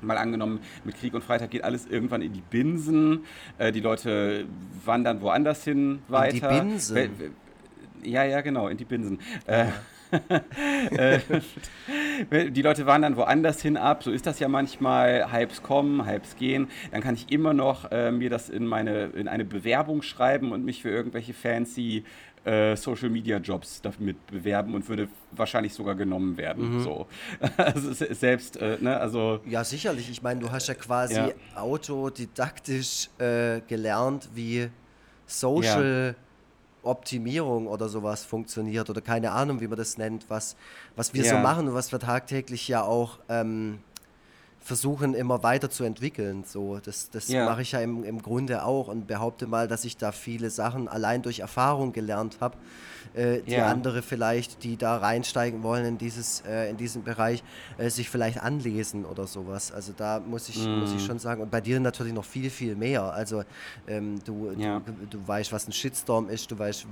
mal 0.00 0.18
angenommen, 0.18 0.60
mit 0.84 0.96
Krieg 0.96 1.14
und 1.14 1.24
Freitag 1.24 1.50
geht 1.50 1.64
alles 1.64 1.86
irgendwann 1.86 2.22
in 2.22 2.32
die 2.32 2.42
Binsen. 2.42 3.24
Äh, 3.58 3.72
die 3.72 3.80
Leute 3.80 4.46
wandern 4.84 5.20
woanders 5.20 5.64
hin 5.64 6.00
weiter. 6.08 6.50
In 6.50 6.70
die 6.70 6.70
Binsen? 6.70 7.34
Ja, 8.02 8.24
ja, 8.24 8.40
genau, 8.40 8.68
in 8.68 8.76
die 8.76 8.84
Binsen. 8.84 9.18
Äh, 9.46 9.66
äh, 12.30 12.50
die 12.50 12.62
Leute 12.62 12.86
wandern 12.86 13.16
woanders 13.16 13.60
hin 13.60 13.76
ab, 13.76 14.02
so 14.02 14.10
ist 14.10 14.26
das 14.26 14.38
ja 14.38 14.48
manchmal, 14.48 15.32
Hypes 15.32 15.62
kommen, 15.62 16.06
Hypes 16.06 16.36
gehen, 16.36 16.68
dann 16.92 17.00
kann 17.00 17.14
ich 17.14 17.32
immer 17.32 17.54
noch 17.54 17.90
äh, 17.90 18.12
mir 18.12 18.30
das 18.30 18.48
in, 18.48 18.66
meine, 18.66 19.06
in 19.06 19.28
eine 19.28 19.44
Bewerbung 19.44 20.02
schreiben 20.02 20.52
und 20.52 20.64
mich 20.64 20.82
für 20.82 20.90
irgendwelche 20.90 21.34
fancy 21.34 22.04
äh, 22.46 22.76
Social 22.76 23.10
Media 23.10 23.38
Jobs 23.38 23.82
damit 23.82 24.24
bewerben 24.28 24.74
und 24.74 24.88
würde 24.88 25.08
wahrscheinlich 25.32 25.74
sogar 25.74 25.96
genommen 25.96 26.36
werden. 26.36 26.76
Mhm. 26.76 26.80
So. 26.80 27.06
Also 27.56 27.92
selbst, 27.92 28.56
äh, 28.56 28.78
ne, 28.80 28.98
also. 28.98 29.40
Ja, 29.46 29.64
sicherlich. 29.64 30.08
Ich 30.10 30.22
meine, 30.22 30.40
du 30.40 30.50
hast 30.50 30.68
ja 30.68 30.74
quasi 30.74 31.14
ja. 31.14 31.30
autodidaktisch 31.56 33.08
äh, 33.18 33.60
gelernt, 33.66 34.28
wie 34.34 34.68
Social. 35.26 36.14
Ja. 36.16 36.22
Optimierung 36.82 37.66
oder 37.66 37.88
sowas 37.88 38.24
funktioniert 38.24 38.88
oder 38.88 39.00
keine 39.00 39.32
Ahnung, 39.32 39.60
wie 39.60 39.66
man 39.66 39.76
das 39.76 39.98
nennt, 39.98 40.30
was, 40.30 40.54
was 40.94 41.12
wir 41.14 41.24
ja. 41.24 41.32
so 41.32 41.38
machen 41.38 41.66
und 41.66 41.74
was 41.74 41.90
wir 41.90 41.98
tagtäglich 41.98 42.68
ja 42.68 42.82
auch 42.82 43.18
ähm, 43.28 43.80
versuchen 44.66 45.14
immer 45.14 45.44
weiterzuentwickeln. 45.44 46.42
So, 46.44 46.78
das 46.82 47.08
das 47.10 47.28
ja. 47.28 47.44
mache 47.44 47.62
ich 47.62 47.72
ja 47.72 47.80
im, 47.80 48.02
im 48.02 48.20
Grunde 48.20 48.64
auch 48.64 48.88
und 48.88 49.06
behaupte 49.06 49.46
mal, 49.46 49.68
dass 49.68 49.84
ich 49.84 49.96
da 49.96 50.10
viele 50.10 50.50
Sachen 50.50 50.88
allein 50.88 51.22
durch 51.22 51.38
Erfahrung 51.38 51.92
gelernt 51.92 52.38
habe 52.40 52.56
äh, 53.14 53.40
die 53.42 53.52
ja. 53.52 53.66
andere 53.66 54.02
vielleicht, 54.02 54.62
die 54.64 54.76
da 54.76 54.96
reinsteigen 54.96 55.62
wollen 55.62 55.84
in, 55.84 55.98
dieses, 55.98 56.42
äh, 56.46 56.70
in 56.70 56.76
diesen 56.76 57.02
Bereich, 57.02 57.42
äh, 57.78 57.90
sich 57.90 58.08
vielleicht 58.08 58.42
anlesen 58.42 59.04
oder 59.04 59.26
sowas. 59.26 59.72
Also 59.72 59.92
da 59.96 60.20
muss 60.20 60.48
ich, 60.48 60.66
mm. 60.66 60.80
muss 60.80 60.90
ich 60.90 61.02
mhm. 61.02 61.06
schon 61.06 61.18
sagen, 61.18 61.42
und 61.42 61.50
bei 61.50 61.60
dir 61.60 61.80
natürlich 61.80 62.12
noch 62.12 62.24
viel, 62.24 62.50
viel 62.50 62.74
mehr. 62.74 63.02
Also 63.02 63.44
ähm, 63.86 64.18
du, 64.24 64.52
ja. 64.56 64.80
du, 64.80 64.92
du 65.08 65.28
weißt, 65.28 65.52
was 65.52 65.68
ein 65.68 65.72
Shitstorm 65.72 66.28
ist, 66.28 66.50
du 66.50 66.58
weißt, 66.58 66.86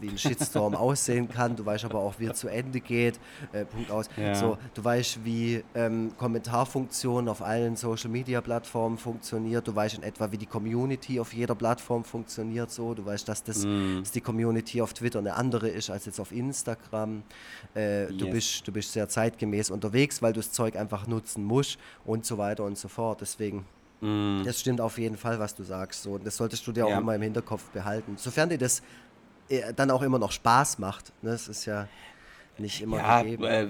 wie 0.00 0.08
ein 0.08 0.18
Shitstorm 0.18 0.74
aussehen 0.76 1.28
kann, 1.28 1.56
du 1.56 1.64
weißt 1.64 1.84
aber 1.84 1.98
auch, 1.98 2.14
wie 2.18 2.26
er 2.26 2.34
zu 2.34 2.48
Ende 2.48 2.80
geht. 2.80 3.18
Äh, 3.52 3.64
Punkt 3.64 3.90
aus. 3.90 4.08
Ja. 4.16 4.34
So, 4.34 4.58
du 4.74 4.84
weißt, 4.84 5.24
wie 5.24 5.62
ähm, 5.74 6.12
Kommentarfunktion 6.16 7.28
auf 7.28 7.42
allen 7.42 7.76
Social 7.76 8.10
Media 8.10 8.40
Plattformen 8.40 8.98
funktioniert, 8.98 9.66
du 9.66 9.74
weißt 9.74 9.98
in 9.98 10.02
etwa, 10.02 10.30
wie 10.32 10.38
die 10.38 10.46
Community 10.46 11.20
auf 11.20 11.32
jeder 11.32 11.54
Plattform 11.54 12.04
funktioniert. 12.04 12.70
So, 12.70 12.94
du 12.94 13.04
weißt, 13.04 13.28
dass, 13.28 13.42
das, 13.42 13.64
mm. 13.64 14.00
dass 14.00 14.12
die 14.12 14.20
Community 14.20 14.80
auf 14.82 14.92
Twitter 14.92 15.18
eine 15.18 15.34
andere 15.34 15.45
andere 15.46 15.68
ist 15.68 15.90
als 15.90 16.06
jetzt 16.06 16.18
auf 16.18 16.32
Instagram. 16.32 17.22
Äh, 17.74 18.06
yes. 18.06 18.16
du, 18.16 18.30
bist, 18.30 18.68
du 18.68 18.72
bist 18.72 18.92
sehr 18.92 19.08
zeitgemäß 19.08 19.70
unterwegs, 19.70 20.22
weil 20.22 20.32
du 20.32 20.40
das 20.40 20.50
Zeug 20.50 20.76
einfach 20.76 21.06
nutzen 21.06 21.44
musst 21.44 21.78
und 22.04 22.26
so 22.26 22.36
weiter 22.36 22.64
und 22.64 22.76
so 22.76 22.88
fort. 22.88 23.20
Deswegen, 23.20 23.64
mm. 24.00 24.42
das 24.44 24.60
stimmt 24.60 24.80
auf 24.80 24.98
jeden 24.98 25.16
Fall, 25.16 25.38
was 25.38 25.54
du 25.54 25.62
sagst. 25.62 26.02
So, 26.02 26.18
das 26.18 26.36
solltest 26.36 26.66
du 26.66 26.72
dir 26.72 26.88
ja. 26.88 26.96
auch 26.96 27.00
immer 27.00 27.14
im 27.14 27.22
Hinterkopf 27.22 27.62
behalten. 27.70 28.16
Sofern 28.16 28.48
dir 28.48 28.58
das 28.58 28.82
äh, 29.48 29.72
dann 29.72 29.90
auch 29.92 30.02
immer 30.02 30.18
noch 30.18 30.32
Spaß 30.32 30.78
macht. 30.78 31.12
Ne? 31.22 31.30
Das 31.30 31.46
ist 31.46 31.64
ja 31.64 31.86
nicht 32.58 32.82
immer 32.82 32.96
ja, 32.96 33.22
gegeben. 33.22 33.44
Äh, 33.44 33.68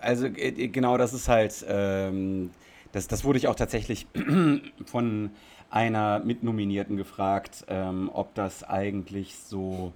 also 0.00 0.26
äh, 0.26 0.68
genau, 0.68 0.98
das 0.98 1.14
ist 1.14 1.28
halt, 1.28 1.64
ähm, 1.66 2.50
das, 2.92 3.08
das 3.08 3.24
wurde 3.24 3.38
ich 3.38 3.48
auch 3.48 3.54
tatsächlich 3.54 4.06
von 4.84 5.30
einer 5.70 6.18
Mitnominierten 6.18 6.96
gefragt, 6.96 7.64
ähm, 7.68 8.10
ob 8.12 8.34
das 8.34 8.64
eigentlich 8.64 9.36
so 9.36 9.92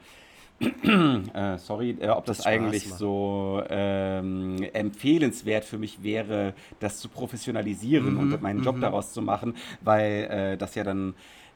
äh, 0.61 1.59
sorry, 1.59 1.97
äh, 2.01 2.09
ob 2.09 2.27
das, 2.27 2.39
das 2.39 2.47
eigentlich 2.47 2.89
so 2.93 3.63
ähm, 3.69 4.63
empfehlenswert 4.73 5.65
für 5.65 5.79
mich 5.79 6.03
wäre, 6.03 6.55
das 6.81 6.99
zu 6.99 7.09
professionalisieren 7.09 8.15
mhm, 8.15 8.19
und 8.19 8.43
meinen 8.43 8.63
Job 8.63 8.77
mhm. 8.77 8.81
daraus 8.81 9.13
zu 9.13 9.23
machen, 9.23 9.57
weil 9.81 10.29
äh, 10.31 10.57
das 10.57 10.75
ja 10.75 10.85
dann 10.85 11.15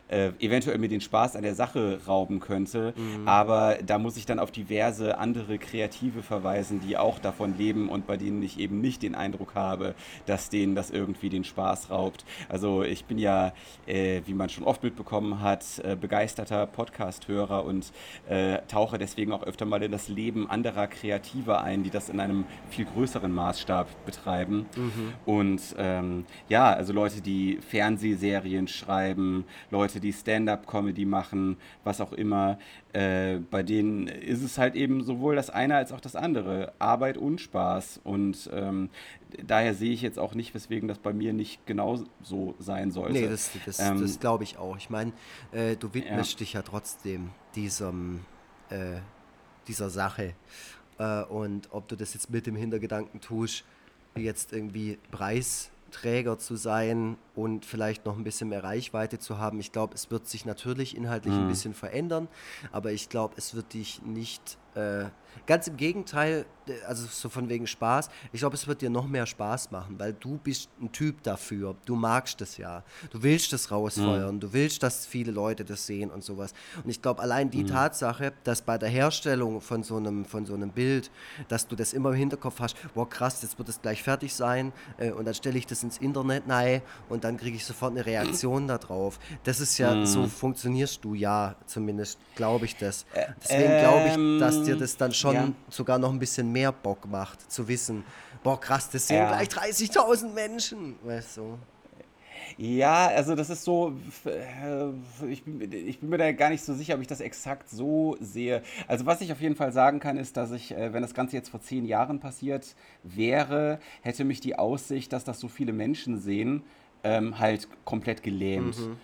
äh, 0.09 0.31
eventuell 0.41 0.79
mir 0.79 0.89
den 0.89 1.01
Spaß 1.01 1.37
an 1.37 1.43
der 1.43 1.55
Sache 1.55 2.01
rauben 2.07 2.41
könnte. 2.41 2.95
Mhm. 2.97 3.29
Aber 3.29 3.79
da 3.85 3.99
muss 3.99 4.17
ich 4.17 4.27
dann 4.27 4.39
auf 4.39 4.51
diverse 4.51 5.19
andere 5.19 5.59
Kreative 5.59 6.23
verweisen, 6.23 6.81
die 6.81 6.97
auch 6.97 7.19
davon 7.19 7.57
leben 7.57 7.89
und 7.89 8.07
bei 8.07 8.17
denen 8.17 8.43
ich 8.43 8.59
eben 8.59 8.81
nicht 8.81 9.03
den 9.03 9.15
Eindruck 9.15 9.55
habe, 9.55 9.95
dass 10.27 10.51
denen 10.51 10.75
das 10.75 10.91
irgendwie 10.91 11.29
den 11.29 11.45
Spaß 11.45 11.91
raubt. 11.91 12.25
Also 12.49 12.83
ich 12.83 13.05
bin 13.05 13.19
ja, 13.19 13.53
äh, 13.87 14.23
wie 14.27 14.35
man 14.35 14.49
schon 14.49 14.65
oft 14.65 14.83
mitbekommen 14.83 15.41
hat, 15.41 15.65
äh, 15.85 15.97
begeisterter 15.97 16.67
Podcast-Hörer 16.67 17.65
und 17.65 17.93
äh, 18.29 18.59
tauche 18.69 18.99
deswegen 18.99 19.33
auch 19.33 19.43
öfter 19.43 19.65
mal 19.65 19.83
in 19.83 19.93
das 19.93 20.09
Leben 20.09 20.49
anderer 20.49 20.87
Kreative 20.87 21.61
ein, 21.61 21.83
die 21.83 21.91
das 21.91 22.09
in 22.09 22.21
einem 22.21 22.45
viel 22.71 22.85
größeren 22.85 23.33
Maßstab 23.33 24.07
betreiben. 24.07 24.67
Mhm. 24.77 25.13
Und 25.27 25.61
ähm, 25.79 26.25
ja, 26.49 26.73
also 26.73 26.93
Leute, 26.93 27.21
die 27.21 27.59
Fernsehserien 27.69 28.69
schreiben, 28.69 29.45
Leute, 29.71 29.98
Leute, 29.99 30.01
die 30.01 30.13
Stand-up-Comedy 30.13 31.05
machen, 31.05 31.57
was 31.85 32.01
auch 32.01 32.13
immer, 32.13 32.59
äh, 32.93 33.39
bei 33.51 33.63
denen 33.63 34.07
ist 34.07 34.43
es 34.43 34.59
halt 34.59 34.75
eben 34.75 35.03
sowohl 35.03 35.37
das 35.37 35.51
eine 35.51 35.77
als 35.77 35.93
auch 35.93 36.01
das 36.01 36.17
andere, 36.17 36.73
Arbeit 36.79 37.19
und 37.19 37.41
Spaß. 37.41 38.01
Und 38.05 38.49
ähm, 38.53 38.91
daher 39.47 39.75
sehe 39.75 39.93
ich 39.93 40.03
jetzt 40.03 40.19
auch 40.19 40.35
nicht, 40.35 40.55
weswegen 40.55 40.89
das 40.89 40.99
bei 40.99 41.13
mir 41.13 41.33
nicht 41.33 41.67
genau 41.67 42.01
so 42.23 42.55
sein 42.59 42.91
sollte. 42.91 43.13
Nee, 43.13 43.29
das, 43.29 43.51
das, 43.67 43.79
ähm, 43.79 44.01
das 44.01 44.21
glaube 44.21 44.45
ich 44.45 44.59
auch. 44.59 44.77
Ich 44.77 44.91
meine, 44.91 45.13
äh, 45.53 45.77
du 45.77 45.93
widmest 45.95 46.33
ja. 46.33 46.39
dich 46.39 46.53
ja 46.55 46.63
trotzdem 46.63 47.31
diesem, 47.55 48.21
äh, 48.71 49.01
dieser 49.67 49.91
Sache. 49.91 50.35
Äh, 50.99 51.25
und 51.25 51.69
ob 51.73 51.89
du 51.89 51.97
das 51.97 52.15
jetzt 52.15 52.31
mit 52.31 52.47
dem 52.47 52.57
Hintergedanken 52.57 53.21
tust, 53.21 53.65
jetzt 54.17 54.53
irgendwie 54.53 54.99
Preis 55.11 55.71
Träger 55.91 56.39
zu 56.39 56.57
sein 56.57 57.17
und 57.39 57.65
vielleicht 57.65 58.05
noch 58.05 58.19
ein 58.19 58.25
bisschen 58.25 58.49
mehr 58.49 58.65
Reichweite 58.65 59.21
zu 59.21 59.39
haben. 59.39 59.61
Ich 59.61 59.71
glaube, 59.71 59.95
es 59.95 60.11
wird 60.11 60.27
sich 60.27 60.45
natürlich 60.45 60.97
inhaltlich 60.97 61.33
mhm. 61.35 61.43
ein 61.43 61.49
bisschen 61.49 61.73
verändern, 61.73 62.27
aber 62.73 62.91
ich 62.91 63.09
glaube, 63.09 63.35
es 63.37 63.55
wird 63.55 63.75
dich 63.75 64.03
nicht 64.03 64.59
äh, 64.75 65.05
ganz 65.47 65.67
im 65.67 65.77
Gegenteil, 65.77 66.47
also 66.87 67.07
so 67.07 67.29
von 67.29 67.49
wegen 67.49 67.67
Spaß. 67.67 68.11
Ich 68.33 68.41
glaube, 68.41 68.55
es 68.55 68.67
wird 68.67 68.83
dir 68.83 68.91
noch 68.91 69.07
mehr 69.07 69.27
Spaß 69.27 69.71
machen, 69.71 69.99
weil 69.99 70.13
du 70.13 70.39
bist 70.39 70.69
ein 70.81 70.93
Typ 70.93 71.23
dafür. 71.23 71.75
Du 71.85 71.97
magst 71.97 72.41
das 72.41 72.57
ja. 72.59 72.85
Du 73.11 73.23
willst 73.23 73.53
das 73.53 73.71
rausfeuern. 73.71 74.37
Mhm. 74.37 74.41
Du 74.41 74.53
willst, 74.53 74.83
dass 74.83 75.07
viele 75.07 75.33
Leute 75.33 75.65
das 75.65 75.87
sehen 75.87 76.11
und 76.11 76.23
sowas. 76.23 76.53
Und 76.83 76.91
ich 76.91 77.01
glaube, 77.01 77.23
allein 77.23 77.51
die 77.51 77.63
mhm. 77.63 77.69
Tatsache, 77.69 78.33
dass 78.45 78.63
bei 78.63 78.79
der 78.79 78.89
Herstellung 78.89 79.61
von 79.61 79.83
so 79.83 79.97
einem, 79.97 80.25
von 80.25 80.45
so 80.45 80.55
einem 80.55 80.71
Bild, 80.71 81.11
dass 81.49 81.67
du 81.67 81.77
das 81.77 81.93
immer 81.93 82.11
im 82.11 82.17
Hinterkopf 82.17 82.61
hast, 82.61 82.77
wow 82.95 83.09
krass, 83.09 83.43
jetzt 83.43 83.59
wird 83.59 83.69
es 83.69 83.81
gleich 83.81 84.03
fertig 84.03 84.35
sein 84.35 84.73
äh, 84.99 85.11
und 85.11 85.25
dann 85.25 85.35
stelle 85.35 85.59
ich 85.59 85.67
das 85.67 85.83
ins 85.83 85.99
Internet 85.99 86.47
nein 86.47 86.83
und 87.09 87.25
dann 87.25 87.28
kriege 87.37 87.57
ich 87.57 87.65
sofort 87.65 87.93
eine 87.93 88.07
Reaktion 88.07 88.67
darauf. 88.67 89.19
Das 89.45 89.61
ist 89.61 89.79
ja, 89.79 90.07
so 90.07 90.23
mhm. 90.23 90.31
funktionierst 90.31 91.05
du 91.05 91.15
ja, 91.15 91.57
zumindest 91.67 92.19
glaube 92.35 92.65
ich 92.65 92.77
das. 92.77 93.07
Deswegen 93.43 93.81
glaube 93.81 94.09
ich, 94.09 94.41
dass 94.41 94.63
dir 94.63 94.77
das 94.77 94.97
dann 94.97 95.13
schon 95.13 95.35
ja. 95.35 95.53
sogar 95.69 95.99
noch 95.99 96.13
ein 96.13 96.19
bisschen 96.19 96.51
mehr 96.51 96.73
Bock 96.73 97.07
macht, 97.07 97.51
zu 97.51 97.69
wissen, 97.69 98.05
boah 98.43 98.61
krass, 98.61 98.91
das 98.91 99.09
sehen 99.09 99.19
ja. 99.19 99.29
gleich 99.29 99.49
30.000 99.49 100.33
Menschen, 100.33 100.97
weißt 101.05 101.39
du. 101.39 101.59
Ja, 102.57 103.09
also 103.09 103.35
das 103.35 103.51
ist 103.51 103.65
so, 103.65 103.93
äh, 104.25 105.31
ich 105.31 105.45
bin, 105.45 105.73
ich 105.73 106.01
bin 106.01 106.09
mir 106.09 106.19
da 106.19 106.33
gar 106.33 106.51
nicht 106.51 106.65
so 106.65 106.75
sicher, 106.75 106.95
ob 106.95 107.01
ich 107.01 107.07
das 107.07 107.21
exakt 107.21 107.69
so 107.69 108.17
sehe. 108.21 108.63
Also 108.87 109.07
was 109.07 109.21
ich 109.21 109.31
auf 109.33 109.41
jeden 109.41 109.55
Fall 109.55 109.73
sagen 109.73 110.01
kann, 110.01 110.17
ist, 110.17 110.37
dass 110.37 110.51
ich, 110.51 110.73
äh, 110.73 110.93
wenn 110.93 111.03
das 111.03 111.15
Ganze 111.15 111.37
jetzt 111.37 111.51
vor 111.51 111.61
zehn 111.61 111.85
Jahren 111.85 112.21
passiert 112.21 112.75
wäre, 113.03 113.79
hätte 114.03 114.25
mich 114.25 114.41
die 114.41 114.59
Aussicht, 114.59 115.13
dass 115.13 115.25
das 115.25 115.39
so 115.39 115.49
viele 115.49 115.73
Menschen 115.73 116.19
sehen, 116.19 116.63
ähm, 117.05 117.39
halt 117.39 117.69
komplett 117.85 118.23
gelähmt. 118.23 118.79
Mhm. 118.79 118.97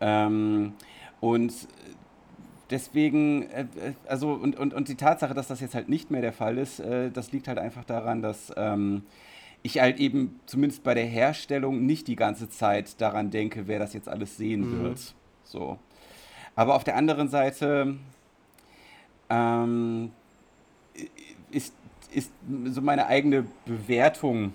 Ähm, 0.00 0.72
und 1.20 1.52
deswegen, 2.70 3.42
äh, 3.50 3.66
also 4.06 4.32
und, 4.32 4.58
und, 4.58 4.74
und 4.74 4.88
die 4.88 4.96
Tatsache, 4.96 5.34
dass 5.34 5.48
das 5.48 5.60
jetzt 5.60 5.74
halt 5.74 5.88
nicht 5.88 6.10
mehr 6.10 6.22
der 6.22 6.32
Fall 6.32 6.58
ist, 6.58 6.80
äh, 6.80 7.10
das 7.10 7.32
liegt 7.32 7.48
halt 7.48 7.58
einfach 7.58 7.84
daran, 7.84 8.22
dass 8.22 8.52
ähm, 8.56 9.02
ich 9.62 9.78
halt 9.78 9.98
eben 9.98 10.40
zumindest 10.46 10.82
bei 10.82 10.94
der 10.94 11.06
Herstellung 11.06 11.86
nicht 11.86 12.08
die 12.08 12.16
ganze 12.16 12.48
Zeit 12.48 13.00
daran 13.00 13.30
denke, 13.30 13.68
wer 13.68 13.78
das 13.78 13.92
jetzt 13.92 14.08
alles 14.08 14.36
sehen 14.36 14.78
mhm. 14.78 14.82
wird. 14.82 15.14
So. 15.44 15.78
Aber 16.56 16.74
auf 16.74 16.84
der 16.84 16.96
anderen 16.96 17.28
Seite 17.28 17.96
ähm, 19.30 20.10
ist, 21.50 21.74
ist 22.12 22.32
so 22.66 22.82
meine 22.82 23.06
eigene 23.06 23.46
Bewertung, 23.64 24.52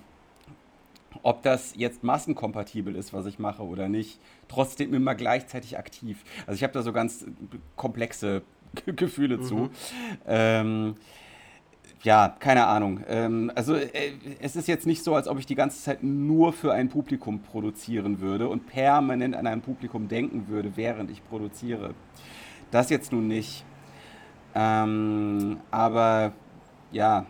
ob 1.23 1.43
das 1.43 1.73
jetzt 1.75 2.03
massenkompatibel 2.03 2.95
ist, 2.95 3.13
was 3.13 3.25
ich 3.25 3.39
mache 3.39 3.63
oder 3.63 3.89
nicht, 3.89 4.19
trotzdem 4.47 4.93
immer 4.93 5.15
gleichzeitig 5.15 5.77
aktiv. 5.77 6.23
Also 6.45 6.57
ich 6.57 6.63
habe 6.63 6.73
da 6.73 6.81
so 6.81 6.93
ganz 6.93 7.25
komplexe 7.75 8.43
Gefühle 8.85 9.37
mhm. 9.37 9.43
zu. 9.43 9.69
Ähm, 10.27 10.95
ja, 12.03 12.35
keine 12.39 12.67
Ahnung. 12.67 13.01
Ähm, 13.07 13.51
also 13.55 13.75
äh, 13.75 13.89
es 14.39 14.55
ist 14.55 14.67
jetzt 14.67 14.85
nicht 14.85 15.03
so, 15.03 15.15
als 15.15 15.27
ob 15.27 15.39
ich 15.39 15.45
die 15.45 15.55
ganze 15.55 15.81
Zeit 15.81 16.03
nur 16.03 16.53
für 16.53 16.73
ein 16.73 16.89
Publikum 16.89 17.41
produzieren 17.41 18.19
würde 18.19 18.47
und 18.47 18.67
permanent 18.67 19.35
an 19.35 19.47
ein 19.47 19.61
Publikum 19.61 20.07
denken 20.07 20.47
würde, 20.47 20.73
während 20.75 21.09
ich 21.09 21.27
produziere. 21.27 21.95
Das 22.71 22.89
jetzt 22.89 23.11
nun 23.11 23.27
nicht. 23.27 23.65
Ähm, 24.53 25.59
aber 25.71 26.33
ja, 26.91 27.25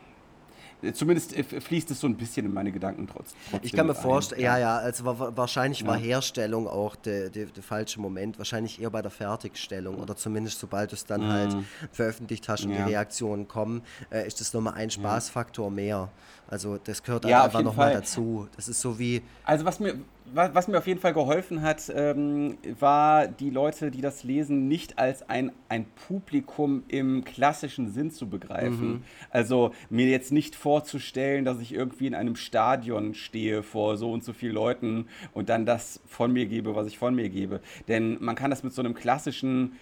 Zumindest 0.93 1.35
äh, 1.35 1.43
fließt 1.43 1.89
es 1.89 1.99
so 1.99 2.07
ein 2.07 2.15
bisschen 2.15 2.45
in 2.45 2.53
meine 2.53 2.71
Gedanken 2.71 3.07
trotzdem. 3.07 3.37
Ich 3.63 3.73
kann 3.73 3.87
mir 3.87 3.95
vorstellen, 3.95 4.41
ja, 4.41 4.57
ja, 4.59 4.77
also 4.77 5.05
wahrscheinlich 5.05 5.81
ja. 5.81 5.87
war 5.87 5.97
Herstellung 5.97 6.67
auch 6.67 6.95
der, 6.95 7.29
der, 7.29 7.47
der, 7.47 7.63
falsche 7.63 7.99
Moment. 7.99 8.37
Wahrscheinlich 8.37 8.79
eher 8.79 8.91
bei 8.91 9.01
der 9.01 9.09
Fertigstellung 9.09 9.95
oder 9.95 10.15
zumindest 10.15 10.59
sobald 10.59 10.91
du 10.91 10.95
es 10.95 11.05
dann 11.05 11.27
halt 11.27 11.53
mhm. 11.53 11.55
halt 11.55 11.65
veröffentlicht 11.91 12.47
hast 12.47 12.65
und 12.65 12.71
ja. 12.71 12.85
die 12.85 12.91
Reaktionen 12.91 13.47
kommen, 13.47 13.81
äh, 14.11 14.27
ist 14.27 14.39
das 14.39 14.53
nochmal 14.53 14.75
ein 14.75 14.91
Spaßfaktor 14.91 15.71
mehr. 15.71 16.09
Also 16.47 16.77
das 16.77 17.01
gehört 17.01 17.25
ja, 17.25 17.43
einfach 17.43 17.63
nochmal 17.63 17.93
dazu. 17.93 18.47
Das 18.55 18.67
ist 18.67 18.79
so 18.79 18.99
wie. 18.99 19.21
Also 19.43 19.65
was 19.65 19.79
mir, 19.79 19.95
was 20.33 20.67
mir 20.67 20.77
auf 20.77 20.87
jeden 20.87 20.99
Fall 20.99 21.13
geholfen 21.13 21.61
hat, 21.61 21.91
ähm, 21.93 22.57
war 22.79 23.27
die 23.27 23.49
Leute, 23.49 23.91
die 23.91 24.01
das 24.01 24.23
lesen, 24.23 24.67
nicht 24.67 24.99
als 24.99 25.27
ein, 25.29 25.51
ein 25.69 25.85
Publikum 26.07 26.83
im 26.87 27.23
klassischen 27.23 27.91
Sinn 27.91 28.11
zu 28.11 28.29
begreifen. 28.29 28.87
Mhm. 28.87 29.03
Also 29.29 29.71
mir 29.89 30.07
jetzt 30.07 30.31
nicht 30.31 30.55
vorzustellen, 30.55 31.45
dass 31.45 31.59
ich 31.59 31.73
irgendwie 31.73 32.07
in 32.07 32.15
einem 32.15 32.35
Stadion 32.35 33.13
stehe 33.13 33.63
vor 33.63 33.97
so 33.97 34.11
und 34.11 34.23
so 34.23 34.33
vielen 34.33 34.53
Leuten 34.53 35.07
und 35.33 35.49
dann 35.49 35.65
das 35.65 36.01
von 36.07 36.31
mir 36.31 36.45
gebe, 36.45 36.75
was 36.75 36.87
ich 36.87 36.97
von 36.97 37.15
mir 37.15 37.29
gebe. 37.29 37.61
Denn 37.87 38.17
man 38.21 38.35
kann 38.35 38.49
das 38.49 38.63
mit 38.63 38.73
so 38.73 38.81
einem 38.81 38.93
klassischen 38.93 39.73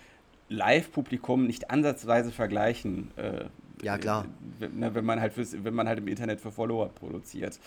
Live-Publikum 0.50 1.48
nicht 1.48 1.72
ansatzweise 1.72 2.32
vergleichen. 2.32 3.12
Äh, 3.16 3.46
ja, 3.82 3.98
klar. 3.98 4.26
Ne, 4.60 4.96
wenn 4.96 5.06
man 5.06 5.20
halt 5.20 5.34
fürs, 5.34 5.64
wenn 5.64 5.74
man 5.74 5.88
halt 5.88 6.00
im 6.00 6.08
Internet 6.08 6.42
für 6.42 6.52
Follower 6.52 6.90
produziert. 6.90 7.60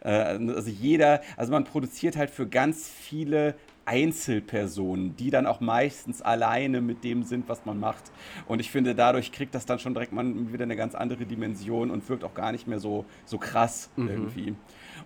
Äh, 0.00 0.10
also 0.10 0.70
jeder, 0.70 1.20
also 1.36 1.52
man 1.52 1.64
produziert 1.64 2.16
halt 2.16 2.30
für 2.30 2.46
ganz 2.46 2.88
viele 2.88 3.54
Einzelpersonen, 3.86 5.16
die 5.16 5.30
dann 5.30 5.46
auch 5.46 5.60
meistens 5.60 6.22
alleine 6.22 6.80
mit 6.80 7.04
dem 7.04 7.22
sind, 7.22 7.48
was 7.48 7.64
man 7.66 7.78
macht. 7.78 8.04
Und 8.46 8.60
ich 8.60 8.70
finde, 8.70 8.94
dadurch 8.94 9.32
kriegt 9.32 9.54
das 9.54 9.66
dann 9.66 9.78
schon 9.78 9.94
direkt 9.94 10.12
mal 10.12 10.24
wieder 10.52 10.64
eine 10.64 10.76
ganz 10.76 10.94
andere 10.94 11.26
Dimension 11.26 11.90
und 11.90 12.08
wirkt 12.08 12.24
auch 12.24 12.34
gar 12.34 12.52
nicht 12.52 12.66
mehr 12.66 12.78
so, 12.78 13.04
so 13.24 13.38
krass 13.38 13.90
mhm. 13.96 14.08
irgendwie. 14.08 14.54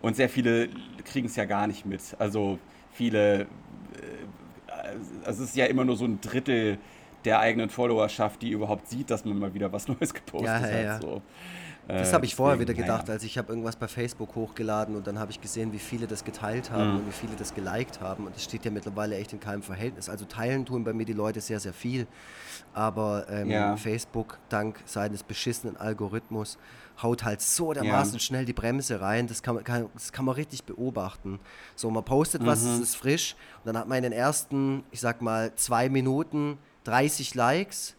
Und 0.00 0.16
sehr 0.16 0.28
viele 0.28 0.68
kriegen 1.04 1.26
es 1.26 1.36
ja 1.36 1.44
gar 1.44 1.66
nicht 1.66 1.86
mit. 1.86 2.02
Also 2.18 2.58
viele, 2.92 3.42
äh, 3.42 3.46
also 5.24 5.42
es 5.42 5.50
ist 5.50 5.56
ja 5.56 5.66
immer 5.66 5.84
nur 5.84 5.96
so 5.96 6.04
ein 6.04 6.20
Drittel 6.20 6.78
der 7.28 7.40
eigenen 7.40 7.68
Followerschaft, 7.68 8.40
die 8.40 8.50
überhaupt 8.50 8.88
sieht, 8.88 9.10
dass 9.10 9.24
man 9.26 9.38
mal 9.38 9.52
wieder 9.52 9.70
was 9.70 9.86
Neues 9.88 10.14
gepostet 10.14 10.48
ja, 10.48 10.66
ja, 10.66 10.80
ja. 10.80 10.94
hat. 10.94 11.02
So. 11.02 11.22
Das 11.86 12.12
habe 12.12 12.26
ich 12.26 12.34
vorher 12.34 12.60
wieder 12.60 12.74
gedacht, 12.74 13.08
als 13.08 13.24
ich 13.24 13.38
habe 13.38 13.48
irgendwas 13.48 13.76
bei 13.76 13.88
Facebook 13.88 14.34
hochgeladen 14.34 14.94
und 14.94 15.06
dann 15.06 15.18
habe 15.18 15.30
ich 15.30 15.40
gesehen, 15.40 15.72
wie 15.72 15.78
viele 15.78 16.06
das 16.06 16.22
geteilt 16.22 16.70
haben 16.70 16.90
mhm. 16.90 16.96
und 16.98 17.06
wie 17.06 17.12
viele 17.12 17.34
das 17.34 17.54
geliked 17.54 18.02
haben 18.02 18.26
und 18.26 18.36
das 18.36 18.44
steht 18.44 18.66
ja 18.66 18.70
mittlerweile 18.70 19.16
echt 19.16 19.32
in 19.32 19.40
keinem 19.40 19.62
Verhältnis. 19.62 20.10
Also 20.10 20.26
teilen 20.26 20.66
tun 20.66 20.84
bei 20.84 20.92
mir 20.92 21.06
die 21.06 21.14
Leute 21.14 21.40
sehr, 21.40 21.60
sehr 21.60 21.72
viel, 21.72 22.06
aber 22.74 23.26
ähm, 23.30 23.50
ja. 23.50 23.74
Facebook, 23.78 24.38
dank 24.50 24.80
seines 24.84 25.22
beschissenen 25.22 25.78
Algorithmus, 25.78 26.58
haut 27.02 27.24
halt 27.24 27.40
so 27.40 27.72
dermaßen 27.72 28.14
ja. 28.14 28.20
schnell 28.20 28.44
die 28.44 28.52
Bremse 28.52 29.00
rein, 29.00 29.26
das 29.26 29.42
kann, 29.42 29.64
kann, 29.64 29.88
das 29.94 30.12
kann 30.12 30.26
man 30.26 30.34
richtig 30.34 30.64
beobachten. 30.64 31.40
So, 31.74 31.90
man 31.90 32.04
postet 32.04 32.44
was, 32.44 32.64
mhm. 32.64 32.72
es 32.72 32.80
ist 32.80 32.96
frisch 32.96 33.34
und 33.64 33.68
dann 33.68 33.78
hat 33.78 33.88
man 33.88 33.96
in 33.96 34.02
den 34.02 34.12
ersten, 34.12 34.84
ich 34.90 35.00
sag 35.00 35.22
mal, 35.22 35.54
zwei 35.54 35.88
Minuten 35.88 36.58
30 36.88 37.34
Likes 37.34 37.96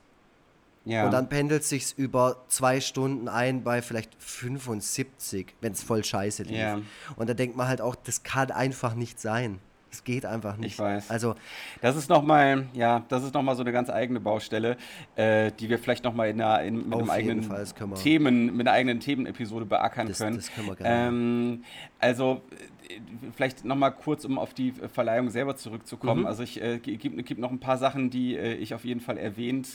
ja. 0.85 1.05
Und 1.05 1.11
dann 1.11 1.29
pendelt 1.29 1.63
sich 1.63 1.97
über 1.97 2.37
zwei 2.47 2.81
Stunden 2.81 3.27
ein 3.27 3.63
bei 3.63 3.81
vielleicht 3.83 4.11
75, 4.17 5.53
wenn 5.61 5.73
es 5.73 5.83
voll 5.83 6.03
scheiße 6.03 6.43
lief. 6.43 6.57
Ja. 6.57 6.81
Und 7.15 7.29
da 7.29 7.35
denkt 7.35 7.55
man 7.55 7.67
halt 7.67 7.79
auch, 7.79 7.95
das 7.95 8.23
kann 8.23 8.49
einfach 8.49 8.95
nicht 8.95 9.19
sein. 9.19 9.59
Es 9.91 10.03
geht 10.03 10.25
einfach 10.25 10.57
nicht. 10.57 10.73
Ich 10.73 10.79
weiß. 10.79 11.09
Also 11.09 11.35
das 11.81 11.95
ist 11.95 12.09
noch 12.09 12.23
mal, 12.23 12.67
ja, 12.73 13.03
das 13.07 13.23
ist 13.23 13.33
noch 13.33 13.41
mal 13.41 13.55
so 13.55 13.61
eine 13.61 13.71
ganz 13.71 13.89
eigene 13.89 14.19
Baustelle, 14.19 14.77
äh, 15.15 15.51
die 15.59 15.69
wir 15.69 15.79
vielleicht 15.79 16.03
noch 16.03 16.13
mal 16.13 16.29
in 16.29 16.41
einer, 16.41 16.63
in, 16.63 16.89
mit 16.89 16.93
einem 16.93 17.09
eigenen 17.09 17.43
Fall, 17.43 17.65
Themen, 17.95 18.55
mit 18.55 18.67
einer 18.67 18.75
eigenen 18.75 18.99
Themenepisode 18.99 19.65
beackern 19.65 20.07
das, 20.07 20.19
können. 20.19 20.35
Das 20.37 20.51
können 20.51 20.67
wir 20.67 20.75
gerne. 20.75 21.07
Ähm, 21.07 21.63
also 21.99 22.41
vielleicht 23.35 23.65
noch 23.65 23.75
mal 23.75 23.91
kurz, 23.91 24.25
um 24.25 24.37
auf 24.39 24.53
die 24.53 24.71
Verleihung 24.71 25.29
selber 25.29 25.55
zurückzukommen. 25.55 26.21
Mhm. 26.21 26.27
Also 26.27 26.43
ich 26.43 26.61
äh, 26.61 26.79
gibt 26.79 27.25
gib 27.25 27.37
noch 27.37 27.51
ein 27.51 27.59
paar 27.59 27.77
Sachen, 27.77 28.09
die 28.09 28.35
äh, 28.35 28.53
ich 28.55 28.73
auf 28.73 28.85
jeden 28.85 28.99
Fall 28.99 29.17
erwähnt 29.17 29.67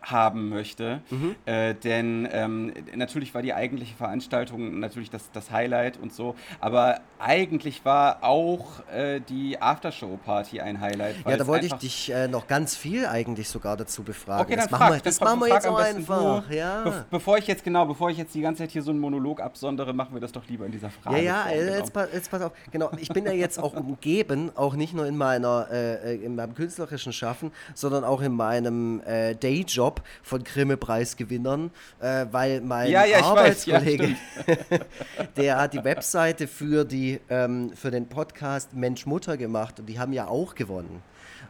haben 0.00 0.48
möchte. 0.48 1.02
Mhm. 1.10 1.36
Äh, 1.44 1.74
denn 1.74 2.28
ähm, 2.32 2.72
natürlich 2.94 3.34
war 3.34 3.42
die 3.42 3.52
eigentliche 3.52 3.94
Veranstaltung 3.94 4.80
natürlich 4.80 5.10
das, 5.10 5.30
das 5.32 5.50
Highlight 5.50 5.98
und 5.98 6.12
so, 6.12 6.34
aber 6.60 7.00
eigentlich 7.22 7.84
war 7.84 8.22
auch 8.22 8.86
äh, 8.88 9.20
die 9.20 9.60
Aftershow-Party 9.60 10.60
ein 10.60 10.80
Highlight. 10.80 11.16
Ja, 11.26 11.36
da 11.36 11.46
wollte 11.46 11.66
ich 11.66 11.74
dich 11.74 12.10
äh, 12.10 12.28
noch 12.28 12.46
ganz 12.46 12.74
viel 12.74 13.06
eigentlich 13.06 13.48
sogar 13.48 13.76
dazu 13.76 14.02
befragen. 14.02 14.46
Okay, 14.46 14.56
das 14.56 14.70
machen 14.70 14.86
frag, 14.86 14.94
wir, 14.94 15.00
das 15.02 15.20
machen 15.20 15.40
wir 15.40 15.48
jetzt 15.48 15.64
so 15.64 15.76
einfach. 15.76 16.48
Du, 16.48 16.54
ja. 16.54 16.82
Be 16.82 17.04
bevor 17.10 17.38
ich 17.38 17.46
jetzt 17.46 17.64
genau, 17.64 17.84
bevor 17.84 18.10
ich 18.10 18.18
jetzt 18.18 18.34
die 18.34 18.40
ganze 18.40 18.62
Zeit 18.62 18.70
hier 18.70 18.82
so 18.82 18.90
einen 18.90 19.00
Monolog 19.00 19.40
absondere, 19.40 19.92
machen 19.92 20.14
wir 20.14 20.20
das 20.20 20.32
doch 20.32 20.46
lieber 20.48 20.66
in 20.66 20.72
dieser 20.72 20.90
Frage. 20.90 21.18
Ja, 21.18 21.46
ja, 21.50 21.54
genau. 21.54 21.76
jetzt, 21.76 21.92
jetzt, 22.12 22.30
pass 22.30 22.42
auf. 22.42 22.52
Genau, 22.70 22.90
ich 22.98 23.08
bin 23.08 23.24
ja 23.26 23.32
jetzt 23.32 23.58
auch 23.58 23.74
umgeben, 23.74 24.50
auch 24.54 24.74
nicht 24.74 24.94
nur 24.94 25.06
in 25.06 25.16
meiner 25.16 25.68
äh, 25.70 26.14
äh, 26.14 26.24
in 26.24 26.34
meinem 26.34 26.54
künstlerischen 26.54 27.12
Schaffen, 27.12 27.52
sondern 27.74 28.04
auch 28.04 28.20
in 28.20 28.32
meinem 28.32 29.00
äh, 29.02 29.34
Dayjob 29.34 29.82
Job 29.82 30.02
von 30.22 30.44
Grimme-Preisgewinnern, 30.44 31.70
äh, 32.00 32.26
weil 32.30 32.60
mein 32.60 32.90
ja, 32.90 33.04
ja, 33.04 33.20
Arbeitskollege, 33.22 34.14
ja, 34.46 34.78
der 35.36 35.56
hat 35.58 35.74
die 35.74 35.82
Webseite 35.82 36.46
für, 36.46 36.84
die, 36.84 37.11
ähm, 37.28 37.72
für 37.74 37.90
den 37.90 38.08
Podcast 38.08 38.74
Mensch 38.74 39.06
Mutter 39.06 39.36
gemacht 39.36 39.80
und 39.80 39.86
die 39.86 39.98
haben 39.98 40.12
ja 40.12 40.28
auch 40.28 40.54
gewonnen. 40.54 41.02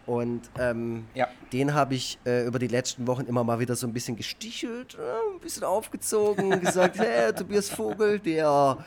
Und 0.04 0.42
ähm, 0.58 1.06
ja. 1.14 1.28
den 1.52 1.74
habe 1.74 1.94
ich 1.94 2.18
äh, 2.26 2.44
über 2.44 2.58
die 2.58 2.66
letzten 2.66 3.06
Wochen 3.06 3.22
immer 3.22 3.44
mal 3.44 3.60
wieder 3.60 3.76
so 3.76 3.86
ein 3.86 3.92
bisschen 3.92 4.16
gestichelt, 4.16 4.94
äh, 4.94 5.34
ein 5.34 5.40
bisschen 5.40 5.64
aufgezogen, 5.64 6.60
gesagt, 6.60 6.98
hey, 6.98 7.32
Tobias 7.32 7.68
Vogel, 7.68 8.18
der, 8.18 8.78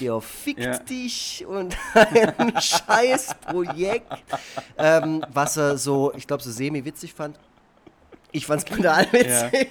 der 0.00 0.20
fickt 0.20 0.60
ja. 0.60 0.78
dich 0.78 1.44
und 1.46 1.76
ein 1.94 2.58
scheiß 2.58 3.34
Projekt, 3.46 4.12
ähm, 4.78 5.24
was 5.30 5.58
er 5.58 5.76
so, 5.76 6.12
ich 6.14 6.26
glaube, 6.26 6.42
so 6.42 6.50
semi-witzig 6.50 7.12
fand. 7.12 7.38
Ich 8.34 8.46
fand 8.46 8.62
es 8.62 8.64
brutal 8.64 9.06
witzig. 9.12 9.68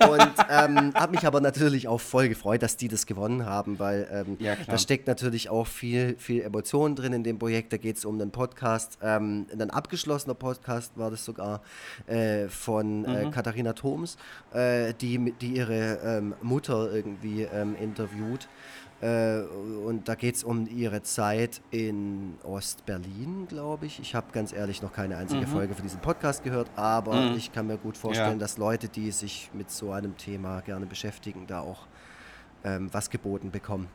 Ja. 0.00 0.06
Und 0.06 0.32
ähm, 0.48 0.94
habe 0.94 1.12
mich 1.12 1.26
aber 1.26 1.40
natürlich 1.40 1.88
auch 1.88 2.00
voll 2.00 2.28
gefreut, 2.28 2.62
dass 2.62 2.76
die 2.76 2.86
das 2.86 3.06
gewonnen 3.06 3.44
haben, 3.44 3.80
weil 3.80 4.08
ähm, 4.12 4.36
ja, 4.38 4.54
da 4.66 4.78
steckt 4.78 5.08
natürlich 5.08 5.50
auch 5.50 5.66
viel, 5.66 6.16
viel 6.16 6.42
Emotion 6.42 6.94
drin 6.94 7.12
in 7.12 7.24
dem 7.24 7.38
Projekt. 7.40 7.72
Da 7.72 7.76
geht 7.76 7.96
es 7.96 8.04
um 8.04 8.20
einen 8.20 8.30
Podcast, 8.30 8.98
ähm, 9.02 9.46
ein 9.52 9.70
abgeschlossener 9.70 10.34
Podcast 10.34 10.92
war 10.96 11.10
das 11.10 11.24
sogar 11.24 11.62
äh, 12.06 12.48
von 12.48 13.04
äh, 13.04 13.26
mhm. 13.26 13.30
Katharina 13.32 13.72
Thoms, 13.72 14.16
äh, 14.54 14.94
die, 14.94 15.32
die 15.40 15.56
ihre 15.56 15.98
ähm, 16.04 16.34
Mutter 16.40 16.92
irgendwie 16.92 17.42
ähm, 17.42 17.74
interviewt. 17.80 18.48
Äh, 19.00 19.42
und 19.84 20.08
da 20.08 20.14
geht 20.16 20.34
es 20.34 20.44
um 20.44 20.66
ihre 20.66 21.02
Zeit 21.02 21.60
in 21.70 22.34
Ostberlin, 22.42 23.46
glaube 23.46 23.86
ich. 23.86 24.00
Ich 24.00 24.14
habe 24.14 24.26
ganz 24.32 24.52
ehrlich 24.52 24.82
noch 24.82 24.92
keine 24.92 25.16
einzige 25.16 25.46
mhm. 25.46 25.50
Folge 25.50 25.74
von 25.74 25.84
diesem 25.84 26.00
Podcast 26.00 26.42
gehört, 26.42 26.68
aber 26.74 27.14
mhm. 27.14 27.36
ich 27.36 27.52
kann 27.52 27.68
mir 27.68 27.78
gut 27.78 27.96
vorstellen, 27.96 28.32
ja. 28.32 28.38
dass 28.38 28.58
Leute, 28.58 28.88
die 28.88 29.10
sich 29.12 29.50
mit 29.54 29.70
so 29.70 29.92
einem 29.92 30.16
Thema 30.16 30.60
gerne 30.62 30.86
beschäftigen, 30.86 31.46
da 31.46 31.60
auch 31.60 31.86
ähm, 32.64 32.88
was 32.92 33.08
geboten 33.08 33.50
bekommen. 33.50 33.86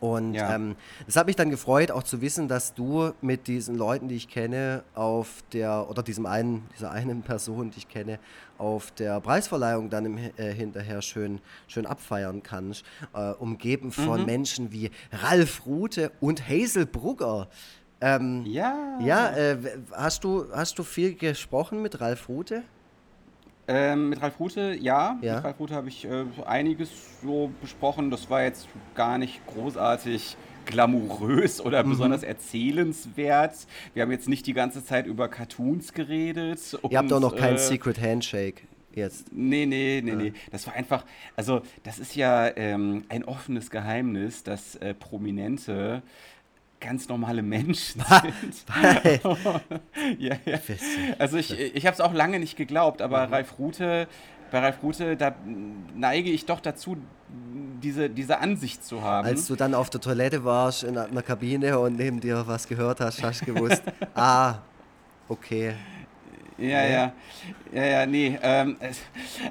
Und 0.00 0.34
ja. 0.34 0.54
ähm, 0.54 0.76
das 1.06 1.16
hat 1.16 1.26
mich 1.26 1.36
dann 1.36 1.50
gefreut, 1.50 1.90
auch 1.90 2.02
zu 2.02 2.20
wissen, 2.20 2.48
dass 2.48 2.74
du 2.74 3.12
mit 3.20 3.46
diesen 3.48 3.76
Leuten, 3.76 4.08
die 4.08 4.16
ich 4.16 4.28
kenne, 4.28 4.84
auf 4.94 5.42
der, 5.52 5.90
oder 5.90 6.02
diesem 6.02 6.26
einen, 6.26 6.68
dieser 6.74 6.90
einen 6.90 7.22
Person, 7.22 7.70
die 7.70 7.78
ich 7.78 7.88
kenne, 7.88 8.18
auf 8.58 8.90
der 8.92 9.20
Preisverleihung 9.20 9.90
dann 9.90 10.04
im, 10.04 10.18
äh, 10.18 10.52
hinterher 10.52 11.02
schön, 11.02 11.40
schön 11.66 11.86
abfeiern 11.86 12.42
kannst. 12.42 12.84
Äh, 13.14 13.30
umgeben 13.32 13.92
von 13.92 14.20
mhm. 14.20 14.26
Menschen 14.26 14.72
wie 14.72 14.90
Ralf 15.12 15.66
Rute 15.66 16.12
und 16.20 16.48
Hazel 16.48 16.86
Brugger. 16.86 17.48
Ähm, 18.00 18.44
ja. 18.46 18.98
Ja, 19.00 19.36
äh, 19.36 19.58
hast, 19.92 20.22
du, 20.22 20.46
hast 20.52 20.78
du 20.78 20.84
viel 20.84 21.14
gesprochen 21.14 21.82
mit 21.82 22.00
Ralf 22.00 22.28
Rute? 22.28 22.62
Ähm, 23.68 24.08
mit 24.08 24.22
Ralf 24.22 24.40
Rute, 24.40 24.74
ja. 24.80 25.18
ja. 25.20 25.36
Mit 25.36 25.44
Ralf 25.44 25.60
Rute 25.60 25.74
habe 25.74 25.88
ich 25.88 26.06
äh, 26.06 26.24
einiges 26.46 26.90
so 27.22 27.50
besprochen. 27.60 28.10
Das 28.10 28.30
war 28.30 28.42
jetzt 28.42 28.66
gar 28.94 29.18
nicht 29.18 29.46
großartig 29.46 30.36
glamourös 30.64 31.60
oder 31.60 31.84
mhm. 31.84 31.90
besonders 31.90 32.22
erzählenswert. 32.22 33.66
Wir 33.94 34.02
haben 34.02 34.10
jetzt 34.10 34.28
nicht 34.28 34.46
die 34.46 34.54
ganze 34.54 34.84
Zeit 34.84 35.06
über 35.06 35.28
Cartoons 35.28 35.92
geredet. 35.92 36.78
Ihr 36.88 36.98
habt 36.98 37.12
auch 37.12 37.20
noch 37.20 37.36
kein 37.36 37.54
äh, 37.54 37.58
Secret 37.58 38.00
Handshake 38.00 38.62
jetzt. 38.94 39.32
Nee, 39.32 39.66
nee, 39.66 40.00
nee, 40.02 40.10
ja. 40.10 40.16
nee. 40.16 40.32
Das 40.50 40.66
war 40.66 40.74
einfach, 40.74 41.04
also 41.36 41.62
das 41.84 41.98
ist 41.98 42.16
ja 42.16 42.54
ähm, 42.56 43.04
ein 43.08 43.24
offenes 43.24 43.70
Geheimnis, 43.70 44.42
dass 44.42 44.76
äh, 44.76 44.94
Prominente 44.94 46.02
ganz 46.80 47.08
normale 47.08 47.42
Menschen 47.42 48.02
sind. 48.02 48.64
ja, 50.18 50.36
ja. 50.44 50.58
Also 51.18 51.36
ich, 51.36 51.52
ich 51.58 51.86
habe 51.86 51.94
es 51.94 52.00
auch 52.00 52.12
lange 52.12 52.38
nicht 52.38 52.56
geglaubt, 52.56 53.02
aber 53.02 53.26
mhm. 53.26 53.32
Ralf 53.32 53.58
Rute, 53.58 54.08
bei 54.50 54.60
Ralf 54.60 54.82
Rute, 54.82 55.16
da 55.16 55.34
neige 55.94 56.30
ich 56.30 56.46
doch 56.46 56.60
dazu, 56.60 56.96
diese, 57.82 58.08
diese 58.10 58.38
Ansicht 58.38 58.84
zu 58.84 59.02
haben. 59.02 59.26
Als 59.26 59.46
du 59.46 59.56
dann 59.56 59.74
auf 59.74 59.90
der 59.90 60.00
Toilette 60.00 60.44
warst 60.44 60.84
in 60.84 60.96
einer 60.96 61.22
Kabine 61.22 61.78
und 61.78 61.96
neben 61.96 62.20
dir 62.20 62.44
was 62.46 62.66
gehört 62.66 63.00
hast, 63.00 63.22
hast 63.22 63.42
du 63.42 63.54
gewusst, 63.54 63.82
ah, 64.14 64.56
okay, 65.28 65.74
ja, 66.58 66.84
ja, 66.86 67.12
ja, 67.72 67.84
ja, 67.84 68.06
nee. 68.06 68.36
Ähm, 68.42 68.76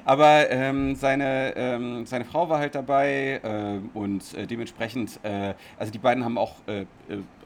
aber 0.04 0.50
ähm, 0.50 0.94
seine, 0.94 1.54
ähm, 1.56 2.06
seine 2.06 2.24
Frau 2.26 2.48
war 2.50 2.58
halt 2.58 2.74
dabei 2.74 3.40
äh, 3.42 3.98
und 3.98 4.34
äh, 4.34 4.46
dementsprechend, 4.46 5.18
äh, 5.24 5.54
also 5.78 5.90
die 5.90 5.98
beiden 5.98 6.24
haben 6.24 6.36
auch 6.36 6.56
äh, 6.66 6.82
äh, 6.82 6.86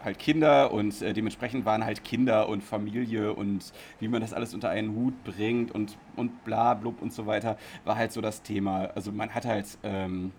halt 0.03 0.19
Kinder 0.19 0.73
und 0.73 1.01
äh, 1.01 1.13
dementsprechend 1.13 1.65
waren 1.65 1.85
halt 1.85 2.03
Kinder 2.05 2.49
und 2.49 2.63
Familie 2.65 3.35
und 3.35 3.73
wie 4.01 4.09
man 4.09 4.21
das 4.21 4.33
alles 4.33 4.53
unter 4.53 4.69
einen 4.71 4.97
Hut 4.97 5.15
bringt 5.25 5.71
und, 5.73 5.97
und 6.17 6.43
bla, 6.45 6.75
blub 6.75 7.01
und 7.01 7.13
so 7.13 7.27
weiter, 7.27 7.57
war 7.85 7.97
halt 7.97 8.13
so 8.13 8.21
das 8.21 8.43
Thema. 8.43 8.91
Also 8.97 9.13
man 9.13 9.31
hat 9.33 9.45
halt, 9.45 9.67
ähm, 9.85 10.33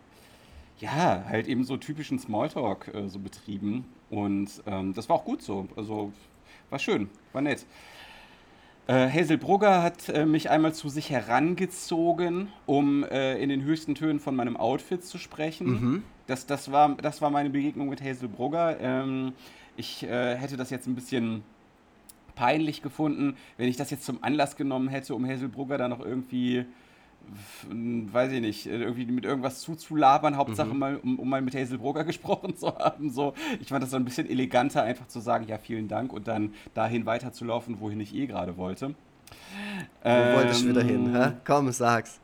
ja, 0.80 1.24
halt 1.30 1.48
eben 1.48 1.64
so 1.64 1.78
typischen 1.78 2.20
Smalltalk 2.20 2.92
so 3.08 3.20
betrieben 3.20 3.86
und 4.10 4.50
ähm, 4.68 4.94
das 4.94 5.08
war 5.10 5.18
auch 5.18 5.26
gut 5.26 5.42
so. 5.42 5.68
Also 5.78 6.12
war 6.70 6.80
schön, 6.80 7.10
war 7.32 7.42
nett. 7.42 7.66
Äh, 8.88 9.10
Hazel 9.10 9.38
Brugger 9.38 9.82
hat 9.82 10.10
äh, 10.10 10.26
mich 10.26 10.50
einmal 10.50 10.74
zu 10.74 10.90
sich 10.90 11.10
herangezogen, 11.10 12.50
um 12.66 13.04
äh, 13.06 13.42
in 13.42 13.50
den 13.50 13.64
höchsten 13.64 13.96
Tönen 13.96 14.20
von 14.20 14.36
meinem 14.36 14.58
Outfit 14.58 15.06
zu 15.06 15.18
sprechen. 15.18 15.68
Mhm. 15.68 16.04
Das, 16.28 16.46
das, 16.46 16.72
war, 16.72 16.96
das 16.96 17.22
war 17.22 17.30
meine 17.30 17.50
Begegnung 17.50 17.90
mit 17.90 18.02
Hazel 18.02 18.28
Brugger. 18.28 18.78
Ähm, 18.82 19.34
ich 19.78 20.04
äh, 20.04 20.36
hätte 20.36 20.58
das 20.58 20.70
jetzt 20.70 20.88
ein 20.88 20.96
bisschen 20.96 21.44
peinlich 22.36 22.82
gefunden, 22.82 23.38
wenn 23.58 23.70
ich 23.70 23.78
das 23.78 23.90
jetzt 23.90 24.06
zum 24.06 24.24
Anlass 24.24 24.58
genommen 24.58 24.90
hätte, 24.90 25.16
um 25.16 25.26
Hazel 25.26 25.50
Brugger 25.50 25.78
da 25.78 25.88
noch 25.88 26.00
irgendwie 26.00 26.66
weiß 27.70 28.32
ich 28.32 28.42
nicht, 28.42 28.66
irgendwie 28.66 29.06
mit 29.06 29.26
irgendwas 29.26 29.62
zuzulabern, 29.62 30.38
Hauptsache 30.38 30.74
mhm. 30.74 30.80
mal, 30.80 30.96
um, 30.98 31.20
um, 31.20 31.30
mal 31.30 31.42
mit 31.42 31.56
Hazel 31.56 31.78
Brugger 31.78 32.04
gesprochen 32.04 32.56
zu 32.56 32.76
haben. 32.76 33.10
So. 33.10 33.34
Ich 33.62 33.70
fand 33.70 33.84
das 33.84 33.92
so 33.92 33.98
ein 33.98 34.06
bisschen 34.06 34.30
eleganter, 34.30 34.84
einfach 34.84 35.08
zu 35.08 35.20
sagen, 35.20 35.46
ja, 35.48 35.58
vielen 35.58 35.88
Dank 35.88 36.14
und 36.14 36.28
dann 36.28 36.54
dahin 36.74 37.06
weiterzulaufen, 37.06 37.80
wohin 37.80 38.00
ich 38.00 38.16
eh 38.16 38.28
gerade 38.28 38.58
wollte. 38.58 38.90
Wo 38.90 40.10
ähm, 40.10 40.36
wolltest 40.36 40.64
du 40.64 40.70
wieder 40.70 40.84
hin? 40.84 41.16
Hä? 41.16 41.32
Komm, 41.46 41.72
sag's. 41.72 42.20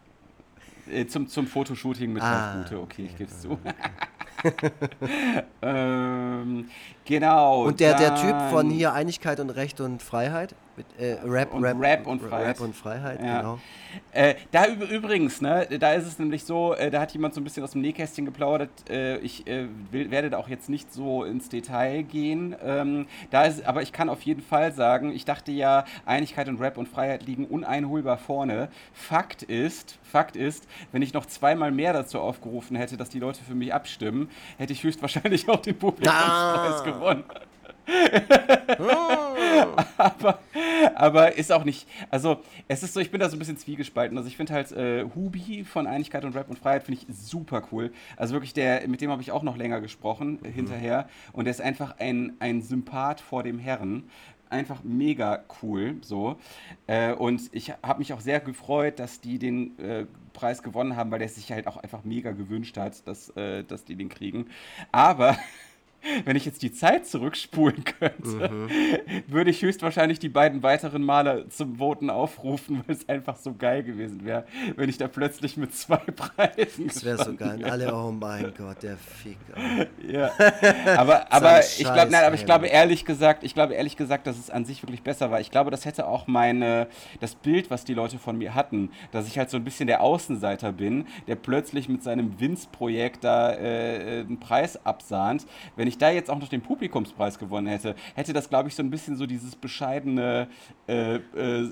Äh, 0.91 1.05
zum, 1.05 1.27
zum 1.27 1.47
Fotoshooting 1.47 2.13
mit 2.13 2.23
ah, 2.23 2.57
Gute, 2.57 2.79
okay, 2.79 3.05
ich 3.05 3.17
gebe 3.17 3.29
es 3.29 3.41
zu. 3.41 3.59
ähm, 5.61 6.67
genau. 7.05 7.65
Und 7.65 7.79
der, 7.79 7.95
der 7.95 8.15
Typ 8.15 8.35
von 8.49 8.69
hier 8.69 8.93
Einigkeit 8.93 9.39
und 9.39 9.51
Recht 9.51 9.81
und 9.81 10.01
Freiheit? 10.01 10.55
Mit, 10.79 10.97
äh, 10.97 11.17
Rap, 11.25 11.53
und 11.53 11.65
Rap, 11.65 11.77
Rap 11.77 12.07
und 12.07 12.21
Freiheit. 12.21 12.47
Rap 12.47 12.61
und 12.61 12.73
Freiheit, 12.73 13.21
ja. 13.21 13.41
genau. 13.41 13.59
Äh, 14.13 14.35
da 14.51 14.65
übrigens, 14.65 15.41
ne, 15.41 15.67
da 15.77 15.91
ist 15.91 16.07
es 16.07 16.17
nämlich 16.19 16.45
so, 16.45 16.73
äh, 16.73 16.89
da 16.89 17.01
hat 17.01 17.11
jemand 17.11 17.33
so 17.33 17.41
ein 17.41 17.43
bisschen 17.43 17.65
aus 17.65 17.71
dem 17.71 17.81
Nähkästchen 17.81 18.23
geplaudert. 18.23 18.69
Äh, 18.89 19.17
ich 19.17 19.45
äh, 19.45 19.67
will, 19.91 20.09
werde 20.09 20.29
da 20.29 20.37
auch 20.37 20.47
jetzt 20.47 20.69
nicht 20.69 20.93
so 20.93 21.25
ins 21.25 21.49
Detail 21.49 22.03
gehen. 22.03 22.55
Ähm, 22.63 23.07
da 23.29 23.43
ist, 23.43 23.65
aber 23.65 23.81
ich 23.81 23.91
kann 23.91 24.07
auf 24.07 24.21
jeden 24.21 24.41
Fall 24.41 24.71
sagen, 24.71 25.13
ich 25.13 25.25
dachte 25.25 25.51
ja, 25.51 25.83
Einigkeit 26.05 26.47
und 26.47 26.61
Rap 26.61 26.77
und 26.77 26.87
Freiheit 26.87 27.25
liegen 27.25 27.45
uneinholbar 27.45 28.17
vorne. 28.17 28.69
Fakt 28.93 29.43
ist, 29.43 29.99
Fakt 30.01 30.37
ist, 30.37 30.65
wenn 30.93 31.01
ich 31.01 31.13
noch 31.13 31.25
zweimal 31.25 31.71
mehr 31.71 31.91
dazu 31.91 32.21
aufgerufen 32.21 32.77
hätte, 32.77 32.95
dass 32.95 33.09
die 33.09 33.19
Leute 33.19 33.43
für 33.43 33.55
mich 33.55 33.73
abstimmen, 33.73 34.29
hätte 34.57 34.71
ich 34.71 34.81
höchstwahrscheinlich 34.81 35.49
auch 35.49 35.61
den 35.61 35.77
Publikumspreis 35.77 36.81
ah. 36.81 36.83
gewonnen. 36.85 37.25
aber, 39.97 40.39
aber 40.95 41.37
ist 41.37 41.51
auch 41.51 41.63
nicht, 41.63 41.87
also 42.09 42.41
es 42.67 42.83
ist 42.83 42.93
so, 42.93 42.99
ich 42.99 43.11
bin 43.11 43.19
da 43.19 43.29
so 43.29 43.35
ein 43.35 43.39
bisschen 43.39 43.57
zwiegespalten. 43.57 44.17
Also 44.17 44.27
ich 44.27 44.37
finde 44.37 44.53
halt 44.53 44.71
äh, 44.71 45.05
Hubi 45.15 45.63
von 45.63 45.87
Einigkeit 45.87 46.23
und 46.25 46.35
Rap 46.35 46.49
und 46.49 46.59
Freiheit 46.59 46.83
finde 46.83 47.01
ich 47.01 47.15
super 47.15 47.63
cool. 47.71 47.91
Also 48.17 48.33
wirklich 48.33 48.53
der, 48.53 48.87
mit 48.87 49.01
dem 49.01 49.11
habe 49.11 49.21
ich 49.21 49.31
auch 49.31 49.43
noch 49.43 49.57
länger 49.57 49.81
gesprochen 49.81 50.39
äh, 50.43 50.49
hinterher 50.49 51.07
und 51.33 51.45
der 51.45 51.51
ist 51.51 51.61
einfach 51.61 51.95
ein, 51.99 52.33
ein 52.39 52.61
Sympath 52.61 53.21
vor 53.21 53.43
dem 53.43 53.59
Herren 53.59 54.09
einfach 54.49 54.83
mega 54.83 55.43
cool. 55.61 55.97
So. 56.01 56.37
Äh, 56.87 57.13
und 57.13 57.41
ich 57.51 57.71
habe 57.83 57.99
mich 57.99 58.13
auch 58.13 58.19
sehr 58.19 58.39
gefreut, 58.39 58.99
dass 58.99 59.21
die 59.21 59.39
den 59.39 59.77
äh, 59.79 60.05
Preis 60.33 60.63
gewonnen 60.63 60.95
haben, 60.95 61.11
weil 61.11 61.19
der 61.19 61.29
sich 61.29 61.51
halt 61.51 61.67
auch 61.67 61.77
einfach 61.77 62.03
mega 62.03 62.31
gewünscht 62.31 62.77
hat, 62.77 63.07
dass, 63.07 63.29
äh, 63.31 63.63
dass 63.63 63.85
die 63.85 63.95
den 63.95 64.09
kriegen. 64.09 64.47
Aber 64.91 65.37
wenn 66.25 66.35
ich 66.35 66.45
jetzt 66.45 66.61
die 66.61 66.71
Zeit 66.71 67.07
zurückspulen 67.07 67.83
könnte, 67.83 68.49
mhm. 68.49 68.69
würde 69.27 69.49
ich 69.49 69.61
höchstwahrscheinlich 69.61 70.19
die 70.19 70.29
beiden 70.29 70.63
weiteren 70.63 71.03
Male 71.03 71.47
zum 71.49 71.77
Voten 71.77 72.09
aufrufen, 72.09 72.83
weil 72.87 72.95
es 72.95 73.07
einfach 73.09 73.35
so 73.35 73.53
geil 73.53 73.83
gewesen 73.83 74.25
wäre, 74.25 74.45
wenn 74.75 74.89
ich 74.89 74.97
da 74.97 75.07
plötzlich 75.07 75.57
mit 75.57 75.75
zwei 75.75 75.97
Preisen 75.97 76.87
Das 76.87 77.03
wäre 77.03 77.23
so 77.23 77.35
geil. 77.35 77.63
Alle, 77.65 77.93
oh 77.93 78.11
mein 78.11 78.53
Gott, 78.57 78.83
der 78.83 78.97
Ficker. 78.97 79.87
Ja. 80.07 80.31
Aber, 80.97 81.31
aber 81.31 81.59
ich 81.59 81.79
glaube, 81.79 82.11
nein, 82.11 82.23
aber 82.23 82.35
ich 82.35 82.45
glaube 82.45 82.67
ehrlich 82.67 83.05
gesagt, 83.05 83.43
ich 83.43 83.53
glaube 83.53 83.73
ehrlich 83.73 83.97
gesagt, 83.97 84.27
dass 84.27 84.37
es 84.37 84.49
an 84.49 84.65
sich 84.65 84.81
wirklich 84.83 85.03
besser 85.03 85.31
war. 85.31 85.41
Ich 85.41 85.51
glaube, 85.51 85.71
das 85.71 85.85
hätte 85.85 86.07
auch 86.07 86.27
meine, 86.27 86.87
das 87.19 87.35
Bild, 87.35 87.69
was 87.69 87.83
die 87.83 87.93
Leute 87.93 88.17
von 88.17 88.37
mir 88.37 88.55
hatten, 88.55 88.91
dass 89.11 89.27
ich 89.27 89.37
halt 89.37 89.49
so 89.49 89.57
ein 89.57 89.63
bisschen 89.63 89.87
der 89.87 90.01
Außenseiter 90.01 90.71
bin, 90.71 91.05
der 91.27 91.35
plötzlich 91.35 91.89
mit 91.89 92.03
seinem 92.03 92.39
Vince-Projekt 92.39 93.23
da 93.23 93.53
äh, 93.53 94.21
einen 94.21 94.39
Preis 94.39 94.85
absahnt. 94.85 95.45
Wenn 95.75 95.87
ich 95.89 95.97
da 95.97 96.09
jetzt 96.09 96.29
auch 96.29 96.39
noch 96.39 96.47
den 96.47 96.61
Publikumspreis 96.61 97.37
gewonnen 97.37 97.67
hätte, 97.67 97.95
hätte 98.15 98.33
das, 98.33 98.49
glaube 98.49 98.69
ich, 98.69 98.75
so 98.75 98.83
ein 98.83 98.89
bisschen 98.89 99.15
so 99.15 99.25
dieses 99.25 99.55
bescheidene 99.55 100.47
äh, 100.87 101.15
äh, 101.15 101.19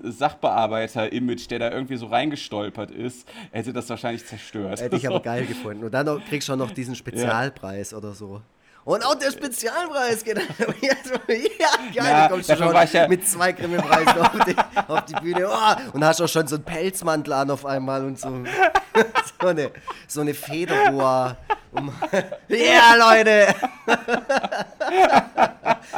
Sachbearbeiter-Image, 0.04 1.50
der 1.50 1.60
da 1.60 1.72
irgendwie 1.72 1.98
so 1.98 2.08
reingestolpert 2.08 2.92
ist, 2.92 3.28
hätte 3.52 3.74
das 3.74 3.90
wahrscheinlich 3.90 4.26
zerstört. 4.26 4.82
Hätte 4.82 4.96
ich 4.98 5.08
aber 5.08 5.20
geil 5.22 5.46
gefunden. 5.46 5.86
Und 5.86 5.94
dann 5.94 6.06
noch, 6.06 6.24
kriegst 6.26 6.50
du 6.50 6.54
auch 6.54 6.58
noch 6.58 6.72
diesen 6.72 6.96
Spezialpreis 6.96 7.92
ja. 7.92 7.98
oder 7.98 8.14
so. 8.14 8.42
Und 8.88 9.06
auch 9.06 9.16
der 9.16 9.32
Spezialpreis 9.32 10.24
geht 10.24 10.38
ja, 10.58 10.94
geil, 11.28 11.50
ja, 11.94 12.28
du 12.30 12.36
kommst 12.36 12.50
schon 12.50 12.74
ja 12.94 13.08
mit 13.10 13.28
zwei 13.28 13.52
Grimme-Preisen 13.52 14.22
auf, 14.22 14.32
die, 14.46 14.56
auf 14.88 15.04
die 15.04 15.14
Bühne 15.16 15.50
oh, 15.50 15.76
und 15.92 16.06
hast 16.06 16.22
auch 16.22 16.30
schon 16.30 16.48
so 16.48 16.56
einen 16.56 16.64
Pelzmantel 16.64 17.34
an 17.34 17.52
auf 17.52 17.66
einmal 17.66 18.06
und 18.06 18.18
so, 18.18 18.30
so 19.42 19.48
eine, 19.48 19.72
so 20.08 20.22
eine 20.22 20.34
Federboa. 20.34 21.36
Um, 21.74 21.94
ja, 22.48 22.96
Leute! 22.96 23.54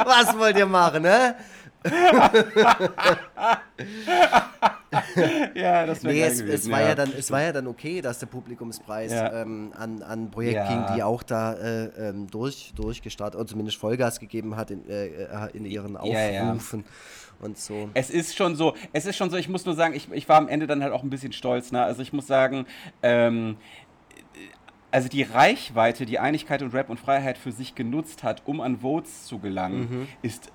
Was 0.04 0.36
wollt 0.36 0.58
ihr 0.58 0.66
machen, 0.66 1.04
ne? 1.04 1.36
ja, 5.54 5.86
das 5.86 6.02
wäre 6.02 6.14
nee, 6.14 6.22
es, 6.22 6.40
gewesen, 6.40 6.54
es, 6.54 6.70
war 6.70 6.80
ja. 6.80 6.88
ja. 6.88 6.94
dann, 6.94 7.12
es 7.16 7.30
war 7.30 7.42
ja 7.42 7.52
dann 7.52 7.66
okay, 7.66 8.00
dass 8.00 8.18
der 8.18 8.26
Publikumspreis 8.26 9.12
ja. 9.12 9.42
ähm, 9.42 9.72
an, 9.76 10.02
an 10.02 10.30
Projekt 10.30 10.56
ja. 10.56 10.68
ging, 10.68 10.96
die 10.96 11.02
auch 11.02 11.22
da 11.22 11.54
äh, 11.54 12.08
ähm, 12.08 12.26
durch, 12.28 12.72
durchgestartet 12.74 13.38
oder 13.38 13.48
zumindest 13.48 13.78
Vollgas 13.78 14.18
gegeben 14.18 14.56
hat 14.56 14.70
in, 14.70 14.88
äh, 14.88 15.06
äh 15.06 15.48
in 15.52 15.64
ihren 15.64 15.96
Aufrufen. 15.96 16.84
Und 17.40 17.56
so. 17.56 17.88
Es 17.94 18.10
ist 18.10 18.36
schon 18.36 18.54
so, 18.54 18.74
es 18.92 19.06
ist 19.06 19.16
schon 19.16 19.30
so, 19.30 19.36
ich 19.36 19.48
muss 19.48 19.64
nur 19.64 19.74
sagen, 19.74 19.94
ich, 19.94 20.10
ich 20.12 20.28
war 20.28 20.36
am 20.36 20.48
Ende 20.48 20.66
dann 20.66 20.82
halt 20.82 20.92
auch 20.92 21.02
ein 21.02 21.08
bisschen 21.08 21.32
stolz. 21.32 21.72
Ne? 21.72 21.82
Also 21.82 22.02
ich 22.02 22.12
muss 22.12 22.26
sagen, 22.26 22.66
ähm, 23.02 23.56
also 24.90 25.08
die 25.08 25.22
Reichweite, 25.22 26.04
die 26.04 26.18
Einigkeit 26.18 26.62
und 26.62 26.74
Rap 26.74 26.90
und 26.90 26.98
Freiheit 27.00 27.38
für 27.38 27.52
sich 27.52 27.74
genutzt 27.74 28.22
hat, 28.22 28.42
um 28.44 28.60
an 28.60 28.80
Votes 28.80 29.24
zu 29.24 29.38
gelangen, 29.38 29.80
mhm. 29.80 30.08
ist 30.22 30.52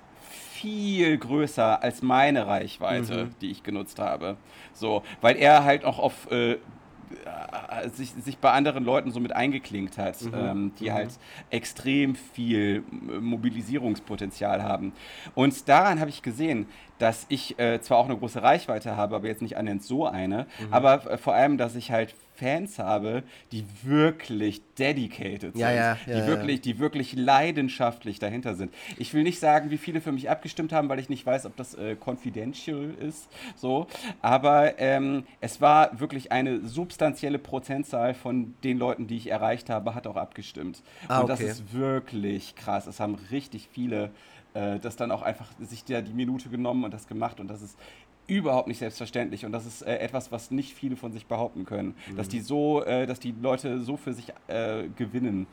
viel 0.56 1.18
größer 1.18 1.82
als 1.82 2.02
meine 2.02 2.46
Reichweite, 2.46 3.26
mhm. 3.26 3.34
die 3.40 3.50
ich 3.50 3.62
genutzt 3.62 3.98
habe. 3.98 4.36
So, 4.72 5.02
weil 5.20 5.36
er 5.36 5.64
halt 5.64 5.84
auch 5.84 5.98
auf 5.98 6.30
äh, 6.30 6.52
äh, 6.52 7.88
sich, 7.90 8.10
sich 8.10 8.38
bei 8.38 8.50
anderen 8.50 8.84
Leuten 8.84 9.10
so 9.10 9.20
mit 9.20 9.32
eingeklinkt 9.34 9.98
hat, 9.98 10.20
mhm. 10.22 10.34
ähm, 10.34 10.72
die 10.80 10.90
mhm. 10.90 10.94
halt 10.94 11.10
extrem 11.50 12.14
viel 12.14 12.82
Mobilisierungspotenzial 13.20 14.62
haben. 14.62 14.92
Und 15.34 15.68
daran 15.68 16.00
habe 16.00 16.10
ich 16.10 16.22
gesehen, 16.22 16.66
dass 16.98 17.26
ich 17.28 17.58
äh, 17.58 17.80
zwar 17.80 17.98
auch 17.98 18.06
eine 18.06 18.16
große 18.16 18.42
Reichweite 18.42 18.96
habe, 18.96 19.16
aber 19.16 19.28
jetzt 19.28 19.42
nicht 19.42 19.56
annähernd 19.56 19.82
so 19.82 20.06
eine, 20.06 20.46
mhm. 20.58 20.72
aber 20.72 21.10
äh, 21.10 21.18
vor 21.18 21.34
allem, 21.34 21.58
dass 21.58 21.76
ich 21.76 21.90
halt 21.90 22.14
Fans 22.36 22.78
habe, 22.78 23.22
die 23.52 23.64
wirklich 23.82 24.62
dedicated 24.78 25.56
ja, 25.56 25.68
sind, 25.68 25.76
ja, 25.76 25.96
ja, 26.06 26.20
die, 26.20 26.26
wirklich, 26.26 26.60
die 26.60 26.78
wirklich 26.78 27.14
leidenschaftlich 27.14 28.18
dahinter 28.18 28.54
sind. 28.54 28.72
Ich 28.98 29.14
will 29.14 29.22
nicht 29.22 29.40
sagen, 29.40 29.70
wie 29.70 29.78
viele 29.78 30.00
für 30.00 30.12
mich 30.12 30.28
abgestimmt 30.30 30.72
haben, 30.72 30.88
weil 30.88 30.98
ich 30.98 31.08
nicht 31.08 31.24
weiß, 31.24 31.46
ob 31.46 31.56
das 31.56 31.74
äh, 31.74 31.96
confidential 31.96 32.94
ist, 33.00 33.28
so, 33.56 33.86
aber 34.20 34.78
ähm, 34.78 35.24
es 35.40 35.60
war 35.60 35.98
wirklich 35.98 36.32
eine 36.32 36.66
substanzielle 36.66 37.38
Prozentzahl 37.38 38.14
von 38.14 38.54
den 38.64 38.78
Leuten, 38.78 39.06
die 39.06 39.16
ich 39.16 39.30
erreicht 39.30 39.70
habe, 39.70 39.94
hat 39.94 40.06
auch 40.06 40.16
abgestimmt. 40.16 40.82
Ah, 41.08 41.20
Und 41.20 41.28
das 41.28 41.40
ist 41.40 41.72
wirklich 41.72 42.54
krass. 42.54 42.86
Es 42.86 43.00
haben 43.00 43.16
richtig 43.30 43.68
viele 43.72 44.10
äh, 44.56 44.78
das 44.78 44.96
dann 44.96 45.10
auch 45.10 45.22
einfach 45.22 45.48
sich 45.60 45.84
da 45.84 46.00
die 46.00 46.14
Minute 46.14 46.48
genommen 46.48 46.84
und 46.84 46.94
das 46.94 47.06
gemacht 47.06 47.40
und 47.40 47.48
das 47.48 47.60
ist 47.60 47.78
überhaupt 48.26 48.68
nicht 48.68 48.78
selbstverständlich 48.78 49.44
und 49.44 49.52
das 49.52 49.66
ist 49.66 49.82
äh, 49.82 49.98
etwas, 49.98 50.32
was 50.32 50.50
nicht 50.50 50.74
viele 50.74 50.96
von 50.96 51.12
sich 51.12 51.26
behaupten 51.26 51.64
können, 51.64 51.94
mhm. 52.10 52.16
dass 52.16 52.28
die 52.28 52.40
so, 52.40 52.82
äh, 52.84 53.06
dass 53.06 53.20
die 53.20 53.34
Leute 53.40 53.80
so 53.80 53.96
für 53.96 54.12
sich 54.12 54.32
äh, 54.48 54.88
gewinnen 54.96 55.46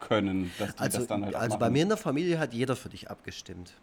können, 0.00 0.50
dass 0.58 0.74
die 0.74 0.80
also, 0.80 0.98
das 0.98 1.06
dann 1.06 1.24
halt 1.24 1.34
Also 1.34 1.58
bei 1.58 1.70
mir 1.70 1.82
in 1.82 1.88
der 1.88 1.96
Familie 1.96 2.38
hat 2.38 2.52
jeder 2.52 2.76
für 2.76 2.88
dich 2.88 3.10
abgestimmt, 3.10 3.74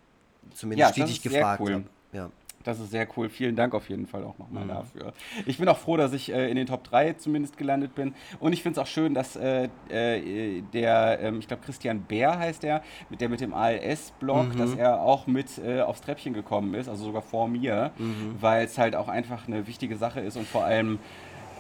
zumindest 0.54 0.98
ja, 0.98 1.06
die 1.06 1.12
dich 1.12 1.22
gefragt 1.22 1.62
cool. 1.62 1.74
haben. 1.74 1.90
Ja. 2.14 2.30
Das 2.64 2.80
ist 2.80 2.92
sehr 2.92 3.08
cool. 3.16 3.30
Vielen 3.30 3.56
Dank 3.56 3.74
auf 3.74 3.90
jeden 3.90 4.08
Fall 4.08 4.24
auch 4.24 4.38
nochmal 4.38 4.66
mhm. 4.66 4.70
dafür. 4.70 5.14
Ich 5.46 5.58
bin 5.58 5.68
auch 5.68 5.78
froh, 5.78 5.98
dass 5.98 6.14
ich 6.14 6.32
äh, 6.32 6.50
in 6.50 6.56
den 6.56 6.68
Top 6.68 6.84
3 6.84 7.14
zumindest 7.14 7.58
gelandet 7.58 7.96
bin. 7.96 8.14
Und 8.40 8.54
ich 8.54 8.64
finde 8.64 8.80
es 8.80 8.86
auch 8.86 8.90
schön, 8.90 9.14
dass 9.14 9.36
äh, 9.36 9.70
äh, 9.90 10.62
der, 10.74 11.20
ähm, 11.22 11.40
ich 11.40 11.48
glaube 11.48 11.64
Christian 11.66 12.02
Bär 12.02 12.38
heißt 12.38 12.64
der, 12.64 12.84
mit 13.10 13.22
der 13.22 13.30
mit 13.30 13.42
dem 13.42 13.54
ALS-Blog, 13.54 14.54
mhm. 14.54 14.58
dass 14.58 14.76
er 14.76 15.02
auch 15.02 15.28
mit 15.28 15.58
äh, 15.58 15.82
aufs 15.82 16.02
Treppchen 16.02 16.34
gekommen 16.34 16.74
ist, 16.74 16.90
also 16.90 17.06
sogar 17.06 17.22
vor 17.22 17.48
mir, 17.48 17.92
mhm. 17.98 18.36
weil 18.40 18.66
es 18.66 18.78
halt 18.78 18.96
auch 18.96 19.08
einfach 19.08 19.48
eine 19.48 19.68
wichtige 19.68 19.98
Sache 19.98 20.20
ist 20.20 20.38
und 20.38 20.48
vor 20.48 20.64
allem 20.64 21.00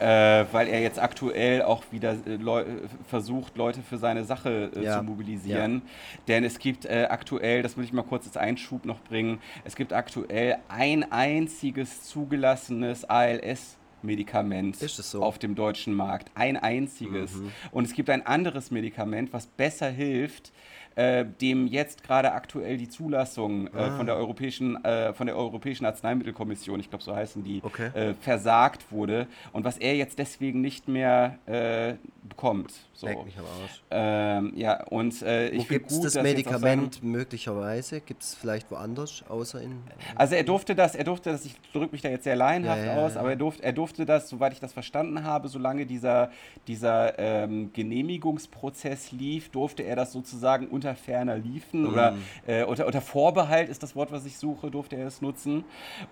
äh, 0.01 0.45
weil 0.51 0.67
er 0.67 0.81
jetzt 0.81 0.99
aktuell 0.99 1.61
auch 1.61 1.83
wieder 1.91 2.15
äh, 2.25 2.35
Leu 2.37 2.65
versucht, 3.07 3.55
Leute 3.55 3.81
für 3.81 3.97
seine 3.97 4.23
Sache 4.23 4.71
äh, 4.75 4.83
ja. 4.83 4.97
zu 4.97 5.03
mobilisieren. 5.03 5.83
Ja. 5.85 6.21
Denn 6.27 6.43
es 6.43 6.57
gibt 6.57 6.85
äh, 6.85 7.07
aktuell, 7.09 7.61
das 7.61 7.77
will 7.77 7.83
ich 7.83 7.93
mal 7.93 8.01
kurz 8.01 8.25
als 8.25 8.35
Einschub 8.35 8.85
noch 8.85 8.99
bringen, 9.01 9.39
es 9.63 9.75
gibt 9.75 9.93
aktuell 9.93 10.57
ein 10.69 11.11
einziges 11.11 12.03
zugelassenes 12.03 13.05
ALS 13.05 13.77
Medikament 14.03 14.77
so? 14.77 15.23
auf 15.23 15.39
dem 15.39 15.55
deutschen 15.55 15.93
Markt. 15.93 16.31
Ein 16.35 16.57
einziges. 16.57 17.35
Mhm. 17.35 17.51
Und 17.71 17.85
es 17.85 17.93
gibt 17.93 18.09
ein 18.09 18.25
anderes 18.25 18.71
Medikament, 18.71 19.33
was 19.33 19.47
besser 19.47 19.89
hilft, 19.89 20.51
äh, 20.95 21.25
dem 21.39 21.67
jetzt 21.67 22.03
gerade 22.03 22.33
aktuell 22.33 22.77
die 22.77 22.89
Zulassung 22.89 23.67
äh, 23.67 23.77
ah. 23.77 23.97
von, 23.97 24.05
der 24.05 24.15
Europäischen, 24.15 24.83
äh, 24.83 25.13
von 25.13 25.27
der 25.27 25.37
Europäischen 25.37 25.85
Arzneimittelkommission, 25.85 26.81
ich 26.81 26.89
glaube 26.89 27.03
so 27.03 27.15
heißen 27.15 27.43
die, 27.43 27.61
okay. 27.63 27.87
Äh, 27.93 28.13
versagt 28.15 28.91
wurde 28.91 29.27
und 29.53 29.63
was 29.63 29.77
er 29.77 29.95
jetzt 29.95 30.19
deswegen 30.19 30.59
nicht 30.59 30.89
mehr 30.89 31.37
äh, 31.45 31.93
bekommt. 32.27 32.73
So. 32.93 33.07
Leck 33.07 33.23
mich 33.23 33.37
am 33.37 33.45
Arsch. 33.45 33.81
Ähm, 33.89 34.53
ja, 34.55 34.83
und 34.83 35.21
ich 35.21 35.67
gibt 35.67 35.91
es 35.91 36.01
das 36.01 36.15
Medikament 36.21 36.95
sagen, 36.95 37.11
möglicherweise? 37.11 38.01
Gibt 38.01 38.23
es 38.23 38.35
vielleicht 38.35 38.69
woanders, 38.69 39.23
außer 39.27 39.61
in... 39.61 39.81
Also 40.15 40.35
er 40.35 40.43
durfte 40.43 40.75
das, 40.75 40.95
er 40.95 41.05
durfte 41.05 41.31
das, 41.31 41.45
ich 41.45 41.55
drücke 41.73 41.93
mich 41.93 42.01
da 42.01 42.09
jetzt 42.09 42.25
sehr 42.25 42.35
laienhaft 42.35 42.85
ja, 42.85 42.97
ja, 42.97 43.05
aus, 43.05 43.17
aber 43.17 43.31
er 43.31 43.35
durfte, 43.37 43.63
er 43.63 43.73
durfte 43.73 43.90
das, 43.99 44.29
soweit 44.29 44.53
ich 44.53 44.59
das 44.59 44.73
verstanden 44.73 45.23
habe, 45.23 45.47
solange 45.47 45.85
dieser, 45.85 46.31
dieser 46.67 47.17
ähm, 47.19 47.71
Genehmigungsprozess 47.73 49.11
lief, 49.11 49.49
durfte 49.49 49.83
er 49.83 49.95
das 49.95 50.11
sozusagen 50.11 50.67
unter 50.67 50.95
ferner 50.95 51.37
liefen 51.37 51.81
mhm. 51.81 51.89
oder 51.89 52.17
äh, 52.47 52.63
unter, 52.63 52.85
unter 52.85 53.01
Vorbehalt 53.01 53.69
ist 53.69 53.83
das 53.83 53.95
Wort, 53.95 54.11
was 54.11 54.25
ich 54.25 54.37
suche, 54.37 54.71
durfte 54.71 54.95
er 54.95 55.07
es 55.07 55.21
nutzen. 55.21 55.63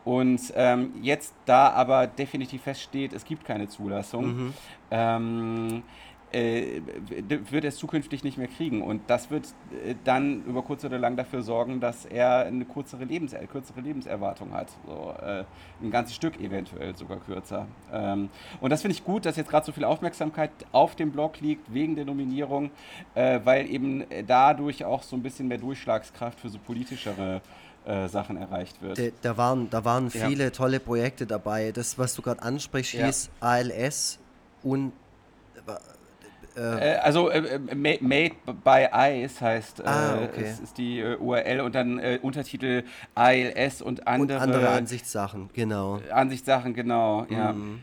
Und 0.06 0.42
ähm, 0.56 0.94
jetzt, 1.02 1.34
da 1.46 1.70
aber 1.70 2.08
definitiv 2.08 2.64
feststeht, 2.64 3.14
es 3.14 3.26
gibt 3.26 3.46
keine 3.46 3.68
Zulassung, 3.68 4.26
mhm. 4.26 4.54
ähm, 4.92 5.84
äh, 6.32 6.82
wird 7.28 7.64
er 7.64 7.70
es 7.70 7.78
zukünftig 7.78 8.24
nicht 8.24 8.38
mehr 8.38 8.48
kriegen. 8.48 8.82
Und 8.82 9.02
das 9.08 9.32
wird 9.32 9.46
äh, 9.86 9.96
dann 10.04 10.44
über 10.46 10.62
kurz 10.62 10.84
oder 10.86 11.00
lang 11.00 11.16
dafür 11.16 11.42
sorgen, 11.42 11.80
dass 11.80 12.06
er 12.06 12.46
eine 12.46 12.66
kürzere, 12.66 13.06
Lebens 13.06 13.36
kürzere 13.52 13.82
Lebenserwartung 13.82 14.54
hat. 14.54 14.68
So, 14.86 15.14
äh, 15.22 15.44
ein 15.82 15.92
ganzes 15.92 16.16
Stück 16.16 16.40
eventuell 16.40 16.96
sogar 16.96 17.20
kürzer. 17.20 17.68
Ähm, 17.92 18.30
und 18.62 18.70
das 18.70 18.82
finde 18.82 18.96
ich 18.96 19.04
gut, 19.04 19.26
dass 19.26 19.38
jetzt 19.38 19.50
gerade 19.50 19.66
so 19.66 19.72
viel 19.72 19.84
Aufmerksamkeit 19.84 20.52
auf 20.72 20.96
dem 20.96 21.12
Blog 21.12 21.40
liegt, 21.40 21.74
wegen 21.74 21.96
der 21.96 22.06
Nominierung, 22.06 22.72
äh, 23.16 23.40
weil 23.44 23.70
eben 23.70 24.06
dadurch 24.28 24.86
auch 24.86 25.04
so 25.04 25.16
ein 25.16 25.24
bisschen 25.24 25.48
mehr 25.48 25.58
Durchschlagskraft 25.58 26.40
für 26.40 26.50
so 26.50 26.60
politischere 26.60 27.42
äh, 27.86 28.08
Sachen 28.08 28.38
erreicht 28.38 28.82
wird. 28.82 28.98
De, 28.98 29.14
da 29.22 29.38
waren, 29.38 29.70
da 29.70 29.84
waren 29.84 30.12
viele 30.12 30.46
ja. 30.46 30.50
tolle 30.52 30.80
Projekte 30.80 31.26
dabei. 31.26 31.72
Das, 31.72 31.98
was 31.98 32.14
du 32.14 32.22
gerade 32.22 32.42
ansprichst, 32.42 32.92
hieß 32.92 33.32
ja. 33.42 33.48
ALS 33.48 34.20
und 34.64 34.94
äh, 36.60 36.96
äh, 36.96 36.98
also 36.98 37.30
äh, 37.30 37.40
äh 37.40 37.76
Made 38.02 38.36
by 38.64 38.88
Ice 38.94 39.42
heißt 39.42 39.86
ah, 39.86 40.18
okay. 40.24 40.44
ist, 40.44 40.62
ist, 40.62 40.78
die 40.78 41.04
URL 41.04 41.62
und 41.62 41.76
dann 41.76 42.00
Untertitel 42.22 42.84
ALS 43.16 43.82
und 43.82 44.08
andere, 44.08 44.38
und 44.38 44.44
andere 44.44 44.70
Ansichtssachen, 44.70 45.50
genau. 45.54 46.00
Ansichtssachen, 46.12 46.74
genau, 46.74 47.26
ja. 47.30 47.54
Mhm. 47.54 47.80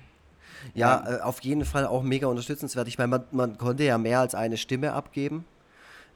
Ja, 0.75 1.05
ja. 1.09 1.23
auf 1.23 1.41
jeden 1.43 1.65
Fall 1.65 1.87
auch 1.87 2.03
mega 2.03 2.27
unterstützenswert. 2.27 2.89
Ich 2.89 2.99
meine, 2.99 3.09
man, 3.09 3.25
man 3.31 3.59
konnte 3.59 3.85
ja 3.85 3.99
mehr 3.99 4.21
als 4.21 4.35
eine 4.35 4.57
Stimme 4.57 4.95
abgeben 4.95 5.45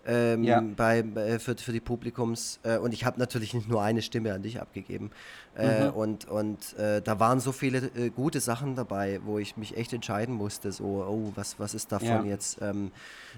ähm, 0.07 0.45
ja. 0.45 0.61
bei, 0.61 1.01
äh, 1.01 1.39
für, 1.39 1.57
für 1.57 1.73
die 1.73 1.81
Publikums. 1.81 2.61
Äh, 2.63 2.79
und 2.79 2.93
ich 2.93 3.05
habe 3.05 3.19
natürlich 3.19 3.55
nicht 3.55 3.69
nur 3.69 3.83
eine 3.83 4.03
Stimme 4.03 4.33
an 4.33 4.43
dich 4.43 4.61
abgegeben. 4.61 5.11
Äh, 5.57 5.85
mhm. 5.85 5.91
Und, 5.91 6.25
und 6.29 6.79
äh, 6.79 7.03
da 7.03 7.19
waren 7.19 7.41
so 7.41 7.53
viele 7.53 7.91
äh, 7.97 8.11
gute 8.11 8.41
Sachen 8.41 8.77
dabei, 8.77 9.21
wo 9.25 9.39
ich 9.39 9.57
mich 9.57 9.77
echt 9.77 9.93
entscheiden 9.93 10.35
musste, 10.35 10.73
so, 10.73 10.85
oh, 10.85 11.33
was, 11.35 11.59
was 11.59 11.75
ist 11.75 11.93
davon 11.93 12.09
ja. 12.09 12.25
jetzt 12.25 12.63
ähm, 12.63 12.93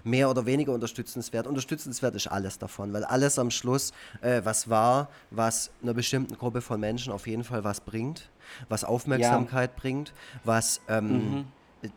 mehr 0.04 0.28
oder 0.28 0.46
weniger 0.46 0.72
unterstützenswert? 0.72 1.46
Unterstützenswert 1.46 2.14
ist 2.14 2.26
alles 2.26 2.58
davon, 2.58 2.92
weil 2.92 3.04
alles 3.04 3.38
am 3.38 3.50
Schluss 3.50 3.92
äh, 4.20 4.42
was 4.44 4.68
war, 4.68 5.08
was 5.30 5.70
einer 5.82 5.94
bestimmten 5.94 6.36
Gruppe 6.36 6.60
von 6.60 6.78
Menschen 6.78 7.12
auf 7.12 7.26
jeden 7.26 7.44
Fall 7.44 7.64
was 7.64 7.80
bringt, 7.80 8.28
was 8.68 8.84
Aufmerksamkeit 8.84 9.70
ja. 9.74 9.80
bringt, 9.80 10.12
was 10.44 10.80
ähm, 10.88 11.06
mhm. 11.08 11.44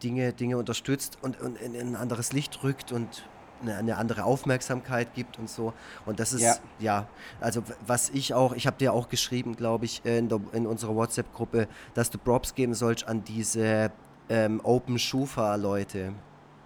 Dinge, 0.02 0.34
Dinge 0.34 0.58
unterstützt 0.58 1.18
und, 1.22 1.40
und 1.42 1.60
in, 1.60 1.76
in 1.76 1.88
ein 1.90 1.96
anderes 1.96 2.34
Licht 2.34 2.64
rückt 2.64 2.92
und 2.92 3.26
eine, 3.68 3.78
eine, 3.78 3.98
andere 3.98 4.24
Aufmerksamkeit 4.24 5.14
gibt 5.14 5.40
und 5.40 5.50
so. 5.50 5.74
Und 6.06 6.20
das 6.20 6.34
ist, 6.34 6.42
ja, 6.42 6.56
ja 6.80 7.08
also 7.42 7.64
was 7.86 8.10
ich 8.10 8.34
auch, 8.34 8.54
ich 8.54 8.68
habe 8.68 8.78
dir 8.78 8.94
auch 8.94 9.10
geschrieben, 9.10 9.56
glaube 9.56 9.86
ich, 9.86 10.04
in, 10.06 10.30
der, 10.30 10.40
in 10.54 10.68
unserer 10.68 10.96
WhatsApp-Gruppe, 10.96 11.68
dass 11.94 12.10
du 12.10 12.18
Props 12.18 12.56
geben 12.56 12.74
sollst 12.74 13.08
an 13.08 13.24
diese 13.24 13.92
ähm, 14.30 14.62
Open 14.64 15.00
Schufa-Leute. 15.00 16.14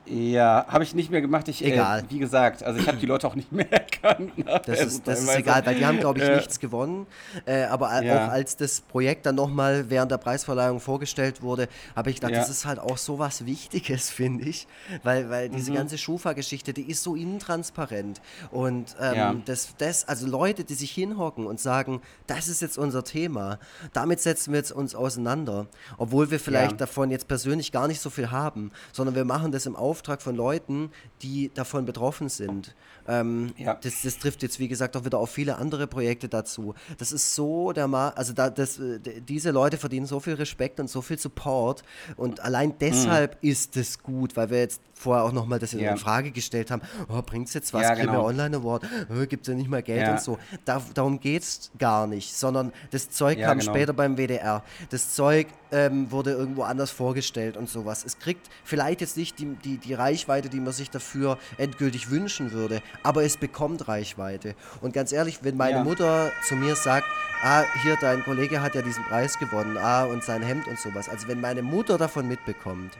Ja, 0.05 0.65
habe 0.67 0.83
ich 0.83 0.95
nicht 0.95 1.11
mehr 1.11 1.21
gemacht. 1.21 1.47
Ich, 1.47 1.63
äh, 1.63 1.73
egal. 1.73 1.99
Äh, 1.99 2.03
wie 2.09 2.19
gesagt, 2.19 2.63
also 2.63 2.79
ich 2.79 2.87
habe 2.87 2.97
die 2.97 3.05
Leute 3.05 3.27
auch 3.27 3.35
nicht 3.35 3.51
mehr 3.51 3.71
erkannt. 3.71 4.31
Das 4.65 4.81
ist, 4.81 5.07
das 5.07 5.21
ist 5.21 5.35
egal, 5.35 5.65
weil 5.65 5.75
die 5.75 5.85
haben, 5.85 5.99
glaube 5.99 6.19
ich, 6.19 6.25
äh, 6.25 6.35
nichts 6.37 6.59
gewonnen. 6.59 7.05
Äh, 7.45 7.63
aber 7.63 8.01
ja. 8.01 8.27
auch 8.27 8.31
als 8.31 8.57
das 8.57 8.81
Projekt 8.81 9.25
dann 9.25 9.35
nochmal 9.35 9.89
während 9.89 10.11
der 10.11 10.17
Preisverleihung 10.17 10.79
vorgestellt 10.79 11.41
wurde, 11.41 11.67
habe 11.95 12.09
ich 12.09 12.15
gedacht, 12.15 12.33
ja. 12.33 12.39
das 12.39 12.49
ist 12.49 12.65
halt 12.65 12.79
auch 12.79 12.97
so 12.97 13.19
was 13.19 13.45
Wichtiges, 13.45 14.09
finde 14.19 14.45
ich. 14.45 14.67
Weil, 15.03 15.29
weil 15.29 15.49
diese 15.49 15.71
mhm. 15.71 15.75
ganze 15.75 15.97
Schufa-Geschichte, 15.97 16.73
die 16.73 16.89
ist 16.89 17.03
so 17.03 17.15
intransparent. 17.15 18.21
Und 18.51 18.95
ähm, 18.99 19.15
ja. 19.15 19.35
das, 19.45 19.69
das, 19.77 20.07
also 20.07 20.27
Leute, 20.27 20.63
die 20.63 20.73
sich 20.73 20.91
hinhocken 20.91 21.45
und 21.45 21.59
sagen, 21.59 22.01
das 22.25 22.47
ist 22.47 22.61
jetzt 22.61 22.77
unser 22.77 23.03
Thema, 23.03 23.59
damit 23.93 24.21
setzen 24.21 24.53
wir 24.53 24.57
jetzt 24.57 24.71
uns 24.71 24.95
auseinander. 24.95 25.67
Obwohl 25.97 26.31
wir 26.31 26.39
vielleicht 26.39 26.81
davon 26.81 27.11
jetzt 27.11 27.27
persönlich 27.27 27.71
gar 27.71 27.87
nicht 27.87 28.01
so 28.01 28.09
viel 28.09 28.31
haben, 28.31 28.71
sondern 28.91 29.15
wir 29.15 29.25
machen 29.25 29.51
das 29.51 29.65
im 29.65 29.75
Auftrag 29.75 29.98
Auftrag 29.99 30.21
von 30.21 30.33
Leuten, 30.33 30.91
die 31.21 31.51
davon 31.53 31.85
betroffen 31.85 32.29
sind. 32.29 32.73
Ähm, 33.05 33.51
ja. 33.57 33.73
das, 33.73 34.03
das, 34.03 34.17
trifft 34.17 34.43
jetzt, 34.43 34.57
wie 34.57 34.69
gesagt, 34.69 34.95
auch 34.95 35.03
wieder 35.03 35.17
auf 35.17 35.29
viele 35.29 35.57
andere 35.57 35.87
Projekte 35.87 36.29
dazu. 36.29 36.73
Das 36.99 37.11
ist 37.11 37.35
so 37.35 37.73
der 37.73 37.89
Ma 37.89 38.09
also 38.09 38.31
da, 38.31 38.49
das, 38.49 38.79
äh, 38.79 38.99
diese 38.99 39.51
Leute 39.51 39.77
verdienen 39.77 40.05
so 40.05 40.21
viel 40.21 40.35
Respekt 40.35 40.79
und 40.79 40.89
so 40.89 41.01
viel 41.01 41.19
Support 41.19 41.83
und 42.15 42.39
allein 42.39 42.75
deshalb 42.79 43.43
mhm. 43.43 43.49
ist 43.49 43.75
es 43.75 44.01
gut, 44.01 44.37
weil 44.37 44.49
wir 44.51 44.59
jetzt 44.59 44.81
vorher 44.99 45.23
auch 45.23 45.31
nochmal 45.31 45.59
das 45.59 45.71
ja. 45.71 45.91
in 45.91 45.97
Frage 45.97 46.31
gestellt 46.31 46.71
haben, 46.71 46.81
oh, 47.07 47.21
bringt 47.21 47.47
es 47.47 47.53
jetzt 47.53 47.73
was, 47.73 47.83
ja, 47.83 47.95
genau. 47.95 48.25
Online 48.25 48.57
Award, 48.57 48.83
oh, 49.09 49.25
gibt 49.25 49.43
es 49.43 49.47
ja 49.47 49.53
nicht 49.53 49.69
mehr 49.69 49.81
Geld 49.81 50.01
ja. 50.01 50.11
und 50.11 50.21
so. 50.21 50.37
Da, 50.65 50.81
darum 50.93 51.19
geht 51.19 51.43
es 51.43 51.71
gar 51.77 52.05
nicht, 52.05 52.35
sondern 52.35 52.73
das 52.91 53.09
Zeug 53.09 53.39
kam 53.39 53.59
genau. 53.59 53.71
später 53.71 53.93
beim 53.93 54.17
WDR. 54.17 54.61
Das 54.89 55.13
Zeug 55.15 55.47
ähm, 55.71 56.11
wurde 56.11 56.31
irgendwo 56.31 56.63
anders 56.63 56.91
vorgestellt 56.91 57.55
und 57.55 57.69
sowas. 57.69 58.03
Es 58.03 58.19
kriegt 58.19 58.49
vielleicht 58.65 58.99
jetzt 58.99 59.15
nicht 59.15 59.39
die, 59.39 59.55
die, 59.63 59.77
die 59.77 59.93
Reichweite, 59.93 60.49
die 60.49 60.59
man 60.59 60.73
sich 60.73 60.89
dafür 60.89 61.37
endgültig 61.57 62.09
wünschen 62.09 62.51
würde. 62.51 62.81
Aber 63.01 63.23
es 63.23 63.37
bekommt 63.37 63.87
Reichweite. 63.87 64.55
Und 64.81 64.93
ganz 64.93 65.13
ehrlich, 65.13 65.39
wenn 65.43 65.55
meine 65.55 65.77
ja. 65.77 65.83
Mutter 65.83 66.31
zu 66.45 66.55
mir 66.55 66.75
sagt, 66.75 67.07
ah, 67.41 67.63
hier, 67.83 67.97
dein 68.01 68.23
Kollege 68.23 68.61
hat 68.61 68.75
ja 68.75 68.81
diesen 68.81 69.03
Preis 69.05 69.39
gewonnen, 69.39 69.77
ah, 69.77 70.03
und 70.03 70.23
sein 70.23 70.41
Hemd 70.41 70.67
und 70.67 70.77
sowas. 70.77 71.07
Also 71.07 71.27
wenn 71.29 71.39
meine 71.39 71.61
Mutter 71.61 71.97
davon 71.97 72.27
mitbekommt, 72.27 72.97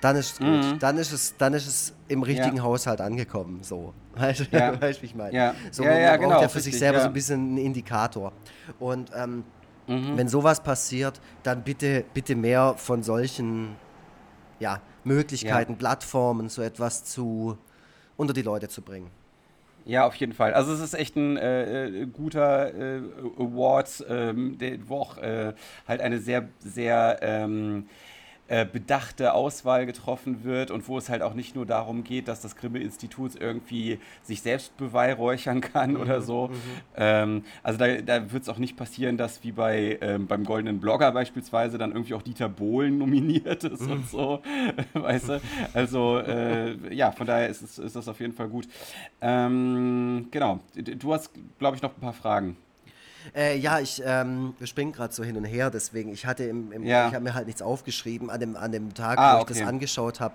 dann 0.00 0.16
ist 0.16 0.32
es 0.32 0.38
gut. 0.38 0.48
Mhm. 0.48 0.78
Dann, 0.78 0.98
ist 0.98 1.12
es, 1.12 1.36
dann 1.36 1.54
ist 1.54 1.66
es 1.66 1.94
im 2.08 2.22
richtigen 2.22 2.56
ja. 2.56 2.62
Haushalt 2.62 3.00
angekommen. 3.00 3.62
So. 3.62 3.92
Weißt 4.14 4.40
du, 4.40 4.56
ja. 4.56 4.80
weißt, 4.80 5.02
wie 5.02 5.06
ich 5.06 5.14
meine? 5.14 5.34
Ja, 5.34 5.54
so, 5.70 5.84
ja, 5.84 5.96
ja, 5.96 6.16
genau. 6.16 6.42
ja 6.42 6.48
für 6.48 6.56
richtig, 6.56 6.72
sich 6.72 6.78
selber 6.78 7.00
so 7.00 7.06
ein 7.06 7.12
bisschen 7.12 7.40
einen 7.40 7.58
Indikator. 7.58 8.32
Und 8.78 9.10
ähm, 9.14 9.44
mhm. 9.86 10.16
wenn 10.16 10.28
sowas 10.28 10.62
passiert, 10.62 11.20
dann 11.42 11.62
bitte, 11.62 12.04
bitte 12.12 12.34
mehr 12.34 12.74
von 12.76 13.02
solchen 13.02 13.76
ja, 14.58 14.80
Möglichkeiten, 15.04 15.76
Plattformen, 15.76 16.48
so 16.48 16.60
etwas 16.60 17.04
zu 17.04 17.56
unter 18.16 18.34
die 18.34 18.42
Leute 18.42 18.68
zu 18.68 18.82
bringen. 18.82 19.10
Ja, 19.86 20.06
auf 20.06 20.14
jeden 20.16 20.34
Fall. 20.34 20.52
Also 20.52 20.72
es 20.72 20.80
ist 20.80 20.94
echt 20.94 21.16
ein 21.16 21.36
äh, 21.36 21.86
äh 21.86 22.06
guter 22.06 22.74
äh, 22.74 23.00
Award, 23.38 24.04
ähm, 24.08 24.58
der, 24.58 24.78
wo 24.88 24.98
auch 24.98 25.18
äh, 25.18 25.54
halt 25.88 26.00
eine 26.00 26.18
sehr, 26.18 26.48
sehr 26.58 27.18
ähm, 27.22 27.86
äh, 28.50 28.66
bedachte 28.66 29.32
Auswahl 29.32 29.86
getroffen 29.86 30.42
wird 30.42 30.72
und 30.72 30.88
wo 30.88 30.98
es 30.98 31.08
halt 31.08 31.22
auch 31.22 31.34
nicht 31.34 31.54
nur 31.54 31.66
darum 31.66 32.02
geht, 32.02 32.26
dass 32.26 32.40
das 32.40 32.56
Grimme-Institut 32.56 33.40
irgendwie 33.40 34.00
sich 34.24 34.42
selbst 34.42 34.76
beweihräuchern 34.76 35.60
kann 35.60 35.92
mhm, 35.92 36.00
oder 36.00 36.20
so. 36.20 36.48
Mhm. 36.48 36.54
Ähm, 36.96 37.44
also 37.62 37.78
da, 37.78 38.00
da 38.00 38.32
wird 38.32 38.42
es 38.42 38.48
auch 38.48 38.58
nicht 38.58 38.76
passieren, 38.76 39.16
dass 39.16 39.44
wie 39.44 39.52
bei 39.52 39.98
ähm, 40.00 40.26
beim 40.26 40.42
Goldenen 40.42 40.80
Blogger 40.80 41.12
beispielsweise 41.12 41.78
dann 41.78 41.92
irgendwie 41.92 42.14
auch 42.14 42.22
Dieter 42.22 42.48
Bohlen 42.48 42.98
nominiert 42.98 43.62
ist 43.62 43.82
mhm. 43.82 43.92
und 43.92 44.08
so. 44.08 44.42
weißt 44.94 45.28
du? 45.28 45.40
Also 45.72 46.18
äh, 46.18 46.92
ja, 46.92 47.12
von 47.12 47.28
daher 47.28 47.48
ist, 47.48 47.62
es, 47.62 47.78
ist 47.78 47.94
das 47.94 48.08
auf 48.08 48.18
jeden 48.18 48.32
Fall 48.32 48.48
gut. 48.48 48.66
Ähm, 49.20 50.26
genau. 50.32 50.58
Du 50.74 51.14
hast, 51.14 51.30
glaube 51.60 51.76
ich, 51.76 51.82
noch 51.82 51.96
ein 51.96 52.00
paar 52.00 52.14
Fragen. 52.14 52.56
Äh, 53.34 53.58
ja, 53.58 53.78
ich 53.80 54.02
ähm, 54.04 54.54
springe 54.64 54.92
gerade 54.92 55.12
so 55.12 55.22
hin 55.22 55.36
und 55.36 55.44
her, 55.44 55.70
deswegen, 55.70 56.12
ich 56.12 56.26
hatte 56.26 56.44
im, 56.44 56.72
im 56.72 56.84
ja. 56.84 57.08
ich 57.08 57.14
habe 57.14 57.24
mir 57.24 57.34
halt 57.34 57.46
nichts 57.46 57.62
aufgeschrieben 57.62 58.30
an 58.30 58.40
dem, 58.40 58.56
an 58.56 58.72
dem 58.72 58.94
Tag, 58.94 59.18
ah, 59.18 59.36
wo 59.36 59.42
okay. 59.42 59.52
ich 59.52 59.58
das 59.58 59.68
angeschaut 59.68 60.20
habe, 60.20 60.34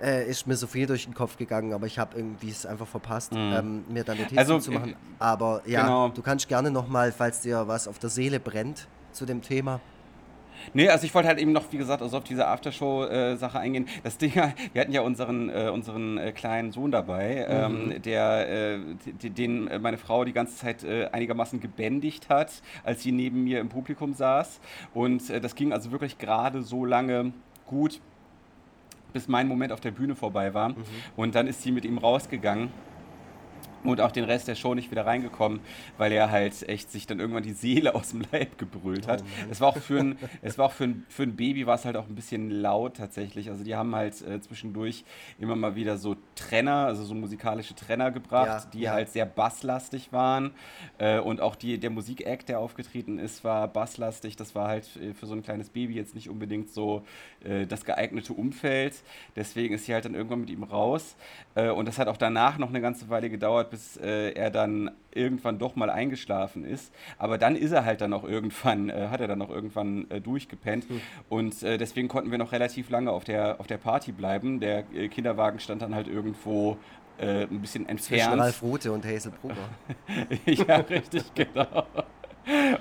äh, 0.00 0.28
ist 0.28 0.46
mir 0.46 0.56
so 0.56 0.66
viel 0.66 0.86
durch 0.86 1.04
den 1.04 1.14
Kopf 1.14 1.36
gegangen, 1.36 1.72
aber 1.72 1.86
ich 1.86 1.98
habe 1.98 2.16
irgendwie 2.16 2.50
es 2.50 2.66
einfach 2.66 2.86
verpasst, 2.86 3.32
mhm. 3.32 3.54
ähm, 3.56 3.84
mir 3.88 4.04
dann 4.04 4.18
Notizen 4.18 4.38
also, 4.38 4.58
zu 4.58 4.70
machen. 4.72 4.94
Aber 5.18 5.62
ja, 5.66 5.82
genau. 5.82 6.08
du 6.08 6.22
kannst 6.22 6.48
gerne 6.48 6.70
nochmal, 6.70 7.12
falls 7.12 7.40
dir 7.40 7.66
was 7.68 7.88
auf 7.88 7.98
der 7.98 8.10
Seele 8.10 8.40
brennt 8.40 8.86
zu 9.12 9.26
dem 9.26 9.42
Thema. 9.42 9.80
Nee, 10.74 10.88
also 10.88 11.04
ich 11.04 11.14
wollte 11.14 11.28
halt 11.28 11.38
eben 11.38 11.52
noch, 11.52 11.72
wie 11.72 11.78
gesagt, 11.78 12.02
also 12.02 12.18
auf 12.18 12.24
diese 12.24 12.46
Aftershow-Sache 12.46 13.58
eingehen. 13.58 13.88
Das 14.02 14.18
Ding, 14.18 14.34
wir 14.72 14.80
hatten 14.80 14.92
ja 14.92 15.00
unseren, 15.00 15.48
äh, 15.48 15.70
unseren 15.72 16.18
äh, 16.18 16.32
kleinen 16.32 16.72
Sohn 16.72 16.90
dabei, 16.90 17.46
mhm. 17.68 17.92
ähm, 17.92 18.02
der, 18.02 18.48
äh, 18.48 18.78
den 19.22 19.70
meine 19.80 19.98
Frau 19.98 20.24
die 20.24 20.32
ganze 20.32 20.56
Zeit 20.56 20.84
äh, 20.84 21.08
einigermaßen 21.12 21.60
gebändigt 21.60 22.28
hat, 22.28 22.62
als 22.84 23.02
sie 23.02 23.12
neben 23.12 23.44
mir 23.44 23.60
im 23.60 23.68
Publikum 23.68 24.14
saß. 24.14 24.60
Und 24.94 25.30
äh, 25.30 25.40
das 25.40 25.54
ging 25.54 25.72
also 25.72 25.90
wirklich 25.90 26.18
gerade 26.18 26.62
so 26.62 26.84
lange 26.84 27.32
gut, 27.66 28.00
bis 29.12 29.28
mein 29.28 29.48
Moment 29.48 29.72
auf 29.72 29.80
der 29.80 29.90
Bühne 29.90 30.14
vorbei 30.14 30.54
war. 30.54 30.70
Mhm. 30.70 30.84
Und 31.16 31.34
dann 31.34 31.46
ist 31.46 31.62
sie 31.62 31.72
mit 31.72 31.84
ihm 31.84 31.98
rausgegangen 31.98 32.70
und 33.88 34.00
auch 34.00 34.12
den 34.12 34.24
Rest 34.24 34.48
der 34.48 34.54
Show 34.54 34.74
nicht 34.74 34.90
wieder 34.90 35.06
reingekommen, 35.06 35.60
weil 35.98 36.12
er 36.12 36.30
halt 36.30 36.68
echt 36.68 36.90
sich 36.90 37.06
dann 37.06 37.20
irgendwann 37.20 37.42
die 37.42 37.52
Seele 37.52 37.94
aus 37.94 38.10
dem 38.10 38.22
Leib 38.32 38.58
gebrüllt 38.58 39.06
hat. 39.06 39.22
Oh 39.22 39.46
es 39.50 39.60
war 39.60 39.68
auch 39.68 39.78
für 39.78 39.98
ein, 39.98 40.18
es 40.42 40.58
war 40.58 40.66
auch 40.66 40.72
für 40.72 40.84
ein, 40.84 41.06
für 41.08 41.22
ein 41.22 41.36
Baby 41.36 41.66
war 41.66 41.74
es 41.74 41.84
halt 41.84 41.96
auch 41.96 42.08
ein 42.08 42.14
bisschen 42.14 42.50
laut 42.50 42.96
tatsächlich. 42.96 43.50
Also 43.50 43.64
die 43.64 43.74
haben 43.74 43.94
halt 43.94 44.20
äh, 44.22 44.40
zwischendurch 44.40 45.04
immer 45.38 45.56
mal 45.56 45.76
wieder 45.76 45.98
so 45.98 46.16
Trenner, 46.34 46.86
also 46.86 47.04
so 47.04 47.14
musikalische 47.14 47.74
Trenner 47.74 48.10
gebracht, 48.10 48.64
ja, 48.64 48.70
die 48.72 48.80
ja. 48.80 48.92
halt 48.92 49.10
sehr 49.10 49.26
basslastig 49.26 50.12
waren. 50.12 50.52
Äh, 50.98 51.18
und 51.18 51.40
auch 51.40 51.56
die, 51.56 51.78
der 51.78 51.90
Musikact, 51.90 52.48
der 52.48 52.60
aufgetreten 52.60 53.18
ist, 53.18 53.44
war 53.44 53.68
basslastig. 53.68 54.36
Das 54.36 54.54
war 54.54 54.68
halt 54.68 54.88
äh, 54.96 55.14
für 55.14 55.26
so 55.26 55.34
ein 55.34 55.42
kleines 55.42 55.70
Baby 55.70 55.94
jetzt 55.94 56.14
nicht 56.14 56.28
unbedingt 56.28 56.70
so 56.70 57.04
äh, 57.44 57.66
das 57.66 57.84
geeignete 57.84 58.32
Umfeld. 58.32 58.94
Deswegen 59.34 59.74
ist 59.74 59.86
sie 59.86 59.94
halt 59.94 60.04
dann 60.04 60.14
irgendwann 60.14 60.40
mit 60.40 60.50
ihm 60.50 60.62
raus. 60.62 61.16
Äh, 61.54 61.70
und 61.70 61.86
das 61.86 61.98
hat 61.98 62.08
auch 62.08 62.16
danach 62.16 62.58
noch 62.58 62.68
eine 62.68 62.80
ganze 62.80 63.08
Weile 63.08 63.30
gedauert, 63.30 63.70
bis 63.76 63.98
äh, 63.98 64.30
er 64.30 64.50
dann 64.50 64.90
irgendwann 65.12 65.58
doch 65.58 65.76
mal 65.76 65.90
eingeschlafen 65.90 66.64
ist. 66.64 66.92
Aber 67.18 67.36
dann 67.36 67.56
ist 67.56 67.72
er 67.72 67.84
halt 67.84 68.00
dann 68.00 68.14
auch 68.14 68.24
irgendwann, 68.24 68.88
äh, 68.88 69.08
hat 69.10 69.20
er 69.20 69.28
dann 69.28 69.42
auch 69.42 69.50
irgendwann 69.50 70.10
äh, 70.10 70.20
durchgepennt. 70.20 70.88
Mhm. 70.88 71.00
Und 71.28 71.62
äh, 71.62 71.76
deswegen 71.76 72.08
konnten 72.08 72.30
wir 72.30 72.38
noch 72.38 72.52
relativ 72.52 72.88
lange 72.88 73.10
auf 73.10 73.24
der, 73.24 73.60
auf 73.60 73.66
der 73.66 73.76
Party 73.76 74.12
bleiben. 74.12 74.60
Der 74.60 74.84
äh, 74.94 75.08
Kinderwagen 75.08 75.60
stand 75.60 75.82
dann 75.82 75.94
halt 75.94 76.08
irgendwo 76.08 76.78
äh, 77.18 77.42
ein 77.42 77.60
bisschen 77.60 77.86
entfernt. 77.86 78.22
Zwischen 78.22 78.40
Ralf 78.40 78.62
Rute 78.62 78.92
und 78.92 79.04
Hazel 79.04 79.32
Brugger. 79.42 79.68
ja, 80.46 80.76
richtig, 80.76 81.24
genau. 81.34 81.84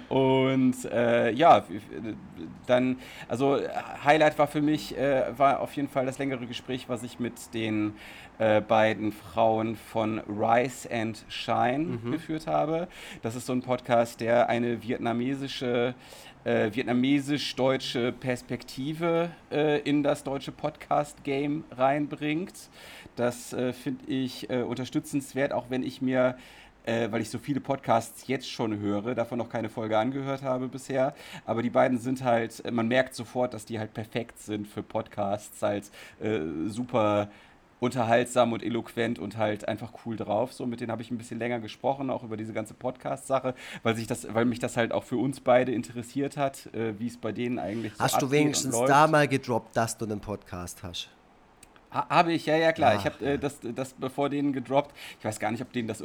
Und 0.10 0.86
äh, 0.86 1.32
ja, 1.32 1.64
dann, 2.68 2.98
also 3.28 3.60
Highlight 4.04 4.38
war 4.38 4.48
für 4.48 4.62
mich, 4.62 4.98
äh, 4.98 5.26
war 5.38 5.60
auf 5.60 5.74
jeden 5.74 5.88
Fall 5.88 6.06
das 6.06 6.20
längere 6.20 6.46
Gespräch, 6.46 6.88
was 6.88 7.04
ich 7.04 7.20
mit 7.20 7.54
den 7.54 7.94
äh, 8.38 8.62
beiden 8.62 9.12
Frauen 9.12 9.76
von 9.76 10.20
Rise 10.28 10.90
and 10.92 11.26
Shine 11.30 12.00
mhm. 12.04 12.12
geführt 12.12 12.48
habe. 12.48 12.88
Das 13.24 13.36
ist 13.36 13.48
so 13.48 13.54
ein 13.54 13.62
Podcast, 13.62 14.22
der 14.22 14.50
eine 14.50 14.84
vietnamesische 14.84 15.96
äh, 16.46 16.72
vietnamesisch-deutsche 16.72 18.12
Perspektive 18.12 19.32
äh, 19.52 19.80
in 19.80 20.04
das 20.04 20.24
deutsche 20.24 20.52
Podcast-Game 20.52 21.64
reinbringt. 21.72 22.54
Das 23.16 23.52
äh, 23.54 23.74
finde 23.74 24.06
ich 24.06 24.48
unterstützenswert, 24.52 25.54
auch 25.54 25.72
wenn 25.72 25.82
ich 25.82 26.04
mir 26.04 26.38
äh, 26.86 27.12
weil 27.12 27.22
ich 27.22 27.30
so 27.30 27.38
viele 27.38 27.60
Podcasts 27.60 28.28
jetzt 28.28 28.50
schon 28.50 28.80
höre, 28.80 29.16
davon 29.16 29.38
noch 29.38 29.50
keine 29.50 29.70
Folge 29.70 29.98
angehört 29.98 30.44
habe 30.44 30.68
bisher. 30.68 31.14
Aber 31.46 31.62
die 31.62 31.70
beiden 31.70 31.98
sind 31.98 32.24
halt, 32.24 32.64
man 32.72 32.88
merkt 32.88 33.16
sofort, 33.16 33.54
dass 33.54 33.66
die 33.66 33.80
halt 33.80 33.94
perfekt 33.94 34.40
sind 34.40 34.68
für 34.68 34.84
Podcasts, 34.84 35.62
halt 35.62 35.92
äh, 36.22 36.40
super 36.68 37.30
unterhaltsam 37.80 38.54
und 38.54 38.64
eloquent 38.64 39.20
und 39.20 39.38
halt 39.38 39.68
einfach 39.68 39.92
cool 40.06 40.16
drauf. 40.16 40.54
So, 40.54 40.66
mit 40.66 40.80
denen 40.82 40.92
habe 40.92 41.02
ich 41.02 41.12
ein 41.12 41.18
bisschen 41.18 41.40
länger 41.40 41.60
gesprochen, 41.60 42.10
auch 42.10 42.24
über 42.24 42.38
diese 42.38 42.54
ganze 42.54 42.74
Podcast-Sache, 42.74 43.54
weil 43.84 43.96
sich 43.96 44.08
das, 44.08 44.34
weil 44.34 44.46
mich 44.46 44.60
das 44.60 44.78
halt 44.78 44.92
auch 44.92 45.04
für 45.04 45.18
uns 45.18 45.40
beide 45.40 45.72
interessiert 45.72 46.38
hat, 46.38 46.68
äh, 46.74 46.98
wie 47.00 47.08
es 47.08 47.18
bei 47.18 47.32
denen 47.32 47.60
eigentlich 47.60 47.94
so 47.94 48.04
Hast 48.04 48.22
du 48.22 48.32
wenigstens 48.32 48.80
da 48.88 49.08
mal 49.08 49.28
gedroppt, 49.28 49.76
dass 49.76 49.98
du 49.98 50.06
einen 50.06 50.20
Podcast 50.20 50.84
hast? 50.84 51.10
Ha, 51.92 52.10
habe 52.10 52.34
ich, 52.34 52.46
ja, 52.46 52.58
ja, 52.58 52.72
klar. 52.74 52.94
Ach, 52.96 53.00
ich 53.00 53.06
habe 53.06 53.26
äh, 53.26 53.38
das, 53.38 53.60
das 53.62 53.94
bevor 53.94 54.30
denen 54.30 54.52
gedroppt. 54.52 54.94
Ich 55.20 55.26
weiß 55.26 55.40
gar 55.40 55.52
nicht, 55.52 55.62
ob 55.62 55.72
denen 55.72 55.88
das 55.88 56.04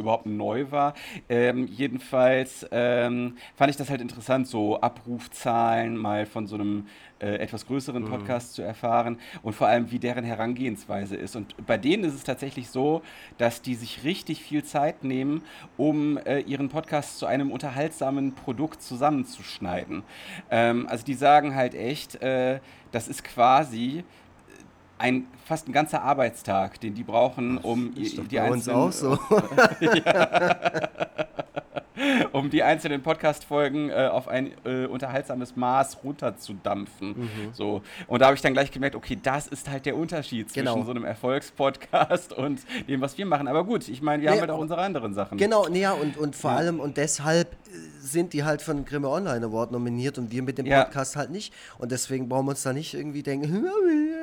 überhaupt 0.00 0.26
neu 0.26 0.70
war. 0.70 0.94
Ähm, 1.28 1.66
jedenfalls 1.66 2.66
ähm, 2.70 3.36
fand 3.54 3.70
ich 3.70 3.76
das 3.76 3.90
halt 3.90 4.00
interessant, 4.00 4.48
so 4.48 4.80
Abrufzahlen 4.80 5.96
mal 5.96 6.26
von 6.26 6.46
so 6.46 6.56
einem 6.56 6.86
äh, 7.20 7.34
etwas 7.36 7.66
größeren 7.66 8.02
mhm. 8.02 8.08
Podcast 8.08 8.52
mhm. 8.52 8.54
zu 8.54 8.62
erfahren 8.62 9.18
und 9.42 9.54
vor 9.54 9.66
allem, 9.66 9.90
wie 9.90 9.98
deren 9.98 10.24
Herangehensweise 10.24 11.16
ist. 11.16 11.36
Und 11.36 11.54
bei 11.66 11.76
denen 11.76 12.04
ist 12.04 12.14
es 12.14 12.24
tatsächlich 12.24 12.70
so, 12.70 13.02
dass 13.38 13.62
die 13.62 13.74
sich 13.74 14.04
richtig 14.04 14.42
viel 14.42 14.64
Zeit 14.64 15.04
nehmen, 15.04 15.42
um 15.76 16.18
äh, 16.18 16.40
ihren 16.40 16.68
Podcast 16.68 17.18
zu 17.18 17.26
einem 17.26 17.50
unterhaltsamen 17.50 18.34
Produkt 18.34 18.82
zusammenzuschneiden. 18.82 20.02
Ähm, 20.50 20.86
also 20.88 21.04
die 21.04 21.14
sagen 21.14 21.54
halt 21.54 21.74
echt, 21.74 22.22
äh, 22.22 22.60
das 22.90 23.06
ist 23.06 23.22
quasi 23.22 24.04
ein 25.00 25.26
fast 25.44 25.66
ein 25.66 25.72
ganzer 25.72 26.02
Arbeitstag, 26.02 26.80
den 26.80 26.94
die 26.94 27.02
brauchen, 27.02 27.58
um 27.58 27.94
die, 27.94 28.08
die 28.28 28.38
uns 28.38 28.68
auch 28.68 28.92
so. 28.92 29.18
um 32.32 32.50
die 32.50 32.62
einzelnen 32.62 33.02
Podcast-Folgen 33.02 33.90
äh, 33.90 34.08
auf 34.10 34.28
ein 34.28 34.52
äh, 34.64 34.86
unterhaltsames 34.86 35.56
Maß 35.56 36.04
runterzudampfen. 36.04 37.08
Mhm. 37.08 37.52
So. 37.52 37.82
Und 38.06 38.20
da 38.20 38.26
habe 38.26 38.36
ich 38.36 38.42
dann 38.42 38.52
gleich 38.52 38.70
gemerkt, 38.70 38.94
okay, 38.94 39.18
das 39.20 39.48
ist 39.48 39.68
halt 39.68 39.86
der 39.86 39.96
Unterschied 39.96 40.50
zwischen 40.50 40.66
genau. 40.66 40.84
so 40.84 40.90
einem 40.90 41.04
Erfolgspodcast 41.04 42.32
und 42.32 42.60
dem, 42.88 43.00
was 43.00 43.18
wir 43.18 43.26
machen. 43.26 43.48
Aber 43.48 43.64
gut, 43.64 43.88
ich 43.88 44.02
meine, 44.02 44.22
wir 44.22 44.30
nee, 44.30 44.36
haben 44.36 44.40
halt 44.42 44.50
auch 44.50 44.60
unsere 44.60 44.80
anderen 44.82 45.14
Sachen. 45.14 45.38
Genau, 45.38 45.66
nee, 45.68 45.80
ja, 45.80 45.92
und, 45.92 46.16
und 46.16 46.36
vor 46.36 46.52
ja. 46.52 46.58
allem 46.58 46.78
und 46.80 46.96
deshalb 46.96 47.52
äh, 47.52 47.56
sind 48.00 48.32
die 48.32 48.44
halt 48.44 48.62
von 48.62 48.84
Grimme 48.84 49.08
Online 49.08 49.46
Award 49.46 49.72
nominiert 49.72 50.18
und 50.18 50.30
wir 50.30 50.42
mit 50.42 50.58
dem 50.58 50.66
Podcast 50.66 51.14
ja. 51.14 51.20
halt 51.20 51.30
nicht. 51.30 51.52
Und 51.78 51.90
deswegen 51.90 52.28
brauchen 52.28 52.46
wir 52.46 52.50
uns 52.50 52.62
da 52.62 52.72
nicht 52.72 52.94
irgendwie 52.94 53.22
denken, 53.22 53.46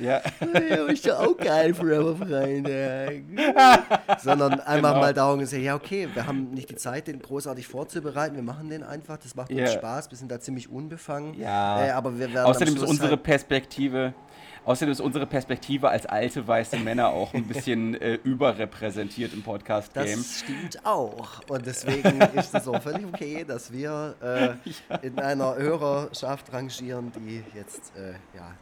ja. 0.00 0.20
ja 0.40 0.86
ist 0.86 1.04
ja 1.04 1.18
auch 1.18 1.36
geil, 1.36 1.74
Forever 1.74 2.16
Freitag. 2.16 3.22
Sondern 4.22 4.60
einfach 4.60 4.90
genau. 4.90 5.00
mal 5.00 5.14
darum 5.14 5.40
gesagt, 5.40 5.62
ja, 5.62 5.74
okay, 5.74 6.08
wir 6.12 6.26
haben 6.26 6.50
nicht 6.50 6.70
die 6.70 6.76
Zeit, 6.76 7.06
den 7.06 7.20
großartig 7.20 7.66
vorzubereiten, 7.66 8.36
wir 8.36 8.42
machen 8.42 8.70
den 8.70 8.82
einfach, 8.82 9.18
das 9.18 9.34
macht 9.34 9.50
uns 9.50 9.60
yeah. 9.60 9.70
Spaß, 9.70 10.10
wir 10.10 10.18
sind 10.18 10.30
da 10.30 10.40
ziemlich 10.40 10.70
unbefangen. 10.70 11.34
Ja. 11.34 11.84
Äh, 11.84 11.90
aber 11.90 12.18
wir 12.18 12.32
werden 12.32 12.46
Außerdem 12.46 12.76
ist 12.76 12.82
unsere 12.82 13.10
halt 13.10 13.22
Perspektive 13.22 14.14
Außerdem 14.64 14.92
ist 14.92 15.00
unsere 15.00 15.26
Perspektive 15.26 15.88
als 15.88 16.04
alte 16.06 16.46
weiße 16.46 16.76
Männer 16.78 17.08
auch 17.08 17.32
ein 17.32 17.46
bisschen 17.46 17.94
äh, 18.00 18.14
überrepräsentiert 18.22 19.32
im 19.32 19.42
Podcast-Game. 19.42 20.18
Das 20.18 20.40
stimmt 20.40 20.84
auch. 20.84 21.40
Und 21.48 21.64
deswegen 21.64 22.20
ist 22.34 22.54
es 22.54 22.68
auch 22.68 22.82
völlig 22.82 23.06
okay, 23.06 23.44
dass 23.46 23.72
wir 23.72 24.14
äh, 24.22 24.46
ja. 24.90 24.96
in 25.02 25.18
einer 25.18 25.56
Hörerschaft 25.56 26.52
rangieren, 26.52 27.10
die 27.16 27.42
jetzt 27.56 27.96
äh, 27.96 28.12
ja, 28.36 28.52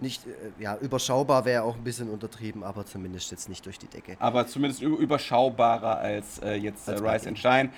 nicht 0.00 0.26
äh, 0.26 0.62
ja, 0.62 0.76
überschaubar 0.78 1.44
wäre 1.44 1.62
auch 1.62 1.76
ein 1.76 1.84
bisschen 1.84 2.10
untertrieben, 2.10 2.64
aber 2.64 2.84
zumindest 2.84 3.30
jetzt 3.30 3.48
nicht 3.48 3.64
durch 3.64 3.78
die 3.78 3.88
Decke. 3.88 4.16
Aber 4.18 4.46
zumindest 4.46 4.82
überschaubarer 4.82 5.98
als 5.98 6.40
äh, 6.40 6.54
jetzt 6.54 6.88
als 6.88 7.00
Rise 7.00 7.28
and 7.28 7.38
Shine. 7.38 7.70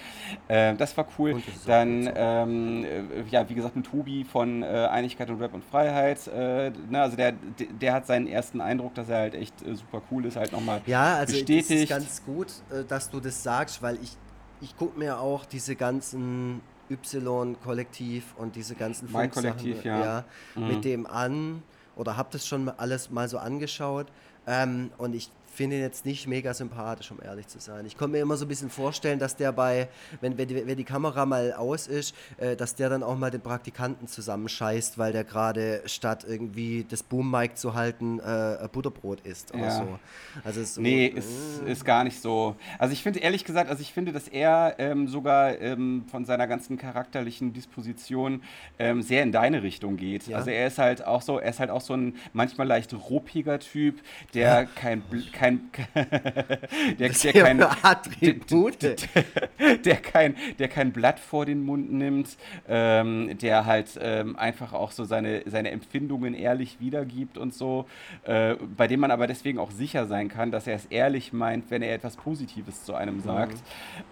Äh, 0.48 0.74
das 0.76 0.96
war 0.96 1.06
cool. 1.18 1.42
Das 1.46 1.64
Dann, 1.64 2.10
ähm, 2.14 2.86
ja, 3.30 3.48
wie 3.48 3.54
gesagt, 3.54 3.76
mit 3.76 3.86
Tobi 3.86 4.24
von 4.24 4.62
Einigkeit 4.64 5.28
und 5.30 5.40
Rap 5.40 5.54
und 5.54 5.64
Freiheit. 5.64 6.26
Ne, 6.26 6.72
also 6.92 7.16
der, 7.16 7.32
der 7.32 7.65
hat 7.92 8.06
seinen 8.06 8.26
ersten 8.26 8.60
Eindruck, 8.60 8.94
dass 8.94 9.08
er 9.08 9.18
halt 9.18 9.34
echt 9.34 9.54
super 9.60 10.02
cool 10.10 10.24
ist, 10.26 10.36
halt 10.36 10.52
nochmal 10.52 10.80
ja, 10.86 11.16
also 11.16 11.32
bestätigt. 11.32 11.90
Ja, 11.90 11.96
ist 11.96 12.04
ganz 12.04 12.24
gut, 12.24 12.48
dass 12.88 13.10
du 13.10 13.20
das 13.20 13.42
sagst, 13.42 13.82
weil 13.82 13.98
ich, 14.02 14.16
ich 14.60 14.76
gucke 14.76 14.98
mir 14.98 15.20
auch 15.20 15.44
diese 15.44 15.76
ganzen 15.76 16.60
Y-Kollektiv 16.90 18.34
und 18.36 18.56
diese 18.56 18.74
ganzen 18.74 19.10
Mein 19.10 19.30
Kollektiv, 19.30 19.84
ja. 19.84 20.00
ja 20.00 20.24
mhm. 20.54 20.68
mit 20.68 20.84
dem 20.84 21.06
an 21.06 21.62
oder 21.96 22.16
habe 22.16 22.28
das 22.32 22.46
schon 22.46 22.68
alles 22.68 23.10
mal 23.10 23.28
so 23.28 23.38
angeschaut 23.38 24.06
ähm, 24.46 24.90
und 24.98 25.14
ich 25.14 25.30
finde 25.56 25.76
ihn 25.76 25.82
jetzt 25.82 26.04
nicht 26.04 26.26
mega 26.26 26.54
sympathisch, 26.54 27.10
um 27.10 27.18
ehrlich 27.22 27.48
zu 27.48 27.58
sein. 27.58 27.86
Ich 27.86 27.96
konnte 27.96 28.16
mir 28.16 28.22
immer 28.22 28.36
so 28.36 28.44
ein 28.44 28.48
bisschen 28.48 28.70
vorstellen, 28.70 29.18
dass 29.18 29.36
der 29.36 29.52
bei, 29.52 29.88
wenn, 30.20 30.36
wenn, 30.38 30.48
die, 30.48 30.66
wenn 30.66 30.76
die 30.76 30.84
Kamera 30.84 31.26
mal 31.26 31.52
aus 31.54 31.86
ist, 31.86 32.14
äh, 32.36 32.56
dass 32.56 32.74
der 32.74 32.90
dann 32.90 33.02
auch 33.02 33.16
mal 33.16 33.30
den 33.30 33.40
Praktikanten 33.40 34.06
zusammenscheißt, 34.06 34.98
weil 34.98 35.12
der 35.12 35.24
gerade 35.24 35.82
statt 35.86 36.24
irgendwie 36.28 36.86
das 36.88 37.02
Boom-Mic 37.02 37.56
zu 37.56 37.74
halten, 37.74 38.20
äh, 38.20 38.68
Butterbrot 38.70 39.20
isst 39.22 39.54
oder 39.54 39.62
ja. 39.64 39.70
so. 39.70 39.98
Also 40.44 40.62
so, 40.62 40.80
nee, 40.80 41.06
äh, 41.06 41.18
ist, 41.18 41.62
ist 41.66 41.84
gar 41.84 42.04
nicht 42.04 42.20
so. 42.20 42.56
Also 42.78 42.92
ich 42.92 43.02
finde, 43.02 43.20
ehrlich 43.20 43.44
gesagt, 43.44 43.70
also 43.70 43.80
ich 43.80 43.92
finde, 43.92 44.12
dass 44.12 44.28
er 44.28 44.76
ähm, 44.78 45.08
sogar 45.08 45.58
ähm, 45.60 46.04
von 46.10 46.24
seiner 46.24 46.46
ganzen 46.46 46.76
charakterlichen 46.76 47.52
Disposition 47.52 48.42
ähm, 48.78 49.02
sehr 49.02 49.22
in 49.22 49.32
deine 49.32 49.62
Richtung 49.62 49.96
geht. 49.96 50.26
Ja. 50.26 50.36
Also 50.36 50.50
er 50.50 50.66
ist 50.66 50.78
halt 50.78 51.04
auch 51.06 51.22
so, 51.22 51.38
er 51.38 51.50
ist 51.50 51.60
halt 51.60 51.70
auch 51.70 51.80
so 51.80 51.94
ein 51.94 52.16
manchmal 52.32 52.66
leicht 52.66 52.92
ruppiger 52.92 53.58
Typ, 53.58 54.00
der 54.34 54.62
ja. 54.62 54.64
kein, 54.64 55.02
kein 55.32 55.45
kein 55.46 55.70
der, 56.98 57.08
der, 57.08 57.32
kein, 57.32 57.62
Attribute. 57.62 58.76
Der, 58.82 59.76
der, 59.78 59.96
kein, 59.96 60.36
der 60.58 60.68
kein 60.68 60.92
Blatt 60.92 61.18
vor 61.18 61.46
den 61.46 61.64
Mund 61.64 61.92
nimmt, 61.92 62.36
ähm, 62.68 63.36
der 63.38 63.64
halt 63.64 63.98
ähm, 64.00 64.36
einfach 64.36 64.72
auch 64.72 64.90
so 64.90 65.04
seine, 65.04 65.42
seine 65.46 65.70
Empfindungen 65.70 66.34
ehrlich 66.34 66.78
wiedergibt 66.80 67.38
und 67.38 67.54
so, 67.54 67.86
äh, 68.24 68.54
bei 68.76 68.86
dem 68.86 69.00
man 69.00 69.10
aber 69.10 69.26
deswegen 69.26 69.58
auch 69.58 69.70
sicher 69.70 70.06
sein 70.06 70.28
kann, 70.28 70.50
dass 70.50 70.66
er 70.66 70.76
es 70.76 70.86
ehrlich 70.86 71.32
meint, 71.32 71.70
wenn 71.70 71.82
er 71.82 71.94
etwas 71.94 72.16
Positives 72.16 72.84
zu 72.84 72.94
einem 72.94 73.20
sagt 73.20 73.56
mhm. 73.56 73.60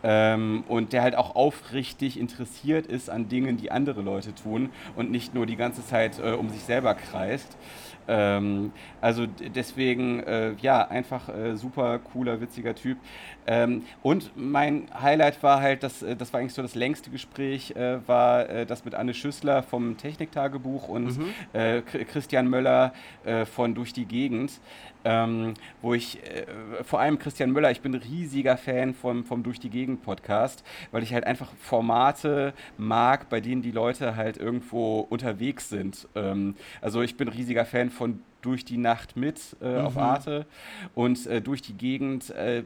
ähm, 0.02 0.64
und 0.68 0.92
der 0.92 1.02
halt 1.02 1.14
auch 1.14 1.34
aufrichtig 1.36 2.18
interessiert 2.18 2.86
ist 2.86 3.10
an 3.10 3.28
Dingen, 3.28 3.56
die 3.56 3.70
andere 3.70 4.02
Leute 4.02 4.34
tun 4.34 4.70
und 4.96 5.10
nicht 5.10 5.34
nur 5.34 5.46
die 5.46 5.56
ganze 5.56 5.84
Zeit 5.86 6.18
äh, 6.18 6.32
um 6.32 6.50
sich 6.50 6.62
selber 6.62 6.94
kreist. 6.94 7.56
Ähm, 8.08 8.72
also 9.00 9.26
deswegen, 9.26 10.20
äh, 10.20 10.52
ja, 10.60 10.86
einfach 10.88 11.28
äh, 11.28 11.56
super 11.56 11.98
cooler, 11.98 12.40
witziger 12.40 12.74
Typ. 12.74 12.98
Ähm, 13.46 13.82
und 14.02 14.32
mein 14.36 14.88
Highlight 14.98 15.42
war 15.42 15.60
halt, 15.60 15.82
das, 15.82 16.02
äh, 16.02 16.16
das 16.16 16.32
war 16.32 16.40
eigentlich 16.40 16.54
so 16.54 16.62
das 16.62 16.74
längste 16.74 17.10
Gespräch, 17.10 17.72
äh, 17.72 18.06
war 18.06 18.48
äh, 18.48 18.66
das 18.66 18.84
mit 18.84 18.94
Anne 18.94 19.14
Schüssler 19.14 19.62
vom 19.62 19.96
Techniktagebuch 19.96 20.88
und 20.88 21.18
mhm. 21.18 21.34
Äh, 21.52 21.82
Christian 21.82 22.48
Möller 22.48 22.92
von 23.52 23.74
Durch 23.74 23.92
die 23.92 24.04
Gegend 24.04 24.52
ähm, 25.04 25.54
wo 25.82 25.94
ich 25.94 26.22
äh, 26.24 26.46
vor 26.82 27.00
allem 27.00 27.18
Christian 27.18 27.50
Müller, 27.50 27.70
ich 27.70 27.80
bin 27.80 27.94
riesiger 27.94 28.56
Fan 28.56 28.94
vom, 28.94 29.24
vom 29.24 29.42
Durch 29.42 29.60
die 29.60 29.70
Gegend 29.70 30.02
Podcast, 30.02 30.64
weil 30.90 31.02
ich 31.02 31.12
halt 31.12 31.24
einfach 31.24 31.52
Formate 31.60 32.54
mag, 32.78 33.28
bei 33.28 33.40
denen 33.40 33.62
die 33.62 33.70
Leute 33.70 34.16
halt 34.16 34.36
irgendwo 34.36 35.00
unterwegs 35.00 35.68
sind. 35.68 36.08
Ähm, 36.14 36.56
also 36.80 37.02
ich 37.02 37.16
bin 37.16 37.28
riesiger 37.28 37.64
Fan 37.64 37.90
von 37.90 38.20
durch 38.42 38.64
die 38.64 38.76
Nacht 38.76 39.16
mit 39.16 39.56
äh, 39.62 39.78
mhm. 39.78 39.86
auf 39.86 39.96
Arte 39.96 40.46
und 40.94 41.26
äh, 41.26 41.40
durch 41.40 41.62
die 41.62 41.74
Gegend 41.74 42.30
äh, 42.30 42.64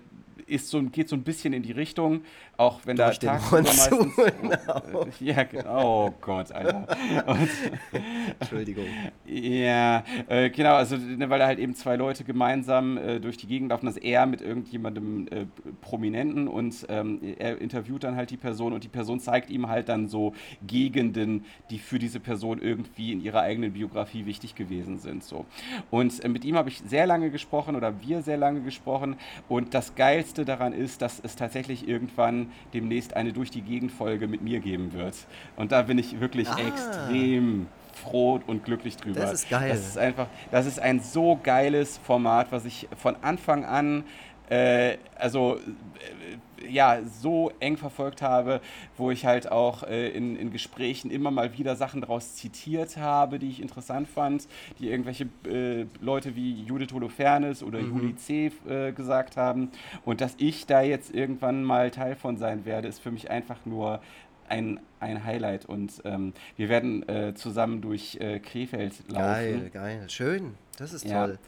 ist 0.48 0.68
so, 0.68 0.82
geht 0.82 1.08
so 1.08 1.16
ein 1.16 1.22
bisschen 1.22 1.52
in 1.52 1.62
die 1.62 1.72
Richtung, 1.72 2.22
auch 2.56 2.80
wenn 2.84 2.96
Durch 2.96 3.18
da 3.18 3.38
tagsüber 3.38 3.62
meistens... 3.62 4.14
Genau. 4.40 5.06
ja, 5.20 5.46
oh 5.68 6.12
Gott, 6.20 6.52
Alter. 6.52 6.86
Und, 7.26 7.48
Entschuldigung. 8.40 8.84
Ja, 9.26 10.04
äh, 10.28 10.50
genau, 10.50 10.74
also 10.74 10.96
ne, 10.96 11.28
weil 11.30 11.38
da 11.38 11.46
halt 11.46 11.58
eben 11.58 11.74
zwei 11.74 11.96
Leute 11.96 12.24
gemeinsam 12.24 12.96
äh, 12.96 13.20
durch 13.20 13.36
die 13.36 13.46
Gegend 13.46 13.70
laufen, 13.70 13.86
also 13.86 14.00
er 14.00 14.26
mit 14.26 14.40
irgendjemandem 14.40 15.28
äh, 15.28 15.46
Prominenten 15.80 16.48
und 16.48 16.86
ähm, 16.88 17.20
er 17.38 17.60
interviewt 17.60 18.04
dann 18.04 18.16
halt 18.16 18.30
die 18.30 18.36
Person 18.36 18.72
und 18.72 18.84
die 18.84 18.88
Person 18.88 19.20
zeigt 19.20 19.50
ihm 19.50 19.68
halt 19.68 19.88
dann 19.88 20.08
so 20.08 20.34
Gegenden, 20.66 21.44
die 21.70 21.78
für 21.78 21.98
diese 21.98 22.20
Person 22.20 22.60
irgendwie 22.60 23.12
in 23.12 23.20
ihrer 23.20 23.40
eigenen 23.42 23.72
Biografie 23.72 24.26
wichtig 24.26 24.54
gewesen 24.54 24.98
sind. 24.98 25.24
So. 25.24 25.46
Und 25.90 26.22
äh, 26.24 26.28
mit 26.28 26.44
ihm 26.44 26.56
habe 26.56 26.68
ich 26.68 26.78
sehr 26.78 27.06
lange 27.06 27.30
gesprochen 27.30 27.76
oder 27.76 28.00
wir 28.02 28.22
sehr 28.22 28.36
lange 28.36 28.60
gesprochen 28.60 29.16
und 29.48 29.74
das 29.74 29.94
Geilste 29.94 30.37
daran 30.44 30.72
ist, 30.72 31.02
dass 31.02 31.20
es 31.22 31.36
tatsächlich 31.36 31.88
irgendwann 31.88 32.50
demnächst 32.74 33.14
eine 33.14 33.32
Durch 33.32 33.50
die 33.50 33.62
Gegend-Folge 33.62 34.28
mit 34.28 34.42
mir 34.42 34.60
geben 34.60 34.92
wird. 34.92 35.14
Und 35.56 35.72
da 35.72 35.82
bin 35.82 35.98
ich 35.98 36.20
wirklich 36.20 36.48
ah. 36.48 36.58
extrem 36.58 37.66
froh 37.92 38.40
und 38.46 38.64
glücklich 38.64 38.96
drüber. 38.96 39.20
Das 39.20 39.32
ist 39.32 39.50
geil. 39.50 39.70
Das 39.70 39.80
ist 39.80 39.98
einfach, 39.98 40.28
das 40.50 40.66
ist 40.66 40.78
ein 40.78 41.00
so 41.00 41.38
geiles 41.42 41.98
Format, 41.98 42.52
was 42.52 42.64
ich 42.64 42.88
von 42.96 43.16
Anfang 43.22 43.64
an, 43.64 44.04
äh, 44.48 44.96
also 45.16 45.56
äh, 45.56 46.36
ja, 46.68 47.00
so 47.02 47.52
eng 47.60 47.76
verfolgt 47.76 48.22
habe, 48.22 48.60
wo 48.96 49.10
ich 49.10 49.26
halt 49.26 49.50
auch 49.50 49.82
äh, 49.82 50.08
in, 50.08 50.36
in 50.36 50.50
Gesprächen 50.50 51.10
immer 51.10 51.30
mal 51.30 51.56
wieder 51.56 51.76
Sachen 51.76 52.00
daraus 52.00 52.36
zitiert 52.36 52.96
habe, 52.96 53.38
die 53.38 53.50
ich 53.50 53.60
interessant 53.60 54.08
fand, 54.08 54.48
die 54.78 54.90
irgendwelche 54.90 55.28
äh, 55.46 55.86
Leute 56.00 56.36
wie 56.36 56.62
Judith 56.62 56.92
Holofernes 56.92 57.62
oder 57.62 57.80
mhm. 57.80 57.96
Juli 57.96 58.16
C. 58.16 58.52
Äh, 58.68 58.92
gesagt 58.92 59.36
haben. 59.36 59.70
Und 60.04 60.20
dass 60.20 60.34
ich 60.38 60.66
da 60.66 60.82
jetzt 60.82 61.14
irgendwann 61.14 61.64
mal 61.64 61.90
Teil 61.90 62.16
von 62.16 62.36
sein 62.36 62.64
werde, 62.64 62.88
ist 62.88 63.00
für 63.00 63.10
mich 63.10 63.30
einfach 63.30 63.64
nur 63.64 64.00
ein, 64.48 64.80
ein 65.00 65.24
Highlight. 65.24 65.66
Und 65.66 66.00
ähm, 66.04 66.32
wir 66.56 66.68
werden 66.68 67.08
äh, 67.08 67.34
zusammen 67.34 67.80
durch 67.80 68.16
äh, 68.20 68.40
Krefeld 68.40 68.94
laufen. 69.08 69.24
Geil, 69.24 69.70
geil. 69.72 70.04
Schön. 70.08 70.54
Das 70.78 70.92
ist 70.92 71.04
ja. 71.04 71.26
toll. 71.26 71.38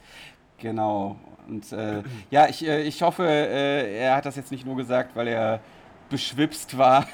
Genau. 0.61 1.17
Und 1.49 1.73
äh, 1.73 2.03
ja, 2.31 2.49
ich, 2.49 2.67
äh, 2.67 2.83
ich 2.83 3.03
hoffe, 3.03 3.27
äh, 3.27 3.99
er 3.99 4.17
hat 4.17 4.27
das 4.27 4.37
jetzt 4.37 4.53
nicht 4.53 4.65
nur 4.65 4.77
gesagt, 4.77 5.17
weil 5.17 5.27
er 5.27 5.61
beschwipst 6.09 6.77
war, 6.77 7.07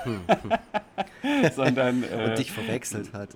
sondern. 1.54 2.02
Äh, 2.02 2.30
und 2.30 2.38
dich 2.38 2.50
verwechselt 2.50 3.12
hat. 3.12 3.30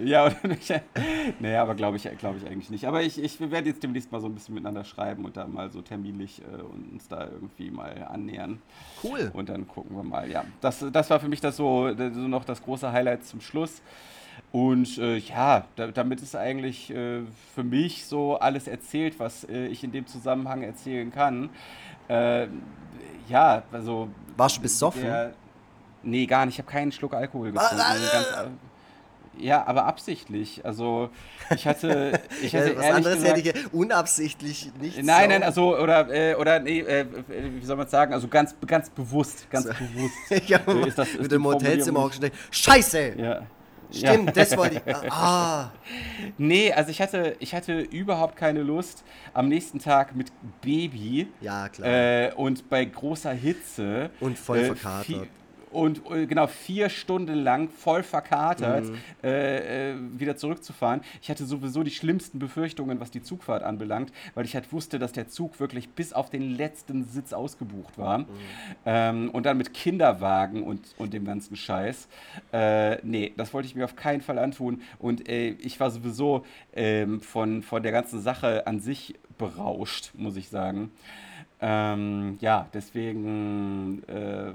Äh, 0.00 0.08
ja, 0.08 0.26
oder 0.26 0.48
nicht? 0.48 0.70
naja, 1.40 1.62
aber 1.62 1.74
glaube 1.74 1.96
ich, 1.96 2.08
glaub 2.18 2.36
ich 2.36 2.46
eigentlich 2.46 2.70
nicht. 2.70 2.86
Aber 2.86 3.02
ich, 3.02 3.22
ich 3.22 3.38
werde 3.40 3.68
jetzt 3.68 3.82
demnächst 3.82 4.10
mal 4.10 4.20
so 4.20 4.26
ein 4.26 4.34
bisschen 4.34 4.54
miteinander 4.54 4.84
schreiben 4.84 5.24
und 5.24 5.36
da 5.36 5.46
mal 5.46 5.70
so 5.70 5.80
terminlich 5.80 6.42
äh, 6.42 6.62
uns 6.62 7.08
da 7.08 7.24
irgendwie 7.24 7.70
mal 7.70 8.06
annähern. 8.10 8.60
Cool. 9.02 9.30
Und 9.32 9.48
dann 9.48 9.68
gucken 9.68 9.96
wir 9.96 10.02
mal. 10.02 10.30
Ja, 10.30 10.44
das, 10.60 10.84
das 10.92 11.10
war 11.10 11.20
für 11.20 11.28
mich 11.28 11.40
das 11.40 11.56
so, 11.56 11.94
so 11.94 12.28
noch 12.28 12.44
das 12.44 12.62
große 12.62 12.90
Highlight 12.90 13.24
zum 13.24 13.40
Schluss. 13.40 13.82
Und 14.56 14.96
äh, 14.96 15.18
ja, 15.18 15.64
da, 15.76 15.88
damit 15.88 16.22
ist 16.22 16.34
eigentlich 16.34 16.88
äh, 16.90 17.24
für 17.54 17.62
mich 17.62 18.06
so 18.06 18.38
alles 18.38 18.66
erzählt, 18.66 19.20
was 19.20 19.44
äh, 19.44 19.66
ich 19.66 19.84
in 19.84 19.92
dem 19.92 20.06
Zusammenhang 20.06 20.62
erzählen 20.62 21.12
kann. 21.12 21.50
Äh, 22.08 22.46
ja, 23.28 23.64
also. 23.70 24.08
Warst 24.34 24.56
du 24.56 24.62
besoffen? 24.62 25.02
Der, 25.02 25.34
nee, 26.02 26.24
gar 26.24 26.46
nicht. 26.46 26.54
Ich 26.54 26.58
habe 26.60 26.72
keinen 26.72 26.90
Schluck 26.90 27.12
Alkohol 27.12 27.52
getrunken. 27.52 27.78
Also 27.78 28.10
ganz, 28.10 28.50
ja, 29.36 29.66
aber 29.66 29.84
absichtlich. 29.84 30.64
Also 30.64 31.10
ich 31.54 31.66
hatte, 31.66 32.18
ich 32.42 32.56
hatte 32.56 32.78
was 32.78 32.86
anderes 32.86 33.16
gesagt, 33.16 33.36
hätte 33.36 33.58
ich 33.58 33.74
unabsichtlich 33.74 34.72
nicht. 34.80 35.02
Nein, 35.02 35.28
nein, 35.28 35.42
also 35.42 35.76
oder 35.76 36.08
äh, 36.08 36.34
oder 36.34 36.60
nee, 36.60 36.80
äh, 36.80 37.04
wie 37.60 37.66
soll 37.66 37.76
man 37.76 37.88
sagen? 37.88 38.14
Also 38.14 38.26
ganz 38.26 38.54
ganz 38.66 38.88
bewusst, 38.88 39.50
ganz 39.50 39.66
so. 39.66 39.72
bewusst. 39.72 40.14
ich 40.30 40.54
habe 40.54 40.88
ist 40.88 40.96
das, 40.96 41.10
ist 41.10 41.20
mit 41.20 41.32
dem 41.32 41.44
Hotelzimmer 41.44 42.00
auch 42.00 42.10
gedacht. 42.10 42.32
Scheiße. 42.50 43.16
Ja. 43.18 43.42
Stimmt, 43.90 44.26
ja. 44.26 44.32
das 44.32 44.56
wollte 44.56 44.76
ich. 44.84 44.94
Ah. 45.10 45.70
Nee, 46.38 46.72
also 46.72 46.90
ich 46.90 47.00
hatte, 47.00 47.36
ich 47.38 47.54
hatte 47.54 47.80
überhaupt 47.80 48.36
keine 48.36 48.62
Lust 48.62 49.04
am 49.32 49.48
nächsten 49.48 49.78
Tag 49.78 50.14
mit 50.14 50.32
Baby. 50.60 51.28
Ja, 51.40 51.68
klar. 51.68 51.88
Äh, 51.88 52.32
und 52.34 52.68
bei 52.68 52.84
großer 52.84 53.32
Hitze. 53.32 54.10
Und 54.20 54.38
voll 54.38 54.58
äh, 54.58 54.64
verkatert. 54.66 55.28
Und 55.70 56.02
äh, 56.10 56.26
genau 56.26 56.46
vier 56.46 56.88
Stunden 56.88 57.34
lang 57.34 57.68
voll 57.68 58.02
verkatert 58.02 58.84
mhm. 58.84 58.98
äh, 59.22 59.90
äh, 59.90 59.94
wieder 60.18 60.36
zurückzufahren. 60.36 61.00
Ich 61.20 61.30
hatte 61.30 61.44
sowieso 61.44 61.82
die 61.82 61.90
schlimmsten 61.90 62.38
Befürchtungen, 62.38 63.00
was 63.00 63.10
die 63.10 63.22
Zugfahrt 63.22 63.62
anbelangt, 63.62 64.12
weil 64.34 64.44
ich 64.44 64.54
halt 64.54 64.72
wusste, 64.72 64.98
dass 64.98 65.12
der 65.12 65.28
Zug 65.28 65.60
wirklich 65.60 65.90
bis 65.90 66.12
auf 66.12 66.30
den 66.30 66.56
letzten 66.56 67.04
Sitz 67.04 67.32
ausgebucht 67.32 67.98
war. 67.98 68.18
Mhm. 68.18 68.26
Ähm, 68.84 69.30
und 69.30 69.46
dann 69.46 69.58
mit 69.58 69.74
Kinderwagen 69.74 70.62
und, 70.62 70.94
und 70.98 71.12
dem 71.12 71.24
ganzen 71.24 71.56
Scheiß. 71.56 72.08
Äh, 72.52 73.04
nee, 73.04 73.32
das 73.36 73.52
wollte 73.52 73.68
ich 73.68 73.74
mir 73.74 73.84
auf 73.84 73.96
keinen 73.96 74.20
Fall 74.20 74.38
antun. 74.38 74.82
Und 74.98 75.28
äh, 75.28 75.50
ich 75.50 75.78
war 75.80 75.90
sowieso 75.90 76.44
ähm, 76.74 77.20
von, 77.20 77.62
von 77.62 77.82
der 77.82 77.92
ganzen 77.92 78.20
Sache 78.20 78.66
an 78.66 78.80
sich 78.80 79.14
berauscht, 79.38 80.12
muss 80.14 80.36
ich 80.36 80.48
sagen. 80.48 80.90
Ähm, 81.60 82.36
ja, 82.40 82.68
deswegen 82.72 84.02
äh, 84.08 84.52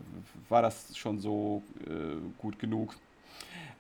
war 0.50 0.62
das 0.62 0.96
schon 0.96 1.20
so 1.20 1.64
äh, 1.88 2.18
gut 2.38 2.60
genug. 2.60 2.96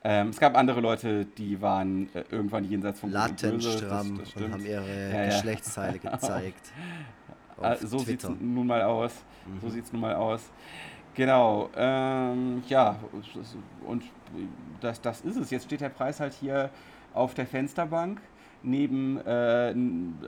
Ähm, 0.03 0.30
es 0.30 0.39
gab 0.39 0.57
andere 0.57 0.82
Leute, 0.82 1.26
die 1.26 1.61
waren 1.61 2.09
äh, 2.15 2.24
irgendwann 2.32 2.63
jenseits 2.67 2.99
von 2.99 3.11
Latent 3.11 3.63
stramm 3.63 4.17
das, 4.17 4.34
das 4.34 4.41
und 4.41 4.51
haben 4.51 4.65
ihre 4.65 5.11
ja, 5.13 5.26
Geschlechtsteile 5.26 5.99
gezeigt. 5.99 6.72
Ah, 7.61 7.76
so 7.76 7.99
sieht 7.99 8.24
es 8.24 8.30
nun 8.39 8.65
mal 8.65 8.82
aus. 8.82 9.11
Mhm. 9.45 9.59
So 9.61 9.69
sieht 9.69 9.93
nun 9.93 10.01
mal 10.01 10.15
aus. 10.15 10.41
Genau, 11.13 11.69
ähm, 11.76 12.63
ja, 12.67 12.97
und 13.86 14.03
das, 14.80 14.99
das 15.01 15.22
ist 15.22 15.36
es. 15.36 15.51
Jetzt 15.51 15.65
steht 15.65 15.82
der 15.82 15.89
Preis 15.89 16.19
halt 16.19 16.34
hier 16.34 16.72
auf 17.13 17.34
der 17.34 17.45
Fensterbank 17.45 18.22
neben 18.64 19.18
äh, 19.26 19.74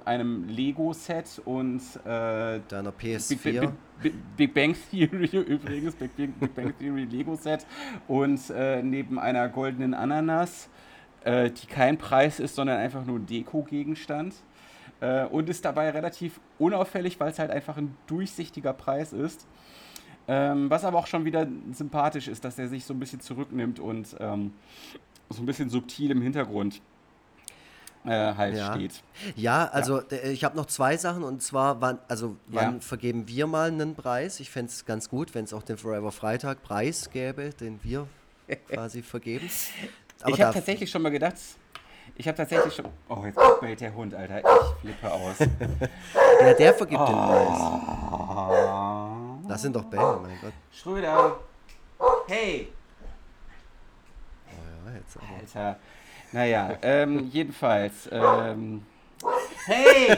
einem 0.05 0.47
Lego-Set 0.47 1.41
und 1.45 1.81
äh, 2.05 2.59
deiner 2.67 2.91
PS4. 2.91 3.71
Big, 4.01 4.13
Big, 4.35 4.53
Bang 4.53 4.75
Theory 4.91 5.37
übrigens, 5.47 5.95
Big, 5.95 6.15
Big 6.15 6.55
Bang 6.55 6.73
Theory 6.77 7.05
Lego-Set 7.05 7.65
und 8.07 8.49
äh, 8.49 8.81
neben 8.81 9.19
einer 9.19 9.47
goldenen 9.49 9.93
Ananas, 9.93 10.69
äh, 11.23 11.49
die 11.51 11.67
kein 11.67 11.97
Preis 11.97 12.39
ist, 12.39 12.55
sondern 12.55 12.79
einfach 12.79 13.05
nur 13.05 13.19
ein 13.19 13.25
Deko-Gegenstand. 13.25 14.35
Äh, 14.99 15.25
und 15.25 15.49
ist 15.49 15.65
dabei 15.65 15.89
relativ 15.89 16.39
unauffällig, 16.59 17.19
weil 17.19 17.31
es 17.31 17.39
halt 17.39 17.51
einfach 17.51 17.77
ein 17.77 17.95
durchsichtiger 18.07 18.73
Preis 18.73 19.11
ist. 19.11 19.47
Ähm, 20.27 20.69
was 20.69 20.85
aber 20.85 20.99
auch 20.99 21.07
schon 21.07 21.25
wieder 21.25 21.45
sympathisch 21.73 22.29
ist, 22.29 22.45
dass 22.45 22.57
er 22.57 22.69
sich 22.69 22.85
so 22.85 22.93
ein 22.93 22.99
bisschen 22.99 23.19
zurücknimmt 23.19 23.81
und 23.81 24.15
ähm, 24.19 24.53
so 25.29 25.41
ein 25.41 25.45
bisschen 25.45 25.69
subtil 25.69 26.11
im 26.11 26.21
Hintergrund 26.21 26.81
äh, 28.05 28.33
halt 28.35 28.55
ja. 28.55 28.73
steht. 28.73 29.03
Ja, 29.35 29.65
also 29.65 30.01
ja. 30.01 30.23
ich 30.23 30.43
habe 30.43 30.55
noch 30.55 30.65
zwei 30.65 30.97
Sachen 30.97 31.23
und 31.23 31.41
zwar, 31.41 31.81
wann, 31.81 31.99
also 32.07 32.37
wann 32.47 32.75
ja. 32.75 32.79
vergeben 32.79 33.27
wir 33.27 33.47
mal 33.47 33.69
einen 33.69 33.95
Preis? 33.95 34.39
Ich 34.39 34.49
fände 34.49 34.71
es 34.71 34.85
ganz 34.85 35.09
gut, 35.09 35.33
wenn 35.35 35.45
es 35.45 35.53
auch 35.53 35.63
den 35.63 35.77
Forever 35.77 36.11
Freitag 36.11 36.63
Preis 36.63 37.09
gäbe, 37.11 37.51
den 37.51 37.79
wir 37.83 38.07
quasi 38.67 39.01
vergeben. 39.01 39.49
Aber 40.21 40.31
ich 40.31 40.41
habe 40.41 40.53
tatsächlich 40.53 40.89
schon 40.89 41.01
mal 41.01 41.09
gedacht, 41.09 41.35
ich 42.15 42.27
habe 42.27 42.37
tatsächlich 42.37 42.75
schon. 42.75 42.85
Oh, 43.09 43.23
jetzt 43.25 43.39
bellt 43.59 43.81
der 43.81 43.93
Hund, 43.93 44.13
Alter. 44.13 44.39
Ich 44.39 44.45
flippe 44.81 45.11
aus. 45.11 45.39
ja, 46.41 46.53
der 46.53 46.73
vergibt 46.73 47.01
oh. 47.01 47.05
den 47.05 47.15
Preis. 47.15 47.57
Das 49.47 49.61
sind 49.61 49.75
doch 49.75 49.85
Bälle, 49.85 50.19
mein 50.21 50.39
Gott. 50.41 50.53
Schröder. 50.71 51.37
Hey. 52.27 52.71
Oh 54.47 54.89
ja. 54.89 55.37
Alter. 55.39 55.79
Naja, 56.33 56.77
ähm, 56.81 57.29
jedenfalls. 57.31 58.09
Ähm, 58.11 58.81
hey! 59.67 60.17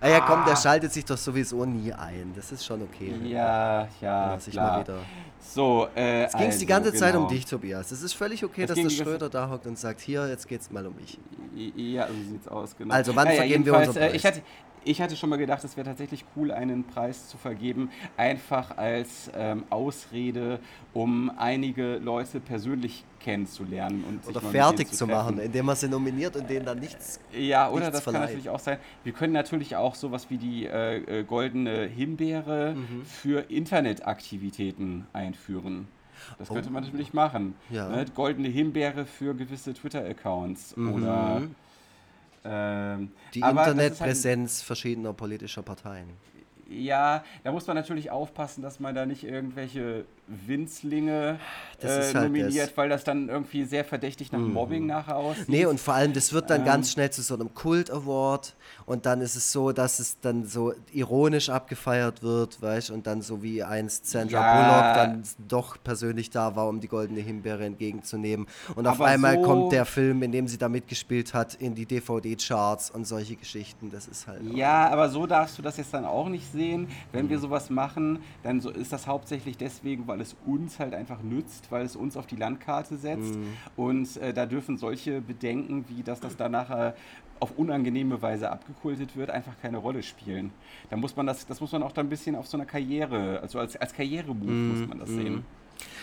ah 0.00 0.08
ja, 0.08 0.20
komm, 0.20 0.44
der 0.46 0.54
ah. 0.54 0.56
schaltet 0.56 0.94
sich 0.94 1.04
doch 1.04 1.18
sowieso 1.18 1.64
nie 1.66 1.92
ein. 1.92 2.32
Das 2.34 2.50
ist 2.52 2.64
schon 2.64 2.82
okay. 2.82 3.14
Ja, 3.24 3.86
ja. 4.00 4.32
Lass 4.32 4.48
ich 4.48 4.54
mal 4.54 4.80
wieder. 4.80 5.00
So, 5.38 5.88
äh, 5.94 6.22
Jetzt 6.22 6.32
ging 6.32 6.40
es 6.40 6.46
also, 6.46 6.58
die 6.60 6.66
ganze 6.66 6.92
Zeit 6.94 7.14
um 7.14 7.24
genau. 7.24 7.34
dich, 7.34 7.44
Tobias. 7.44 7.92
Es 7.92 8.02
ist 8.02 8.14
völlig 8.14 8.42
okay, 8.44 8.64
das 8.66 8.76
dass 8.76 8.82
der 8.82 8.90
Schröder 9.04 9.28
da 9.28 9.50
hockt 9.50 9.66
und 9.66 9.78
sagt, 9.78 10.00
hier, 10.00 10.26
jetzt 10.26 10.48
geht's 10.48 10.70
mal 10.70 10.86
um 10.86 10.96
mich. 10.96 11.18
Ja, 11.54 12.08
so 12.08 12.14
sieht's 12.14 12.48
aus, 12.48 12.74
genau. 12.76 12.94
Also, 12.94 13.14
wann 13.14 13.28
naja, 13.28 13.40
vergeben 13.40 13.64
wir 13.66 13.76
unseren 13.76 13.94
Preis? 13.94 14.12
Äh, 14.12 14.16
ich 14.16 14.26
hatte, 14.26 14.42
ich 14.86 15.02
hatte 15.02 15.16
schon 15.16 15.28
mal 15.28 15.36
gedacht, 15.36 15.64
es 15.64 15.76
wäre 15.76 15.86
tatsächlich 15.86 16.24
cool, 16.36 16.52
einen 16.52 16.84
Preis 16.84 17.28
zu 17.28 17.36
vergeben, 17.36 17.90
einfach 18.16 18.76
als 18.78 19.30
ähm, 19.34 19.64
Ausrede, 19.68 20.60
um 20.94 21.30
einige 21.36 21.96
Leute 21.98 22.40
persönlich 22.40 23.04
kennenzulernen 23.20 24.04
und 24.08 24.28
oder 24.28 24.40
fertig 24.40 24.88
zu, 24.88 24.98
zu 24.98 25.06
machen, 25.08 25.40
indem 25.40 25.66
man 25.66 25.74
sie 25.74 25.88
nominiert 25.88 26.36
und 26.36 26.48
denen 26.48 26.64
dann 26.64 26.78
nichts. 26.78 27.18
Ja, 27.32 27.68
oder 27.68 27.80
nichts 27.80 27.94
das 27.94 28.02
verleiht. 28.04 28.20
kann 28.20 28.28
natürlich 28.28 28.50
auch 28.50 28.60
sein. 28.60 28.78
Wir 29.02 29.12
können 29.12 29.32
natürlich 29.32 29.74
auch 29.74 29.96
sowas 29.96 30.30
wie 30.30 30.38
die 30.38 30.66
äh, 30.66 31.20
äh, 31.20 31.24
goldene 31.24 31.86
Himbeere 31.86 32.74
mhm. 32.76 33.04
für 33.04 33.50
Internetaktivitäten 33.50 35.06
einführen. 35.12 35.88
Das 36.38 36.48
könnte 36.48 36.68
oh. 36.70 36.72
man 36.72 36.84
natürlich 36.84 37.12
machen. 37.12 37.54
Ja. 37.70 37.88
Ne? 37.88 38.06
Goldene 38.14 38.48
Himbeere 38.48 39.04
für 39.04 39.34
gewisse 39.34 39.74
Twitter-Accounts 39.74 40.76
mhm. 40.76 40.92
oder 40.92 41.42
ähm, 42.46 43.12
die 43.34 43.40
Internetpräsenz 43.40 44.58
halt, 44.58 44.66
verschiedener 44.66 45.12
politischer 45.12 45.62
Parteien. 45.62 46.08
Ja, 46.68 47.24
da 47.44 47.52
muss 47.52 47.66
man 47.66 47.76
natürlich 47.76 48.10
aufpassen, 48.10 48.62
dass 48.62 48.80
man 48.80 48.94
da 48.94 49.06
nicht 49.06 49.24
irgendwelche 49.24 50.04
Winzlinge 50.28 51.38
äh, 51.82 51.86
halt 51.86 52.14
nominiert, 52.14 52.70
das. 52.70 52.76
weil 52.76 52.88
das 52.88 53.04
dann 53.04 53.28
irgendwie 53.28 53.64
sehr 53.64 53.84
verdächtig 53.84 54.32
nach 54.32 54.38
mhm. 54.38 54.52
Mobbing 54.52 54.86
nachher 54.86 55.16
aussieht. 55.16 55.48
Nee, 55.48 55.66
und 55.66 55.78
vor 55.78 55.94
allem, 55.94 56.12
das 56.12 56.32
wird 56.32 56.50
dann 56.50 56.60
ähm. 56.60 56.66
ganz 56.66 56.92
schnell 56.92 57.10
zu 57.10 57.22
so 57.22 57.34
einem 57.34 57.54
Kult-Award 57.54 58.54
und 58.86 59.06
dann 59.06 59.20
ist 59.20 59.36
es 59.36 59.52
so, 59.52 59.72
dass 59.72 59.98
es 59.98 60.18
dann 60.20 60.46
so 60.46 60.72
ironisch 60.92 61.48
abgefeiert 61.48 62.22
wird, 62.22 62.60
weißt 62.60 62.90
und 62.90 63.06
dann 63.06 63.22
so 63.22 63.42
wie 63.42 63.62
einst 63.62 64.06
Sandra 64.06 64.40
ja. 64.40 64.54
Bullock 64.54 64.94
dann 64.94 65.22
doch 65.48 65.76
persönlich 65.82 66.30
da 66.30 66.56
war, 66.56 66.68
um 66.68 66.80
die 66.80 66.88
goldene 66.88 67.20
Himbeere 67.20 67.64
entgegenzunehmen. 67.64 68.46
Und 68.74 68.86
auf 68.86 69.00
einmal 69.00 69.36
so 69.36 69.42
kommt 69.42 69.72
der 69.72 69.84
Film, 69.84 70.22
in 70.22 70.32
dem 70.32 70.48
sie 70.48 70.58
da 70.58 70.68
mitgespielt 70.68 71.34
hat, 71.34 71.54
in 71.54 71.74
die 71.74 71.86
DVD-Charts 71.86 72.90
und 72.90 73.06
solche 73.06 73.36
Geschichten. 73.36 73.90
Das 73.90 74.06
ist 74.06 74.26
halt. 74.26 74.42
Ja, 74.54 74.88
aber 74.88 75.08
so 75.08 75.26
darfst 75.26 75.58
du 75.58 75.62
das 75.62 75.76
jetzt 75.76 75.92
dann 75.92 76.04
auch 76.04 76.28
nicht 76.28 76.50
sehen. 76.50 76.88
Wenn 77.12 77.26
mhm. 77.26 77.30
wir 77.30 77.38
sowas 77.38 77.70
machen, 77.70 78.20
dann 78.42 78.60
so 78.60 78.70
ist 78.70 78.92
das 78.92 79.06
hauptsächlich 79.06 79.56
deswegen, 79.56 80.06
weil 80.06 80.15
weil 80.16 80.22
es 80.22 80.34
uns 80.46 80.78
halt 80.78 80.94
einfach 80.94 81.22
nützt, 81.22 81.70
weil 81.70 81.84
es 81.84 81.94
uns 81.94 82.16
auf 82.16 82.26
die 82.26 82.36
Landkarte 82.36 82.96
setzt. 82.96 83.36
Mhm. 83.36 83.52
Und 83.76 84.16
äh, 84.16 84.32
da 84.32 84.46
dürfen 84.46 84.78
solche 84.78 85.20
Bedenken, 85.20 85.84
wie 85.88 86.02
dass 86.02 86.20
das 86.20 86.36
dann 86.38 86.52
nachher 86.52 86.94
auf 87.38 87.58
unangenehme 87.58 88.22
Weise 88.22 88.50
abgekultet 88.50 89.14
wird, 89.14 89.28
einfach 89.28 89.52
keine 89.60 89.76
Rolle 89.76 90.02
spielen. 90.02 90.52
Da 90.88 90.96
muss 90.96 91.16
man 91.16 91.26
das, 91.26 91.46
das 91.46 91.60
muss 91.60 91.70
man 91.72 91.82
auch 91.82 91.92
dann 91.92 92.06
ein 92.06 92.08
bisschen 92.08 92.34
auf 92.34 92.46
so 92.46 92.56
einer 92.56 92.64
Karriere, 92.64 93.40
also 93.40 93.58
als, 93.58 93.76
als 93.76 93.92
Karrieremove 93.92 94.50
mhm. 94.50 94.80
muss 94.80 94.88
man 94.88 94.98
das 95.00 95.10
sehen. 95.10 95.44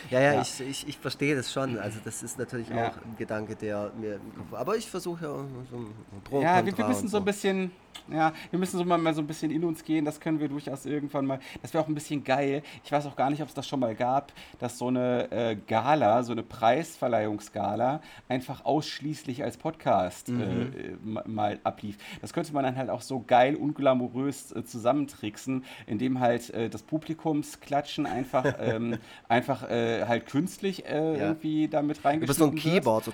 Ja, 0.09 0.19
ja, 0.19 0.33
ja. 0.33 0.41
Ich, 0.41 0.59
ich, 0.61 0.87
ich 0.87 0.97
verstehe 0.97 1.35
das 1.35 1.51
schon. 1.51 1.77
Also 1.77 1.99
das 2.03 2.23
ist 2.23 2.37
natürlich 2.37 2.69
ja. 2.69 2.89
auch 2.89 2.97
ein 2.97 3.15
Gedanke, 3.17 3.55
der 3.55 3.91
mir 3.99 4.15
im 4.15 4.35
Kopf. 4.35 4.59
Aber 4.59 4.75
ich 4.75 4.89
versuche 4.89 5.25
ja 5.25 5.31
so 5.69 5.77
ein 5.77 6.21
Pro 6.23 6.41
Ja, 6.41 6.65
wir, 6.65 6.77
wir 6.77 6.87
müssen 6.87 7.07
so 7.07 7.17
ein 7.17 7.25
bisschen, 7.25 7.71
ja, 8.11 8.33
wir 8.49 8.59
müssen 8.59 8.77
so 8.77 8.85
mal, 8.85 8.97
mal 8.97 9.13
so 9.13 9.21
ein 9.21 9.27
bisschen 9.27 9.51
in 9.51 9.63
uns 9.63 9.83
gehen. 9.83 10.05
Das 10.05 10.19
können 10.19 10.39
wir 10.39 10.47
durchaus 10.49 10.85
irgendwann 10.85 11.25
mal. 11.25 11.39
Das 11.61 11.73
wäre 11.73 11.83
auch 11.83 11.87
ein 11.87 11.95
bisschen 11.95 12.23
geil. 12.23 12.63
Ich 12.83 12.91
weiß 12.91 13.05
auch 13.05 13.15
gar 13.15 13.29
nicht, 13.29 13.41
ob 13.41 13.47
es 13.47 13.53
das 13.53 13.67
schon 13.67 13.79
mal 13.79 13.95
gab, 13.95 14.31
dass 14.59 14.77
so 14.77 14.87
eine 14.87 15.31
äh, 15.31 15.55
Gala, 15.55 16.23
so 16.23 16.31
eine 16.31 16.43
Preisverleihungsgala, 16.43 18.01
einfach 18.27 18.65
ausschließlich 18.65 19.43
als 19.43 19.57
Podcast 19.57 20.29
mhm. 20.29 20.73
äh, 21.05 21.29
mal 21.29 21.59
ablief. 21.63 21.97
Das 22.21 22.33
könnte 22.33 22.53
man 22.53 22.63
dann 22.63 22.75
halt 22.75 22.89
auch 22.89 23.01
so 23.01 23.23
geil 23.25 23.55
und 23.55 23.75
glamourös 23.75 24.51
äh, 24.51 24.63
zusammentricksen, 24.63 25.63
indem 25.87 26.19
halt 26.19 26.49
äh, 26.51 26.69
das 26.69 26.83
Publikumsklatschen 26.83 28.05
einfach, 28.05 28.45
ähm, 28.59 28.97
einfach 29.29 29.69
äh, 29.69 29.92
halt 30.07 30.27
künstlich 30.27 30.85
äh, 30.85 30.91
ja. 30.91 31.13
irgendwie 31.13 31.67
damit 31.67 32.03
reingeschrieben 32.03 32.27
wird. 32.27 32.37
so 32.37 32.69
ein 32.69 32.73
Keyboard, 32.73 33.05
so 33.05 33.11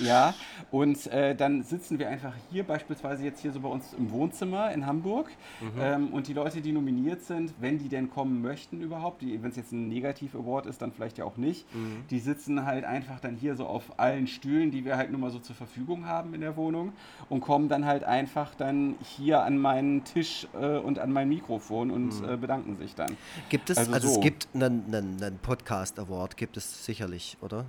ja, 0.00 0.34
und 0.70 1.06
äh, 1.08 1.34
dann 1.34 1.62
sitzen 1.62 1.98
wir 1.98 2.08
einfach 2.08 2.34
hier, 2.50 2.64
beispielsweise 2.64 3.24
jetzt 3.24 3.40
hier 3.40 3.52
so 3.52 3.60
bei 3.60 3.68
uns 3.68 3.92
im 3.94 4.10
Wohnzimmer 4.10 4.72
in 4.72 4.86
Hamburg. 4.86 5.30
Mhm. 5.60 5.80
Ähm, 5.80 6.08
und 6.12 6.28
die 6.28 6.32
Leute, 6.32 6.60
die 6.60 6.72
nominiert 6.72 7.22
sind, 7.22 7.54
wenn 7.60 7.78
die 7.78 7.88
denn 7.88 8.10
kommen 8.10 8.42
möchten 8.42 8.80
überhaupt, 8.80 9.22
wenn 9.22 9.50
es 9.50 9.56
jetzt 9.56 9.72
ein 9.72 9.88
Negativ-Award 9.88 10.66
ist, 10.66 10.82
dann 10.82 10.92
vielleicht 10.92 11.18
ja 11.18 11.24
auch 11.24 11.36
nicht, 11.36 11.72
mhm. 11.74 12.04
die 12.10 12.18
sitzen 12.18 12.64
halt 12.64 12.84
einfach 12.84 13.20
dann 13.20 13.36
hier 13.36 13.54
so 13.54 13.66
auf 13.66 13.98
allen 13.98 14.26
Stühlen, 14.26 14.70
die 14.70 14.84
wir 14.84 14.96
halt 14.96 15.10
nur 15.10 15.20
mal 15.20 15.30
so 15.30 15.38
zur 15.38 15.56
Verfügung 15.56 16.06
haben 16.06 16.34
in 16.34 16.40
der 16.40 16.56
Wohnung 16.56 16.92
und 17.28 17.40
kommen 17.40 17.68
dann 17.68 17.84
halt 17.84 18.04
einfach 18.04 18.54
dann 18.54 18.96
hier 19.16 19.42
an 19.42 19.58
meinen 19.58 20.04
Tisch 20.04 20.46
äh, 20.60 20.78
und 20.78 20.98
an 20.98 21.12
mein 21.12 21.28
Mikrofon 21.28 21.90
und 21.90 22.20
mhm. 22.20 22.28
äh, 22.28 22.36
bedanken 22.36 22.76
sich 22.76 22.94
dann. 22.94 23.16
Gibt 23.48 23.70
es, 23.70 23.78
also, 23.78 23.92
also 23.92 24.08
so. 24.08 24.14
es 24.14 24.20
gibt 24.20 24.48
einen, 24.54 24.84
einen, 24.86 25.22
einen 25.22 25.38
Podcast-Award, 25.38 26.36
gibt 26.36 26.56
es 26.56 26.84
sicherlich, 26.84 27.36
oder? 27.40 27.66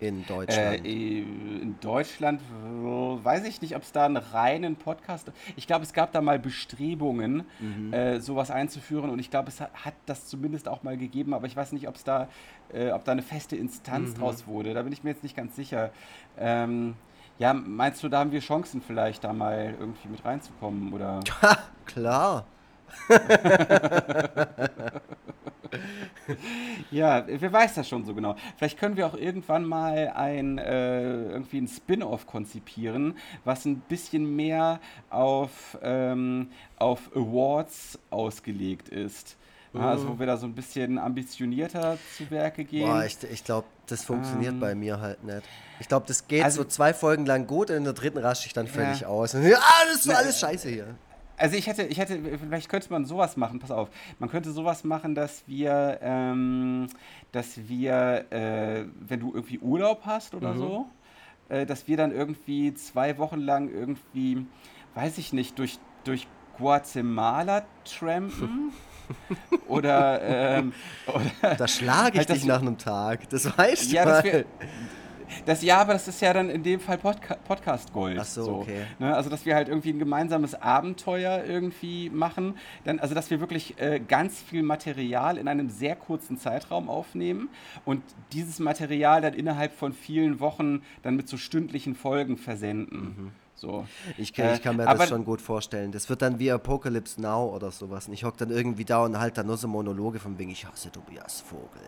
In 0.00 0.26
Deutschland? 0.26 0.84
Äh, 0.84 0.90
in 0.90 1.76
Deutschland 1.80 2.40
weiß 2.50 3.46
ich 3.46 3.60
nicht, 3.60 3.76
ob 3.76 3.82
es 3.82 3.92
da 3.92 4.06
einen 4.06 4.16
reinen 4.16 4.76
Podcast. 4.76 5.30
Ich 5.56 5.66
glaube, 5.66 5.84
es 5.84 5.92
gab 5.92 6.12
da 6.12 6.20
mal 6.20 6.38
Bestrebungen, 6.38 7.44
mhm. 7.58 7.92
äh, 7.92 8.20
sowas 8.20 8.50
einzuführen 8.50 9.10
und 9.10 9.18
ich 9.18 9.30
glaube, 9.30 9.48
es 9.48 9.60
hat, 9.60 9.70
hat, 9.84 9.94
das 10.06 10.26
zumindest 10.26 10.68
auch 10.68 10.82
mal 10.82 10.96
gegeben, 10.96 11.34
aber 11.34 11.46
ich 11.46 11.56
weiß 11.56 11.72
nicht, 11.72 11.86
ob 11.86 11.96
es 11.96 12.04
da, 12.04 12.28
äh, 12.72 12.90
ob 12.90 13.04
da 13.04 13.12
eine 13.12 13.22
feste 13.22 13.56
Instanz 13.56 14.14
mhm. 14.14 14.20
draus 14.20 14.46
wurde. 14.46 14.74
Da 14.74 14.82
bin 14.82 14.92
ich 14.92 15.04
mir 15.04 15.10
jetzt 15.10 15.22
nicht 15.22 15.36
ganz 15.36 15.54
sicher. 15.54 15.90
Ähm, 16.38 16.94
ja, 17.38 17.52
meinst 17.54 18.02
du, 18.02 18.08
da 18.08 18.20
haben 18.20 18.32
wir 18.32 18.40
Chancen 18.40 18.82
vielleicht 18.82 19.24
da 19.24 19.32
mal 19.32 19.74
irgendwie 19.78 20.08
mit 20.08 20.24
reinzukommen 20.24 20.92
oder? 20.92 21.20
Klar. 21.86 22.46
ja, 26.90 27.24
wer 27.26 27.52
weiß 27.52 27.74
das 27.74 27.88
schon 27.88 28.04
so 28.04 28.14
genau. 28.14 28.36
Vielleicht 28.56 28.78
können 28.78 28.96
wir 28.96 29.06
auch 29.06 29.14
irgendwann 29.14 29.64
mal 29.64 30.12
ein 30.14 30.58
äh, 30.58 31.30
irgendwie 31.30 31.58
ein 31.58 31.68
Spin-off 31.68 32.26
konzipieren, 32.26 33.16
was 33.44 33.64
ein 33.64 33.80
bisschen 33.80 34.36
mehr 34.36 34.80
auf, 35.10 35.78
ähm, 35.82 36.50
auf 36.78 37.10
Awards 37.14 37.98
ausgelegt 38.10 38.88
ist. 38.88 39.36
Mhm. 39.72 39.82
Also 39.82 40.08
wo 40.08 40.18
wir 40.18 40.26
da 40.26 40.36
so 40.36 40.46
ein 40.46 40.54
bisschen 40.54 40.98
ambitionierter 40.98 41.96
zu 42.16 42.30
Werke 42.30 42.64
gehen. 42.64 42.88
Boah, 42.88 43.04
ich, 43.04 43.16
ich 43.30 43.44
glaube, 43.44 43.68
das 43.86 44.02
funktioniert 44.02 44.54
ähm, 44.54 44.60
bei 44.60 44.74
mir 44.74 45.00
halt 45.00 45.22
nicht. 45.22 45.42
Ich 45.78 45.88
glaube, 45.88 46.06
das 46.08 46.26
geht 46.26 46.44
also, 46.44 46.62
so 46.62 46.68
zwei 46.68 46.92
Folgen 46.92 47.24
lang 47.24 47.46
gut 47.46 47.70
und 47.70 47.76
in 47.76 47.84
der 47.84 47.92
dritten 47.92 48.18
rasche 48.18 48.46
ich 48.46 48.52
dann 48.52 48.66
völlig 48.66 49.00
ja. 49.00 49.08
aus. 49.08 49.34
Und, 49.34 49.44
ah, 49.44 49.60
das 49.86 49.96
ist 49.96 50.04
so 50.04 50.12
alles 50.12 50.40
scheiße 50.40 50.68
hier. 50.68 50.96
Also 51.40 51.56
ich 51.56 51.66
hätte, 51.66 51.84
ich 51.84 51.98
hätte, 51.98 52.20
vielleicht 52.38 52.68
könnte 52.68 52.92
man 52.92 53.06
sowas 53.06 53.36
machen, 53.36 53.58
pass 53.60 53.70
auf, 53.70 53.88
man 54.18 54.28
könnte 54.28 54.52
sowas 54.52 54.84
machen, 54.84 55.14
dass 55.14 55.42
wir, 55.46 55.98
ähm, 56.02 56.88
dass 57.32 57.68
wir, 57.68 58.26
äh, 58.30 58.84
wenn 59.00 59.20
du 59.20 59.34
irgendwie 59.34 59.58
Urlaub 59.58 60.02
hast 60.04 60.34
oder 60.34 60.52
mhm. 60.52 60.58
so, 60.58 60.90
äh, 61.48 61.64
dass 61.64 61.88
wir 61.88 61.96
dann 61.96 62.12
irgendwie 62.12 62.74
zwei 62.74 63.16
Wochen 63.16 63.40
lang 63.40 63.70
irgendwie, 63.70 64.46
weiß 64.94 65.16
ich 65.16 65.32
nicht, 65.32 65.58
durch, 65.58 65.78
durch 66.04 66.26
Guatemala 66.58 67.64
trampen. 67.84 68.72
oder, 69.66 70.20
ähm, 70.22 70.72
oder. 71.06 71.54
Da 71.56 71.66
schlage 71.66 72.20
ich 72.20 72.28
halt, 72.28 72.28
dich 72.28 72.44
nach 72.44 72.60
einem 72.60 72.78
Tag, 72.78 73.28
das 73.30 73.56
weißt 73.58 73.90
du. 73.90 73.96
Ja, 73.96 74.04
mal. 74.04 74.22
Wir, 74.22 74.44
das, 75.46 75.62
ja, 75.62 75.80
aber 75.80 75.92
das 75.92 76.08
ist 76.08 76.20
ja 76.20 76.32
dann 76.32 76.50
in 76.50 76.62
dem 76.62 76.80
Fall 76.80 76.98
Podca 76.98 77.36
Podcast 77.36 77.92
Gold. 77.92 78.18
Ach 78.20 78.24
so, 78.24 78.44
so 78.44 78.54
okay. 78.56 78.84
Ne? 78.98 79.14
Also, 79.14 79.30
dass 79.30 79.44
wir 79.46 79.54
halt 79.54 79.68
irgendwie 79.68 79.90
ein 79.90 79.98
gemeinsames 79.98 80.54
Abenteuer 80.54 81.44
irgendwie 81.44 82.10
machen. 82.10 82.56
Dann, 82.84 82.98
also, 82.98 83.14
dass 83.14 83.30
wir 83.30 83.40
wirklich 83.40 83.80
äh, 83.80 84.00
ganz 84.00 84.40
viel 84.40 84.62
Material 84.62 85.38
in 85.38 85.48
einem 85.48 85.70
sehr 85.70 85.96
kurzen 85.96 86.38
Zeitraum 86.38 86.88
aufnehmen 86.88 87.48
und 87.84 88.02
dieses 88.32 88.58
Material 88.58 89.20
dann 89.20 89.34
innerhalb 89.34 89.72
von 89.72 89.92
vielen 89.92 90.40
Wochen 90.40 90.82
dann 91.02 91.16
mit 91.16 91.28
so 91.28 91.36
stündlichen 91.36 91.94
Folgen 91.94 92.36
versenden. 92.36 93.00
Mhm. 93.00 93.32
So. 93.60 93.86
Ich, 94.16 94.32
kann, 94.32 94.54
ich 94.54 94.62
kann 94.62 94.76
mir 94.76 94.84
äh, 94.84 94.96
das 94.96 95.08
schon 95.08 95.24
gut 95.24 95.42
vorstellen. 95.42 95.92
Das 95.92 96.08
wird 96.08 96.22
dann 96.22 96.38
wie 96.38 96.50
Apocalypse 96.50 97.20
Now 97.20 97.54
oder 97.54 97.70
sowas. 97.70 98.08
Und 98.08 98.14
ich 98.14 98.24
hocke 98.24 98.38
dann 98.38 98.50
irgendwie 98.50 98.86
da 98.86 99.04
und 99.04 99.18
halt 99.18 99.36
dann 99.36 99.46
nur 99.46 99.58
so 99.58 99.68
Monologe 99.68 100.18
von 100.18 100.38
wegen, 100.38 100.50
ich 100.50 100.66
hasse 100.66 100.90
Tobias 100.90 101.42
Vogel. 101.42 101.82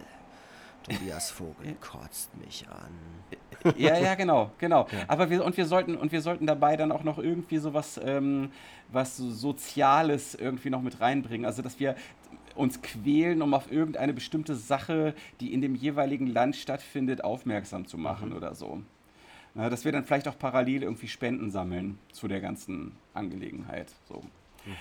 Tobias 0.83 1.31
Vogel 1.31 1.75
kotzt 1.81 2.31
mich 2.37 2.67
an. 2.69 3.75
Ja, 3.77 3.97
ja, 3.97 4.15
genau, 4.15 4.51
genau. 4.59 4.89
Ja. 4.91 5.05
Aber 5.09 5.31
wir 5.31 5.45
und 5.45 5.57
wir 5.57 5.67
sollten 5.67 5.97
und 5.97 6.11
wir 6.11 6.21
sollten 6.21 6.47
dabei 6.47 6.77
dann 6.77 6.91
auch 6.91 7.05
noch 7.05 7.19
irgendwie 7.19 7.59
sowas, 7.59 8.01
ähm, 8.03 8.51
was 8.91 9.17
Soziales 9.17 10.35
irgendwie 10.35 10.71
noch 10.71 10.83
mit 10.83 11.01
reinbringen. 11.01 11.47
Also 11.47 11.63
dass 11.63 11.79
wir 11.79 11.95
uns 12.55 12.83
quälen, 12.83 13.41
um 13.43 13.55
auf 13.55 13.71
irgendeine 13.71 14.13
bestimmte 14.13 14.55
Sache, 14.55 15.15
die 15.41 15.53
in 15.53 15.61
dem 15.61 15.75
jeweiligen 15.75 16.27
Land 16.27 16.57
stattfindet, 16.57 17.25
aufmerksam 17.25 17.87
zu 17.87 17.99
machen 17.99 18.31
mhm. 18.31 18.37
oder 18.37 18.55
so. 18.55 18.83
Na, 19.55 19.69
dass 19.69 19.85
wir 19.85 19.93
dann 19.93 20.05
vielleicht 20.05 20.29
auch 20.29 20.39
parallel 20.39 20.83
irgendwie 20.83 21.09
Spenden 21.09 21.51
sammeln 21.51 21.99
zu 22.11 22.27
der 22.27 22.41
ganzen 22.41 22.97
Angelegenheit. 23.13 23.93
So. 24.09 24.23
Mhm. 24.65 24.75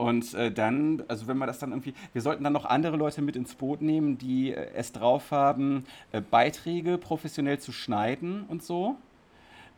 Und 0.00 0.32
äh, 0.32 0.50
dann, 0.50 1.02
also 1.08 1.26
wenn 1.26 1.36
man 1.36 1.46
das 1.46 1.58
dann 1.58 1.72
irgendwie, 1.72 1.92
wir 2.14 2.22
sollten 2.22 2.42
dann 2.42 2.54
noch 2.54 2.64
andere 2.64 2.96
Leute 2.96 3.20
mit 3.20 3.36
ins 3.36 3.54
Boot 3.54 3.82
nehmen, 3.82 4.16
die 4.16 4.50
äh, 4.50 4.70
es 4.72 4.92
drauf 4.92 5.30
haben, 5.30 5.84
äh, 6.10 6.22
Beiträge 6.22 6.96
professionell 6.96 7.58
zu 7.58 7.70
schneiden 7.70 8.46
und 8.48 8.62
so. 8.62 8.96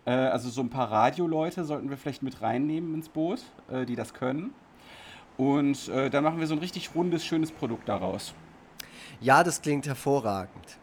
Äh, 0.05 0.13
also 0.13 0.49
so 0.49 0.61
ein 0.61 0.71
paar 0.71 0.93
Radioleute 0.93 1.65
sollten 1.65 1.91
wir 1.91 1.97
vielleicht 1.97 2.23
mit 2.23 2.41
reinnehmen 2.41 2.95
ins 2.95 3.09
Boot, 3.09 3.43
äh, 3.69 3.85
die 3.85 3.97
das 3.97 4.15
können. 4.15 4.55
Und 5.39 5.89
äh, 5.89 6.09
dann 6.09 6.23
machen 6.23 6.39
wir 6.39 6.47
so 6.47 6.55
ein 6.55 6.61
richtig 6.61 6.95
rundes, 6.95 7.25
schönes 7.25 7.51
Produkt 7.51 7.89
daraus. 7.89 8.33
Ja, 9.21 9.43
das 9.43 9.61
klingt 9.61 9.89
hervorragend. 9.89 10.79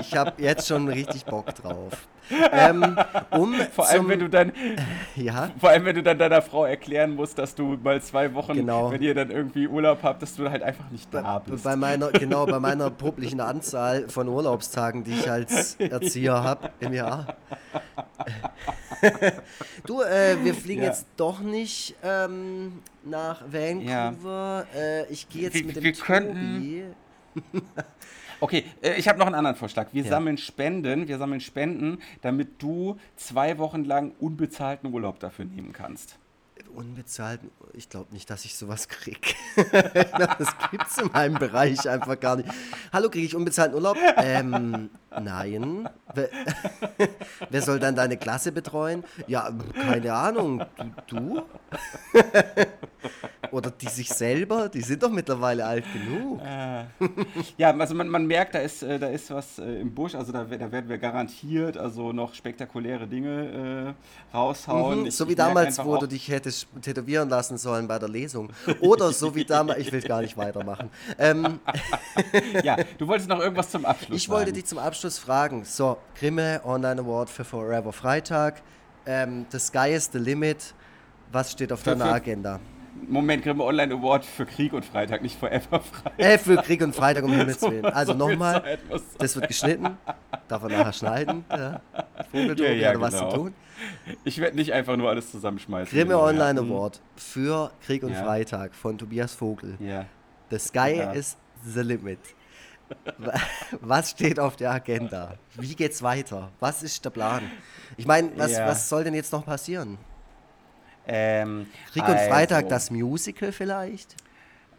Ich 0.00 0.16
habe 0.16 0.32
jetzt 0.38 0.66
schon 0.66 0.88
richtig 0.88 1.24
Bock 1.24 1.54
drauf. 1.54 2.08
Ähm, 2.52 2.96
um 3.30 3.54
vor 3.72 3.88
allem, 3.88 4.08
wenn 4.08 4.20
du 4.20 4.28
dann, 4.28 4.52
ja? 5.16 5.50
vor 5.58 5.70
allem, 5.70 5.84
wenn 5.84 5.96
du 5.96 6.02
dann 6.02 6.18
deiner 6.18 6.42
Frau 6.42 6.64
erklären 6.64 7.14
musst, 7.14 7.38
dass 7.38 7.54
du 7.54 7.78
mal 7.82 8.00
zwei 8.02 8.34
Wochen, 8.34 8.54
genau. 8.54 8.90
wenn 8.90 9.02
ihr 9.02 9.14
dann 9.14 9.30
irgendwie 9.30 9.66
Urlaub 9.66 10.02
habt, 10.02 10.22
dass 10.22 10.34
du 10.36 10.48
halt 10.50 10.62
einfach 10.62 10.90
nicht 10.90 11.12
da 11.12 11.38
bist. 11.38 11.64
Bei 11.64 11.76
meiner, 11.76 12.10
genau, 12.10 12.46
bei 12.46 12.60
meiner 12.60 12.90
publiken 12.98 13.40
Anzahl 13.40 14.08
von 14.08 14.28
Urlaubstagen, 14.28 15.04
die 15.04 15.12
ich 15.12 15.30
als 15.30 15.76
Erzieher 15.76 16.42
habe 16.42 16.70
im 16.80 16.92
Jahr. 16.92 17.36
du, 19.86 20.02
äh, 20.02 20.36
wir 20.42 20.54
fliegen 20.54 20.82
ja. 20.82 20.88
jetzt 20.88 21.06
doch 21.16 21.40
nicht 21.40 21.94
ähm, 22.02 22.80
nach 23.04 23.42
Vancouver. 23.50 24.66
Ja. 24.74 24.80
Äh, 24.80 25.06
ich 25.06 25.28
gehe 25.28 25.42
jetzt 25.42 25.54
wir, 25.54 25.64
mit 25.64 25.76
dem 25.76 25.84
wir 25.84 25.94
Tobi. 25.94 26.04
Könnten 26.04 26.94
Okay, 28.40 28.64
äh, 28.82 28.94
ich 28.94 29.08
habe 29.08 29.18
noch 29.18 29.26
einen 29.26 29.34
anderen 29.34 29.56
Vorschlag. 29.56 29.88
Wir 29.92 30.04
ja. 30.04 30.10
sammeln 30.10 30.38
Spenden, 30.38 31.08
wir 31.08 31.18
sammeln 31.18 31.40
Spenden, 31.40 31.98
damit 32.22 32.62
du 32.62 32.96
zwei 33.16 33.58
Wochen 33.58 33.84
lang 33.84 34.12
unbezahlten 34.20 34.92
Urlaub 34.92 35.18
dafür 35.20 35.44
nehmen 35.44 35.72
kannst. 35.72 36.18
Unbezahlten, 36.74 37.50
ich 37.72 37.88
glaube 37.88 38.12
nicht, 38.12 38.28
dass 38.30 38.44
ich 38.44 38.54
sowas 38.54 38.88
kriege. 38.88 39.34
das 39.72 40.54
gibt 40.70 40.86
es 40.86 40.98
in 40.98 41.10
meinem 41.12 41.34
Bereich 41.34 41.88
einfach 41.88 42.20
gar 42.20 42.36
nicht. 42.36 42.48
Hallo, 42.92 43.08
kriege 43.08 43.26
ich 43.26 43.34
unbezahlten 43.34 43.74
Urlaub? 43.74 43.96
Ähm, 44.16 44.90
nein. 45.10 45.88
Wer, 46.14 46.28
wer, 47.50 47.62
soll 47.62 47.80
dann 47.80 47.96
deine 47.96 48.16
Klasse 48.16 48.52
betreuen? 48.52 49.02
Ja, 49.26 49.50
keine 49.74 50.12
Ahnung. 50.12 50.64
Du? 51.06 51.16
du? 51.16 51.42
Oder 53.52 53.70
die 53.70 53.88
sich 53.88 54.08
selber, 54.08 54.68
die 54.68 54.80
sind 54.80 55.02
doch 55.02 55.10
mittlerweile 55.10 55.64
alt 55.64 55.84
genug. 55.92 56.40
Äh, 56.42 56.84
ja, 57.56 57.76
also 57.76 57.94
man, 57.94 58.08
man 58.08 58.26
merkt, 58.26 58.54
da 58.54 58.58
ist, 58.60 58.82
äh, 58.82 58.98
da 58.98 59.08
ist 59.08 59.30
was 59.30 59.58
äh, 59.58 59.80
im 59.80 59.94
Busch, 59.94 60.14
also 60.14 60.32
da, 60.32 60.44
da 60.44 60.70
werden 60.70 60.88
wir 60.88 60.98
garantiert 60.98 61.76
also 61.76 62.12
noch 62.12 62.34
spektakuläre 62.34 63.06
Dinge 63.06 63.94
äh, 64.32 64.36
raushauen. 64.36 65.00
Mhm, 65.00 65.06
ich, 65.06 65.16
so 65.16 65.28
wie 65.28 65.34
damals, 65.34 65.82
wo 65.84 65.96
du 65.96 66.06
dich 66.06 66.28
hättest 66.28 66.68
tätowieren 66.82 67.28
lassen 67.28 67.58
sollen 67.58 67.88
bei 67.88 67.98
der 67.98 68.08
Lesung. 68.08 68.50
Oder 68.80 69.12
so 69.12 69.34
wie 69.34 69.44
damals, 69.44 69.78
ich 69.78 69.92
will 69.92 70.02
gar 70.02 70.20
nicht 70.20 70.36
weitermachen. 70.36 70.90
Ähm, 71.18 71.60
ja, 72.62 72.76
du 72.98 73.06
wolltest 73.08 73.28
noch 73.28 73.40
irgendwas 73.40 73.70
zum 73.70 73.84
Abschluss 73.84 74.16
Ich 74.16 74.28
wollte 74.28 74.52
dich 74.52 74.66
zum 74.66 74.78
Abschluss 74.78 75.18
fragen. 75.18 75.64
So, 75.64 75.98
Grimme 76.14 76.60
Online 76.64 77.00
Award 77.00 77.30
für 77.30 77.44
Forever 77.44 77.92
Freitag. 77.92 78.62
Ähm, 79.06 79.46
the 79.50 79.58
Sky 79.58 79.94
is 79.94 80.10
the 80.12 80.18
Limit. 80.18 80.74
Was 81.32 81.52
steht 81.52 81.72
auf 81.72 81.82
deiner 81.82 82.06
Agenda? 82.06 82.60
Moment, 83.08 83.42
Grimme 83.42 83.64
Online 83.64 83.94
Award 83.94 84.24
für 84.24 84.46
Krieg 84.46 84.72
und 84.72 84.84
Freitag, 84.84 85.22
nicht 85.22 85.38
Forever 85.38 85.80
Freitag. 85.80 86.18
Äh, 86.18 86.38
für 86.38 86.56
Krieg 86.56 86.82
und 86.82 86.94
Freitag, 86.94 87.24
um 87.24 87.32
Himmels 87.36 87.62
Willen. 87.62 87.84
Also 87.84 88.12
so 88.12 88.18
nochmal, 88.18 88.78
das 89.18 89.36
wird 89.36 89.48
geschnitten, 89.48 89.96
darf 90.48 90.62
man 90.62 90.72
nachher 90.72 90.92
schneiden, 90.92 91.44
ja. 91.50 91.80
Vogeltobi 92.30 92.62
ja, 92.64 92.72
ja, 92.72 92.90
oder 92.90 93.00
was 93.00 93.14
genau. 93.14 93.30
zu 93.30 93.36
tun. 93.36 93.54
Ich 94.24 94.38
werde 94.38 94.56
nicht 94.56 94.72
einfach 94.72 94.96
nur 94.96 95.08
alles 95.08 95.30
zusammenschmeißen. 95.30 95.96
Grimme 95.96 96.18
Online 96.18 96.60
Award 96.60 97.00
für 97.16 97.70
Krieg 97.84 98.02
und 98.02 98.12
ja. 98.12 98.24
Freitag 98.24 98.74
von 98.74 98.98
Tobias 98.98 99.34
Vogel. 99.34 99.76
Ja. 99.78 100.06
The 100.50 100.58
Sky 100.58 100.96
ja. 100.96 101.12
is 101.12 101.36
the 101.64 101.80
limit. 101.80 102.18
Was 103.80 104.10
steht 104.10 104.40
auf 104.40 104.56
der 104.56 104.72
Agenda? 104.72 105.34
Wie 105.56 105.74
geht's 105.74 106.02
weiter? 106.02 106.50
Was 106.58 106.82
ist 106.82 107.04
der 107.04 107.10
Plan? 107.10 107.42
Ich 107.96 108.06
meine, 108.06 108.30
was, 108.36 108.58
was 108.58 108.88
soll 108.88 109.04
denn 109.04 109.14
jetzt 109.14 109.32
noch 109.32 109.44
passieren? 109.44 109.98
Ähm, 111.08 111.66
Rick 111.94 112.04
und 112.04 112.14
also, 112.14 112.30
Freitag, 112.30 112.68
das 112.68 112.90
Musical 112.90 113.52
vielleicht? 113.52 114.14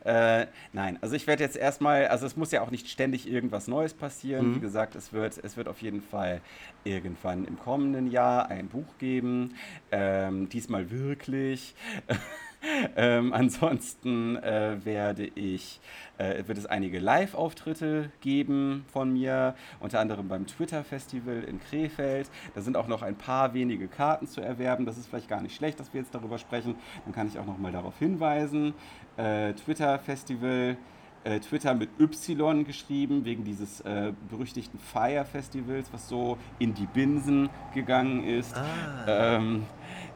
Äh, 0.05 0.47
nein, 0.71 0.97
also 1.01 1.15
ich 1.15 1.27
werde 1.27 1.43
jetzt 1.43 1.57
erstmal, 1.57 2.07
also 2.07 2.25
es 2.25 2.37
muss 2.37 2.51
ja 2.51 2.61
auch 2.61 2.71
nicht 2.71 2.87
ständig 2.87 3.29
irgendwas 3.29 3.67
Neues 3.67 3.93
passieren. 3.93 4.51
Mhm. 4.51 4.55
Wie 4.55 4.59
gesagt, 4.59 4.95
es 4.95 5.11
wird, 5.11 5.37
es 5.43 5.57
wird 5.57 5.67
auf 5.67 5.81
jeden 5.81 6.01
Fall 6.01 6.41
irgendwann 6.83 7.45
im 7.45 7.59
kommenden 7.59 8.09
Jahr 8.09 8.49
ein 8.49 8.69
Buch 8.69 8.97
geben. 8.97 9.55
Ähm, 9.91 10.47
diesmal 10.49 10.89
wirklich. 10.89 11.75
ähm, 12.95 13.33
ansonsten 13.33 14.35
äh, 14.37 14.77
werde 14.83 15.25
ich, 15.25 15.79
äh, 16.17 16.43
wird 16.45 16.57
es 16.57 16.65
einige 16.65 16.99
Live-Auftritte 16.99 18.11
geben 18.21 18.85
von 18.91 19.13
mir, 19.13 19.55
unter 19.79 19.99
anderem 19.99 20.27
beim 20.27 20.45
Twitter-Festival 20.45 21.43
in 21.43 21.59
Krefeld. 21.59 22.29
Da 22.55 22.61
sind 22.61 22.75
auch 22.75 22.87
noch 22.87 23.01
ein 23.01 23.15
paar 23.15 23.53
wenige 23.53 23.87
Karten 23.87 24.27
zu 24.27 24.41
erwerben. 24.41 24.85
Das 24.85 24.97
ist 24.97 25.07
vielleicht 25.07 25.29
gar 25.29 25.41
nicht 25.41 25.55
schlecht, 25.55 25.79
dass 25.79 25.93
wir 25.93 26.01
jetzt 26.01 26.13
darüber 26.13 26.37
sprechen. 26.37 26.75
Dann 27.05 27.13
kann 27.13 27.27
ich 27.27 27.39
auch 27.39 27.45
noch 27.45 27.57
mal 27.57 27.71
darauf 27.71 27.97
hinweisen. 27.99 28.73
Äh, 29.17 29.53
Twitter-Festival. 29.53 30.77
Äh, 31.25 31.41
Twitter 31.41 31.73
mit 31.73 31.89
Y 31.99 32.63
geschrieben, 32.63 33.25
wegen 33.25 33.43
dieses 33.43 33.81
äh, 33.81 34.13
berüchtigten 34.29 34.79
Fire 34.79 35.25
Festivals, 35.25 35.91
was 35.91 36.07
so 36.07 36.37
in 36.59 36.73
die 36.73 36.85
Binsen 36.85 37.49
gegangen 37.73 38.23
ist. 38.23 38.55
Ah. 38.55 39.35
Ähm, 39.35 39.65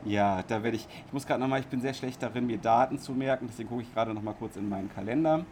ja, 0.06 0.44
da 0.44 0.64
werde 0.64 0.78
ich, 0.78 0.88
ich 1.06 1.14
muss 1.14 1.26
gerade 1.26 1.40
nochmal, 1.40 1.60
ich 1.60 1.68
bin 1.68 1.82
sehr 1.82 1.94
schlecht 1.94 2.22
darin, 2.22 2.46
mir 2.46 2.58
Daten 2.58 3.00
zu 3.00 3.14
merken, 3.14 3.48
deswegen 3.50 3.70
gucke 3.70 3.82
ich 3.82 3.94
gerade 3.94 4.14
nochmal 4.14 4.36
kurz 4.38 4.56
in 4.56 4.68
meinen 4.70 4.94
Kalender. 4.94 5.46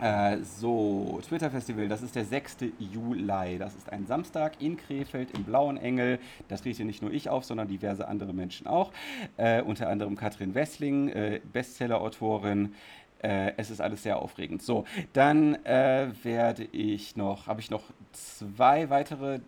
Äh, 0.00 0.38
so, 0.44 1.20
Twitter 1.26 1.50
Festival, 1.50 1.88
das 1.88 2.02
ist 2.02 2.14
der 2.14 2.24
6. 2.24 2.58
Juli. 2.78 3.58
Das 3.58 3.74
ist 3.74 3.90
ein 3.92 4.06
Samstag 4.06 4.60
in 4.60 4.76
Krefeld 4.76 5.36
im 5.36 5.44
Blauen 5.44 5.76
Engel. 5.76 6.20
Das 6.46 6.62
trete 6.62 6.84
nicht 6.84 7.02
nur 7.02 7.12
ich 7.12 7.28
auf, 7.28 7.44
sondern 7.44 7.66
diverse 7.66 8.06
andere 8.06 8.32
Menschen 8.32 8.66
auch. 8.66 8.92
Äh, 9.36 9.62
unter 9.62 9.88
anderem 9.88 10.16
Katrin 10.16 10.54
Wessling, 10.54 11.08
äh, 11.08 11.40
Bestseller-Autorin. 11.52 12.74
Äh, 13.22 13.52
es 13.56 13.70
ist 13.70 13.80
alles 13.80 14.04
sehr 14.04 14.22
aufregend. 14.22 14.62
So, 14.62 14.84
dann 15.12 15.56
äh, 15.64 16.10
werde 16.22 16.64
ich 16.70 17.16
noch, 17.16 17.48
habe 17.48 17.60
ich 17.60 17.70
noch 17.70 17.82
zwei 18.12 18.90
weitere 18.90 19.40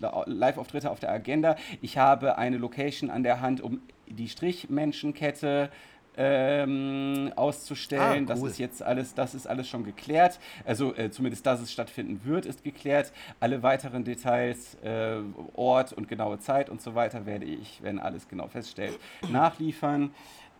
Live-Auftritte 0.00 0.90
auf 0.90 1.00
der 1.00 1.10
Agenda. 1.10 1.56
Ich 1.80 1.98
habe 1.98 2.38
eine 2.38 2.58
Location 2.58 3.10
an 3.10 3.22
der 3.22 3.40
Hand, 3.40 3.60
um 3.60 3.80
die 4.08 4.28
Strichmenschenkette 4.28 5.70
ähm, 6.16 7.32
auszustellen. 7.36 8.02
Ah, 8.02 8.14
cool. 8.14 8.26
Das 8.26 8.42
ist 8.42 8.58
jetzt 8.58 8.82
alles, 8.82 9.14
das 9.14 9.34
ist 9.34 9.46
alles 9.46 9.68
schon 9.68 9.84
geklärt. 9.84 10.38
Also 10.64 10.94
äh, 10.94 11.10
zumindest, 11.10 11.46
dass 11.46 11.60
es 11.60 11.72
stattfinden 11.72 12.20
wird, 12.24 12.46
ist 12.46 12.64
geklärt. 12.64 13.12
Alle 13.38 13.62
weiteren 13.62 14.04
Details, 14.04 14.76
äh, 14.82 15.18
Ort 15.54 15.92
und 15.92 16.08
genaue 16.08 16.38
Zeit 16.38 16.68
und 16.68 16.82
so 16.82 16.94
weiter 16.94 17.26
werde 17.26 17.46
ich, 17.46 17.80
wenn 17.82 17.98
alles 17.98 18.28
genau 18.28 18.48
feststellt, 18.48 18.98
nachliefern. 19.30 20.12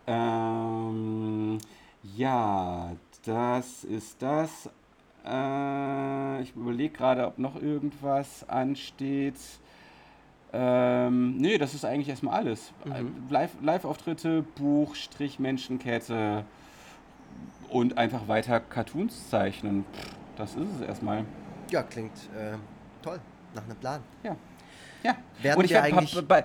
Ähm, 0.07 1.59
ja, 2.15 2.95
das 3.25 3.83
ist 3.83 4.21
das. 4.21 4.69
Äh, 5.25 6.41
ich 6.41 6.55
überlege 6.55 6.93
gerade, 6.93 7.27
ob 7.27 7.37
noch 7.37 7.61
irgendwas 7.61 8.47
ansteht. 8.49 9.39
Ähm, 10.53 11.37
nee, 11.37 11.57
das 11.57 11.73
ist 11.73 11.85
eigentlich 11.85 12.09
erstmal 12.09 12.39
alles. 12.39 12.73
Mhm. 12.83 13.13
Live-Auftritte, 13.61 14.43
Buch, 14.55 14.95
Strich, 14.95 15.39
Menschenkette 15.39 16.43
und 17.69 17.97
einfach 17.97 18.27
weiter 18.27 18.59
Cartoons 18.59 19.29
zeichnen. 19.29 19.85
Das 20.35 20.55
ist 20.55 20.67
es 20.75 20.81
erstmal. 20.81 21.25
Ja, 21.69 21.83
klingt 21.83 22.17
äh, 22.37 22.57
toll. 23.01 23.19
Nach 23.53 23.63
einem 23.63 23.77
Plan. 23.77 24.01
Ja. 24.23 24.35
Ja. 25.03 25.15
Werden 25.41 25.59
und 25.59 25.65
ich 25.65 25.71
wir 25.71 25.83
eigentlich... 25.83 26.27
Bei, 26.27 26.43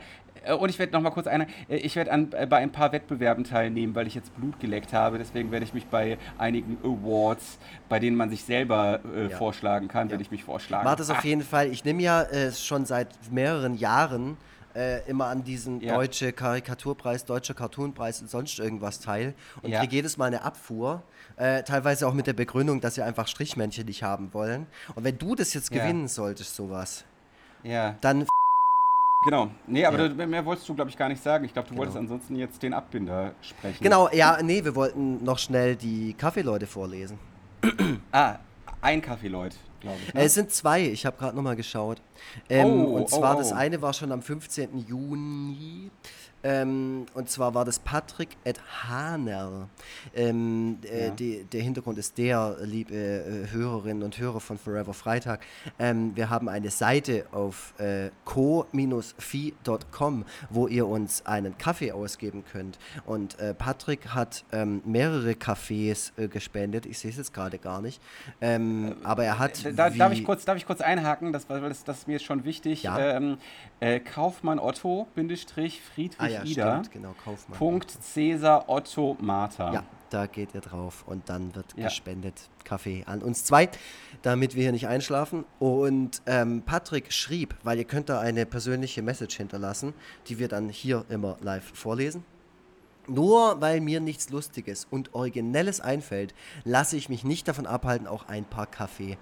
und 0.55 0.69
ich 0.69 0.79
werde 0.79 0.93
noch 0.93 1.01
mal 1.01 1.11
kurz 1.11 1.27
eine, 1.27 1.47
äh, 1.69 1.77
ich 1.77 1.97
werde 1.97 2.11
äh, 2.11 2.47
bei 2.47 2.59
ein 2.59 2.73
paar 2.73 2.93
Wettbewerben 2.93 3.45
teilnehmen, 3.45 3.95
weil 3.95 4.07
ich 4.07 4.15
jetzt 4.15 4.35
Blut 4.37 4.59
geleckt 4.61 4.93
habe. 4.93 5.19
Deswegen 5.19 5.51
werde 5.51 5.65
ich 5.65 5.75
mich 5.75 5.87
bei 5.87 6.19
einigen 6.39 6.79
Awards, 6.83 7.59
bei 7.89 7.99
denen 7.99 8.17
man 8.17 8.31
sich 8.31 8.45
selber 8.45 9.01
äh, 9.15 9.31
ja. 9.31 9.37
vorschlagen 9.37 9.89
kann, 9.89 10.09
ja. 10.09 10.13
werde 10.13 10.23
ich 10.23 10.31
mich 10.31 10.45
vorschlagen. 10.45 10.85
Macht 10.85 11.01
es 11.01 11.11
auf 11.11 11.25
jeden 11.25 11.43
Fall. 11.43 11.69
Ich 11.69 11.85
nehme 11.85 12.03
ja 12.03 12.23
äh, 12.23 12.53
schon 12.53 12.87
seit 12.87 13.09
mehreren 13.31 13.75
Jahren 13.75 14.37
äh, 14.77 15.09
immer 15.09 15.27
an 15.27 15.43
diesen 15.43 15.81
ja. 15.81 15.95
deutsche 15.95 16.33
Karikaturpreis, 16.33 17.25
deutscher 17.25 17.55
Cartoonpreis 17.55 18.21
und 18.21 18.31
sonst 18.31 18.59
irgendwas 18.59 19.01
teil 19.01 19.35
und 19.63 19.71
ja. 19.71 19.81
kriege 19.81 19.97
jedes 19.97 20.17
Mal 20.17 20.27
eine 20.27 20.43
Abfuhr. 20.43 21.03
Äh, 21.37 21.63
teilweise 21.63 22.07
auch 22.07 22.15
mit 22.15 22.27
der 22.27 22.35
Begründung, 22.35 22.81
dass 22.81 22.95
sie 22.95 23.03
einfach 23.03 23.27
Strichmännchen 23.27 23.87
nicht 23.87 24.03
haben 24.03 24.33
wollen. 24.35 24.67
Und 24.95 25.05
wenn 25.05 25.19
du 25.19 25.35
das 25.35 25.55
jetzt 25.55 25.71
gewinnen 25.71 26.09
solltest, 26.09 26.55
sowas, 26.57 27.05
ja. 27.63 27.97
dann 28.01 28.27
Genau. 29.27 29.51
Nee, 29.67 29.85
aber 29.85 29.99
ja. 29.99 30.09
du, 30.09 30.27
mehr 30.27 30.45
wolltest 30.45 30.69
du, 30.69 30.75
glaube 30.75 30.89
ich, 30.89 30.97
gar 30.97 31.09
nicht 31.09 31.21
sagen. 31.21 31.45
Ich 31.45 31.53
glaube, 31.53 31.67
du 31.67 31.75
genau. 31.75 31.81
wolltest 31.81 31.99
ansonsten 31.99 32.37
jetzt 32.37 32.63
den 32.63 32.73
Abbinder 32.73 33.33
sprechen. 33.41 33.83
Genau, 33.83 34.09
ja, 34.13 34.41
nee, 34.41 34.65
wir 34.65 34.77
wollten 34.77 35.25
noch 35.25 35.39
schnell 35.39 35.75
die 35.75 36.15
Kaffeeleute 36.15 36.69
vorlesen. 36.69 37.19
ah, 38.13 38.37
ein 38.81 39.03
Kaffeeleut, 39.03 39.57
glaube 39.81 39.97
ich. 40.07 40.15
Ne? 40.15 40.21
Es 40.23 40.35
sind 40.35 40.53
zwei, 40.53 40.83
ich 40.83 41.05
habe 41.05 41.17
gerade 41.17 41.35
nochmal 41.35 41.57
geschaut. 41.57 42.01
Ähm, 42.49 42.67
oh, 42.69 42.99
und 42.99 43.11
zwar, 43.11 43.35
oh, 43.35 43.39
oh. 43.39 43.41
das 43.41 43.53
eine 43.53 43.83
war 43.83 43.93
schon 43.93 44.13
am 44.13 44.23
15. 44.23 44.87
Juni. 44.87 45.91
Ähm, 46.47 47.07
und 47.15 47.29
zwar 47.29 47.55
war 47.55 47.65
das 47.65 47.81
Patrick 47.81 48.37
Ed 48.45 48.61
Haner. 48.85 49.69
Ähm, 50.15 50.79
äh, 50.85 51.11
die, 51.11 51.43
der 51.43 51.61
Hintergrund 51.61 51.99
ist 51.99 52.17
der, 52.19 52.59
liebe 52.63 52.95
äh, 52.95 53.51
Hörerinnen 53.51 54.05
und 54.05 54.17
Hörer 54.17 54.39
von 54.39 54.57
Forever 54.57 54.95
Freitag. 54.95 55.41
Ähm, 55.81 56.15
wir 56.15 56.31
haben 56.31 56.49
eine 56.49 56.71
Seite 56.71 57.27
auf 57.33 57.75
äh, 57.81 58.11
co-fi.com, 58.25 60.25
wo 60.51 60.69
ihr 60.69 60.87
uns 60.87 61.27
einen 61.27 61.59
Kaffee 61.59 61.91
ausgeben 61.91 62.45
könnt. 62.53 62.79
Und 63.07 63.41
äh, 63.41 63.53
Patrick 63.53 64.15
hat 64.15 64.45
ähm, 64.53 64.83
mehrere 64.85 65.35
Kaffees 65.35 66.13
gespendet. 66.31 66.87
Ich 66.87 67.01
sehe 67.01 67.11
es 67.11 67.17
jetzt 67.17 67.35
gerade 67.35 67.59
gar 67.59 67.83
nicht. 67.83 68.01
Ähm, 68.41 68.95
aber 69.03 69.25
er 69.25 69.41
hat. 69.41 69.65
Da, 69.77 69.91
darf, 69.91 70.13
ich 70.13 70.23
kurz, 70.23 70.45
darf 70.45 70.57
ich 70.57 70.67
kurz 70.67 70.81
einhaken? 70.81 71.33
Das, 71.33 71.49
das, 71.49 71.83
das 71.83 71.99
ist 71.99 72.07
mir 72.07 72.21
schon 72.21 72.45
wichtig. 72.45 72.85
Ja. 72.85 73.17
Ähm, 73.17 73.39
äh, 73.81 73.99
Kaufmann 73.99 74.61
Otto, 74.61 75.09
Friedrich 75.15 75.81
ah, 76.19 76.29
ja, 76.29 76.36
Ida. 76.45 76.73
Stimmt, 76.73 76.93
genau, 76.93 77.15
Kaufmann. 77.25 77.59
Punkt 77.59 77.91
Cäsar 77.91 78.69
Otto 78.69 79.17
Martha. 79.21 79.73
Ja, 79.73 79.85
da 80.11 80.27
geht 80.27 80.55
ihr 80.55 80.61
drauf 80.61 81.05
und 81.07 81.29
dann 81.29 81.55
wird 81.55 81.75
ja. 81.77 81.85
gespendet 81.89 82.49
Kaffee 82.65 83.05
an 83.07 83.23
uns 83.23 83.45
zwei, 83.45 83.69
damit 84.23 84.55
wir 84.55 84.63
hier 84.63 84.73
nicht 84.73 84.89
einschlafen. 84.89 85.45
Und 85.59 86.23
ähm, 86.27 86.63
Patrick 86.65 87.13
schrieb, 87.13 87.55
weil 87.63 87.79
ihr 87.79 87.85
könnt 87.85 88.09
da 88.09 88.21
eine 88.21 88.47
persönliche 88.47 89.03
Message 89.03 89.37
hinterlassen, 89.37 89.95
die 90.29 90.39
wir 90.39 90.49
dann 90.49 90.69
hier 90.69 91.05
immer 91.09 91.37
live 91.41 91.71
vorlesen. 91.75 92.25
Nur 93.09 93.61
weil 93.61 93.81
mir 93.81 94.01
nichts 94.01 94.31
Lustiges 94.31 94.87
und 94.91 95.15
Originelles 95.15 95.81
einfällt, 95.81 96.35
lasse 96.65 96.97
ich 96.97 97.09
mich 97.09 97.25
nicht 97.25 97.47
davon 97.47 97.67
abhalten, 97.67 98.09
auch 98.09 98.27
ein 98.27 98.45
paar 98.45 98.67
Kaffee 98.67 99.17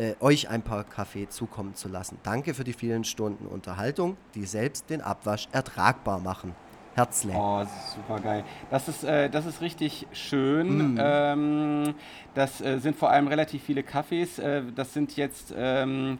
äh, 0.00 0.14
euch 0.20 0.48
ein 0.48 0.62
paar 0.62 0.84
Kaffee 0.84 1.28
zukommen 1.28 1.74
zu 1.74 1.88
lassen. 1.88 2.16
Danke 2.22 2.54
für 2.54 2.64
die 2.64 2.72
vielen 2.72 3.04
Stunden 3.04 3.46
Unterhaltung, 3.46 4.16
die 4.34 4.46
selbst 4.46 4.88
den 4.88 5.02
Abwasch 5.02 5.46
ertragbar 5.52 6.20
machen. 6.20 6.54
Herzlich. 6.94 7.36
Oh, 7.36 7.62
super 7.94 8.20
geil. 8.20 8.44
Das 8.70 8.88
ist, 8.88 9.04
äh, 9.04 9.28
das 9.28 9.44
ist 9.44 9.60
richtig 9.60 10.06
schön. 10.12 10.94
Mm. 10.94 10.98
Ähm, 10.98 11.94
das 12.34 12.62
äh, 12.62 12.78
sind 12.78 12.96
vor 12.96 13.10
allem 13.10 13.28
relativ 13.28 13.62
viele 13.62 13.82
Kaffees. 13.82 14.38
Äh, 14.38 14.62
das 14.74 14.94
sind 14.94 15.16
jetzt 15.16 15.52
ähm, 15.54 16.18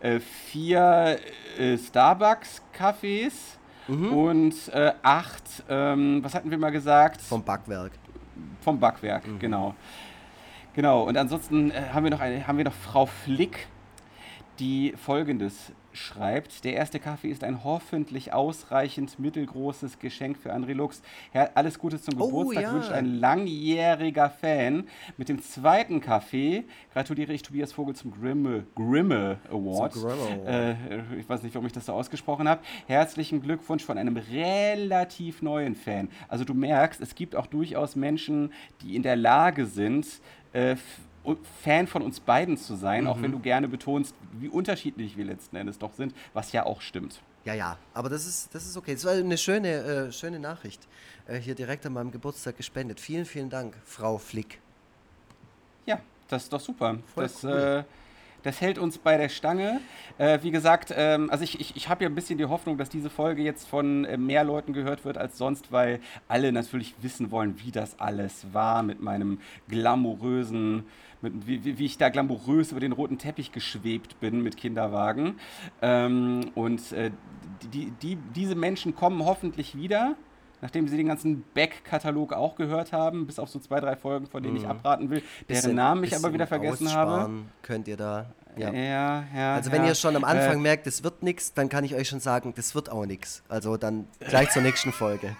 äh, 0.00 0.20
vier 0.20 1.18
äh, 1.58 1.78
Starbucks-Kaffees 1.78 3.58
mhm. 3.88 4.12
und 4.12 4.54
acht, 5.02 5.44
ähm, 5.70 6.22
was 6.22 6.34
hatten 6.34 6.50
wir 6.50 6.58
mal 6.58 6.70
gesagt? 6.70 7.22
Vom 7.22 7.42
Backwerk. 7.42 7.92
Vom 8.60 8.78
Backwerk, 8.78 9.26
mhm. 9.26 9.38
genau. 9.38 9.74
Genau, 10.74 11.02
und 11.02 11.18
ansonsten 11.18 11.70
äh, 11.70 11.82
haben, 11.92 12.04
wir 12.04 12.10
noch 12.10 12.20
eine, 12.20 12.46
haben 12.46 12.56
wir 12.56 12.64
noch 12.64 12.72
Frau 12.72 13.04
Flick, 13.04 13.68
die 14.58 14.94
folgendes 14.96 15.72
schreibt: 15.92 16.64
Der 16.64 16.74
erste 16.74 16.98
Kaffee 17.00 17.28
ist 17.28 17.44
ein 17.44 17.64
hoffentlich 17.64 18.32
ausreichend 18.32 19.18
mittelgroßes 19.18 19.98
Geschenk 19.98 20.38
für 20.38 20.52
André 20.54 20.72
Lux. 20.72 21.02
Ja, 21.34 21.50
alles 21.54 21.78
Gute 21.78 22.00
zum 22.00 22.20
oh, 22.20 22.26
Geburtstag 22.26 22.62
ja. 22.62 22.72
wünscht 22.72 22.92
ein 22.92 23.18
langjähriger 23.18 24.30
Fan. 24.30 24.88
Mit 25.16 25.28
dem 25.28 25.42
zweiten 25.42 26.00
Kaffee 26.00 26.64
gratuliere 26.92 27.32
ich 27.32 27.42
Tobias 27.42 27.72
Vogel 27.72 27.94
zum 27.94 28.12
Grimme, 28.12 28.64
Grimme 28.74 29.38
Award. 29.50 29.96
Äh, 30.46 30.72
ich 31.18 31.28
weiß 31.28 31.42
nicht, 31.42 31.54
warum 31.54 31.66
ich 31.66 31.72
das 31.72 31.86
so 31.86 31.92
ausgesprochen 31.92 32.48
habe. 32.48 32.62
Herzlichen 32.86 33.42
Glückwunsch 33.42 33.84
von 33.84 33.98
einem 33.98 34.16
relativ 34.16 35.42
neuen 35.42 35.74
Fan. 35.74 36.08
Also 36.28 36.44
du 36.44 36.54
merkst, 36.54 37.00
es 37.00 37.14
gibt 37.14 37.36
auch 37.36 37.46
durchaus 37.46 37.96
Menschen, 37.96 38.52
die 38.82 38.96
in 38.96 39.02
der 39.02 39.16
Lage 39.16 39.66
sind, 39.66 40.06
äh, 40.52 40.76
Fan 41.62 41.86
von 41.86 42.02
uns 42.02 42.20
beiden 42.20 42.56
zu 42.56 42.74
sein, 42.74 43.04
mhm. 43.04 43.10
auch 43.10 43.22
wenn 43.22 43.30
mhm. 43.30 43.36
du 43.36 43.40
gerne 43.40 43.68
betonst, 43.68 44.14
wie 44.32 44.48
unterschiedlich 44.48 45.16
wir 45.16 45.24
letzten 45.24 45.56
Endes 45.56 45.78
doch 45.78 45.92
sind, 45.94 46.14
was 46.32 46.52
ja 46.52 46.66
auch 46.66 46.80
stimmt. 46.80 47.20
Ja, 47.44 47.54
ja, 47.54 47.76
aber 47.92 48.08
das 48.08 48.26
ist, 48.26 48.54
das 48.54 48.66
ist 48.66 48.76
okay. 48.76 48.94
Das 48.94 49.04
war 49.04 49.12
eine 49.12 49.38
schöne, 49.38 49.68
äh, 49.68 50.12
schöne 50.12 50.38
Nachricht. 50.38 50.86
Äh, 51.26 51.38
hier 51.38 51.54
direkt 51.54 51.84
an 51.86 51.92
meinem 51.92 52.12
Geburtstag 52.12 52.56
gespendet. 52.56 53.00
Vielen, 53.00 53.24
vielen 53.24 53.50
Dank, 53.50 53.74
Frau 53.84 54.18
Flick. 54.18 54.60
Ja, 55.86 56.00
das 56.28 56.44
ist 56.44 56.52
doch 56.52 56.60
super. 56.60 56.98
Voll 57.14 57.24
das, 57.24 57.42
cool. 57.44 57.50
äh, 57.50 57.84
das 58.42 58.60
hält 58.60 58.78
uns 58.78 58.98
bei 58.98 59.16
der 59.16 59.28
Stange. 59.28 59.80
Äh, 60.18 60.38
wie 60.42 60.50
gesagt, 60.50 60.92
ähm, 60.96 61.30
also 61.30 61.42
ich, 61.44 61.60
ich, 61.60 61.76
ich 61.76 61.88
habe 61.88 62.04
ja 62.04 62.10
ein 62.10 62.14
bisschen 62.14 62.38
die 62.38 62.44
Hoffnung, 62.44 62.78
dass 62.78 62.88
diese 62.88 63.10
Folge 63.10 63.42
jetzt 63.42 63.68
von 63.68 64.04
äh, 64.04 64.16
mehr 64.16 64.44
Leuten 64.44 64.72
gehört 64.72 65.04
wird 65.04 65.18
als 65.18 65.38
sonst, 65.38 65.72
weil 65.72 66.00
alle 66.28 66.52
natürlich 66.52 66.94
wissen 67.02 67.30
wollen, 67.30 67.60
wie 67.64 67.70
das 67.70 67.98
alles 67.98 68.46
war 68.52 68.82
mit 68.82 69.00
meinem 69.00 69.40
glamourösen, 69.68 70.84
mit, 71.22 71.46
wie, 71.46 71.78
wie 71.78 71.84
ich 71.84 71.98
da 71.98 72.08
glamourös 72.08 72.72
über 72.72 72.80
den 72.80 72.92
roten 72.92 73.18
Teppich 73.18 73.52
geschwebt 73.52 74.20
bin 74.20 74.42
mit 74.42 74.56
Kinderwagen. 74.56 75.38
Ähm, 75.80 76.50
und 76.54 76.92
äh, 76.92 77.10
die, 77.72 77.92
die, 78.02 78.16
diese 78.34 78.54
Menschen 78.54 78.94
kommen 78.94 79.24
hoffentlich 79.24 79.76
wieder 79.76 80.16
nachdem 80.62 80.86
sie 80.86 80.96
den 80.96 81.08
ganzen 81.08 81.42
Back-Katalog 81.54 82.32
auch 82.32 82.54
gehört 82.54 82.92
haben, 82.92 83.26
bis 83.26 83.38
auf 83.38 83.50
so 83.50 83.58
zwei, 83.58 83.80
drei 83.80 83.96
Folgen, 83.96 84.28
von 84.28 84.42
denen 84.42 84.54
mhm. 84.54 84.60
ich 84.60 84.68
abraten 84.68 85.10
will, 85.10 85.22
bisschen, 85.46 85.62
deren 85.62 85.76
Namen 85.76 86.04
ich 86.04 86.16
aber 86.16 86.32
wieder 86.32 86.46
vergessen 86.46 86.90
habe. 86.92 87.30
Könnt 87.62 87.88
ihr 87.88 87.96
da. 87.96 88.26
Ja, 88.56 88.72
ja. 88.72 89.24
ja 89.34 89.54
also, 89.54 89.72
wenn 89.72 89.84
ihr 89.84 89.94
schon 89.94 90.14
am 90.14 90.24
Anfang 90.24 90.58
äh, 90.58 90.62
merkt, 90.62 90.86
es 90.86 91.02
wird 91.02 91.22
nichts, 91.22 91.52
dann 91.52 91.68
kann 91.68 91.84
ich 91.84 91.94
euch 91.94 92.08
schon 92.08 92.20
sagen, 92.20 92.52
das 92.54 92.74
wird 92.74 92.90
auch 92.90 93.06
nichts. 93.06 93.42
Also, 93.48 93.76
dann 93.76 94.06
gleich 94.20 94.50
zur 94.50 94.62
nächsten 94.62 94.92
Folge. 94.92 95.36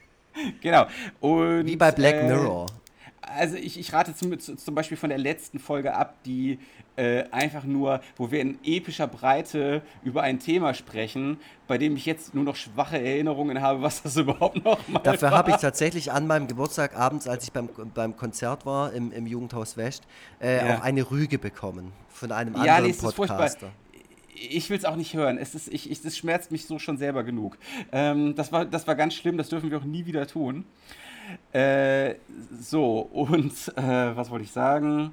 genau. 0.60 0.86
Und, 1.20 1.66
Wie 1.66 1.76
bei 1.76 1.90
Black 1.90 2.16
äh, 2.16 2.26
Mirror 2.28 2.66
also 3.36 3.56
ich, 3.56 3.78
ich 3.78 3.92
rate 3.92 4.14
zum, 4.14 4.38
zum 4.38 4.74
Beispiel 4.74 4.96
von 4.96 5.10
der 5.10 5.18
letzten 5.18 5.58
Folge 5.58 5.94
ab, 5.94 6.16
die 6.24 6.58
äh, 6.96 7.24
einfach 7.30 7.64
nur, 7.64 8.00
wo 8.16 8.30
wir 8.30 8.40
in 8.40 8.58
epischer 8.64 9.06
Breite 9.06 9.82
über 10.02 10.22
ein 10.22 10.38
Thema 10.38 10.74
sprechen, 10.74 11.38
bei 11.66 11.78
dem 11.78 11.96
ich 11.96 12.06
jetzt 12.06 12.34
nur 12.34 12.44
noch 12.44 12.56
schwache 12.56 12.98
Erinnerungen 12.98 13.60
habe, 13.60 13.82
was 13.82 14.02
das 14.02 14.16
überhaupt 14.18 14.64
noch 14.64 14.86
mal 14.88 15.00
Dafür 15.00 15.30
habe 15.30 15.50
ich 15.50 15.56
tatsächlich 15.56 16.12
an 16.12 16.26
meinem 16.26 16.46
Geburtstag 16.46 16.96
abends, 16.96 17.28
als 17.28 17.44
ich 17.44 17.52
beim, 17.52 17.68
beim 17.94 18.16
Konzert 18.16 18.66
war 18.66 18.92
im, 18.92 19.12
im 19.12 19.26
Jugendhaus 19.26 19.76
West, 19.76 20.04
äh, 20.40 20.56
ja. 20.56 20.78
auch 20.78 20.82
eine 20.82 21.10
Rüge 21.10 21.38
bekommen 21.38 21.92
von 22.08 22.32
einem 22.32 22.54
ja, 22.54 22.76
anderen 22.76 22.90
nee, 22.90 23.12
Podcaster 23.12 23.70
ich 24.40 24.70
will 24.70 24.78
es 24.78 24.84
auch 24.84 24.96
nicht 24.96 25.14
hören. 25.14 25.38
Es, 25.38 25.54
ist, 25.54 25.68
ich, 25.68 25.90
ich, 25.90 26.02
das 26.02 26.16
schmerzt 26.16 26.50
mich 26.50 26.66
so 26.66 26.78
schon 26.78 26.98
selber 26.98 27.24
genug. 27.24 27.58
Ähm, 27.92 28.34
das, 28.34 28.52
war, 28.52 28.64
das 28.64 28.86
war 28.86 28.94
ganz 28.94 29.14
schlimm, 29.14 29.36
das 29.36 29.48
dürfen 29.48 29.70
wir 29.70 29.78
auch 29.78 29.84
nie 29.84 30.06
wieder 30.06 30.26
tun. 30.26 30.64
Äh, 31.52 32.14
so, 32.60 33.00
und 33.00 33.52
äh, 33.76 34.16
was 34.16 34.30
wollte 34.30 34.44
ich 34.44 34.52
sagen? 34.52 35.12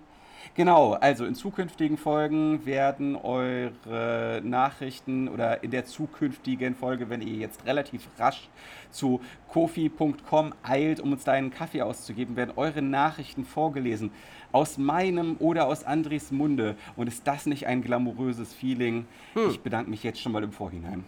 Genau, 0.56 0.94
also 0.94 1.26
in 1.26 1.36
zukünftigen 1.36 1.98
Folgen 1.98 2.66
werden 2.66 3.18
eure 3.18 4.42
Nachrichten 4.42 5.28
oder 5.28 5.64
in 5.64 5.72
der 5.72 5.86
zukünftigen 5.86 6.76
Folge, 6.76 7.10
wenn 7.10 7.22
ihr 7.22 7.34
jetzt 7.34 7.66
relativ 7.66 8.08
rasch 8.18 8.48
zu 8.90 9.20
kofi.com 9.50 10.54
eilt, 10.64 11.02
um 11.02 11.12
uns 11.12 11.26
da 11.26 11.34
einen 11.34 11.52
Kaffee 11.52 11.82
auszugeben, 11.82 12.38
werden 12.38 12.54
eure 12.56 12.82
Nachrichten 12.82 13.44
vorgelesen. 13.44 14.12
Aus 14.54 14.78
meinem 14.78 15.36
oder 15.40 15.68
aus 15.68 15.84
Andres 15.84 16.32
Munde. 16.32 16.78
Und 16.96 17.08
ist 17.08 17.28
das 17.28 17.46
nicht 17.46 17.68
ein 17.68 17.82
glamouröses 17.82 18.54
Feeling? 18.54 19.06
Hm. 19.34 19.50
Ich 19.50 19.60
bedanke 19.60 19.90
mich 19.90 20.04
jetzt 20.04 20.22
schon 20.22 20.32
mal 20.32 20.44
im 20.44 20.54
Vorhinein. 20.54 21.04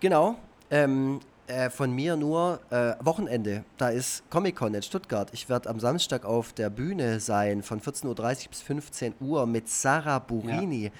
Genau. 0.00 0.36
Ähm, 0.70 1.20
äh, 1.46 1.70
von 1.70 1.92
mir 1.92 2.16
nur 2.16 2.60
äh, 2.70 2.94
Wochenende. 3.00 3.64
Da 3.76 3.88
ist 3.88 4.28
Comic-Con 4.30 4.74
in 4.74 4.82
Stuttgart. 4.82 5.28
Ich 5.32 5.48
werde 5.48 5.68
am 5.68 5.80
Samstag 5.80 6.24
auf 6.24 6.52
der 6.52 6.70
Bühne 6.70 7.20
sein, 7.20 7.62
von 7.62 7.80
14.30 7.80 8.06
Uhr 8.06 8.48
bis 8.50 8.62
15 8.62 9.14
Uhr 9.20 9.46
mit 9.46 9.68
Sarah 9.68 10.18
Burini. 10.18 10.90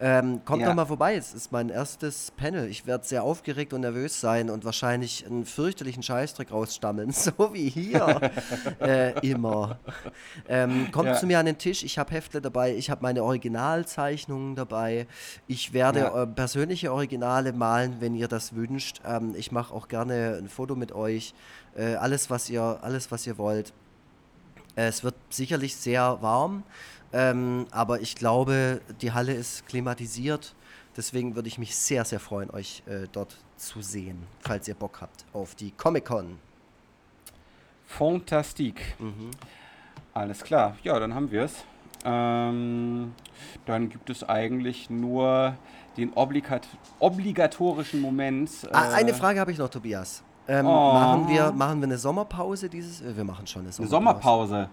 Ja. 0.00 0.18
Ähm, 0.18 0.44
kommt 0.44 0.62
ja. 0.62 0.68
doch 0.68 0.74
mal 0.74 0.86
vorbei, 0.86 1.14
es 1.14 1.34
ist 1.34 1.52
mein 1.52 1.68
erstes 1.68 2.32
Panel. 2.32 2.68
Ich 2.68 2.86
werde 2.86 3.04
sehr 3.06 3.22
aufgeregt 3.22 3.72
und 3.72 3.82
nervös 3.82 4.20
sein 4.20 4.50
und 4.50 4.64
wahrscheinlich 4.64 5.26
einen 5.26 5.44
fürchterlichen 5.44 6.02
Scheißdreck 6.02 6.50
rausstammeln, 6.50 7.10
so 7.12 7.32
wie 7.52 7.68
hier 7.68 8.32
äh, 8.80 9.18
immer. 9.28 9.78
Ähm, 10.48 10.90
kommt 10.90 11.08
ja. 11.08 11.14
zu 11.14 11.26
mir 11.26 11.38
an 11.38 11.46
den 11.46 11.58
Tisch, 11.58 11.84
ich 11.84 11.98
habe 11.98 12.12
Hefte 12.12 12.40
dabei, 12.40 12.74
ich 12.74 12.90
habe 12.90 13.02
meine 13.02 13.22
Originalzeichnungen 13.22 14.56
dabei. 14.56 15.06
Ich 15.46 15.72
werde 15.72 16.00
äh, 16.00 16.26
persönliche 16.26 16.92
Originale 16.92 17.52
malen, 17.52 17.96
wenn 18.00 18.14
ihr 18.14 18.28
das 18.28 18.54
wünscht. 18.54 19.00
Ähm, 19.06 19.34
ich 19.36 19.52
mache 19.52 19.72
auch 19.72 19.88
gerne 19.92 20.38
ein 20.38 20.48
Foto 20.48 20.74
mit 20.74 20.92
euch. 20.92 21.34
Äh, 21.76 21.96
alles, 21.96 22.30
was 22.30 22.48
ihr, 22.48 22.78
alles, 22.80 23.12
was 23.12 23.26
ihr 23.26 23.36
wollt. 23.36 23.74
Äh, 24.74 24.86
es 24.86 25.04
wird 25.04 25.14
sicherlich 25.28 25.76
sehr 25.76 26.18
warm, 26.22 26.62
ähm, 27.12 27.66
aber 27.70 28.00
ich 28.00 28.16
glaube, 28.16 28.80
die 29.02 29.12
Halle 29.12 29.34
ist 29.34 29.66
klimatisiert. 29.66 30.54
Deswegen 30.96 31.36
würde 31.36 31.48
ich 31.48 31.58
mich 31.58 31.76
sehr, 31.76 32.04
sehr 32.06 32.20
freuen, 32.20 32.50
euch 32.50 32.82
äh, 32.86 33.06
dort 33.12 33.36
zu 33.56 33.82
sehen, 33.82 34.26
falls 34.40 34.66
ihr 34.66 34.74
Bock 34.74 35.02
habt 35.02 35.26
auf 35.34 35.54
die 35.54 35.72
Comic-Con. 35.72 36.38
Fantastique. 37.86 38.82
Mhm. 38.98 39.30
Alles 40.14 40.42
klar. 40.42 40.76
Ja, 40.82 40.98
dann 40.98 41.14
haben 41.14 41.30
wir 41.30 41.42
es. 41.44 41.64
Ähm, 42.04 43.12
dann 43.66 43.88
gibt 43.90 44.08
es 44.08 44.24
eigentlich 44.24 44.88
nur 44.88 45.54
den 45.96 46.12
obligat 46.14 46.66
obligatorischen 46.98 48.00
Moment. 48.00 48.50
Ah, 48.72 48.90
äh 48.90 48.94
eine 48.94 49.14
Frage 49.14 49.40
habe 49.40 49.52
ich 49.52 49.58
noch, 49.58 49.68
Tobias. 49.68 50.22
Ähm, 50.48 50.66
oh. 50.66 50.92
machen, 50.92 51.28
wir, 51.28 51.52
machen 51.52 51.80
wir 51.80 51.86
eine 51.86 51.98
Sommerpause 51.98 52.68
dieses? 52.68 53.00
Äh, 53.00 53.16
wir 53.16 53.24
machen 53.24 53.46
schon 53.46 53.62
eine 53.62 53.72
Sommerpause. 53.72 53.96
Eine 53.96 54.04
Sommerpause. 54.04 54.68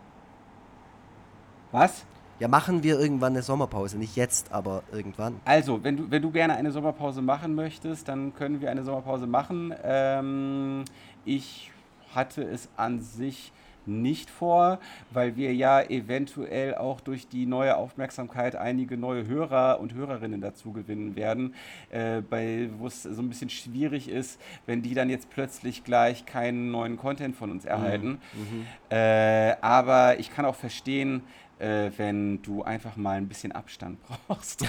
Was? 1.72 2.06
Ja, 2.40 2.48
machen 2.48 2.84
wir 2.84 3.00
irgendwann 3.00 3.34
eine 3.34 3.42
Sommerpause. 3.42 3.98
Nicht 3.98 4.16
jetzt, 4.16 4.52
aber 4.52 4.84
irgendwann. 4.92 5.42
Also, 5.46 5.84
wenn 5.84 5.98
du, 5.98 6.10
wenn 6.10 6.22
du 6.22 6.32
gerne 6.32 6.56
eine 6.56 6.72
Sommerpause 6.72 7.22
machen 7.22 7.54
möchtest, 7.54 8.08
dann 8.08 8.34
können 8.34 8.62
wir 8.62 8.72
eine 8.72 8.84
Sommerpause 8.84 9.28
machen. 9.28 9.74
Ähm, 9.84 10.86
ich 11.26 11.72
hatte 12.16 12.42
es 12.44 12.70
an 12.78 13.02
sich 13.02 13.52
nicht 13.90 14.30
vor, 14.30 14.80
weil 15.12 15.36
wir 15.36 15.54
ja 15.54 15.82
eventuell 15.82 16.76
auch 16.76 17.02
durch 17.02 17.28
die 17.28 17.46
neue 17.46 17.76
Aufmerksamkeit 17.76 18.56
einige 18.56 18.98
neue 18.98 19.28
Hörer 19.28 19.80
und 19.80 19.94
Hörerinnen 19.94 20.42
dazu 20.42 20.72
gewinnen 20.72 21.16
werden, 21.16 21.56
äh, 21.90 22.22
wo 22.78 22.88
es 22.88 23.04
so 23.04 23.22
ein 23.22 23.30
bisschen 23.30 23.50
schwierig 23.50 24.10
ist, 24.10 24.40
wenn 24.66 24.82
die 24.82 24.94
dann 24.94 25.10
jetzt 25.10 25.30
plötzlich 25.30 25.84
gleich 25.84 26.26
keinen 26.26 26.72
neuen 26.72 26.98
Content 26.98 27.36
von 27.36 27.52
uns 27.52 27.66
erhalten. 27.66 28.20
Mhm. 28.34 28.66
Äh, 28.90 29.56
aber 29.62 30.20
ich 30.20 30.32
kann 30.32 30.46
auch 30.46 30.56
verstehen, 30.56 31.24
äh, 31.60 31.92
wenn 31.98 32.42
du 32.42 32.64
einfach 32.64 32.96
mal 32.96 33.18
ein 33.18 33.28
bisschen 33.28 33.52
Abstand 33.52 34.00
brauchst. 34.28 34.66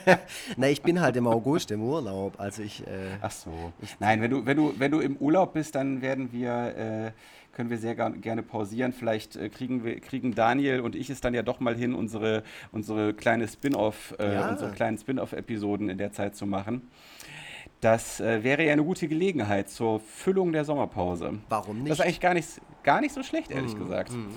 Na, 0.56 0.68
ich 0.68 0.82
bin 0.82 1.00
halt 1.00 1.16
im 1.16 1.26
August 1.26 1.70
im 1.70 1.82
Urlaub, 1.82 2.38
also 2.38 2.62
ich. 2.62 2.86
Äh, 2.86 3.16
Ach 3.22 3.30
so. 3.30 3.72
Nein, 3.98 4.20
wenn 4.20 4.30
du, 4.30 4.46
wenn 4.46 4.56
du, 4.56 4.74
wenn 4.78 4.90
du 4.90 5.00
im 5.00 5.16
Urlaub 5.16 5.54
bist, 5.54 5.74
dann 5.74 6.02
werden 6.02 6.32
wir 6.32 6.76
äh, 6.76 7.12
können 7.56 7.70
wir 7.70 7.78
sehr 7.78 7.94
gerne 7.94 8.42
pausieren. 8.42 8.92
Vielleicht 8.92 9.34
äh, 9.34 9.48
kriegen, 9.48 9.82
wir, 9.82 9.98
kriegen 10.00 10.34
Daniel 10.34 10.80
und 10.80 10.94
ich 10.94 11.08
es 11.08 11.22
dann 11.22 11.32
ja 11.32 11.42
doch 11.42 11.58
mal 11.58 11.74
hin, 11.74 11.94
unsere, 11.94 12.42
unsere 12.70 13.14
kleine 13.14 13.48
Spin-off, 13.48 14.14
äh, 14.18 14.34
ja. 14.34 14.50
unsere 14.50 14.72
kleinen 14.72 14.98
Spin-off-Episoden 14.98 15.88
in 15.88 15.96
der 15.96 16.12
Zeit 16.12 16.36
zu 16.36 16.44
machen. 16.44 16.90
Das 17.80 18.20
äh, 18.20 18.44
wäre 18.44 18.62
ja 18.64 18.74
eine 18.74 18.84
gute 18.84 19.08
Gelegenheit 19.08 19.70
zur 19.70 20.00
Füllung 20.00 20.52
der 20.52 20.66
Sommerpause. 20.66 21.38
Warum 21.48 21.78
nicht? 21.78 21.90
Das 21.90 21.98
ist 21.98 22.04
eigentlich 22.04 22.20
gar 22.20 22.34
nicht, 22.34 22.48
gar 22.82 23.00
nicht 23.00 23.14
so 23.14 23.22
schlecht, 23.22 23.50
ehrlich 23.50 23.74
mm, 23.74 23.78
gesagt. 23.78 24.12
Mm. 24.12 24.28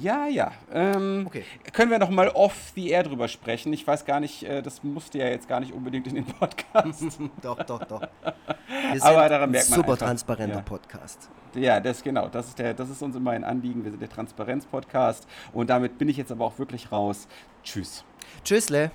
Ja, 0.00 0.28
ja. 0.28 0.52
Ähm, 0.72 1.24
okay. 1.26 1.42
Können 1.72 1.90
wir 1.90 1.98
noch 1.98 2.10
mal 2.10 2.28
off 2.28 2.72
the 2.76 2.90
air 2.90 3.02
drüber 3.02 3.26
sprechen? 3.26 3.72
Ich 3.72 3.84
weiß 3.84 4.04
gar 4.04 4.20
nicht, 4.20 4.44
äh, 4.44 4.62
das 4.62 4.84
musste 4.84 5.18
ja 5.18 5.26
jetzt 5.26 5.48
gar 5.48 5.58
nicht 5.58 5.72
unbedingt 5.72 6.06
in 6.06 6.14
den 6.14 6.26
Podcast. 6.26 7.18
doch, 7.42 7.62
doch, 7.64 7.84
doch. 7.84 8.02
Wir 8.02 8.92
sind 8.92 9.02
Aber 9.02 9.28
daran 9.28 9.50
merkt 9.50 9.70
man 9.70 9.76
super 9.76 9.92
einfach, 9.92 10.06
transparenter 10.06 10.56
ja. 10.56 10.62
Podcast. 10.62 11.30
Ja, 11.54 11.80
das 11.80 12.02
genau. 12.02 12.28
Das 12.28 12.48
ist, 12.48 12.58
der, 12.58 12.74
das 12.74 12.90
ist 12.90 13.02
uns 13.02 13.16
immer 13.16 13.32
ein 13.32 13.44
Anliegen. 13.44 13.84
Wir 13.84 13.90
sind 13.90 14.00
der 14.00 14.10
Transparenz-Podcast. 14.10 15.26
Und 15.52 15.70
damit 15.70 15.98
bin 15.98 16.08
ich 16.08 16.16
jetzt 16.16 16.32
aber 16.32 16.44
auch 16.44 16.58
wirklich 16.58 16.90
raus. 16.92 17.26
Tschüss. 17.62 18.04
Tschüssle. 18.44 18.90